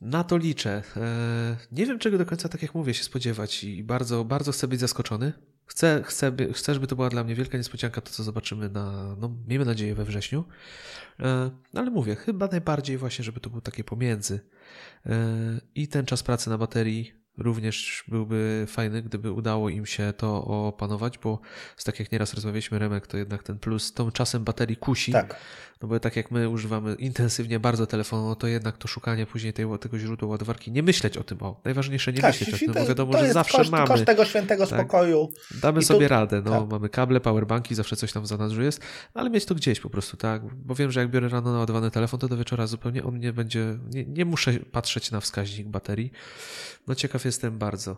Na 0.00 0.24
to 0.24 0.36
liczę. 0.36 0.82
E, 0.96 1.56
nie 1.72 1.86
wiem, 1.86 1.98
czego 1.98 2.18
do 2.18 2.26
końca, 2.26 2.48
tak 2.48 2.62
jak 2.62 2.74
mówię, 2.74 2.94
się 2.94 3.04
spodziewać 3.04 3.64
i 3.64 3.84
bardzo, 3.84 4.24
bardzo 4.24 4.52
chcę 4.52 4.68
być 4.68 4.80
zaskoczony. 4.80 5.32
Chcę, 5.68 6.02
chcę, 6.06 6.32
chcę, 6.52 6.74
żeby 6.74 6.86
to 6.86 6.96
była 6.96 7.08
dla 7.08 7.24
mnie 7.24 7.34
wielka 7.34 7.58
niespodzianka, 7.58 8.00
to 8.00 8.10
co 8.10 8.22
zobaczymy 8.22 8.68
na, 8.68 9.16
no, 9.18 9.30
miejmy 9.48 9.64
nadzieję, 9.64 9.94
we 9.94 10.04
wrześniu. 10.04 10.44
E, 11.20 11.50
ale 11.74 11.90
mówię, 11.90 12.16
chyba 12.16 12.46
najbardziej 12.46 12.98
właśnie, 12.98 13.24
żeby 13.24 13.40
to 13.40 13.50
był 13.50 13.60
takie 13.60 13.84
pomiędzy. 13.84 14.40
E, 15.06 15.16
I 15.74 15.88
ten 15.88 16.06
czas 16.06 16.22
pracy 16.22 16.50
na 16.50 16.58
baterii 16.58 17.17
również 17.38 18.04
byłby 18.08 18.66
fajny, 18.68 19.02
gdyby 19.02 19.32
udało 19.32 19.68
im 19.68 19.86
się 19.86 20.12
to 20.16 20.44
opanować, 20.44 21.18
bo 21.18 21.40
z 21.76 21.84
tak 21.84 22.00
jak 22.00 22.12
nieraz 22.12 22.34
rozmawialiśmy, 22.34 22.78
Remek, 22.78 23.06
to 23.06 23.16
jednak 23.16 23.42
ten 23.42 23.58
plus 23.58 23.92
tą 23.92 24.10
czasem 24.10 24.44
baterii 24.44 24.76
kusi. 24.76 25.12
Tak. 25.12 25.36
No 25.82 25.88
bo 25.88 26.00
tak 26.00 26.16
jak 26.16 26.30
my 26.30 26.48
używamy 26.48 26.94
intensywnie 26.94 27.60
bardzo 27.60 27.86
telefonu, 27.86 28.28
no 28.28 28.36
to 28.36 28.46
jednak 28.46 28.78
to 28.78 28.88
szukanie 28.88 29.26
później 29.26 29.52
tej, 29.52 29.66
tego 29.80 29.98
źródła 29.98 30.28
ładowarki, 30.28 30.72
nie 30.72 30.82
myśleć 30.82 31.16
o 31.16 31.24
tym, 31.24 31.42
o. 31.42 31.60
Najważniejsze 31.64 32.12
nie 32.12 32.20
tak, 32.20 32.40
myśleć 32.40 32.54
o 32.54 32.58
tym, 32.58 32.74
bo 32.74 32.88
wiadomo, 32.88 33.18
że 33.18 33.32
zawsze 33.32 33.58
koszt, 33.58 33.70
mamy. 33.70 33.86
Koszt 33.86 34.04
tego 34.04 34.24
świętego 34.24 34.66
tak, 34.66 34.78
spokoju. 34.78 35.32
Damy 35.62 35.82
sobie 35.82 36.08
radę, 36.08 36.42
no 36.44 36.60
tak. 36.60 36.70
mamy 36.70 36.88
kable, 36.88 37.20
powerbanki, 37.20 37.74
zawsze 37.74 37.96
coś 37.96 38.12
tam 38.12 38.22
w 38.22 38.26
zanadrzu 38.26 38.62
jest, 38.62 38.80
ale 39.14 39.30
mieć 39.30 39.44
to 39.44 39.54
gdzieś 39.54 39.80
po 39.80 39.90
prostu, 39.90 40.16
tak? 40.16 40.54
Bo 40.54 40.74
wiem, 40.74 40.90
że 40.90 41.00
jak 41.00 41.10
biorę 41.10 41.28
rano 41.28 41.52
naładowany 41.52 41.90
telefon, 41.90 42.20
to 42.20 42.28
do 42.28 42.36
wieczora 42.36 42.66
zupełnie 42.66 43.04
on 43.04 43.18
nie 43.18 43.32
będzie, 43.32 43.78
nie, 43.90 44.04
nie 44.04 44.24
muszę 44.24 44.52
patrzeć 44.52 45.10
na 45.10 45.20
wskaźnik 45.20 45.68
baterii. 45.68 46.12
No 46.86 46.94
ciekaw 46.94 47.24
jestem 47.28 47.58
bardzo. 47.58 47.96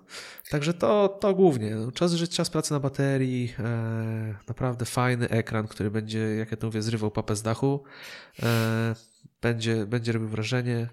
Także 0.50 0.74
to, 0.74 1.08
to 1.08 1.34
głównie. 1.34 1.76
Czas, 1.94 2.28
czas 2.30 2.50
pracy 2.50 2.72
na 2.72 2.80
baterii, 2.80 3.54
e, 3.58 4.34
naprawdę 4.48 4.84
fajny 4.84 5.28
ekran, 5.28 5.68
który 5.68 5.90
będzie, 5.90 6.18
jak 6.18 6.50
ja 6.50 6.56
to 6.56 6.66
mówię, 6.66 6.82
zrywał 6.82 7.10
papę 7.10 7.36
z 7.36 7.42
dachu. 7.42 7.82
E, 8.42 8.94
będzie, 9.42 9.86
będzie 9.86 10.12
robił 10.12 10.28
wrażenie. 10.28 10.88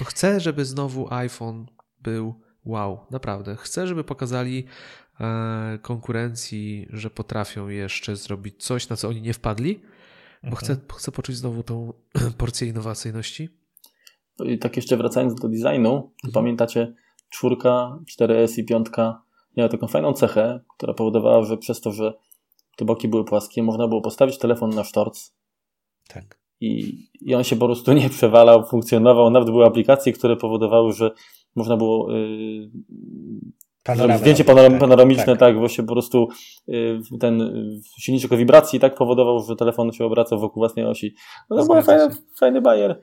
No 0.00 0.06
chcę, 0.06 0.40
żeby 0.40 0.64
znowu 0.64 1.14
iPhone 1.14 1.66
był 2.00 2.40
wow, 2.64 3.06
naprawdę. 3.10 3.56
Chcę, 3.56 3.86
żeby 3.86 4.04
pokazali 4.04 4.64
e, 5.20 5.78
konkurencji, 5.82 6.88
że 6.90 7.10
potrafią 7.10 7.68
jeszcze 7.68 8.16
zrobić 8.16 8.64
coś, 8.64 8.88
na 8.88 8.96
co 8.96 9.08
oni 9.08 9.22
nie 9.22 9.34
wpadli, 9.34 9.80
bo 10.42 10.48
mhm. 10.48 10.56
chcę, 10.56 10.76
chcę 10.96 11.12
poczuć 11.12 11.36
znowu 11.36 11.62
tą 11.62 11.92
porcję 12.38 12.68
innowacyjności. 12.68 13.48
I 14.44 14.58
tak 14.58 14.76
jeszcze 14.76 14.96
wracając 14.96 15.34
do 15.34 15.48
designu, 15.48 15.96
mhm. 15.96 16.32
pamiętacie 16.34 16.94
czwórka, 17.28 17.98
4S 18.18 18.58
i 18.58 18.64
piątka 18.64 19.22
miała 19.56 19.68
taką 19.68 19.86
fajną 19.86 20.12
cechę, 20.12 20.60
która 20.76 20.94
powodowała, 20.94 21.42
że 21.42 21.56
przez 21.56 21.80
to, 21.80 21.92
że 21.92 22.14
te 22.76 22.84
boki 22.84 23.08
były 23.08 23.24
płaskie, 23.24 23.62
można 23.62 23.88
było 23.88 24.00
postawić 24.00 24.38
telefon 24.38 24.70
na 24.70 24.84
sztorc. 24.84 25.30
Tak. 26.08 26.38
I, 26.60 27.02
I 27.20 27.34
on 27.34 27.44
się 27.44 27.56
po 27.56 27.66
prostu 27.66 27.92
nie 27.92 28.10
przewalał, 28.10 28.66
funkcjonował. 28.66 29.30
Nawet 29.30 29.50
były 29.50 29.66
aplikacje, 29.66 30.12
które 30.12 30.36
powodowały, 30.36 30.92
że 30.92 31.10
można 31.56 31.76
było 31.76 32.12
yy, 32.12 32.70
Panoramy 33.84 34.18
zdjęcie 34.18 34.44
panoram, 34.44 34.72
tak, 34.72 34.80
panoramiczne, 34.80 35.26
tak. 35.26 35.38
tak, 35.38 35.58
właśnie 35.58 35.84
po 35.84 35.92
prostu 35.92 36.28
yy, 36.66 37.00
ten 37.20 37.52
silniczek 38.00 38.32
o 38.32 38.36
wibracji 38.36 38.80
tak 38.80 38.94
powodował, 38.94 39.40
że 39.42 39.56
telefon 39.56 39.92
się 39.92 40.04
obracał 40.04 40.38
wokół 40.38 40.60
własnej 40.60 40.84
osi. 40.84 41.14
No 41.50 41.56
to 41.56 41.74
był 41.74 41.82
fajny, 41.82 42.14
fajny 42.38 42.60
bajer. 42.60 43.02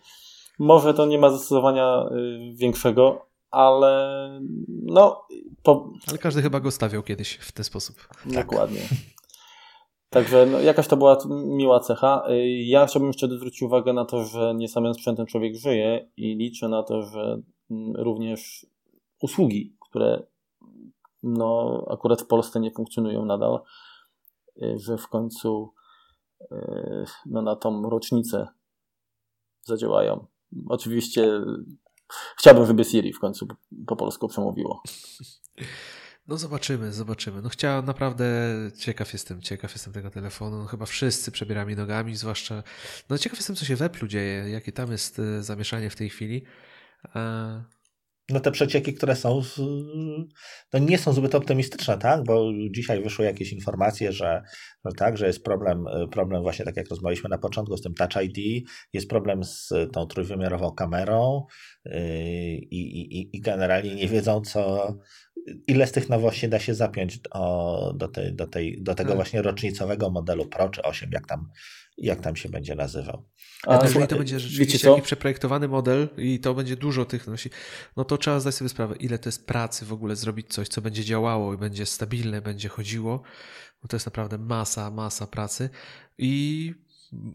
Może 0.59 0.93
to 0.93 1.05
nie 1.05 1.19
ma 1.19 1.29
zastosowania 1.29 2.05
yy, 2.11 2.53
większego, 2.55 3.25
ale 3.55 4.39
no. 4.83 5.27
Po... 5.63 5.93
Ale 6.07 6.17
każdy 6.17 6.41
chyba 6.41 6.59
go 6.59 6.71
stawiał 6.71 7.03
kiedyś 7.03 7.35
w 7.35 7.51
ten 7.51 7.63
sposób. 7.63 7.95
Dokładnie. 8.25 8.79
Tak. 8.79 8.97
Także 10.09 10.45
no, 10.45 10.59
jakaś 10.59 10.87
to 10.87 10.97
była 10.97 11.17
miła 11.29 11.79
cecha. 11.79 12.23
Ja 12.65 12.85
chciałbym 12.85 13.07
jeszcze 13.07 13.27
zwrócić 13.27 13.61
uwagę 13.61 13.93
na 13.93 14.05
to, 14.05 14.23
że 14.23 14.53
nie 14.55 14.67
samym 14.67 14.93
sprzętem 14.93 15.25
człowiek 15.25 15.55
żyje 15.55 16.09
i 16.17 16.35
liczę 16.35 16.69
na 16.69 16.83
to, 16.83 17.01
że 17.01 17.41
mm, 17.71 17.95
również 17.95 18.65
usługi, 19.21 19.77
które 19.89 20.23
no, 21.23 21.83
akurat 21.89 22.21
w 22.21 22.27
Polsce 22.27 22.59
nie 22.59 22.71
funkcjonują 22.71 23.25
nadal, 23.25 23.59
y, 24.63 24.77
że 24.77 24.97
w 24.97 25.07
końcu 25.07 25.73
y, 26.41 27.05
no, 27.25 27.41
na 27.41 27.55
tą 27.55 27.89
rocznicę 27.89 28.47
zadziałają. 29.63 30.25
Oczywiście 30.69 31.41
chciałbym, 32.37 32.65
żeby 32.65 32.83
Siri 32.83 33.13
w 33.13 33.19
końcu 33.19 33.47
po 33.87 33.95
polsku 33.95 34.27
przemówiło. 34.27 34.83
No 36.27 36.37
zobaczymy, 36.37 36.93
zobaczymy. 36.93 37.41
No 37.41 37.49
chciałem 37.49 37.85
naprawdę, 37.85 38.25
ciekaw 38.79 39.13
jestem, 39.13 39.41
ciekaw 39.41 39.71
jestem 39.73 39.93
tego 39.93 40.09
telefonu. 40.09 40.57
No, 40.57 40.65
chyba 40.65 40.85
wszyscy 40.85 41.31
przebieramy 41.31 41.75
nogami, 41.75 42.15
zwłaszcza, 42.15 42.63
no 43.09 43.17
ciekaw 43.17 43.39
jestem, 43.39 43.55
co 43.55 43.65
się 43.65 43.75
w 43.75 43.81
Apple 43.81 44.07
dzieje, 44.07 44.49
jakie 44.49 44.71
tam 44.71 44.91
jest 44.91 45.19
e, 45.19 45.43
zamieszanie 45.43 45.89
w 45.89 45.95
tej 45.95 46.09
chwili. 46.09 46.45
No 48.29 48.39
te 48.39 48.51
przecieki, 48.51 48.93
które 48.93 49.15
są, 49.15 49.41
no 50.73 50.79
nie 50.79 50.97
są 50.97 51.13
zbyt 51.13 51.35
optymistyczne, 51.35 51.97
tak? 51.97 52.23
Bo 52.23 52.51
dzisiaj 52.71 53.03
wyszły 53.03 53.25
jakieś 53.25 53.53
informacje, 53.53 54.11
że, 54.11 54.43
że 54.85 54.91
tak, 54.97 55.17
że 55.17 55.27
jest 55.27 55.43
problem, 55.43 55.85
problem 56.11 56.41
właśnie 56.41 56.65
tak 56.65 56.77
jak 56.77 56.89
rozmawialiśmy 56.89 57.29
na 57.29 57.37
początku 57.37 57.77
z 57.77 57.81
tym 57.81 57.93
Touch 57.93 58.23
ID, 58.23 58.67
jest 58.93 59.09
problem 59.09 59.43
z 59.43 59.69
tą 59.93 60.05
trójwymiarową 60.05 60.71
kamerą 60.71 61.45
yy, 61.85 61.93
i, 62.55 63.01
i, 63.01 63.37
i 63.37 63.41
generalnie 63.41 63.95
nie 63.95 64.07
wiedzą, 64.07 64.41
co, 64.41 64.93
ile 65.67 65.87
z 65.87 65.91
tych 65.91 66.09
nowości 66.09 66.49
da 66.49 66.59
się 66.59 66.73
zapiąć 66.73 67.19
do, 67.19 67.93
do, 67.95 68.07
tej, 68.07 68.33
do, 68.33 68.47
tej, 68.47 68.83
do 68.83 68.95
tego 68.95 69.09
tak. 69.09 69.15
właśnie 69.15 69.41
rocznicowego 69.41 70.09
modelu 70.09 70.45
Pro 70.45 70.69
czy 70.69 70.81
8, 70.81 71.09
jak 71.11 71.27
tam, 71.27 71.49
jak 71.97 72.21
tam 72.21 72.35
się 72.35 72.49
będzie 72.49 72.75
nazywał. 72.75 73.29
A 73.67 73.83
jeżeli 73.83 74.07
to 74.07 74.17
będzie 74.17 74.39
rzeczywiście 74.39 74.89
taki 74.89 75.01
przeprojektowany 75.01 75.67
model 75.67 76.09
i 76.17 76.39
to 76.39 76.53
będzie 76.53 76.75
dużo 76.75 77.05
tych 77.05 77.27
nosi, 77.27 77.49
no 77.97 78.05
to 78.05 78.17
trzeba 78.17 78.39
zdać 78.39 78.55
sobie 78.55 78.69
sprawę, 78.69 78.95
ile 78.95 79.19
to 79.19 79.29
jest 79.29 79.47
pracy 79.47 79.85
w 79.85 79.93
ogóle 79.93 80.15
zrobić 80.15 80.53
coś, 80.53 80.67
co 80.67 80.81
będzie 80.81 81.03
działało 81.03 81.53
i 81.53 81.57
będzie 81.57 81.85
stabilne, 81.85 82.41
będzie 82.41 82.69
chodziło. 82.69 83.21
Bo 83.81 83.87
to 83.87 83.95
jest 83.95 84.05
naprawdę 84.05 84.37
masa, 84.37 84.91
masa 84.91 85.27
pracy. 85.27 85.69
I 86.17 86.73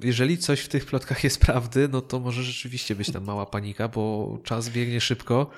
jeżeli 0.02 0.38
coś 0.38 0.60
w 0.60 0.68
tych 0.68 0.86
plotkach 0.86 1.24
jest 1.24 1.40
prawdy, 1.40 1.88
no 1.88 2.00
to 2.00 2.20
może 2.20 2.42
rzeczywiście 2.42 2.94
być 2.94 3.12
tam 3.12 3.24
mała 3.24 3.46
panika, 3.46 3.88
bo 3.88 4.38
czas 4.44 4.68
biegnie 4.68 5.00
szybko 5.00 5.50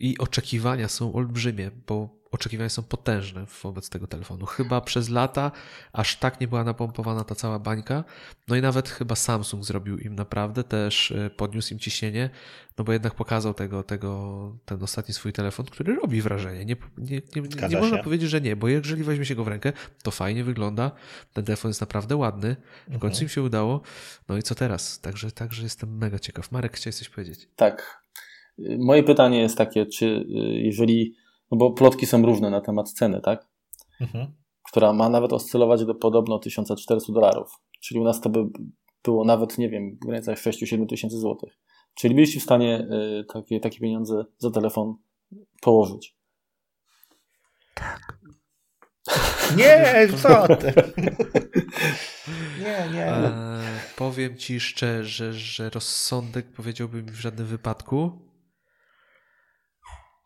i 0.00 0.18
oczekiwania 0.18 0.88
są 0.88 1.12
olbrzymie, 1.12 1.70
bo 1.86 2.20
oczekiwania 2.30 2.68
są 2.68 2.82
potężne 2.82 3.46
wobec 3.62 3.90
tego 3.90 4.06
telefonu. 4.06 4.46
Chyba 4.46 4.80
przez 4.80 5.08
lata 5.08 5.52
aż 5.92 6.16
tak 6.16 6.40
nie 6.40 6.48
była 6.48 6.64
napompowana 6.64 7.24
ta 7.24 7.34
cała 7.34 7.58
bańka. 7.58 8.04
No 8.48 8.56
i 8.56 8.60
nawet 8.60 8.88
chyba 8.88 9.16
Samsung 9.16 9.64
zrobił 9.64 9.98
im 9.98 10.14
naprawdę, 10.14 10.64
też 10.64 11.12
e, 11.12 11.30
podniósł 11.30 11.72
im 11.72 11.78
ciśnienie, 11.78 12.30
no 12.78 12.84
bo 12.84 12.92
jednak 12.92 13.14
pokazał 13.14 13.54
tego, 13.54 13.82
tego 13.82 14.56
ten 14.64 14.82
ostatni 14.82 15.14
swój 15.14 15.32
telefon, 15.32 15.66
który 15.66 15.94
robi 15.94 16.22
wrażenie. 16.22 16.64
Nie, 16.64 16.76
nie, 16.98 17.22
nie, 17.36 17.42
nie, 17.42 17.68
nie 17.68 17.80
można 17.80 18.02
powiedzieć, 18.02 18.30
że 18.30 18.40
nie, 18.40 18.56
bo 18.56 18.68
jeżeli 18.68 19.04
weźmie 19.04 19.24
się 19.24 19.34
go 19.34 19.44
w 19.44 19.48
rękę, 19.48 19.72
to 20.02 20.10
fajnie 20.10 20.44
wygląda. 20.44 20.90
Ten 21.32 21.44
telefon 21.44 21.68
jest 21.68 21.80
naprawdę 21.80 22.16
ładny. 22.16 22.56
W 22.88 22.98
końcu 22.98 23.06
mhm. 23.06 23.22
im 23.22 23.28
się 23.28 23.42
udało. 23.42 23.80
No 24.28 24.36
i 24.36 24.42
co 24.42 24.54
teraz? 24.54 25.00
Także, 25.00 25.32
także 25.32 25.62
jestem 25.62 25.96
mega 25.96 26.18
ciekaw. 26.18 26.52
Marek, 26.52 26.76
chciałeś 26.76 26.96
coś 26.96 27.08
powiedzieć? 27.08 27.48
Tak. 27.56 27.99
Moje 28.78 29.02
pytanie 29.02 29.40
jest 29.40 29.58
takie, 29.58 29.86
czy 29.86 30.06
y, 30.06 30.24
jeżeli 30.62 31.14
no 31.50 31.56
bo 31.58 31.70
plotki 31.70 32.06
są 32.06 32.22
różne 32.22 32.50
na 32.50 32.60
temat 32.60 32.92
ceny, 32.92 33.20
tak? 33.20 33.46
Mhm. 34.00 34.26
Która 34.68 34.92
ma 34.92 35.08
nawet 35.08 35.32
oscylować 35.32 35.84
do 35.84 35.94
podobno 35.94 36.38
1400 36.38 37.12
dolarów. 37.12 37.50
Czyli 37.80 38.00
u 38.00 38.04
nas 38.04 38.20
to 38.20 38.30
by 38.30 38.44
było 39.04 39.24
nawet, 39.24 39.58
nie 39.58 39.68
wiem, 39.68 39.96
w 40.02 40.06
granicach 40.06 40.38
6-7 40.38 40.86
tysięcy 40.86 41.18
złotych. 41.18 41.58
Czyli 41.94 42.14
byliście 42.14 42.40
w 42.40 42.42
stanie 42.42 42.88
y, 43.20 43.24
takie, 43.32 43.60
takie 43.60 43.78
pieniądze 43.78 44.24
za 44.38 44.50
telefon 44.50 44.94
położyć. 45.60 46.16
Tak. 47.74 48.20
Nie, 49.56 50.08
co 50.22 50.56
ty? 50.56 50.72
nie, 52.64 52.88
nie. 52.94 53.06
E, 53.06 53.60
powiem 53.96 54.36
ci 54.36 54.60
szczerze, 54.60 55.32
że 55.32 55.70
rozsądek 55.70 56.46
powiedziałbym 56.46 57.06
w 57.06 57.20
żadnym 57.20 57.46
wypadku 57.46 58.29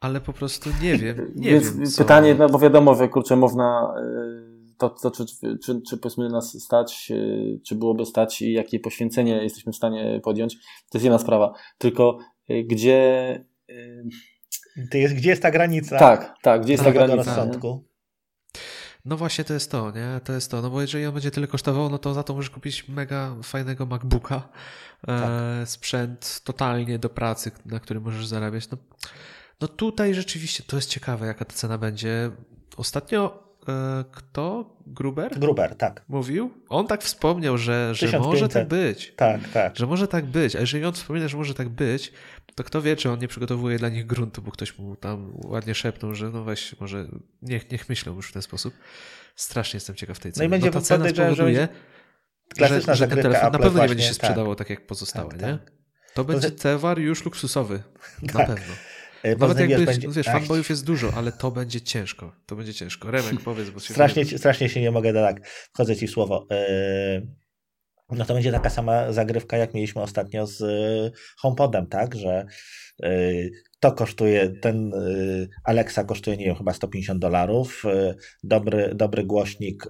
ale 0.05 0.21
po 0.21 0.33
prostu 0.33 0.71
nie 0.83 0.97
wiem. 0.97 1.33
Nie 1.37 1.51
Więc 1.51 1.77
wiem, 1.77 1.89
pytanie, 1.99 2.35
no 2.35 2.49
bo 2.49 2.59
wiadomo, 2.59 2.95
że 2.95 3.09
kurczę, 3.09 3.37
można 3.37 3.95
y, 4.71 4.77
to, 4.79 4.91
to 4.91 5.11
czy, 5.11 5.25
czy, 5.65 5.83
czy 5.89 5.97
powiedzmy 5.97 6.29
nas 6.29 6.63
stać, 6.63 7.09
y, 7.11 7.61
czy 7.67 7.75
byłoby 7.75 8.07
stać 8.07 8.43
i 8.43 8.53
jakie 8.53 8.81
poświęcenie 8.81 9.43
jesteśmy 9.43 9.73
w 9.73 9.77
stanie 9.77 10.21
podjąć, 10.25 10.57
to 10.91 10.99
jest 10.99 11.05
jedna 11.05 11.19
sprawa. 11.19 11.53
Tylko 11.79 12.19
y, 12.51 12.65
gdzie 12.65 13.45
To 14.91 14.99
jest, 14.99 15.15
gdzie 15.15 15.31
jest 15.31 15.43
ta 15.43 15.51
granica? 15.51 15.99
Tak, 15.99 16.35
tak, 16.43 16.63
gdzie 16.63 16.73
jest 16.73 16.85
ta 16.85 16.93
granica? 16.93 17.17
Rozsądku? 17.17 17.85
No 19.05 19.17
właśnie 19.17 19.45
to 19.45 19.55
jest 19.55 19.71
to, 19.71 19.91
nie? 19.91 20.21
To 20.25 20.33
jest 20.33 20.51
to, 20.51 20.63
no 20.63 20.71
bo 20.71 20.81
jeżeli 20.81 21.07
on 21.07 21.15
będzie 21.15 21.31
tyle 21.31 21.47
kosztował, 21.47 21.91
no 21.91 21.99
to 21.99 22.15
za 22.15 22.23
to 22.23 22.35
możesz 22.35 22.51
kupić 22.51 22.89
mega 22.89 23.37
fajnego 23.43 23.87
MacBooka, 23.87 24.49
tak. 25.07 25.31
e, 25.63 25.67
sprzęt 25.67 26.41
totalnie 26.45 26.99
do 26.99 27.11
pracy, 27.11 27.51
na 27.67 27.81
którym 27.81 28.03
możesz 28.03 28.27
zarabiać. 28.27 28.71
No, 28.71 28.79
no 29.61 29.69
tutaj 29.69 30.15
rzeczywiście 30.15 30.63
to 30.67 30.77
jest 30.77 30.91
ciekawe, 30.91 31.27
jaka 31.27 31.45
ta 31.45 31.53
cena 31.53 31.79
będzie. 31.79 32.31
Ostatnio 32.77 33.45
e, 33.69 34.05
kto? 34.13 34.75
Gruber? 34.87 35.39
Gruber, 35.39 35.77
tak. 35.77 36.05
Mówił? 36.09 36.51
On 36.69 36.87
tak 36.87 37.03
wspomniał, 37.03 37.59
że, 37.59 37.95
że 37.95 38.19
może 38.19 38.49
tak 38.49 38.69
być. 38.69 39.13
Tak, 39.17 39.49
tak. 39.49 39.77
Że 39.77 39.87
może 39.87 40.09
tak 40.09 40.25
być. 40.25 40.57
A 40.57 40.61
jeżeli 40.61 40.85
on 40.85 40.93
wspomina, 40.93 41.29
że 41.29 41.37
może 41.37 41.55
tak 41.55 41.69
być, 41.69 42.13
to 42.55 42.65
kto 42.65 42.83
wie, 42.83 42.97
czy 42.97 43.11
on 43.11 43.19
nie 43.19 43.29
przygotowuje 43.29 43.79
dla 43.79 43.89
nich 43.89 44.07
gruntu, 44.07 44.43
bo 44.43 44.51
ktoś 44.51 44.79
mu 44.79 44.97
tam 44.97 45.33
ładnie 45.45 45.75
szepnął, 45.75 46.15
że 46.15 46.31
no 46.31 46.45
weź, 46.45 46.81
może 46.81 47.07
niech, 47.43 47.71
niech 47.71 47.89
myślą 47.89 48.17
już 48.17 48.29
w 48.29 48.33
ten 48.33 48.43
sposób. 48.43 48.75
Strasznie 49.37 49.77
jestem 49.77 49.97
ciekaw 49.97 50.19
tej 50.19 50.33
ceny. 50.33 50.43
No 50.43 50.47
i 50.47 50.51
będzie 50.51 50.71
ta 50.71 50.81
cena 50.81 51.09
spowoduje, 51.09 51.69
że, 52.57 52.81
że, 52.81 52.95
że 52.97 53.09
ten 53.09 53.23
telefon 53.23 53.53
na 53.53 53.59
pewno 53.59 53.83
nie 53.83 53.89
będzie 53.89 54.05
się 54.05 54.15
sprzedawał 54.15 54.55
tak, 54.55 54.69
tak 54.69 54.79
jak 54.79 54.87
pozostałe, 54.87 55.31
tak, 55.31 55.41
nie? 55.41 55.59
Tak. 55.59 55.73
To 56.15 56.25
będzie 56.25 56.51
towar 56.51 56.99
już 56.99 57.25
luksusowy. 57.25 57.83
Na 58.23 58.33
tak. 58.33 58.47
pewno. 58.47 58.75
E, 59.25 59.37
Nawet 59.37 59.71
jakby, 59.71 59.87
będzie... 59.87 60.09
wiesz, 60.09 60.27
fanboyów 60.27 60.71
jest 60.71 60.85
dużo, 60.85 61.13
ale 61.17 61.33
to 61.33 61.51
będzie 61.51 61.81
ciężko. 61.81 62.33
To 62.47 62.57
będzie 62.57 62.75
ciężko. 62.75 63.11
Remek, 63.11 63.41
powiedz, 63.45 63.71
bo 63.71 63.81
się... 63.81 63.95
Strasznie, 63.95 64.25
strasznie 64.25 64.69
się 64.69 64.81
nie 64.81 64.91
mogę, 64.91 65.13
tak, 65.13 65.49
wchodzę 65.49 65.97
ci 65.97 66.07
w 66.07 66.11
słowo. 66.11 66.47
Yy 66.51 67.45
no 68.11 68.25
to 68.25 68.35
będzie 68.35 68.53
taka 68.53 68.71
sama 68.71 69.13
zagrywka, 69.13 69.57
jak 69.57 69.75
mieliśmy 69.75 70.03
ostatnio 70.03 70.47
z 70.47 70.61
y, 70.61 71.13
HomePodem, 71.37 71.87
tak, 71.87 72.15
że 72.15 72.47
to 73.85 73.93
kosztuje, 73.93 74.49
ten 74.49 74.95
y, 74.95 75.49
Alexa 75.65 76.05
kosztuje, 76.05 76.37
nie 76.37 76.45
wiem, 76.45 76.55
chyba 76.55 76.73
150 76.73 77.21
dolarów, 77.21 77.85
dobry, 78.43 78.95
dobry 78.95 79.25
głośnik 79.25 79.85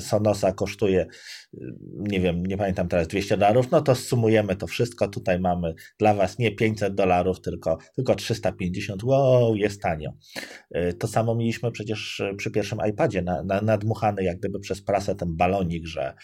Sonosa 0.00 0.52
kosztuje, 0.52 1.06
nie 1.98 2.20
wiem, 2.20 2.46
nie 2.46 2.56
pamiętam 2.56 2.88
teraz, 2.88 3.08
200 3.08 3.36
dolarów, 3.36 3.70
no 3.70 3.80
to 3.80 3.94
sumujemy 3.94 4.56
to 4.56 4.66
wszystko, 4.66 5.08
tutaj 5.08 5.40
mamy 5.40 5.74
dla 5.98 6.14
Was 6.14 6.38
nie 6.38 6.50
500 6.50 6.94
dolarów, 6.94 7.40
tylko, 7.40 7.78
tylko 7.96 8.14
350, 8.14 9.04
wow, 9.04 9.56
jest 9.56 9.82
tanio. 9.82 10.10
To 10.98 11.08
samo 11.08 11.34
mieliśmy 11.34 11.72
przecież 11.72 12.22
przy 12.36 12.50
pierwszym 12.50 12.78
iPadzie, 12.90 13.22
na, 13.22 13.42
na, 13.42 13.60
nadmuchany 13.60 14.24
jak 14.24 14.38
gdyby 14.38 14.60
przez 14.60 14.82
prasę 14.82 15.14
ten 15.14 15.36
balonik, 15.36 15.86
że 15.86 16.14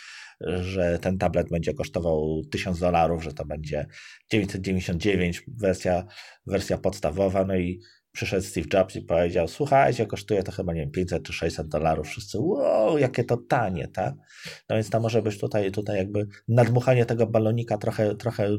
że 0.47 0.99
ten 0.99 1.19
tablet 1.19 1.49
będzie 1.51 1.74
kosztował 1.74 2.43
1000 2.51 2.78
dolarów, 2.78 3.24
że 3.24 3.32
to 3.32 3.44
będzie 3.44 3.86
999 4.31 5.43
wersja, 5.47 6.05
wersja 6.47 6.78
podstawowa, 6.78 7.11
no 7.47 7.56
i 7.56 7.80
przyszedł 8.12 8.47
Steve 8.47 8.66
Jobs 8.72 8.97
i 8.97 9.02
powiedział, 9.02 9.48
słuchajcie, 9.48 10.06
kosztuje 10.06 10.43
to 10.43 10.52
chyba, 10.52 10.72
nie 10.72 10.80
wiem, 10.80 10.90
500 10.90 11.22
czy 11.22 11.32
600 11.32 11.68
dolarów. 11.68 12.06
Wszyscy, 12.06 12.39
wow, 12.40 12.98
jakie 12.98 13.24
to 13.24 13.36
tanie, 13.36 13.89
tak? 13.89 14.14
No 14.68 14.76
więc 14.76 14.90
to 14.90 15.01
może 15.01 15.22
być 15.22 15.39
tutaj, 15.39 15.72
tutaj 15.72 15.97
jakby 15.97 16.26
nadmuchanie 16.48 17.06
tego 17.06 17.26
balonika 17.26 17.78
trochę, 17.78 18.14
trochę 18.14 18.59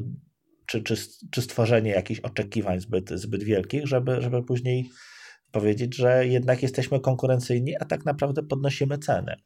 czy, 0.66 0.82
czy, 0.82 0.94
czy 1.30 1.42
stworzenie 1.42 1.90
jakichś 1.90 2.20
oczekiwań 2.20 2.80
zbyt, 2.80 3.10
zbyt 3.10 3.42
wielkich, 3.42 3.86
żeby, 3.86 4.22
żeby 4.22 4.42
później 4.42 4.90
powiedzieć, 5.52 5.96
że 5.96 6.26
jednak 6.26 6.62
jesteśmy 6.62 7.00
konkurencyjni, 7.00 7.76
a 7.80 7.84
tak 7.84 8.04
naprawdę 8.04 8.42
podnosimy 8.42 8.98
ceny. 8.98 9.36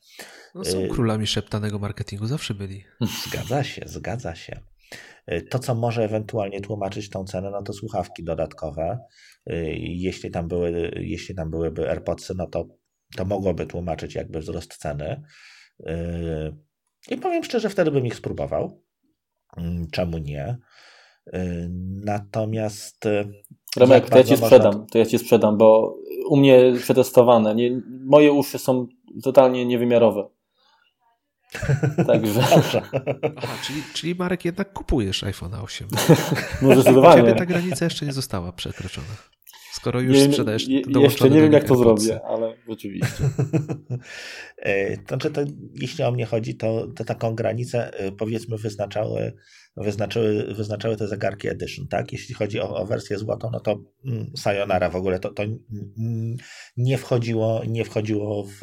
No 0.55 0.65
są 0.65 0.79
y, 0.79 0.89
królami 0.89 1.27
szeptanego 1.27 1.79
marketingu, 1.79 2.27
zawsze 2.27 2.55
byli. 2.55 2.85
Zgadza 3.27 3.65
się, 3.65 3.83
zgadza 3.87 4.35
się. 4.35 4.61
Y, 5.33 5.43
to, 5.43 5.59
co 5.59 5.75
może 5.75 6.05
ewentualnie 6.05 6.61
tłumaczyć 6.61 7.11
tą 7.11 7.25
cenę, 7.25 7.51
no 7.51 7.63
to 7.63 7.73
słuchawki 7.73 8.25
dodatkowe. 8.25 8.99
Y, 9.51 9.75
jeśli 9.79 10.31
tam, 10.31 10.49
były, 10.49 10.93
jeśli 10.97 11.35
tam 11.35 11.51
byłyby 11.51 11.91
AirPodsy, 11.91 12.35
no 12.37 12.47
to, 12.47 12.65
to 13.17 13.25
mogłoby 13.25 13.67
tłumaczyć 13.67 14.15
jakby 14.15 14.41
wzrost 14.41 14.77
ceny. 14.77 15.23
I 17.11 17.17
powiem 17.17 17.45
szczerze, 17.45 17.69
wtedy 17.69 17.91
bym 17.91 18.07
ich 18.07 18.15
spróbował. 18.15 18.83
Mm, 19.57 19.87
czemu 19.91 20.19
nie? 20.19 20.59
Natomiast 22.05 23.09
Remek, 23.77 24.11
to 24.11 24.19
ja 24.19 24.25
ci 24.25 24.37
sprzedam, 24.37 24.87
to 24.87 24.99
ja 24.99 25.07
ci 25.07 25.19
sprzedam, 25.19 25.59
bo 25.59 25.99
u 26.29 26.37
mnie 26.37 26.73
przetestowane. 26.79 27.55
Nie, 27.55 27.81
moje 28.05 28.33
uszy 28.33 28.59
są 28.59 28.87
totalnie 29.23 29.67
niewymiarowe. 29.67 30.29
Także. 32.07 32.41
Aha, 33.37 33.59
czyli, 33.67 33.83
czyli 33.95 34.15
Marek 34.15 34.45
jednak 34.45 34.73
kupujesz 34.73 35.25
iPhone 35.25 35.55
8. 35.55 35.89
Może 36.63 36.75
zdecydowanie. 36.81 37.23
Ciebie 37.23 37.35
ta 37.35 37.47
granica 37.47 37.85
jeszcze 37.85 38.07
nie 38.07 38.13
została 38.13 38.53
przekroczona. 38.53 39.07
Skoro 39.73 40.01
już 40.01 40.17
nie, 40.17 40.25
sprzedajesz 40.25 40.69
je, 40.69 40.83
Jeszcze 41.01 41.31
nie 41.31 41.41
wiem, 41.41 41.53
jak 41.53 41.65
to 41.65 41.77
zrobię, 41.77 42.21
ale 42.25 42.55
rzeczywiście. 42.69 43.25
E, 44.63 44.97
znaczy, 45.09 45.31
to, 45.31 45.41
jeśli 45.75 46.05
o 46.05 46.13
mnie 46.13 46.27
chodzi, 46.27 46.57
to, 46.57 46.89
to 46.97 47.05
taką 47.05 47.35
granicę 47.35 47.99
e, 47.99 48.13
powiedzmy 48.13 48.57
wyznaczały, 48.57 49.33
wyznaczyły, 49.77 50.55
wyznaczały 50.55 50.97
te 50.97 51.09
zegarki 51.09 51.49
Edition, 51.49 51.89
tak? 51.89 52.13
Jeśli 52.13 52.35
chodzi 52.35 52.61
o, 52.61 52.77
o 52.77 52.87
wersję 52.87 53.19
złotą, 53.19 53.51
no 53.53 53.61
to 53.61 53.81
mm, 54.05 54.31
Sayonara 54.37 54.91
w 54.91 54.97
ogóle 54.97 55.19
to, 55.19 55.33
to 55.33 55.43
nie 56.77 56.99
wchodziło, 56.99 57.63
nie 57.67 57.85
wchodziło 57.85 58.45
w 58.45 58.61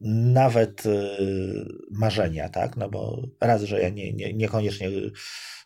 nawet 0.00 0.86
y, 0.86 1.66
marzenia, 1.90 2.48
tak? 2.48 2.76
No 2.76 2.90
bo 2.90 3.22
raz, 3.40 3.62
że 3.62 3.80
ja 3.80 3.88
nie, 3.88 4.12
nie, 4.12 4.34
niekoniecznie 4.34 4.90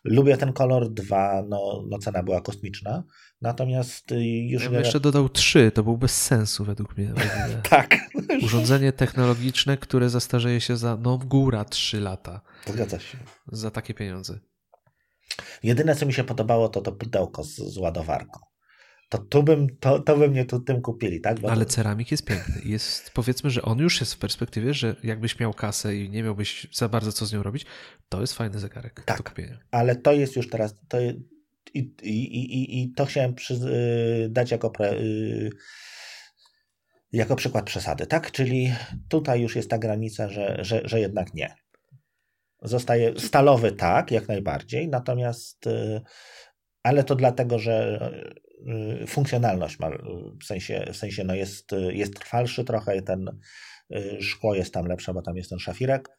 lubię 0.03 0.37
ten 0.37 0.53
kolor, 0.53 0.89
dwa, 0.93 1.43
no, 1.49 1.83
no 1.89 1.97
cena 1.97 2.23
była 2.23 2.41
kosmiczna, 2.41 3.03
natomiast 3.41 4.11
y, 4.11 4.23
już... 4.25 4.63
Ja 4.63 4.69
bym 4.69 4.79
jeszcze 4.79 4.99
dodał 4.99 5.29
trzy, 5.29 5.71
to 5.71 5.83
był 5.83 5.97
bez 5.97 6.21
sensu 6.21 6.65
według 6.65 6.97
mnie. 6.97 7.13
tak. 7.69 7.95
Urządzenie 8.43 8.91
technologiczne, 8.93 9.77
które 9.77 10.09
zastarzeje 10.09 10.61
się 10.61 10.77
za, 10.77 10.97
no 10.97 11.17
góra, 11.17 11.65
trzy 11.65 11.99
lata. 11.99 12.41
Zgadza 12.67 12.99
się. 12.99 13.17
Za 13.47 13.71
takie 13.71 13.93
pieniądze. 13.93 14.39
Jedyne, 15.63 15.95
co 15.95 16.05
mi 16.05 16.13
się 16.13 16.23
podobało, 16.23 16.69
to 16.69 16.81
to 16.81 16.91
pudełko 16.91 17.43
z, 17.43 17.55
z 17.55 17.77
ładowarką 17.77 18.48
to, 19.09 19.17
to, 19.17 19.43
bym, 19.43 19.77
to, 19.79 19.99
to 19.99 20.17
by 20.17 20.29
mnie 20.29 20.45
tu 20.45 20.59
tym 20.59 20.81
kupili, 20.81 21.21
tak? 21.21 21.39
Bo 21.39 21.51
Ale 21.51 21.65
ceramik 21.65 22.11
jest 22.11 22.25
piękny. 22.25 22.61
Jest, 22.65 23.11
powiedzmy, 23.13 23.49
że 23.49 23.61
on 23.61 23.79
już 23.79 23.99
jest 23.99 24.13
w 24.13 24.17
perspektywie, 24.17 24.73
że 24.73 24.95
jakbyś 25.03 25.39
miał 25.39 25.53
kasę 25.53 25.95
i 25.95 26.09
nie 26.09 26.23
miałbyś 26.23 26.67
za 26.73 26.89
bardzo 26.89 27.11
co 27.11 27.25
z 27.25 27.33
nią 27.33 27.43
robić, 27.43 27.65
to 28.09 28.21
jest 28.21 28.33
fajny 28.33 28.59
zegarek 28.59 29.03
tak, 29.05 29.17
do 29.17 29.23
kupienia. 29.23 29.57
Ale 29.71 29.95
to 29.95 30.13
jest 30.13 30.35
już 30.35 30.49
teraz, 30.49 30.75
to, 30.87 30.97
i, 31.73 31.79
i, 32.03 32.35
i, 32.35 32.81
i 32.81 32.93
to 32.93 33.05
chciałem 33.05 33.35
przy, 33.35 33.53
y, 33.53 34.29
dać 34.29 34.51
jako, 34.51 34.69
pre, 34.69 34.93
y, 34.93 35.49
jako 37.11 37.35
przykład 37.35 37.65
przesady, 37.65 38.07
tak? 38.07 38.31
Czyli 38.31 38.73
tutaj 39.09 39.41
już 39.41 39.55
jest 39.55 39.69
ta 39.69 39.77
granica, 39.77 40.29
że, 40.29 40.57
że, 40.59 40.81
że 40.85 40.99
jednak 40.99 41.33
nie. 41.33 41.55
Zostaje 42.61 43.19
stalowy 43.19 43.71
tak, 43.71 44.11
jak 44.11 44.27
najbardziej, 44.27 44.87
natomiast 44.87 45.67
y, 45.67 46.01
ale 46.83 47.03
to 47.03 47.15
dlatego, 47.15 47.59
że 47.59 47.99
funkcjonalność 49.07 49.79
ma, 49.79 49.89
w 50.41 50.45
sensie, 50.45 50.85
w 50.93 50.97
sensie 50.97 51.23
no 51.23 51.35
jest, 51.35 51.71
jest 51.89 52.19
trwalszy 52.19 52.63
trochę 52.63 52.97
i 52.97 53.03
ten 53.03 53.39
y, 53.95 54.21
szkło 54.21 54.55
jest 54.55 54.73
tam 54.73 54.85
lepsze, 54.85 55.13
bo 55.13 55.21
tam 55.21 55.37
jest 55.37 55.49
ten 55.49 55.59
szafirek, 55.59 56.09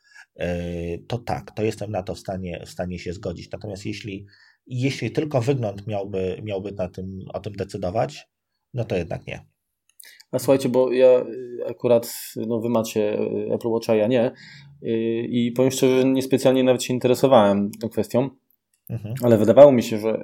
y, 0.41 1.05
to 1.09 1.19
tak, 1.19 1.51
to 1.51 1.63
jestem 1.63 1.91
na 1.91 2.03
to 2.03 2.15
w 2.15 2.19
stanie, 2.19 2.63
w 2.67 2.71
stanie 2.71 2.99
się 2.99 3.13
zgodzić. 3.13 3.51
Natomiast 3.53 3.87
jeśli, 3.87 4.27
jeśli 4.67 5.11
tylko 5.11 5.41
wygląd 5.41 5.87
miałby, 5.87 6.41
miałby 6.43 6.73
na 6.73 6.89
tym, 6.89 7.19
o 7.35 7.41
tym 7.41 7.53
decydować, 7.53 8.29
no 8.75 8.85
to 8.85 8.97
jednak 8.97 9.27
nie. 9.27 9.47
A 10.33 10.39
słuchajcie, 10.39 10.69
bo 10.69 10.93
ja 10.93 11.25
akurat, 11.67 12.15
no 12.37 12.61
wy 12.61 12.69
macie 12.69 13.19
Apple 13.55 13.69
Watcha, 13.69 13.95
ja 13.95 14.07
nie. 14.07 14.33
I 15.29 15.53
powiem 15.57 15.71
szczerze, 15.71 16.05
niespecjalnie 16.05 16.65
nawet 16.65 16.83
się 16.83 16.95
interesowałem 16.95 17.71
tą 17.81 17.89
kwestią. 17.89 18.31
Mhm. 18.91 19.15
Ale 19.23 19.39
wydawało 19.39 19.73
mi 19.73 19.83
się, 19.83 19.99
że 19.99 20.23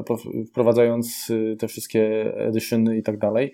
y, 0.00 0.46
wprowadzając 0.50 1.30
y, 1.30 1.56
te 1.58 1.68
wszystkie 1.68 2.32
edycjony 2.36 2.96
i 2.96 3.02
tak 3.02 3.18
dalej, 3.18 3.52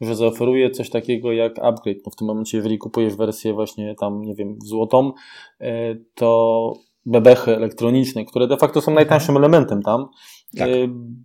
że 0.00 0.16
zaoferuje 0.16 0.70
coś 0.70 0.90
takiego 0.90 1.32
jak 1.32 1.58
upgrade. 1.58 1.98
No 2.06 2.12
w 2.12 2.16
tym 2.16 2.26
momencie, 2.26 2.56
jeżeli 2.56 2.78
kupujesz 2.78 3.16
wersję 3.16 3.52
właśnie 3.52 3.94
tam, 3.94 4.22
nie 4.22 4.34
wiem, 4.34 4.58
złotą, 4.64 5.12
y, 5.60 5.66
to 6.14 6.72
bebechy 7.06 7.56
elektroniczne, 7.56 8.24
które 8.24 8.46
de 8.46 8.56
facto 8.56 8.80
są 8.80 8.92
mhm. 8.92 8.94
najtańszym 8.94 9.36
elementem 9.36 9.82
tam, 9.82 10.08
tak. 10.58 10.68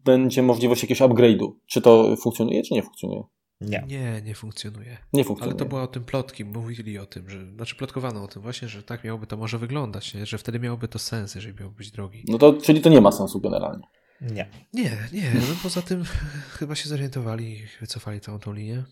będzie 0.06 0.43
możliwość 0.43 0.84
jakiegoś 0.84 1.01
upgrade'u. 1.01 1.51
Czy 1.65 1.81
to 1.81 2.15
funkcjonuje, 2.15 2.64
czy 2.64 2.73
nie 2.73 2.84
funkcjonuje? 2.84 3.23
Nie. 3.61 3.84
nie, 3.88 4.22
nie 4.22 4.36
funkcjonuje. 4.36 4.98
Nie 5.14 5.23
funkcjonuje. 5.23 5.53
Ale 5.53 5.60
to 5.60 5.65
była 5.65 5.84
o 5.84 5.88
tym 5.88 6.03
plotki, 6.03 6.45
mówili 6.45 6.98
o 6.98 7.06
tym, 7.06 7.30
że, 7.30 7.52
znaczy 7.52 7.76
plotkowano 7.76 8.23
o 8.23 8.27
tym 8.27 8.41
właśnie, 8.41 8.68
że 8.68 8.84
tak 8.84 9.03
miałoby 9.03 9.27
to 9.27 9.38
może 9.38 9.57
wyglądać, 9.57 10.14
nie? 10.14 10.26
że 10.26 10.38
wtedy 10.38 10.60
miałoby 10.60 10.88
to 10.88 10.99
sens, 10.99 11.36
jeżeli 11.36 11.60
miałby 11.60 11.76
być 11.76 11.91
drogi. 11.91 12.23
No 12.27 12.38
to, 12.38 12.53
czyli 12.53 12.81
to 12.81 12.90
nie 12.90 13.02
ma 13.02 13.11
sensu 13.11 13.40
generalnie. 13.41 13.88
Nie. 14.22 14.49
Nie, 14.73 14.98
nie, 15.14 15.31
no 15.36 15.56
poza 15.64 15.81
tym 15.81 16.03
chyba 16.60 16.76
się 16.76 16.90
zorientowali 16.90 17.57
i 17.57 17.68
wycofali 17.81 18.19
całą 18.19 18.40
tą 18.40 18.53
linię. 18.53 18.84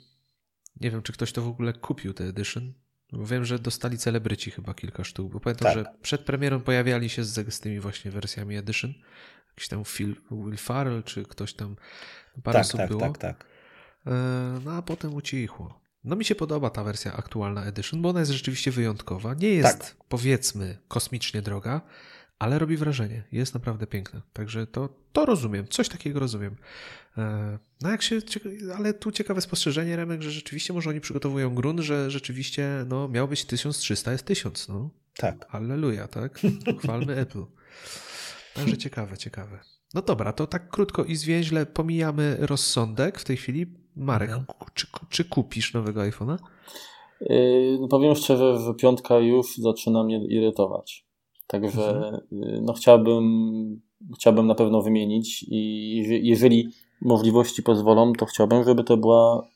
Nie 0.81 0.91
wiem, 0.91 1.01
czy 1.01 1.13
ktoś 1.13 1.31
to 1.31 1.41
w 1.41 1.47
ogóle 1.47 1.73
kupił, 1.73 2.13
te 2.13 2.23
edition. 2.23 2.73
Wiem, 3.13 3.45
że 3.45 3.59
dostali 3.59 3.97
celebryci 3.97 4.51
chyba 4.51 4.73
kilka 4.73 5.03
sztuk, 5.03 5.31
bo 5.31 5.39
pamiętam, 5.39 5.73
tak. 5.73 5.77
że 5.77 5.85
przed 6.01 6.21
premierą 6.21 6.59
pojawiali 6.59 7.09
się 7.09 7.23
z, 7.23 7.53
z 7.53 7.59
tymi 7.59 7.79
właśnie 7.79 8.11
wersjami 8.11 8.57
edition 8.57 8.93
jakiś 9.57 9.67
tam 9.67 9.83
Phil, 9.85 10.15
Will 10.31 10.57
Farrell, 10.57 11.03
czy 11.03 11.23
ktoś 11.23 11.53
tam, 11.53 11.75
parę 12.43 12.59
tak, 12.59 12.65
osób 12.65 12.77
tak, 12.77 12.89
było. 12.89 13.01
Tak, 13.01 13.17
tak, 13.17 13.37
tak. 13.37 13.56
No 14.65 14.71
a 14.71 14.81
potem 14.81 15.13
ucichło. 15.13 15.79
No 16.03 16.15
mi 16.15 16.25
się 16.25 16.35
podoba 16.35 16.69
ta 16.69 16.83
wersja 16.83 17.13
aktualna 17.13 17.65
Edition, 17.65 18.01
bo 18.01 18.09
ona 18.09 18.19
jest 18.19 18.31
rzeczywiście 18.31 18.71
wyjątkowa. 18.71 19.33
Nie 19.33 19.49
jest, 19.49 19.79
tak. 19.79 19.95
powiedzmy, 20.09 20.77
kosmicznie 20.87 21.41
droga, 21.41 21.81
ale 22.39 22.59
robi 22.59 22.77
wrażenie. 22.77 23.23
Jest 23.31 23.53
naprawdę 23.53 23.87
piękna. 23.87 24.21
Także 24.33 24.67
to, 24.67 24.89
to 25.13 25.25
rozumiem. 25.25 25.67
Coś 25.67 25.89
takiego 25.89 26.19
rozumiem. 26.19 26.55
E, 27.17 27.57
no 27.81 27.89
jak 27.89 28.01
się, 28.01 28.19
ale 28.77 28.93
tu 28.93 29.11
ciekawe 29.11 29.41
spostrzeżenie, 29.41 29.95
Remek, 29.95 30.21
że 30.21 30.31
rzeczywiście 30.31 30.73
może 30.73 30.89
oni 30.89 31.01
przygotowują 31.01 31.55
grunt, 31.55 31.79
że 31.79 32.11
rzeczywiście 32.11 32.85
no, 32.87 33.07
miał 33.07 33.27
być 33.27 33.45
1300, 33.45 34.11
jest 34.11 34.25
1000. 34.25 34.67
No. 34.67 34.89
Tak. 35.17 35.47
Halleluja, 35.49 36.07
tak? 36.07 36.39
Chwalmy 36.79 37.15
Apple. 37.23 37.43
Także 38.53 38.77
ciekawe, 38.77 39.17
ciekawe. 39.17 39.59
No 39.93 40.01
dobra, 40.01 40.33
to 40.33 40.47
tak 40.47 40.69
krótko 40.69 41.03
i 41.03 41.15
zwięźle 41.15 41.65
pomijamy 41.65 42.37
rozsądek 42.39 43.19
w 43.19 43.23
tej 43.23 43.37
chwili. 43.37 43.67
Marek, 43.97 44.29
mhm. 44.29 44.45
czy, 44.73 44.87
czy 45.09 45.25
kupisz 45.25 45.73
nowego 45.73 46.01
iPhone'a? 46.01 46.37
Yy, 47.21 47.77
no 47.81 47.87
powiem 47.87 48.15
szczerze, 48.15 48.59
że 48.59 48.73
piątka 48.73 49.19
już 49.19 49.57
zaczyna 49.57 50.03
mnie 50.03 50.25
irytować. 50.25 51.05
Także 51.47 51.89
mhm. 51.89 52.21
yy, 52.31 52.61
no 52.61 52.73
chciałbym, 52.73 53.81
chciałbym 54.15 54.47
na 54.47 54.55
pewno 54.55 54.81
wymienić 54.81 55.45
i 55.49 56.21
jeżeli 56.21 56.69
możliwości 57.01 57.63
pozwolą, 57.63 58.13
to 58.13 58.25
chciałbym, 58.25 58.63
żeby 58.63 58.83
to 58.83 58.97
była 58.97 59.47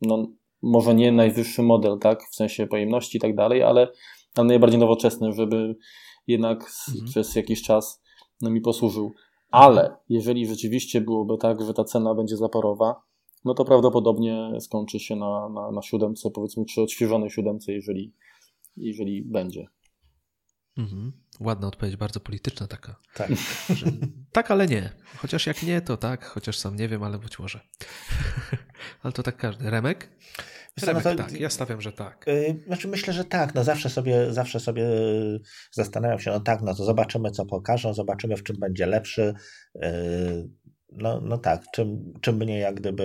no, 0.00 0.26
może 0.62 0.94
nie 0.94 1.12
najwyższy 1.12 1.62
model, 1.62 1.98
tak, 1.98 2.22
w 2.30 2.34
sensie 2.34 2.66
pojemności 2.66 3.16
i 3.16 3.20
tak 3.20 3.34
dalej, 3.34 3.62
ale, 3.62 3.88
ale 4.34 4.46
najbardziej 4.46 4.80
nowoczesny, 4.80 5.32
żeby 5.32 5.76
jednak 6.26 6.58
mhm. 6.88 7.06
przez 7.06 7.36
jakiś 7.36 7.62
czas 7.62 8.02
no, 8.40 8.50
mi 8.50 8.60
posłużył. 8.60 9.12
Ale 9.50 9.96
jeżeli 10.08 10.46
rzeczywiście 10.46 11.00
byłoby 11.00 11.38
tak, 11.38 11.62
że 11.62 11.74
ta 11.74 11.84
cena 11.84 12.14
będzie 12.14 12.36
zaporowa, 12.36 13.02
no 13.44 13.54
to 13.54 13.64
prawdopodobnie 13.64 14.60
skończy 14.60 15.00
się 15.00 15.16
na, 15.16 15.48
na, 15.48 15.70
na 15.70 15.82
siódemce, 15.82 16.30
powiedzmy, 16.30 16.64
czy 16.64 16.82
odświeżonej 16.82 17.30
siódemce, 17.30 17.72
jeżeli, 17.72 18.14
jeżeli 18.76 19.22
będzie. 19.22 19.66
Mhm. 20.78 21.12
Ładna 21.40 21.68
odpowiedź, 21.68 21.96
bardzo 21.96 22.20
polityczna 22.20 22.66
taka. 22.66 22.96
Tak. 23.14 23.30
Że, 23.74 23.86
tak, 24.32 24.50
ale 24.50 24.66
nie. 24.66 24.90
Chociaż 25.16 25.46
jak 25.46 25.62
nie, 25.62 25.80
to 25.80 25.96
tak, 25.96 26.24
chociaż 26.24 26.58
sam 26.58 26.76
nie 26.76 26.88
wiem, 26.88 27.02
ale 27.02 27.18
być 27.18 27.38
może. 27.38 27.60
ale 29.02 29.12
to 29.12 29.22
tak 29.22 29.36
każdy. 29.36 29.70
Remek? 29.70 30.08
Remek, 30.82 31.04
no 31.04 31.10
to, 31.10 31.16
tak, 31.16 31.40
ja 31.40 31.50
stawiam, 31.50 31.80
że 31.80 31.92
tak. 31.92 32.24
Yy, 32.26 32.64
znaczy 32.66 32.88
myślę, 32.88 33.12
że 33.12 33.24
tak. 33.24 33.54
No 33.54 33.64
zawsze 33.64 33.90
sobie, 33.90 34.32
zawsze 34.32 34.60
sobie 34.60 34.86
zastanawiam 35.72 36.18
się, 36.18 36.30
no 36.30 36.40
tak, 36.40 36.62
no 36.62 36.74
to 36.74 36.84
zobaczymy, 36.84 37.30
co 37.30 37.46
pokażą, 37.46 37.94
zobaczymy, 37.94 38.36
w 38.36 38.42
czym 38.42 38.56
będzie 38.56 38.86
lepszy. 38.86 39.34
Yy, 39.74 39.82
no, 40.96 41.20
no 41.20 41.38
tak, 41.38 41.62
czym, 41.74 42.12
czym 42.20 42.36
mnie 42.36 42.58
jak 42.58 42.74
gdyby 42.74 43.04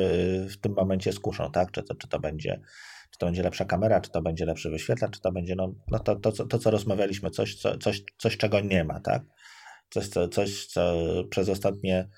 w 0.49 0.57
tym 0.57 0.73
momencie 0.73 1.13
skuszą, 1.13 1.51
tak? 1.51 1.71
Czy 1.71 1.83
to, 1.83 1.95
czy 1.95 2.07
to 2.07 2.19
będzie 2.19 2.61
czy 3.11 3.19
to 3.19 3.25
będzie 3.25 3.43
lepsza 3.43 3.65
kamera, 3.65 4.01
czy 4.01 4.11
to 4.11 4.21
będzie 4.21 4.45
lepszy 4.45 4.69
wyświetlacz, 4.69 5.11
czy 5.11 5.21
to 5.21 5.31
będzie, 5.31 5.55
no, 5.55 5.73
no 5.91 5.99
to, 5.99 6.15
to, 6.15 6.31
to, 6.31 6.59
co 6.59 6.71
rozmawialiśmy, 6.71 7.29
coś, 7.29 7.55
co, 7.55 7.77
coś, 7.77 8.03
coś, 8.17 8.37
czego 8.37 8.59
nie 8.59 8.83
ma, 8.83 8.99
tak? 8.99 9.23
Coś, 9.89 10.07
co, 10.07 10.27
coś, 10.27 10.65
co 10.65 10.95
przez 11.29 11.49
ostatnie 11.49 12.09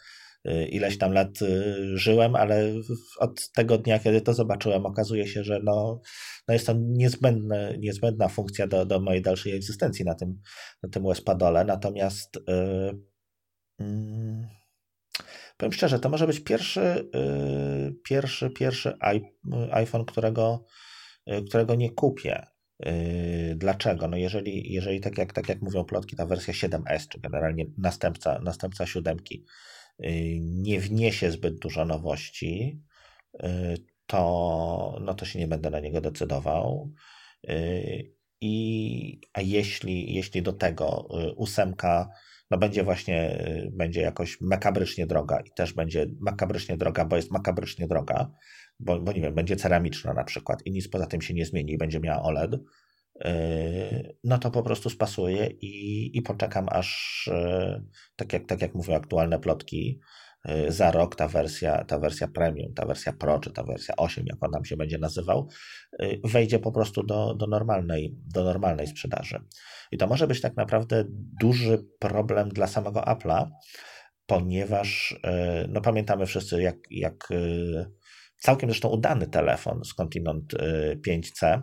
y, 0.47 0.65
ileś 0.65 0.97
tam 0.97 1.13
lat 1.13 1.41
y, 1.41 1.97
żyłem, 1.97 2.35
ale 2.35 2.73
od 3.19 3.51
tego 3.51 3.77
dnia, 3.77 3.99
kiedy 3.99 4.21
to 4.21 4.33
zobaczyłem, 4.33 4.85
okazuje 4.85 5.27
się, 5.27 5.43
że 5.43 5.59
no, 5.63 6.01
no 6.47 6.53
jest 6.53 6.67
to 6.67 6.73
niezbędne, 6.77 7.77
niezbędna 7.79 8.27
funkcja 8.27 8.67
do, 8.67 8.85
do 8.85 8.99
mojej 8.99 9.21
dalszej 9.21 9.55
egzystencji 9.55 10.05
na 10.05 10.15
tym, 10.15 10.41
na 10.83 10.89
tym 10.89 11.03
Wespadole. 11.03 11.65
Natomiast 11.65 12.39
yy, 12.47 12.99
yy, 13.79 14.58
powiem 15.59 15.73
szczerze, 15.73 15.99
to 15.99 16.09
może 16.09 16.27
być 16.27 16.39
pierwszy, 16.39 17.09
yy, 17.13 17.95
pierwszy, 18.03 18.49
pierwszy 18.49 18.93
iPhone, 19.71 20.05
którego 20.05 20.65
Y, 21.31 21.43
którego 21.43 21.75
nie 21.75 21.89
kupię. 21.89 22.45
Y, 22.87 23.55
dlaczego? 23.57 24.07
No 24.07 24.17
jeżeli, 24.17 24.73
jeżeli 24.73 25.01
tak, 25.01 25.17
jak, 25.17 25.33
tak 25.33 25.49
jak 25.49 25.61
mówią 25.61 25.83
plotki, 25.83 26.15
ta 26.15 26.25
wersja 26.25 26.53
7S, 26.53 27.07
czy 27.07 27.19
generalnie 27.19 27.65
następca, 27.77 28.39
następca 28.39 28.85
siódemki, 28.85 29.45
y, 30.03 30.39
nie 30.41 30.79
wniesie 30.79 31.31
zbyt 31.31 31.59
dużo 31.59 31.85
nowości, 31.85 32.81
to, 34.05 34.97
no 35.01 35.13
to 35.13 35.25
się 35.25 35.39
nie 35.39 35.47
będę 35.47 35.69
na 35.69 35.79
niego 35.79 36.01
decydował. 36.01 36.93
I, 38.41 39.21
a 39.33 39.41
jeśli, 39.41 40.13
jeśli 40.13 40.41
do 40.41 40.53
tego 40.53 41.07
ósemka 41.35 42.09
no 42.51 42.57
będzie 42.57 42.83
właśnie, 42.83 43.43
będzie 43.71 44.01
jakoś 44.01 44.41
makabrycznie 44.41 45.07
droga 45.07 45.39
i 45.39 45.51
też 45.55 45.73
będzie 45.73 46.05
makabrycznie 46.19 46.77
droga, 46.77 47.05
bo 47.05 47.15
jest 47.15 47.31
makabrycznie 47.31 47.87
droga, 47.87 48.31
bo, 48.79 48.99
bo 48.99 49.11
nie 49.11 49.21
wiem, 49.21 49.35
będzie 49.35 49.55
ceramiczna 49.55 50.13
na 50.13 50.23
przykład 50.23 50.65
i 50.65 50.71
nic 50.71 50.87
poza 50.89 51.07
tym 51.07 51.21
się 51.21 51.33
nie 51.33 51.45
zmieni 51.45 51.73
i 51.73 51.77
będzie 51.77 51.99
miała 51.99 52.23
OLED, 52.23 52.53
yy, 52.53 54.17
no 54.23 54.37
to 54.37 54.51
po 54.51 54.63
prostu 54.63 54.89
spasuję 54.89 55.47
i, 55.47 56.17
i 56.17 56.21
poczekam 56.21 56.65
aż, 56.69 57.23
yy, 57.31 57.83
tak 58.15 58.33
jak, 58.33 58.45
tak 58.45 58.61
jak 58.61 58.75
mówią 58.75 58.95
aktualne 58.95 59.39
plotki, 59.39 59.99
za 60.67 60.91
rok 60.91 61.15
ta 61.15 61.27
wersja, 61.27 61.83
ta 61.83 61.99
wersja 61.99 62.27
premium, 62.27 62.73
ta 62.73 62.85
wersja 62.85 63.13
pro, 63.13 63.39
czy 63.39 63.51
ta 63.51 63.63
wersja 63.63 63.95
8, 63.97 64.25
jak 64.27 64.43
on 64.43 64.51
nam 64.51 64.65
się 64.65 64.77
będzie 64.77 64.97
nazywał, 64.97 65.49
wejdzie 66.23 66.59
po 66.59 66.71
prostu 66.71 67.03
do, 67.03 67.33
do, 67.33 67.47
normalnej, 67.47 68.15
do 68.35 68.43
normalnej 68.43 68.87
sprzedaży. 68.87 69.39
I 69.91 69.97
to 69.97 70.07
może 70.07 70.27
być 70.27 70.41
tak 70.41 70.55
naprawdę 70.55 71.05
duży 71.41 71.85
problem 71.99 72.49
dla 72.49 72.67
samego 72.67 72.99
Apple'a, 73.01 73.49
ponieważ 74.25 75.19
no 75.69 75.81
pamiętamy 75.81 76.25
wszyscy, 76.25 76.61
jak, 76.61 76.77
jak 76.91 77.27
Całkiem 78.39 78.69
zresztą 78.69 78.89
udany 78.89 79.27
telefon 79.27 79.81
Continent 79.97 80.53
5C, 81.07 81.61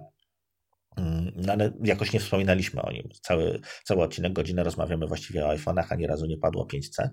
y, 0.99 1.03
mm, 1.03 1.33
no 1.37 1.53
ale 1.53 1.73
jakoś 1.85 2.13
nie 2.13 2.21
wspominaliśmy 2.21 2.83
o 2.83 2.93
nim. 2.93 3.09
Cały, 3.23 3.61
cały 3.85 4.03
odcinek, 4.03 4.33
godzinę 4.33 4.65
rozmawiamy 4.65 5.07
właściwie 5.07 5.47
o 5.47 5.55
iPhone'ach, 5.55 5.87
a 5.91 5.95
nie 5.95 6.07
razu 6.07 6.27
nie 6.27 6.39
padło 6.39 6.67
5C. 6.67 7.09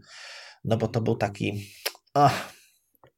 No 0.63 0.77
bo 0.77 0.87
to 0.87 1.01
był 1.01 1.15
taki, 1.15 1.67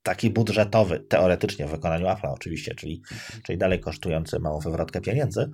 taki 0.04 0.30
budżetowy, 0.30 1.00
teoretycznie 1.00 1.68
w 1.68 1.72
wykonaniu 1.72 2.06
Apple'a 2.06 2.34
oczywiście, 2.34 2.76
czyli, 2.76 3.02
czyli 3.44 3.58
dalej 3.58 3.80
kosztujący 3.80 4.40
małą 4.40 4.60
wywrotkę 4.60 5.02
pieniędzy. 5.02 5.52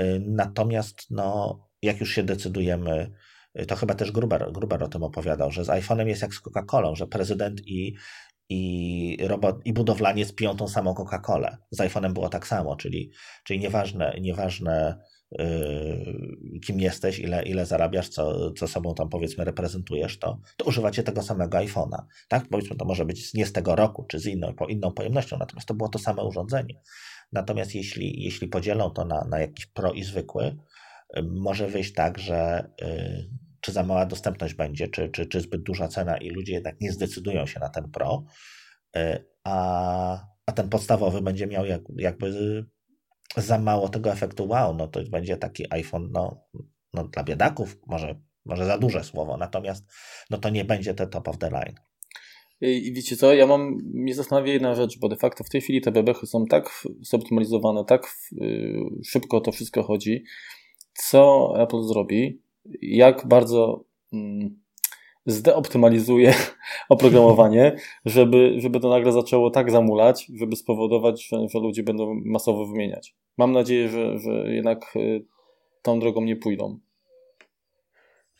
Y, 0.00 0.22
natomiast 0.26 1.10
no, 1.10 1.58
jak 1.82 2.00
już 2.00 2.14
się 2.14 2.22
decydujemy, 2.22 3.10
y, 3.60 3.66
to 3.66 3.76
chyba 3.76 3.94
też 3.94 4.12
Gruber, 4.12 4.52
Gruber 4.52 4.82
o 4.82 4.88
tym 4.88 5.02
opowiadał, 5.02 5.50
że 5.50 5.64
z 5.64 5.68
iPhone'em 5.68 6.06
jest 6.06 6.22
jak 6.22 6.34
z 6.34 6.42
Coca-Colą, 6.42 6.94
że 6.94 7.06
prezydent 7.06 7.60
i 7.66 7.96
i, 8.48 9.18
robot, 9.28 9.60
i 9.64 9.72
budowlaniec 9.72 10.34
piją 10.34 10.56
tą 10.56 10.68
samą 10.68 10.94
Coca-Colę. 10.94 11.56
Z 11.70 11.78
iPhone'em 11.78 12.12
było 12.12 12.28
tak 12.28 12.46
samo, 12.46 12.76
czyli, 12.76 13.10
czyli 13.44 13.58
nieważne, 13.58 14.16
nieważne 14.20 14.98
yy, 14.98 15.15
kim 16.66 16.80
jesteś, 16.80 17.18
ile, 17.18 17.42
ile 17.42 17.66
zarabiasz, 17.66 18.08
co, 18.08 18.50
co 18.50 18.68
sobą 18.68 18.94
tam 18.94 19.08
powiedzmy 19.08 19.44
reprezentujesz, 19.44 20.18
to, 20.18 20.40
to 20.56 20.64
używacie 20.64 21.02
tego 21.02 21.22
samego 21.22 21.58
iPhone'a. 21.58 22.02
Tak? 22.28 22.48
Powiedzmy, 22.48 22.76
to 22.76 22.84
może 22.84 23.04
być 23.04 23.34
nie 23.34 23.46
z 23.46 23.52
tego 23.52 23.76
roku, 23.76 24.04
czy 24.04 24.18
z 24.18 24.26
inną, 24.26 24.54
po 24.54 24.66
inną 24.66 24.92
pojemnością, 24.92 25.38
natomiast 25.38 25.68
to 25.68 25.74
było 25.74 25.88
to 25.88 25.98
samo 25.98 26.28
urządzenie. 26.28 26.80
Natomiast 27.32 27.74
jeśli, 27.74 28.22
jeśli 28.22 28.48
podzielą 28.48 28.90
to 28.90 29.04
na, 29.04 29.24
na 29.30 29.40
jakiś 29.40 29.66
pro 29.66 29.92
i 29.92 30.04
zwykły, 30.04 30.56
yy, 31.16 31.22
może 31.22 31.68
wyjść 31.68 31.92
tak, 31.92 32.18
że 32.18 32.70
yy, 32.80 33.30
czy 33.60 33.72
za 33.72 33.82
mała 33.82 34.06
dostępność 34.06 34.54
będzie, 34.54 34.88
czy, 34.88 35.08
czy, 35.08 35.26
czy 35.26 35.40
zbyt 35.40 35.62
duża 35.62 35.88
cena 35.88 36.16
i 36.16 36.30
ludzie 36.30 36.52
jednak 36.52 36.80
nie 36.80 36.92
zdecydują 36.92 37.46
się 37.46 37.60
na 37.60 37.68
ten 37.68 37.90
Pro, 37.90 38.24
a, 39.44 40.26
a 40.46 40.52
ten 40.52 40.68
podstawowy 40.68 41.22
będzie 41.22 41.46
miał 41.46 41.66
jak, 41.66 41.80
jakby 41.96 42.32
za 43.36 43.58
mało 43.58 43.88
tego 43.88 44.12
efektu 44.12 44.48
wow, 44.48 44.74
no 44.74 44.88
to 44.88 45.00
będzie 45.10 45.36
taki 45.36 45.64
iPhone 45.70 46.08
no, 46.12 46.44
no 46.94 47.04
dla 47.04 47.24
biedaków, 47.24 47.76
może, 47.86 48.20
może 48.44 48.66
za 48.66 48.78
duże 48.78 49.04
słowo, 49.04 49.36
natomiast 49.36 49.84
no 50.30 50.38
to 50.38 50.50
nie 50.50 50.64
będzie 50.64 50.94
te 50.94 51.06
top 51.06 51.28
of 51.28 51.38
the 51.38 51.50
line. 51.50 51.74
I 52.60 52.92
wiecie 52.92 53.16
co, 53.16 53.34
ja 53.34 53.46
mam, 53.46 53.78
mnie 53.94 54.14
zastanawia 54.14 54.52
jedna 54.52 54.74
rzecz, 54.74 54.98
bo 54.98 55.08
de 55.08 55.16
facto 55.16 55.44
w 55.44 55.48
tej 55.48 55.60
chwili 55.60 55.80
te 55.80 55.92
bebechy 55.92 56.26
są 56.26 56.46
tak 56.46 56.86
zoptymalizowane, 57.00 57.84
tak 57.84 58.16
y, 58.32 58.74
szybko 59.04 59.40
to 59.40 59.52
wszystko 59.52 59.82
chodzi. 59.82 60.24
Co 60.94 61.52
Apple 61.58 61.82
zrobi, 61.82 62.42
jak 62.82 63.28
bardzo 63.28 63.84
mm, 64.12 64.65
zdeoptymalizuje 65.26 66.34
oprogramowanie, 66.88 67.76
żeby, 68.04 68.54
żeby 68.58 68.80
to 68.80 68.88
nagle 68.88 69.12
zaczęło 69.12 69.50
tak 69.50 69.70
zamulać, 69.70 70.30
żeby 70.34 70.56
spowodować, 70.56 71.28
że, 71.28 71.48
że 71.48 71.58
ludzie 71.58 71.82
będą 71.82 72.14
masowo 72.24 72.66
wymieniać. 72.66 73.14
Mam 73.38 73.52
nadzieję, 73.52 73.88
że, 73.88 74.18
że 74.18 74.54
jednak 74.54 74.96
y, 74.96 75.24
tą 75.82 76.00
drogą 76.00 76.20
nie 76.20 76.36
pójdą. 76.36 76.78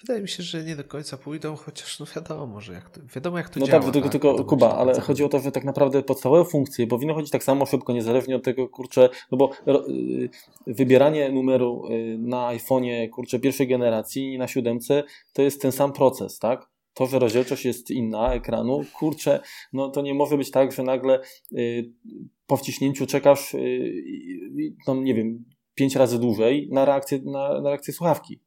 Wydaje 0.01 0.23
mi 0.23 0.29
się, 0.29 0.43
że 0.43 0.65
nie 0.65 0.77
do 0.77 0.85
końca 0.85 1.17
pójdą, 1.17 1.57
chociaż 1.57 2.01
no 2.01 2.07
wiadomo, 2.17 2.47
może 2.47 2.73
jak 2.73 2.91
to, 2.91 3.01
wiadomo 3.15 3.39
jak 3.39 3.49
to 3.49 3.61
no 3.61 3.67
działa. 3.67 3.83
Tak, 3.83 3.93
tylko, 3.93 4.09
tak, 4.09 4.13
tylko 4.13 4.45
Kuba, 4.45 4.77
ale 4.77 5.01
chodzi 5.01 5.25
o 5.25 5.29
to, 5.29 5.39
że 5.39 5.53
tak 5.53 5.65
naprawdę 5.65 6.03
podstawowe 6.03 6.45
funkcje 6.45 6.87
powinny 6.87 7.15
chodzić 7.15 7.31
tak 7.31 7.45
samo 7.45 7.67
szybko, 7.67 7.93
niezależnie 7.93 8.37
od 8.37 8.45
tego, 8.45 8.69
kurczę, 8.69 9.09
no 9.33 9.39
bo 9.39 9.51
y, 9.69 10.29
wybieranie 10.67 11.33
numeru 11.33 11.89
y, 11.91 12.19
na 12.19 12.49
iPhone'ie, 12.49 13.11
kurczę, 13.11 13.39
pierwszej 13.39 13.69
generacji 13.69 14.35
i 14.35 14.39
na 14.39 14.49
siódemce 14.49 15.03
to 15.33 15.43
jest 15.43 15.63
ten 15.63 15.73
sam 15.73 15.93
proces, 15.93 16.39
tak? 16.39 16.69
To, 16.97 17.07
że 17.07 17.19
rozdzielczość 17.19 17.65
jest 17.65 17.91
inna 17.91 18.35
ekranu, 18.35 18.85
kurczę, 18.99 19.41
no 19.73 19.91
to 19.91 20.03
nie 20.03 20.15
może 20.15 20.37
być 20.37 20.51
tak, 20.51 20.73
że 20.73 20.83
nagle 20.83 21.21
y, 21.53 21.93
po 22.47 22.57
wciśnięciu 22.57 23.07
czekasz, 23.07 23.55
y, 23.55 23.93
no 24.87 24.95
nie 24.95 25.15
wiem, 25.15 25.45
pięć 25.75 25.97
razy 25.97 26.19
dłużej 26.19 26.69
na 26.73 26.85
reakcję, 26.85 27.21
na, 27.25 27.61
na 27.61 27.71
reakcję 27.71 27.95
słuchawki. 27.95 28.41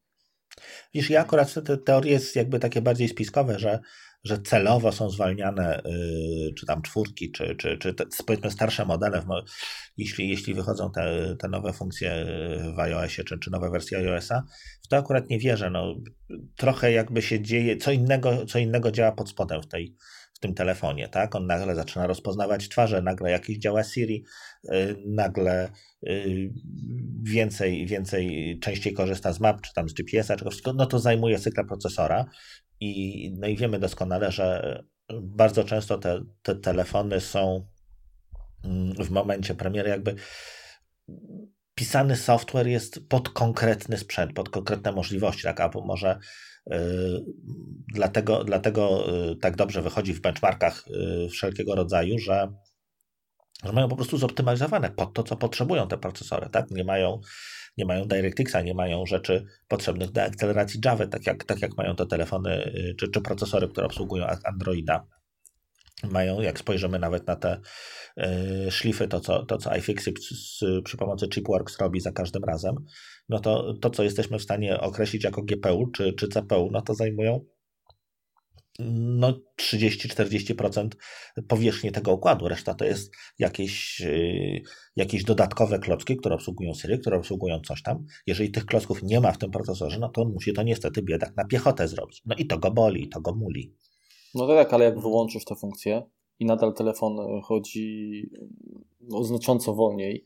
Wiesz, 0.93 1.09
ja 1.09 1.21
akurat 1.21 1.53
te 1.65 1.77
teorie 1.77 2.11
jest 2.11 2.35
jakby 2.35 2.59
takie 2.59 2.81
bardziej 2.81 3.07
spiskowe, 3.07 3.59
że 3.59 3.79
że 4.23 4.41
celowo 4.41 4.91
są 4.91 5.09
zwalniane, 5.09 5.81
y, 5.85 6.53
czy 6.57 6.65
tam 6.65 6.81
czwórki, 6.81 7.31
czy, 7.31 7.55
czy, 7.55 7.77
czy 7.77 7.93
te, 7.93 8.05
powiedzmy 8.25 8.51
starsze 8.51 8.85
modele, 8.85 9.23
jeśli, 9.97 10.29
jeśli 10.29 10.53
wychodzą 10.53 10.91
te, 10.91 11.35
te 11.39 11.49
nowe 11.49 11.73
funkcje 11.73 12.25
w 12.75 12.79
iOSie, 12.79 13.23
czy, 13.23 13.39
czy 13.39 13.51
nowe 13.51 13.69
wersje 13.69 13.97
iOSa, 13.97 14.43
w 14.83 14.87
to 14.87 14.97
akurat 14.97 15.29
nie 15.29 15.39
wierzę. 15.39 15.69
No, 15.69 15.95
trochę 16.55 16.91
jakby 16.91 17.21
się 17.21 17.41
dzieje, 17.41 17.77
co 17.77 17.91
innego, 17.91 18.45
co 18.45 18.59
innego 18.59 18.91
działa 18.91 19.11
pod 19.11 19.29
spodem 19.29 19.61
w 19.61 19.67
tej, 19.67 19.95
w 20.33 20.39
tym 20.39 20.53
telefonie, 20.53 21.09
tak? 21.09 21.35
On 21.35 21.45
nagle 21.47 21.75
zaczyna 21.75 22.07
rozpoznawać 22.07 22.69
twarze, 22.69 23.01
nagle 23.01 23.31
jakiś 23.31 23.57
działa 23.57 23.83
Siri, 23.83 24.23
y, 24.73 24.95
nagle 25.05 25.69
y, 26.07 26.53
więcej, 27.23 27.85
więcej, 27.85 28.57
częściej 28.59 28.93
korzysta 28.93 29.33
z 29.33 29.39
map, 29.39 29.61
czy 29.61 29.73
tam 29.73 29.89
z 29.89 29.93
GPS-a, 29.93 30.35
czego 30.35 30.51
wszystko, 30.51 30.73
no 30.73 30.85
to 30.85 30.99
zajmuje 30.99 31.39
cykla 31.39 31.63
procesora 31.63 32.25
i, 32.79 33.31
no 33.39 33.47
i 33.47 33.55
wiemy 33.55 33.79
doskonale, 33.79 34.31
że 34.31 34.79
bardzo 35.21 35.63
często 35.63 35.97
te, 35.97 36.21
te 36.41 36.55
telefony 36.55 37.21
są 37.21 37.67
mm, 38.63 38.93
w 38.93 39.09
momencie 39.09 39.55
premiery 39.55 39.89
jakby 39.89 40.15
pisany 41.75 42.15
software 42.15 42.67
jest 42.67 43.09
pod 43.09 43.29
konkretny 43.29 43.97
sprzęt, 43.97 44.33
pod 44.33 44.49
konkretne 44.49 44.91
możliwości, 44.91 45.43
tak? 45.43 45.61
Albo 45.61 45.85
może 45.85 46.19
yy, 46.67 46.77
dlatego, 47.93 48.43
dlatego 48.43 49.05
yy, 49.11 49.35
tak 49.35 49.55
dobrze 49.55 49.81
wychodzi 49.81 50.13
w 50.13 50.21
benchmarkach 50.21 50.83
yy, 50.87 51.29
wszelkiego 51.29 51.75
rodzaju, 51.75 52.19
że, 52.19 52.47
że 53.65 53.73
mają 53.73 53.89
po 53.89 53.95
prostu 53.95 54.17
zoptymalizowane 54.17 54.89
pod 54.89 55.13
to, 55.13 55.23
co 55.23 55.35
potrzebują 55.35 55.87
te 55.87 55.97
procesory, 55.97 56.49
tak? 56.49 56.71
Nie 56.71 56.83
mają 56.83 57.21
nie 57.79 57.85
mają 57.85 58.05
DirectXa, 58.05 58.61
nie 58.61 58.73
mają 58.73 59.05
rzeczy 59.05 59.45
potrzebnych 59.67 60.11
do 60.11 60.23
akceleracji 60.23 60.79
Java, 60.85 61.07
tak 61.07 61.27
jak, 61.27 61.43
tak 61.43 61.61
jak 61.61 61.77
mają 61.77 61.95
te 61.95 62.05
telefony 62.05 62.65
y, 62.65 62.95
czy, 62.99 63.07
czy 63.07 63.21
procesory, 63.21 63.67
które 63.67 63.87
obsługują 63.87 64.25
Androida. 64.43 65.05
Mają, 66.11 66.41
jak 66.41 66.59
spojrzymy 66.59 66.99
nawet 66.99 67.27
na 67.27 67.35
te 67.35 67.59
y, 68.17 68.71
szlify, 68.71 69.07
to 69.07 69.19
co, 69.19 69.45
to 69.45 69.57
co 69.57 69.75
iFixit 69.75 70.19
przy 70.83 70.97
pomocy 70.97 71.27
Chipworks 71.33 71.79
robi 71.79 71.99
za 71.99 72.11
każdym 72.11 72.43
razem, 72.43 72.75
no 73.29 73.39
to 73.39 73.73
to, 73.73 73.89
co 73.89 74.03
jesteśmy 74.03 74.39
w 74.39 74.43
stanie 74.43 74.79
określić 74.79 75.23
jako 75.23 75.43
GPU 75.43 75.87
czy, 75.87 76.13
czy 76.13 76.27
CPU, 76.27 76.69
no 76.71 76.81
to 76.81 76.93
zajmują 76.93 77.45
no 78.79 79.33
30-40% 79.61 80.89
powierzchni 81.47 81.91
tego 81.91 82.13
układu. 82.13 82.47
Reszta 82.47 82.73
to 82.73 82.85
jest 82.85 83.11
jakieś, 83.39 83.99
yy, 83.99 84.61
jakieś 84.95 85.23
dodatkowe 85.23 85.79
klocki, 85.79 86.17
które 86.17 86.35
obsługują 86.35 86.73
Syry, 86.73 86.99
które 86.99 87.17
obsługują 87.17 87.59
coś 87.67 87.83
tam. 87.83 88.05
Jeżeli 88.27 88.51
tych 88.51 88.65
klocków 88.65 89.03
nie 89.03 89.19
ma 89.19 89.31
w 89.31 89.37
tym 89.37 89.51
procesorze, 89.51 89.99
no 89.99 90.09
to 90.09 90.21
on 90.21 90.31
musi 90.31 90.53
to 90.53 90.63
niestety 90.63 91.01
biedak 91.01 91.37
na 91.37 91.45
piechotę 91.45 91.87
zrobić. 91.87 92.21
No 92.25 92.35
i 92.35 92.47
to 92.47 92.59
go 92.59 92.71
boli, 92.71 93.03
i 93.03 93.09
to 93.09 93.21
go 93.21 93.35
muli. 93.35 93.73
No 94.35 94.47
tak, 94.47 94.73
ale 94.73 94.85
jak 94.85 94.99
wyłączysz 94.99 95.45
tę 95.45 95.55
funkcję 95.55 96.03
i 96.39 96.45
nadal 96.45 96.73
telefon 96.73 97.41
chodzi 97.43 98.29
no, 99.01 99.23
znacząco 99.23 99.73
wolniej, 99.73 100.23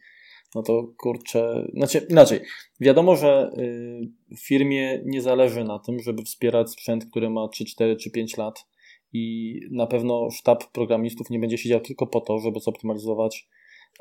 no 0.55 0.63
to 0.63 0.83
kurczę, 0.97 1.67
znaczy 1.73 2.07
inaczej. 2.09 2.41
Wiadomo, 2.79 3.15
że 3.15 3.51
y, 3.57 4.37
firmie 4.37 5.01
nie 5.05 5.21
zależy 5.21 5.63
na 5.63 5.79
tym, 5.79 5.99
żeby 5.99 6.23
wspierać 6.23 6.71
sprzęt, 6.71 7.05
który 7.05 7.29
ma 7.29 7.47
3, 7.47 7.65
4 7.65 7.95
czy 7.95 8.11
5 8.11 8.37
lat 8.37 8.65
i 9.13 9.59
na 9.71 9.87
pewno 9.87 10.31
sztab 10.31 10.71
programistów 10.71 11.29
nie 11.29 11.39
będzie 11.39 11.57
siedział 11.57 11.79
tylko 11.79 12.07
po 12.07 12.21
to, 12.21 12.39
żeby 12.39 12.59
zoptymalizować 12.59 13.47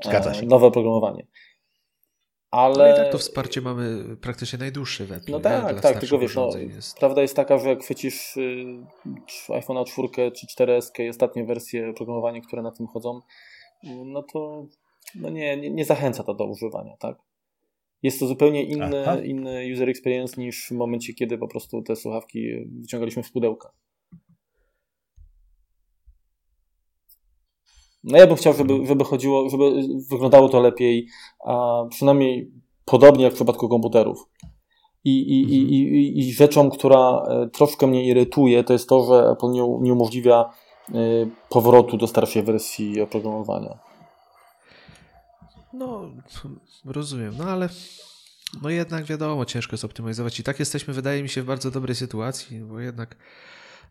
e, 0.05 0.47
nowe 0.47 0.71
programowanie. 0.71 1.27
Ale... 2.51 2.89
No 2.89 2.95
i 2.95 2.97
tak 2.97 3.13
to 3.13 3.19
wsparcie 3.19 3.61
mamy 3.61 4.17
praktycznie 4.17 4.59
najdłuższe 4.59 5.05
w 5.05 5.29
No 5.29 5.41
tak, 5.41 5.81
tak, 5.81 6.01
tylko 6.01 6.19
wiesz, 6.19 6.35
no, 6.35 6.51
jest... 6.57 6.99
prawda 6.99 7.23
jest 7.23 7.37
taka, 7.37 7.59
że 7.59 7.69
jak 7.69 7.83
chwycisz 7.83 8.37
y, 8.37 8.65
iPhone'a 9.49 9.85
4 9.85 10.33
czy 10.33 10.47
4S 10.47 11.05
i 11.05 11.09
ostatnie 11.09 11.45
wersje 11.45 11.91
oprogramowania, 11.91 12.41
które 12.41 12.63
na 12.63 12.71
tym 12.71 12.87
chodzą, 12.87 13.21
no 14.05 14.23
to 14.23 14.67
no 15.15 15.31
nie, 15.31 15.57
nie, 15.57 15.71
nie 15.71 15.85
zachęca 15.85 16.25
to 16.25 16.35
do 16.35 16.45
używania, 16.45 16.97
tak? 16.97 17.19
Jest 18.03 18.21
to 18.21 18.27
zupełnie 18.27 18.63
inny, 18.63 19.05
inny 19.25 19.73
user 19.73 19.89
experience 19.89 20.41
niż 20.41 20.69
w 20.69 20.71
momencie, 20.71 21.15
kiedy 21.15 21.39
po 21.39 21.49
prostu 21.49 21.83
te 21.83 21.97
słuchawki 21.97 22.49
wyciągaliśmy 22.81 23.23
z 23.23 23.31
pudełka. 23.31 23.73
No 28.05 28.19
ja 28.19 28.27
bym 28.27 28.37
chciał, 28.37 28.53
żeby, 28.53 28.87
żeby 28.87 29.05
chodziło, 29.05 29.51
żeby 29.51 29.73
wyglądało 30.11 30.49
to 30.49 30.61
lepiej, 30.61 31.09
a 31.45 31.85
przynajmniej 31.91 32.51
podobnie 32.85 33.25
jak 33.25 33.33
w 33.33 33.37
przypadku 33.37 33.69
komputerów. 33.69 34.29
I, 35.05 35.21
i, 35.21 35.55
i, 35.55 35.73
i, 35.73 36.19
i 36.19 36.33
rzeczą, 36.33 36.71
która 36.71 37.27
e, 37.29 37.49
troszkę 37.49 37.87
mnie 37.87 38.05
irytuje, 38.05 38.65
to 38.65 38.73
jest 38.73 38.89
to, 38.89 39.05
że 39.05 39.31
Apple 39.31 39.51
nie, 39.51 39.79
nie 39.81 39.93
umożliwia 39.93 40.51
e, 40.89 40.95
powrotu 41.49 41.97
do 41.97 42.07
starszej 42.07 42.43
wersji 42.43 43.01
oprogramowania. 43.01 43.92
No, 45.73 46.11
rozumiem, 46.85 47.35
no 47.39 47.45
ale 47.45 47.69
no 48.63 48.71
jednak 48.71 49.05
wiadomo, 49.05 49.45
ciężko 49.45 49.73
jest 49.73 49.85
optymalizować 49.85 50.41
i 50.41 50.43
tak 50.43 50.59
jesteśmy, 50.59 50.95
wydaje 50.95 51.23
mi 51.23 51.29
się, 51.29 51.43
w 51.43 51.45
bardzo 51.45 51.71
dobrej 51.71 51.97
sytuacji, 51.97 52.61
bo 52.61 52.81
jednak 52.81 53.17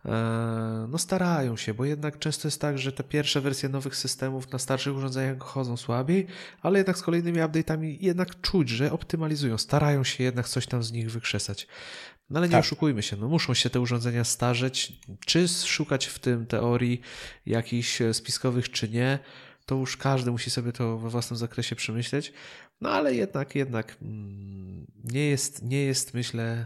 e, 0.05 0.87
no 0.89 0.97
starają 0.97 1.57
się, 1.57 1.73
bo 1.73 1.85
jednak 1.85 2.19
często 2.19 2.47
jest 2.47 2.61
tak, 2.61 2.77
że 2.79 2.91
te 2.91 3.03
pierwsze 3.03 3.41
wersje 3.41 3.69
nowych 3.69 3.95
systemów 3.95 4.51
na 4.51 4.59
starszych 4.59 4.95
urządzeniach 4.95 5.39
chodzą 5.39 5.77
słabiej, 5.77 6.27
ale 6.61 6.79
jednak 6.79 6.97
z 6.97 7.01
kolejnymi 7.01 7.39
update'ami 7.39 7.97
jednak 7.99 8.41
czuć, 8.41 8.69
że 8.69 8.91
optymalizują, 8.91 9.57
starają 9.57 10.03
się 10.03 10.23
jednak 10.23 10.49
coś 10.49 10.67
tam 10.67 10.83
z 10.83 10.91
nich 10.91 11.11
wykrzesać. 11.11 11.67
No 12.29 12.39
ale 12.39 12.47
nie 12.47 12.51
tak. 12.51 12.59
oszukujmy 12.59 13.01
się, 13.03 13.17
no 13.17 13.27
muszą 13.27 13.53
się 13.53 13.69
te 13.69 13.79
urządzenia 13.79 14.23
starzeć, 14.23 14.93
czy 15.25 15.47
szukać 15.47 16.05
w 16.05 16.19
tym 16.19 16.45
teorii 16.45 17.01
jakichś 17.45 17.99
spiskowych, 18.13 18.71
czy 18.71 18.89
nie 18.89 19.19
to 19.65 19.75
już 19.75 19.97
każdy 19.97 20.31
musi 20.31 20.49
sobie 20.49 20.71
to 20.71 20.97
we 20.97 21.09
własnym 21.09 21.37
zakresie 21.37 21.75
przemyśleć. 21.75 22.33
No 22.81 22.89
ale 22.89 23.15
jednak, 23.15 23.55
jednak 23.55 23.97
mm, 24.01 24.87
nie 25.03 25.25
jest, 25.25 25.63
nie 25.63 25.83
jest 25.83 26.13
myślę, 26.13 26.65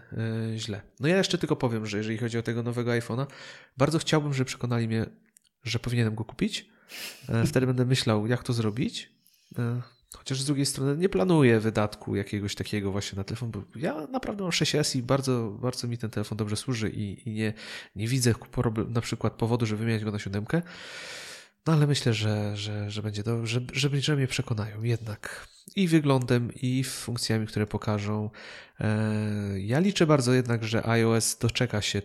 yy, 0.52 0.60
źle. 0.60 0.82
No 1.00 1.08
ja 1.08 1.18
jeszcze 1.18 1.38
tylko 1.38 1.56
powiem, 1.56 1.86
że 1.86 1.98
jeżeli 1.98 2.18
chodzi 2.18 2.38
o 2.38 2.42
tego 2.42 2.64
nowego 2.64 2.92
iPhone'a, 2.92 3.26
bardzo 3.78 4.00
chciałbym, 4.00 4.34
żeby 4.34 4.46
przekonali 4.46 4.88
mnie, 4.88 5.06
że 5.64 5.80
powinienem 5.80 6.16
go 6.16 6.26
kupić. 6.26 6.70
E, 7.30 7.46
wtedy 7.48 7.68
będę 7.68 7.86
myślał, 7.86 8.28
jak 8.28 8.44
to 8.44 8.54
zrobić. 8.54 9.12
E, 9.60 9.82
chociaż 10.18 10.42
z 10.42 10.46
drugiej 10.46 10.66
strony 10.66 10.98
nie 10.98 11.10
planuję 11.10 11.60
wydatku 11.60 12.16
jakiegoś 12.16 12.56
takiego 12.56 12.92
właśnie 12.92 13.18
na 13.18 13.24
telefon, 13.24 13.52
bo 13.52 13.64
ja 13.76 14.08
naprawdę 14.08 14.44
mam 14.44 14.52
6S 14.52 14.98
i 14.98 15.04
bardzo, 15.04 15.58
bardzo 15.62 15.88
mi 15.88 15.98
ten 15.98 16.10
telefon 16.10 16.38
dobrze 16.38 16.56
służy 16.56 16.90
i, 16.90 17.30
i 17.30 17.34
nie, 17.34 17.54
nie 17.96 18.08
widzę 18.08 18.34
na 18.90 19.02
przykład 19.02 19.34
powodu, 19.34 19.66
żeby 19.66 19.80
wymieniać 19.80 20.04
go 20.04 20.12
na 20.12 20.20
siódemkę. 20.20 20.62
No 21.68 21.74
ale 21.74 21.88
myślę, 21.88 22.14
że, 22.14 22.58
że, 22.58 22.92
że 22.92 23.02
będzie 23.02 23.24
to, 23.24 23.46
że, 23.46 23.62
że, 23.74 23.90
że 24.02 24.16
mnie 24.16 24.28
przekonają 24.28 24.84
jednak 24.84 25.48
i 25.76 25.88
wyglądem, 25.88 26.52
i 26.62 26.84
funkcjami, 26.84 27.48
które 27.48 27.68
pokażą. 27.68 28.30
E, 28.80 29.60
ja 29.60 29.80
liczę 29.80 30.08
bardzo 30.08 30.34
jednak, 30.34 30.64
że 30.64 30.88
iOS 30.88 31.38
doczeka 31.38 31.82
się 31.82 32.00
e, 32.00 32.04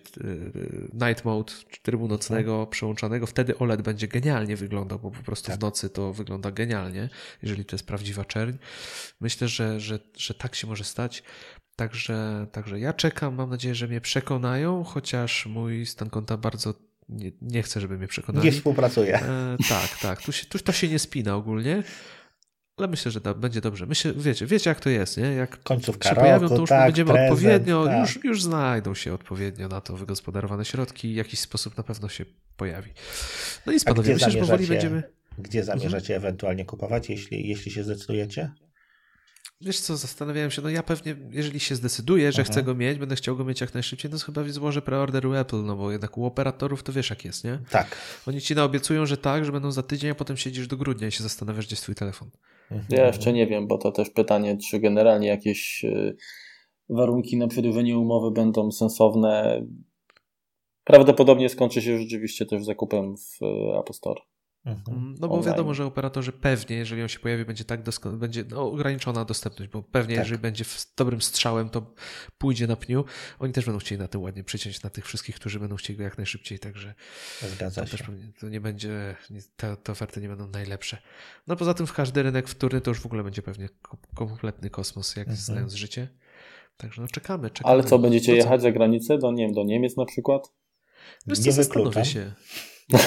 Night 1.09 1.25
Mode 1.25 1.53
trybu 1.83 2.09
nocnego 2.09 2.53
mhm. 2.53 2.71
przełączanego. 2.71 3.27
Wtedy 3.27 3.59
OLED 3.59 3.83
będzie 3.83 4.09
genialnie 4.09 4.57
wyglądał, 4.57 4.99
bo 4.99 5.11
po 5.11 5.23
prostu 5.23 5.47
tak. 5.47 5.57
w 5.57 5.63
nocy 5.63 5.91
to 5.91 6.13
wygląda 6.13 6.51
genialnie, 6.51 7.09
jeżeli 7.43 7.65
to 7.65 7.77
jest 7.77 7.87
prawdziwa 7.87 8.25
czerń. 8.25 8.57
Myślę, 9.21 9.49
że, 9.49 9.81
że, 9.81 9.99
że 10.17 10.35
tak 10.35 10.55
się 10.55 10.67
może 10.67 10.85
stać. 10.85 11.23
Także, 11.77 12.47
także 12.53 12.81
ja 12.81 12.93
czekam, 12.93 13.35
mam 13.35 13.51
nadzieję, 13.51 13.75
że 13.75 13.89
mnie 13.89 14.01
przekonają, 14.01 14.85
chociaż 14.85 15.47
mój 15.47 15.87
stan 15.87 16.11
konta 16.11 16.37
bardzo 16.37 16.75
nie, 17.11 17.33
nie 17.43 17.63
chcę, 17.63 17.81
żeby 17.81 17.99
mnie 17.99 18.09
przekonali. 18.09 18.45
Nie 18.45 18.53
współpracuje. 18.53 19.17
E, 19.17 19.57
tak, 19.69 19.99
tak. 20.03 20.23
Tu, 20.23 20.33
się, 20.33 20.47
tu 20.47 20.59
to 20.59 20.73
się 20.73 20.89
nie 20.89 20.99
spina 20.99 21.37
ogólnie. 21.37 21.83
Ale 22.77 22.89
myślę, 22.89 23.11
że 23.11 23.21
da, 23.21 23.35
będzie 23.35 23.61
dobrze. 23.61 23.87
Myślę, 23.87 24.13
wiecie, 24.17 24.47
wiecie 24.47 24.71
jak 24.71 24.81
to 24.81 24.91
jest, 24.91 25.17
nie? 25.17 25.25
Jak 25.25 25.63
Końcówka 25.63 26.09
się 26.09 26.15
roku, 26.15 26.21
pojawią, 26.21 26.49
to 26.49 26.59
już 26.59 26.69
tak, 26.69 26.87
będziemy 26.87 27.13
prezent, 27.13 27.33
odpowiednio, 27.33 27.85
tak. 27.85 28.01
już, 28.01 28.25
już 28.25 28.43
znajdą 28.43 28.95
się 28.95 29.15
odpowiednio 29.15 29.69
na 29.69 29.81
to 29.81 29.97
wygospodarowane 29.97 30.65
środki 30.65 31.09
i 31.09 31.15
jakiś 31.15 31.41
sposób 31.41 31.77
na 31.77 31.83
pewno 31.83 32.09
się 32.09 32.25
pojawi. 32.57 32.91
No 33.67 33.73
nic, 33.73 33.85
panowie, 33.85 34.15
myślę, 34.15 34.31
że 34.31 34.39
powoli 34.39 34.67
będziemy... 34.67 35.03
Gdzie 35.39 35.65
zamierzacie 35.65 36.15
mhm. 36.15 36.27
ewentualnie 36.27 36.65
kupować, 36.65 37.11
jeśli, 37.11 37.49
jeśli 37.49 37.71
się 37.71 37.85
zdecydujecie? 37.85 38.51
Wiesz 39.63 39.81
co, 39.81 39.97
zastanawiałem 39.97 40.51
się, 40.51 40.63
no 40.63 40.69
ja 40.69 40.83
pewnie, 40.83 41.17
jeżeli 41.31 41.61
się 41.61 41.75
zdecyduję, 41.75 42.33
że 42.33 42.43
Aha. 42.43 42.53
chcę 42.53 42.63
go 42.63 42.75
mieć, 42.75 42.99
będę 42.99 43.17
chciał 43.17 43.37
go 43.37 43.45
mieć 43.45 43.61
jak 43.61 43.75
najszybciej, 43.75 44.11
no 44.11 44.19
to 44.19 44.25
chyba 44.25 44.49
złożę 44.49 44.83
preorder 44.83 45.27
u 45.27 45.35
Apple, 45.35 45.65
no 45.65 45.77
bo 45.77 45.93
jednak 45.93 46.19
u 46.19 46.25
operatorów 46.25 46.83
to 46.83 46.93
wiesz 46.93 47.11
jak 47.11 47.25
jest, 47.25 47.45
nie? 47.45 47.59
Tak. 47.71 47.97
Oni 48.29 48.41
ci 48.41 48.55
naobiecują, 48.55 49.07
że 49.07 49.17
tak, 49.17 49.45
że 49.45 49.53
będą 49.53 49.73
za 49.73 49.83
tydzień, 49.83 50.11
a 50.11 50.15
potem 50.15 50.37
siedzisz 50.37 50.67
do 50.67 50.77
grudnia 50.77 51.09
i 51.09 51.13
się 51.13 51.23
zastanawiasz, 51.23 51.67
gdzie 51.67 51.73
jest 51.73 51.83
twój 51.83 51.95
telefon. 51.95 52.31
Mhm. 52.71 53.01
Ja 53.01 53.07
jeszcze 53.07 53.33
nie 53.33 53.47
wiem, 53.47 53.67
bo 53.67 53.79
to 53.79 53.93
też 53.93 54.11
pytanie, 54.11 54.57
czy 54.57 54.79
generalnie 54.79 55.29
jakieś 55.29 55.85
y, 55.85 56.17
warunki 56.89 57.37
na 57.37 57.49
przedłużenie 57.49 57.99
umowy 57.99 58.31
będą 58.31 58.73
sensowne. 58.73 59.63
prawdopodobnie 60.85 61.49
skończy 61.49 61.83
się 61.83 61.99
rzeczywiście 61.99 62.47
też 62.47 62.65
zakupem 62.65 63.17
w 63.17 63.39
Apple 63.81 63.93
Store. 63.93 64.21
Mhm. 64.65 64.99
Mm, 64.99 65.15
no 65.21 65.29
bo 65.29 65.35
Online. 65.35 65.53
wiadomo, 65.53 65.75
że 65.75 65.85
operatorzy 65.85 66.33
pewnie, 66.33 66.77
jeżeli 66.77 67.03
on 67.03 67.09
się 67.09 67.19
pojawi, 67.19 67.45
będzie 67.45 67.65
tak 67.65 67.83
dosko- 67.83 68.19
będzie 68.19 68.45
no, 68.51 68.71
ograniczona 68.71 69.25
dostępność, 69.25 69.71
bo 69.71 69.83
pewnie 69.83 70.15
tak. 70.17 70.25
jeżeli 70.25 70.43
będzie 70.43 70.65
dobrym 70.97 71.23
strzałem, 71.23 71.69
to 71.69 71.95
pójdzie 72.39 72.67
na 72.67 72.77
pniu. 72.77 73.05
Oni 73.39 73.53
też 73.53 73.65
będą 73.65 73.79
chcieli 73.79 73.99
na 73.99 74.09
tym 74.09 74.23
ładnie 74.23 74.45
przyciąć 74.45 74.83
na 74.83 74.91
tych 74.91 75.07
wszystkich, 75.07 75.37
którzy 75.37 75.61
będą 75.61 75.77
chcieli 75.77 75.97
go 75.97 76.03
jak 76.03 76.17
najszybciej, 76.17 76.59
także 76.59 76.95
Zgadza 77.43 77.87
się. 77.87 77.99
Pewnie, 77.99 78.33
to 78.41 78.49
nie 78.49 78.61
będzie, 78.61 79.17
te, 79.57 79.77
te, 79.77 79.93
oferty 79.93 80.21
nie 80.21 80.29
będą 80.29 80.49
najlepsze. 80.49 80.99
No 81.47 81.57
poza 81.57 81.75
tym 81.75 81.87
w 81.87 81.93
każdy 81.93 82.23
rynek 82.23 82.49
wtórny 82.49 82.81
to 82.81 82.91
już 82.91 83.01
w 83.01 83.07
ogóle 83.07 83.25
będzie 83.25 83.43
pewnie 83.43 83.69
kompletny 84.15 84.71
kosmos, 84.71 85.17
jak 85.17 85.29
mhm. 85.29 85.45
znając 85.45 85.75
życie. 85.75 86.09
Także 86.77 87.03
no 87.03 87.09
czekamy, 87.09 87.51
czekamy. 87.51 87.73
Ale 87.73 87.85
co, 87.85 87.99
będziecie 87.99 88.37
jechać 88.37 88.63
za 88.63 88.73
granicę, 88.73 89.19
do, 89.19 89.33
nie 89.33 89.45
wiem, 89.45 89.55
do 89.55 89.65
Niemiec 89.65 89.97
na 89.97 90.05
przykład? 90.05 90.53
Wiesz 91.27 91.39
co, 91.39 91.53
zastanowię 91.53 92.05
się. 92.05 92.33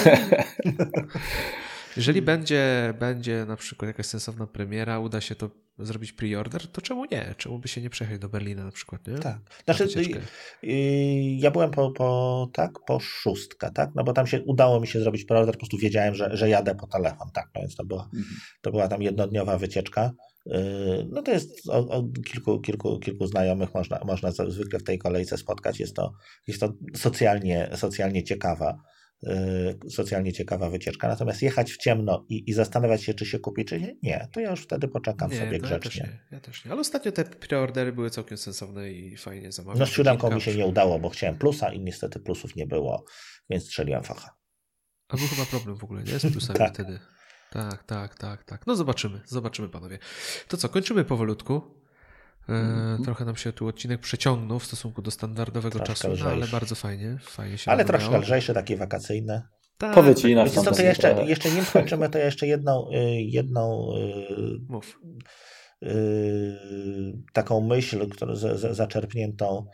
Jeżeli 1.96 2.22
będzie, 2.22 2.94
będzie 2.98 3.44
na 3.48 3.56
przykład 3.56 3.86
jakaś 3.86 4.06
sensowna 4.06 4.46
premiera, 4.46 4.98
uda 4.98 5.20
się 5.20 5.34
to 5.34 5.50
zrobić 5.78 6.12
pre-order, 6.12 6.66
to 6.66 6.80
czemu 6.80 7.04
nie? 7.04 7.34
Czemu 7.36 7.58
by 7.58 7.68
się 7.68 7.80
nie 7.80 7.90
przejechać 7.90 8.18
do 8.18 8.28
Berlina 8.28 8.64
na 8.64 8.70
przykład, 8.70 9.06
nie? 9.06 9.18
Tak. 9.18 9.38
Znaczy, 9.64 9.84
y, 9.84 10.68
y, 10.68 10.72
ja 11.38 11.50
byłem 11.50 11.70
po, 11.70 11.90
po, 11.90 12.48
tak, 12.52 12.70
po 12.86 13.00
szóstka, 13.00 13.70
tak? 13.70 13.90
No 13.94 14.04
bo 14.04 14.12
tam 14.12 14.26
się 14.26 14.42
udało 14.42 14.80
mi 14.80 14.86
się 14.86 15.00
zrobić 15.00 15.24
pre-order, 15.24 15.52
po 15.52 15.58
prostu 15.58 15.78
wiedziałem, 15.78 16.14
że, 16.14 16.36
że 16.36 16.48
jadę 16.48 16.74
po 16.74 16.86
telefon, 16.86 17.30
tak? 17.34 17.50
No 17.54 17.60
więc 17.60 17.76
to 17.76 17.84
była, 17.84 18.02
mhm. 18.02 18.36
to 18.62 18.70
była 18.70 18.88
tam 18.88 19.02
jednodniowa 19.02 19.58
wycieczka. 19.58 20.10
Y, 20.46 20.50
no 21.10 21.22
to 21.22 21.30
jest 21.30 21.68
od 21.68 22.06
kilku, 22.24 22.60
kilku, 22.60 22.98
kilku 22.98 23.26
znajomych 23.26 23.74
można, 23.74 24.00
można 24.04 24.30
zwykle 24.30 24.78
w 24.78 24.84
tej 24.84 24.98
kolejce 24.98 25.38
spotkać. 25.38 25.80
Jest 25.80 25.96
to, 25.96 26.12
jest 26.46 26.60
to 26.60 26.72
socjalnie, 26.94 27.70
socjalnie 27.74 28.22
ciekawa 28.22 28.78
socjalnie 29.90 30.32
ciekawa 30.32 30.70
wycieczka. 30.70 31.08
Natomiast 31.08 31.42
jechać 31.42 31.72
w 31.72 31.76
ciemno 31.76 32.26
i, 32.28 32.50
i 32.50 32.52
zastanawiać 32.52 33.04
się, 33.04 33.14
czy 33.14 33.26
się 33.26 33.38
kupi, 33.38 33.64
czy 33.64 33.80
nie, 33.80 33.96
nie, 34.02 34.28
to 34.32 34.40
ja 34.40 34.50
już 34.50 34.62
wtedy 34.62 34.88
poczekam 34.88 35.30
nie, 35.30 35.38
sobie 35.38 35.58
grzecznie. 35.58 36.02
Ja 36.02 36.08
też, 36.08 36.22
nie, 36.30 36.36
ja 36.36 36.40
też 36.40 36.64
nie. 36.64 36.70
Ale 36.70 36.80
ostatnio 36.80 37.12
te 37.12 37.24
preordery 37.24 37.92
były 37.92 38.10
całkiem 38.10 38.38
sensowne 38.38 38.90
i 38.90 39.16
fajnie 39.16 39.52
zamawiane. 39.52 39.80
No 39.80 39.86
z 39.86 39.90
siódemką 39.90 40.34
mi 40.34 40.40
się 40.40 40.54
nie 40.54 40.66
udało, 40.66 40.98
bo 40.98 41.08
chciałem 41.08 41.38
plusa 41.38 41.72
i 41.72 41.80
niestety 41.80 42.20
plusów 42.20 42.56
nie 42.56 42.66
było, 42.66 43.04
więc 43.50 43.64
strzeliłem 43.64 44.02
facha. 44.02 44.36
A 45.08 45.16
był 45.16 45.26
chyba 45.28 45.46
problem 45.46 45.76
w 45.76 45.84
ogóle, 45.84 46.02
nie? 46.02 46.18
Z 46.18 46.32
plusami 46.32 46.58
tak. 46.64 46.74
wtedy. 46.74 46.98
Tak, 47.50 47.84
tak, 47.84 48.18
tak, 48.18 48.44
tak. 48.44 48.66
No 48.66 48.76
zobaczymy, 48.76 49.20
zobaczymy 49.26 49.68
panowie. 49.68 49.98
To 50.48 50.56
co, 50.56 50.68
kończymy 50.68 51.04
powolutku. 51.04 51.83
Mm 52.48 52.98
-hmm. 52.98 53.04
Trochę 53.04 53.24
nam 53.24 53.36
się 53.36 53.52
tu 53.52 53.66
odcinek 53.66 54.00
przeciągnął 54.00 54.58
w 54.58 54.64
stosunku 54.64 55.02
do 55.02 55.10
standardowego 55.10 55.78
troszkę 55.80 56.08
czasu, 56.08 56.24
no, 56.24 56.30
ale 56.30 56.46
bardzo 56.46 56.74
fajnie, 56.74 57.18
fajnie 57.22 57.58
się 57.58 57.70
Ale 57.70 57.84
troszkę 57.84 58.18
lżejsze, 58.18 58.54
takie 58.54 58.76
wakacyjne. 58.76 59.42
Tak, 59.78 59.94
Powiedz 59.94 60.24
inaczej. 60.24 60.64
Co, 60.64 60.72
to 60.72 60.82
jeszcze, 60.82 61.24
jeszcze 61.26 61.50
nie 61.50 61.64
skończymy, 61.64 62.08
to 62.08 62.18
jeszcze 62.18 62.46
jedną, 62.46 62.90
y, 62.90 63.22
jedną 63.22 63.92
y, 63.96 64.60
Mów. 64.68 65.00
Y, 65.82 65.88
taką 67.32 67.60
myśl, 67.60 68.08
którą 68.08 68.36
z, 68.36 68.76
zaczerpniętą 68.76 69.66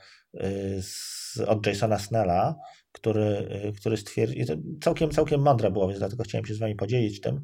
z, 0.81 1.41
od 1.47 1.67
Jasona 1.67 1.99
Snella, 1.99 2.55
który, 2.93 3.49
który 3.81 3.97
stwierdził, 3.97 4.47
całkiem, 4.83 5.11
całkiem 5.11 5.41
mądre 5.41 5.71
było, 5.71 5.89
więc 5.89 5.99
dlatego 5.99 6.25
chciałem 6.25 6.47
się 6.47 6.55
z 6.55 6.59
wami 6.59 6.75
podzielić 6.75 7.21
tym, 7.21 7.41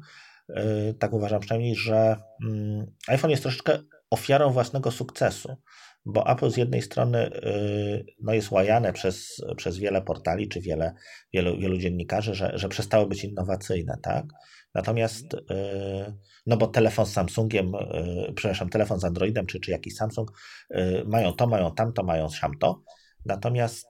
tak 0.99 1.13
uważam 1.13 1.39
przynajmniej, 1.39 1.75
że 1.75 2.15
mm, 2.45 2.85
iPhone 3.07 3.31
jest 3.31 3.43
troszeczkę 3.43 3.79
ofiarą 4.09 4.49
własnego 4.49 4.91
sukcesu, 4.91 5.57
bo 6.05 6.27
Apple 6.31 6.49
z 6.49 6.57
jednej 6.57 6.81
strony 6.81 7.27
y, 7.27 8.05
no 8.21 8.33
jest 8.33 8.51
łajane 8.51 8.93
przez, 8.93 9.41
przez 9.57 9.77
wiele 9.77 10.01
portali 10.01 10.47
czy 10.47 10.61
wiele, 10.61 10.93
wielu, 11.33 11.57
wielu 11.57 11.77
dziennikarzy, 11.77 12.35
że, 12.35 12.51
że 12.55 12.69
przestało 12.69 13.05
być 13.05 13.23
innowacyjne, 13.23 13.97
tak? 14.01 14.25
Natomiast, 14.73 15.33
y, 15.33 15.37
no 16.45 16.57
bo 16.57 16.67
telefon 16.67 17.05
z 17.05 17.13
Samsungiem, 17.13 17.75
y, 17.75 18.33
przepraszam, 18.35 18.69
telefon 18.69 18.99
z 18.99 19.03
Androidem 19.03 19.45
czy, 19.45 19.59
czy 19.59 19.71
jakiś 19.71 19.95
Samsung 19.95 20.31
mają 21.05 21.33
to, 21.33 21.47
mają 21.47 21.75
tamto, 21.75 22.03
mają 22.03 22.29
siamto, 22.29 22.83
natomiast 23.25 23.87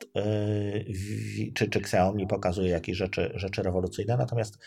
czy, 1.55 1.69
czy 1.69 1.79
Xiaomi 1.79 2.27
pokazuje 2.27 2.69
jakieś 2.69 2.97
rzeczy, 2.97 3.31
rzeczy 3.35 3.63
rewolucyjne, 3.63 4.17
natomiast 4.17 4.57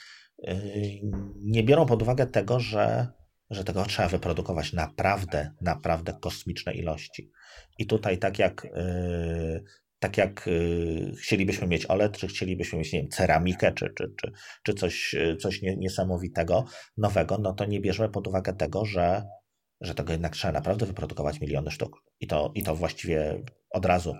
nie 1.36 1.62
biorą 1.62 1.86
pod 1.86 2.02
uwagę 2.02 2.26
tego, 2.26 2.60
że 2.60 3.08
że 3.50 3.64
tego 3.64 3.84
trzeba 3.84 4.08
wyprodukować 4.08 4.72
naprawdę, 4.72 5.52
naprawdę 5.60 6.12
kosmiczne 6.20 6.74
ilości. 6.74 7.30
I 7.78 7.86
tutaj 7.86 8.18
tak 8.18 8.38
jak 8.38 8.66
yy, 8.76 9.64
tak 9.98 10.16
jak 10.18 10.46
yy, 10.46 11.12
chcielibyśmy 11.16 11.66
mieć 11.66 11.86
OLED, 11.86 12.18
czy 12.18 12.28
chcielibyśmy 12.28 12.78
mieć, 12.78 12.92
nie 12.92 13.00
wiem, 13.00 13.10
ceramikę, 13.10 13.72
czy, 13.72 13.92
czy, 13.98 14.14
czy, 14.16 14.32
czy 14.62 14.74
coś, 14.74 15.14
coś 15.40 15.62
niesamowitego, 15.62 16.64
nowego, 16.96 17.38
no 17.38 17.52
to 17.52 17.64
nie 17.64 17.80
bierzemy 17.80 18.08
pod 18.08 18.26
uwagę 18.26 18.52
tego, 18.52 18.84
że, 18.84 19.22
że 19.80 19.94
tego 19.94 20.12
jednak 20.12 20.32
trzeba 20.32 20.52
naprawdę 20.52 20.86
wyprodukować 20.86 21.40
miliony 21.40 21.70
sztuk. 21.70 22.02
I 22.20 22.26
to, 22.26 22.52
i 22.54 22.62
to 22.62 22.76
właściwie 22.76 23.42
od 23.70 23.84
razu. 23.86 24.14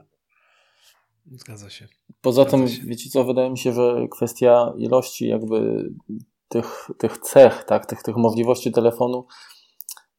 Zgadza 1.32 1.70
się. 1.70 1.88
Poza 2.20 2.42
Zgadza 2.42 2.56
tym, 2.56 2.68
się. 2.68 2.82
wiecie 2.86 3.10
co, 3.10 3.24
wydaje 3.24 3.50
mi 3.50 3.58
się, 3.58 3.72
że 3.72 4.06
kwestia 4.16 4.72
ilości 4.78 5.28
jakby 5.28 5.90
tych, 6.50 6.90
tych 6.98 7.18
cech, 7.18 7.64
tak, 7.64 7.86
tych, 7.86 8.02
tych 8.02 8.16
możliwości 8.16 8.72
telefonu, 8.72 9.26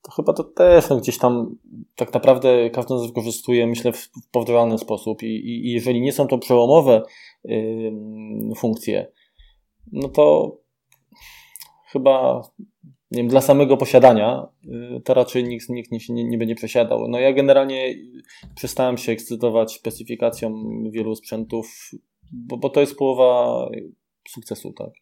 to 0.01 0.11
chyba 0.11 0.33
to 0.33 0.43
też 0.43 0.89
no, 0.89 0.97
gdzieś 0.97 1.17
tam 1.17 1.55
tak 1.95 2.13
naprawdę 2.13 2.69
każdy 2.69 2.99
z 2.99 3.05
wykorzystuje, 3.05 3.67
myślę, 3.67 3.91
w 3.93 4.09
powtarzalny 4.31 4.77
sposób. 4.77 5.23
I, 5.23 5.25
i, 5.25 5.67
I, 5.67 5.71
jeżeli 5.71 6.01
nie 6.01 6.13
są 6.13 6.27
to 6.27 6.37
przełomowe 6.37 7.03
yy, 7.43 7.91
funkcje, 8.55 9.11
no 9.91 10.09
to 10.09 10.57
chyba 11.87 12.41
nie 13.11 13.17
wiem, 13.17 13.27
dla 13.27 13.41
samego 13.41 13.77
posiadania 13.77 14.47
yy, 14.63 15.01
to 15.01 15.13
raczej 15.13 15.43
nikt, 15.43 15.69
nikt 15.69 15.91
nie, 15.91 15.99
nie, 16.09 16.23
nie 16.23 16.37
będzie 16.37 16.55
przesiadał. 16.55 17.07
No 17.07 17.19
ja 17.19 17.33
generalnie 17.33 17.95
przestałem 18.55 18.97
się 18.97 19.11
ekscytować 19.11 19.73
specyfikacją 19.73 20.53
wielu 20.91 21.15
sprzętów, 21.15 21.91
bo, 22.31 22.57
bo 22.57 22.69
to 22.69 22.79
jest 22.79 22.97
połowa 22.97 23.69
sukcesu, 24.27 24.73
tak. 24.73 25.00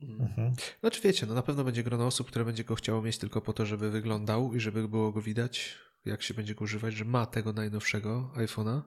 Mhm. 0.00 0.52
Znaczy 0.80 1.00
wiecie, 1.02 1.26
no 1.26 1.34
na 1.34 1.42
pewno 1.42 1.64
będzie 1.64 1.82
grono 1.82 2.06
osób, 2.06 2.26
które 2.26 2.44
będzie 2.44 2.64
go 2.64 2.74
chciało 2.74 3.02
mieć 3.02 3.18
tylko 3.18 3.40
po 3.40 3.52
to, 3.52 3.66
żeby 3.66 3.90
wyglądał 3.90 4.54
i 4.54 4.60
żeby 4.60 4.88
było 4.88 5.12
go 5.12 5.22
widać, 5.22 5.74
jak 6.04 6.22
się 6.22 6.34
będzie 6.34 6.54
go 6.54 6.64
używać, 6.64 6.94
że 6.94 7.04
ma 7.04 7.26
tego 7.26 7.52
najnowszego 7.52 8.30
iPhone'a. 8.36 8.82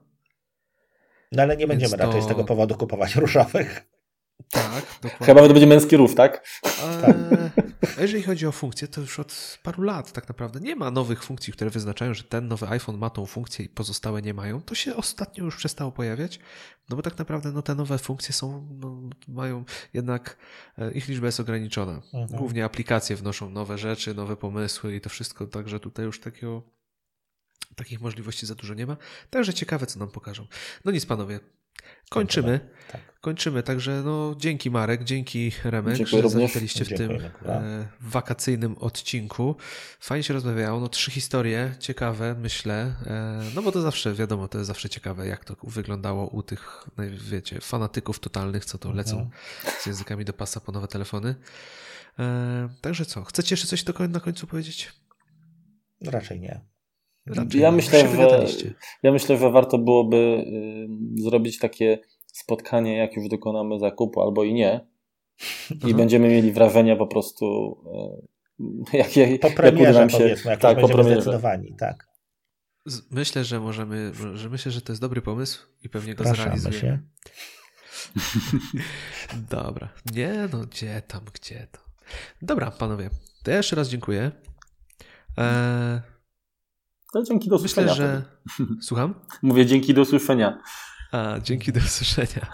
No 1.32 1.42
ale 1.42 1.56
nie 1.56 1.66
będziemy 1.66 1.98
to... 1.98 2.06
raczej 2.06 2.22
z 2.22 2.26
tego 2.26 2.44
powodu 2.44 2.74
kupować 2.74 3.16
różowych. 3.24 3.91
Tak, 4.50 4.84
dokładnie. 5.02 5.26
Chyba 5.26 5.40
to 5.40 5.48
będzie 5.48 5.66
męski 5.66 5.96
rów, 5.96 6.14
tak? 6.14 6.60
tak. 7.00 7.16
A 7.98 8.00
jeżeli 8.00 8.22
chodzi 8.22 8.46
o 8.46 8.52
funkcje, 8.52 8.88
to 8.88 9.00
już 9.00 9.18
od 9.18 9.58
paru 9.62 9.82
lat 9.82 10.12
tak 10.12 10.28
naprawdę 10.28 10.60
nie 10.60 10.76
ma 10.76 10.90
nowych 10.90 11.24
funkcji, 11.24 11.52
które 11.52 11.70
wyznaczają, 11.70 12.14
że 12.14 12.24
ten 12.24 12.48
nowy 12.48 12.68
iPhone 12.68 12.98
ma 12.98 13.10
tą 13.10 13.26
funkcję 13.26 13.64
i 13.64 13.68
pozostałe 13.68 14.22
nie 14.22 14.34
mają. 14.34 14.62
To 14.62 14.74
się 14.74 14.96
ostatnio 14.96 15.44
już 15.44 15.56
przestało 15.56 15.92
pojawiać, 15.92 16.40
no 16.88 16.96
bo 16.96 17.02
tak 17.02 17.18
naprawdę 17.18 17.52
no, 17.52 17.62
te 17.62 17.74
nowe 17.74 17.98
funkcje 17.98 18.32
są, 18.32 18.68
no, 18.80 19.10
mają 19.28 19.64
jednak, 19.94 20.36
e, 20.78 20.92
ich 20.92 21.08
liczba 21.08 21.26
jest 21.26 21.40
ograniczona. 21.40 22.02
Mhm. 22.14 22.26
Głównie 22.40 22.64
aplikacje 22.64 23.16
wnoszą 23.16 23.50
nowe 23.50 23.78
rzeczy, 23.78 24.14
nowe 24.14 24.36
pomysły 24.36 24.96
i 24.96 25.00
to 25.00 25.10
wszystko, 25.10 25.46
także 25.46 25.80
tutaj 25.80 26.04
już 26.04 26.20
takiego 26.20 26.62
takich 27.76 28.00
możliwości 28.00 28.46
za 28.46 28.54
dużo 28.54 28.74
nie 28.74 28.86
ma. 28.86 28.96
Także 29.30 29.54
ciekawe, 29.54 29.86
co 29.86 29.98
nam 29.98 30.10
pokażą. 30.10 30.46
No 30.84 30.92
nic, 30.92 31.06
panowie. 31.06 31.40
Kończymy. 32.10 32.70
Tak. 32.92 33.11
Kończymy, 33.22 33.62
także 33.62 34.02
no 34.04 34.34
dzięki 34.38 34.70
Marek, 34.70 35.04
dzięki 35.04 35.52
Remek, 35.64 35.96
Dziękuję 35.96 36.22
że 36.22 36.28
zawitaliście 36.28 36.84
w 36.84 36.88
tym 36.88 37.10
e, 37.46 37.88
wakacyjnym 38.00 38.78
odcinku. 38.78 39.56
Fajnie 40.00 40.22
się 40.22 40.34
rozmawiało, 40.34 40.80
no 40.80 40.88
trzy 40.88 41.10
historie 41.10 41.74
ciekawe, 41.78 42.34
myślę, 42.34 42.94
e, 43.06 43.42
no 43.54 43.62
bo 43.62 43.72
to 43.72 43.80
zawsze, 43.82 44.14
wiadomo, 44.14 44.48
to 44.48 44.58
jest 44.58 44.68
zawsze 44.68 44.88
ciekawe, 44.88 45.26
jak 45.26 45.44
to 45.44 45.56
wyglądało 45.62 46.26
u 46.26 46.42
tych, 46.42 46.88
no, 46.96 47.04
wiecie, 47.30 47.60
fanatyków 47.60 48.20
totalnych, 48.20 48.64
co 48.64 48.78
to 48.78 48.88
mhm. 48.88 48.96
lecą 48.96 49.30
z 49.80 49.86
językami 49.86 50.24
do 50.24 50.32
pasa 50.32 50.60
po 50.60 50.72
nowe 50.72 50.88
telefony. 50.88 51.34
E, 52.18 52.68
także 52.80 53.06
co, 53.06 53.24
chcecie 53.24 53.52
jeszcze 53.52 53.68
coś 53.68 53.84
do, 53.84 54.08
na 54.08 54.20
końcu 54.20 54.46
powiedzieć? 54.46 54.92
Raczej 56.00 56.40
nie. 56.40 56.60
Raczej 57.26 57.60
ja, 57.60 57.70
nie. 57.70 57.76
myślę, 57.76 58.16
że, 58.16 58.46
ja 59.02 59.12
myślę, 59.12 59.38
że 59.38 59.50
warto 59.50 59.78
byłoby 59.78 60.16
y, 60.16 61.22
zrobić 61.22 61.58
takie 61.58 61.98
spotkanie, 62.32 62.96
jak 62.96 63.16
już 63.16 63.28
dokonamy 63.28 63.78
zakupu, 63.78 64.22
albo 64.22 64.44
i 64.44 64.54
nie. 64.54 64.86
I 65.70 65.76
Aha. 65.84 65.96
będziemy 65.96 66.28
mieli 66.28 66.52
wrażenia 66.52 66.96
po 66.96 67.06
prostu, 67.06 67.76
e, 68.92 68.98
jak, 68.98 69.16
jak, 69.16 69.40
po 69.40 69.50
premierze, 69.50 69.84
jak 69.84 69.94
nam 69.94 70.10
się, 70.10 70.18
powiedzmy, 70.18 70.50
jak 70.50 70.60
tak, 70.60 70.80
po 70.80 70.88
premierze. 70.88 71.12
zdecydowani, 71.12 71.74
tak. 71.78 72.12
Myślę, 73.10 73.44
że 73.44 73.60
możemy, 73.60 74.12
że 74.34 74.50
myślę, 74.50 74.72
że 74.72 74.80
to 74.80 74.92
jest 74.92 75.02
dobry 75.02 75.22
pomysł 75.22 75.66
i 75.82 75.88
pewnie 75.88 76.14
go 76.14 76.24
zrealizujemy. 76.24 76.78
Się. 76.80 76.98
Dobra. 79.50 79.88
Nie, 80.14 80.48
no 80.52 80.58
gdzie 80.58 81.02
tam, 81.08 81.20
gdzie 81.34 81.66
to. 81.72 81.78
Dobra, 82.42 82.70
panowie. 82.70 83.10
To 83.42 83.50
ja 83.50 83.56
jeszcze 83.56 83.76
raz 83.76 83.88
dziękuję. 83.88 84.30
Eee... 85.36 86.00
No, 87.14 87.22
dzięki 87.22 87.48
do 87.48 87.56
usłyszenia. 87.56 87.90
Myślę, 87.90 88.22
że... 88.58 88.66
Słucham? 88.82 89.14
Mówię 89.42 89.66
dzięki 89.66 89.94
do 89.94 90.02
usłyszenia. 90.02 90.62
A, 91.12 91.40
dzięki, 91.40 91.72
do 91.72 91.80
usłyszenia. 91.80 92.46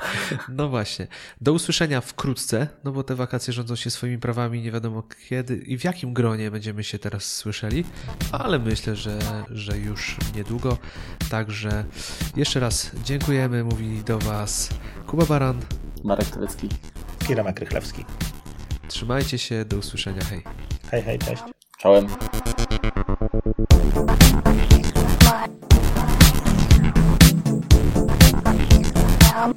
No 0.49 0.69
właśnie. 0.69 1.07
Do 1.41 1.53
usłyszenia 1.53 2.01
wkrótce, 2.01 2.69
no 2.85 2.93
bo 2.93 3.05
te 3.05 3.15
wakacje 3.15 3.53
rządzą 3.53 3.77
się 3.77 3.91
swoimi 3.91 4.19
prawami, 4.19 4.63
nie 4.63 4.73
wiadomo 4.73 5.03
kiedy 5.29 5.57
i 5.57 5.79
w 5.79 5.85
jakim 5.85 6.13
gronie 6.13 6.51
będziemy 6.51 6.85
się 6.85 6.99
teraz 6.99 7.35
słyszeli, 7.35 7.85
ale 8.33 8.59
myślę, 8.59 8.97
że, 8.97 9.19
że 9.51 9.79
już 9.79 10.17
niedługo. 10.37 10.79
Także 11.31 11.85
jeszcze 12.37 12.61
raz 12.61 12.91
dziękujemy. 13.05 13.65
Mówi 13.65 14.05
do 14.05 14.19
Was 14.19 14.69
Kuba 15.07 15.25
Baran, 15.25 15.61
Marek 16.05 16.27
Telecki, 16.27 16.69
Kira 17.27 17.53
Krychlewski. 17.53 18.05
Trzymajcie 18.89 19.39
się, 19.39 19.65
do 19.65 19.77
usłyszenia. 19.77 20.25
Hej. 20.25 20.43
Hej, 20.91 21.03
hej, 21.03 21.19
cześć. 21.19 21.43
Czołem. 21.79 22.07
Um... 29.39 29.55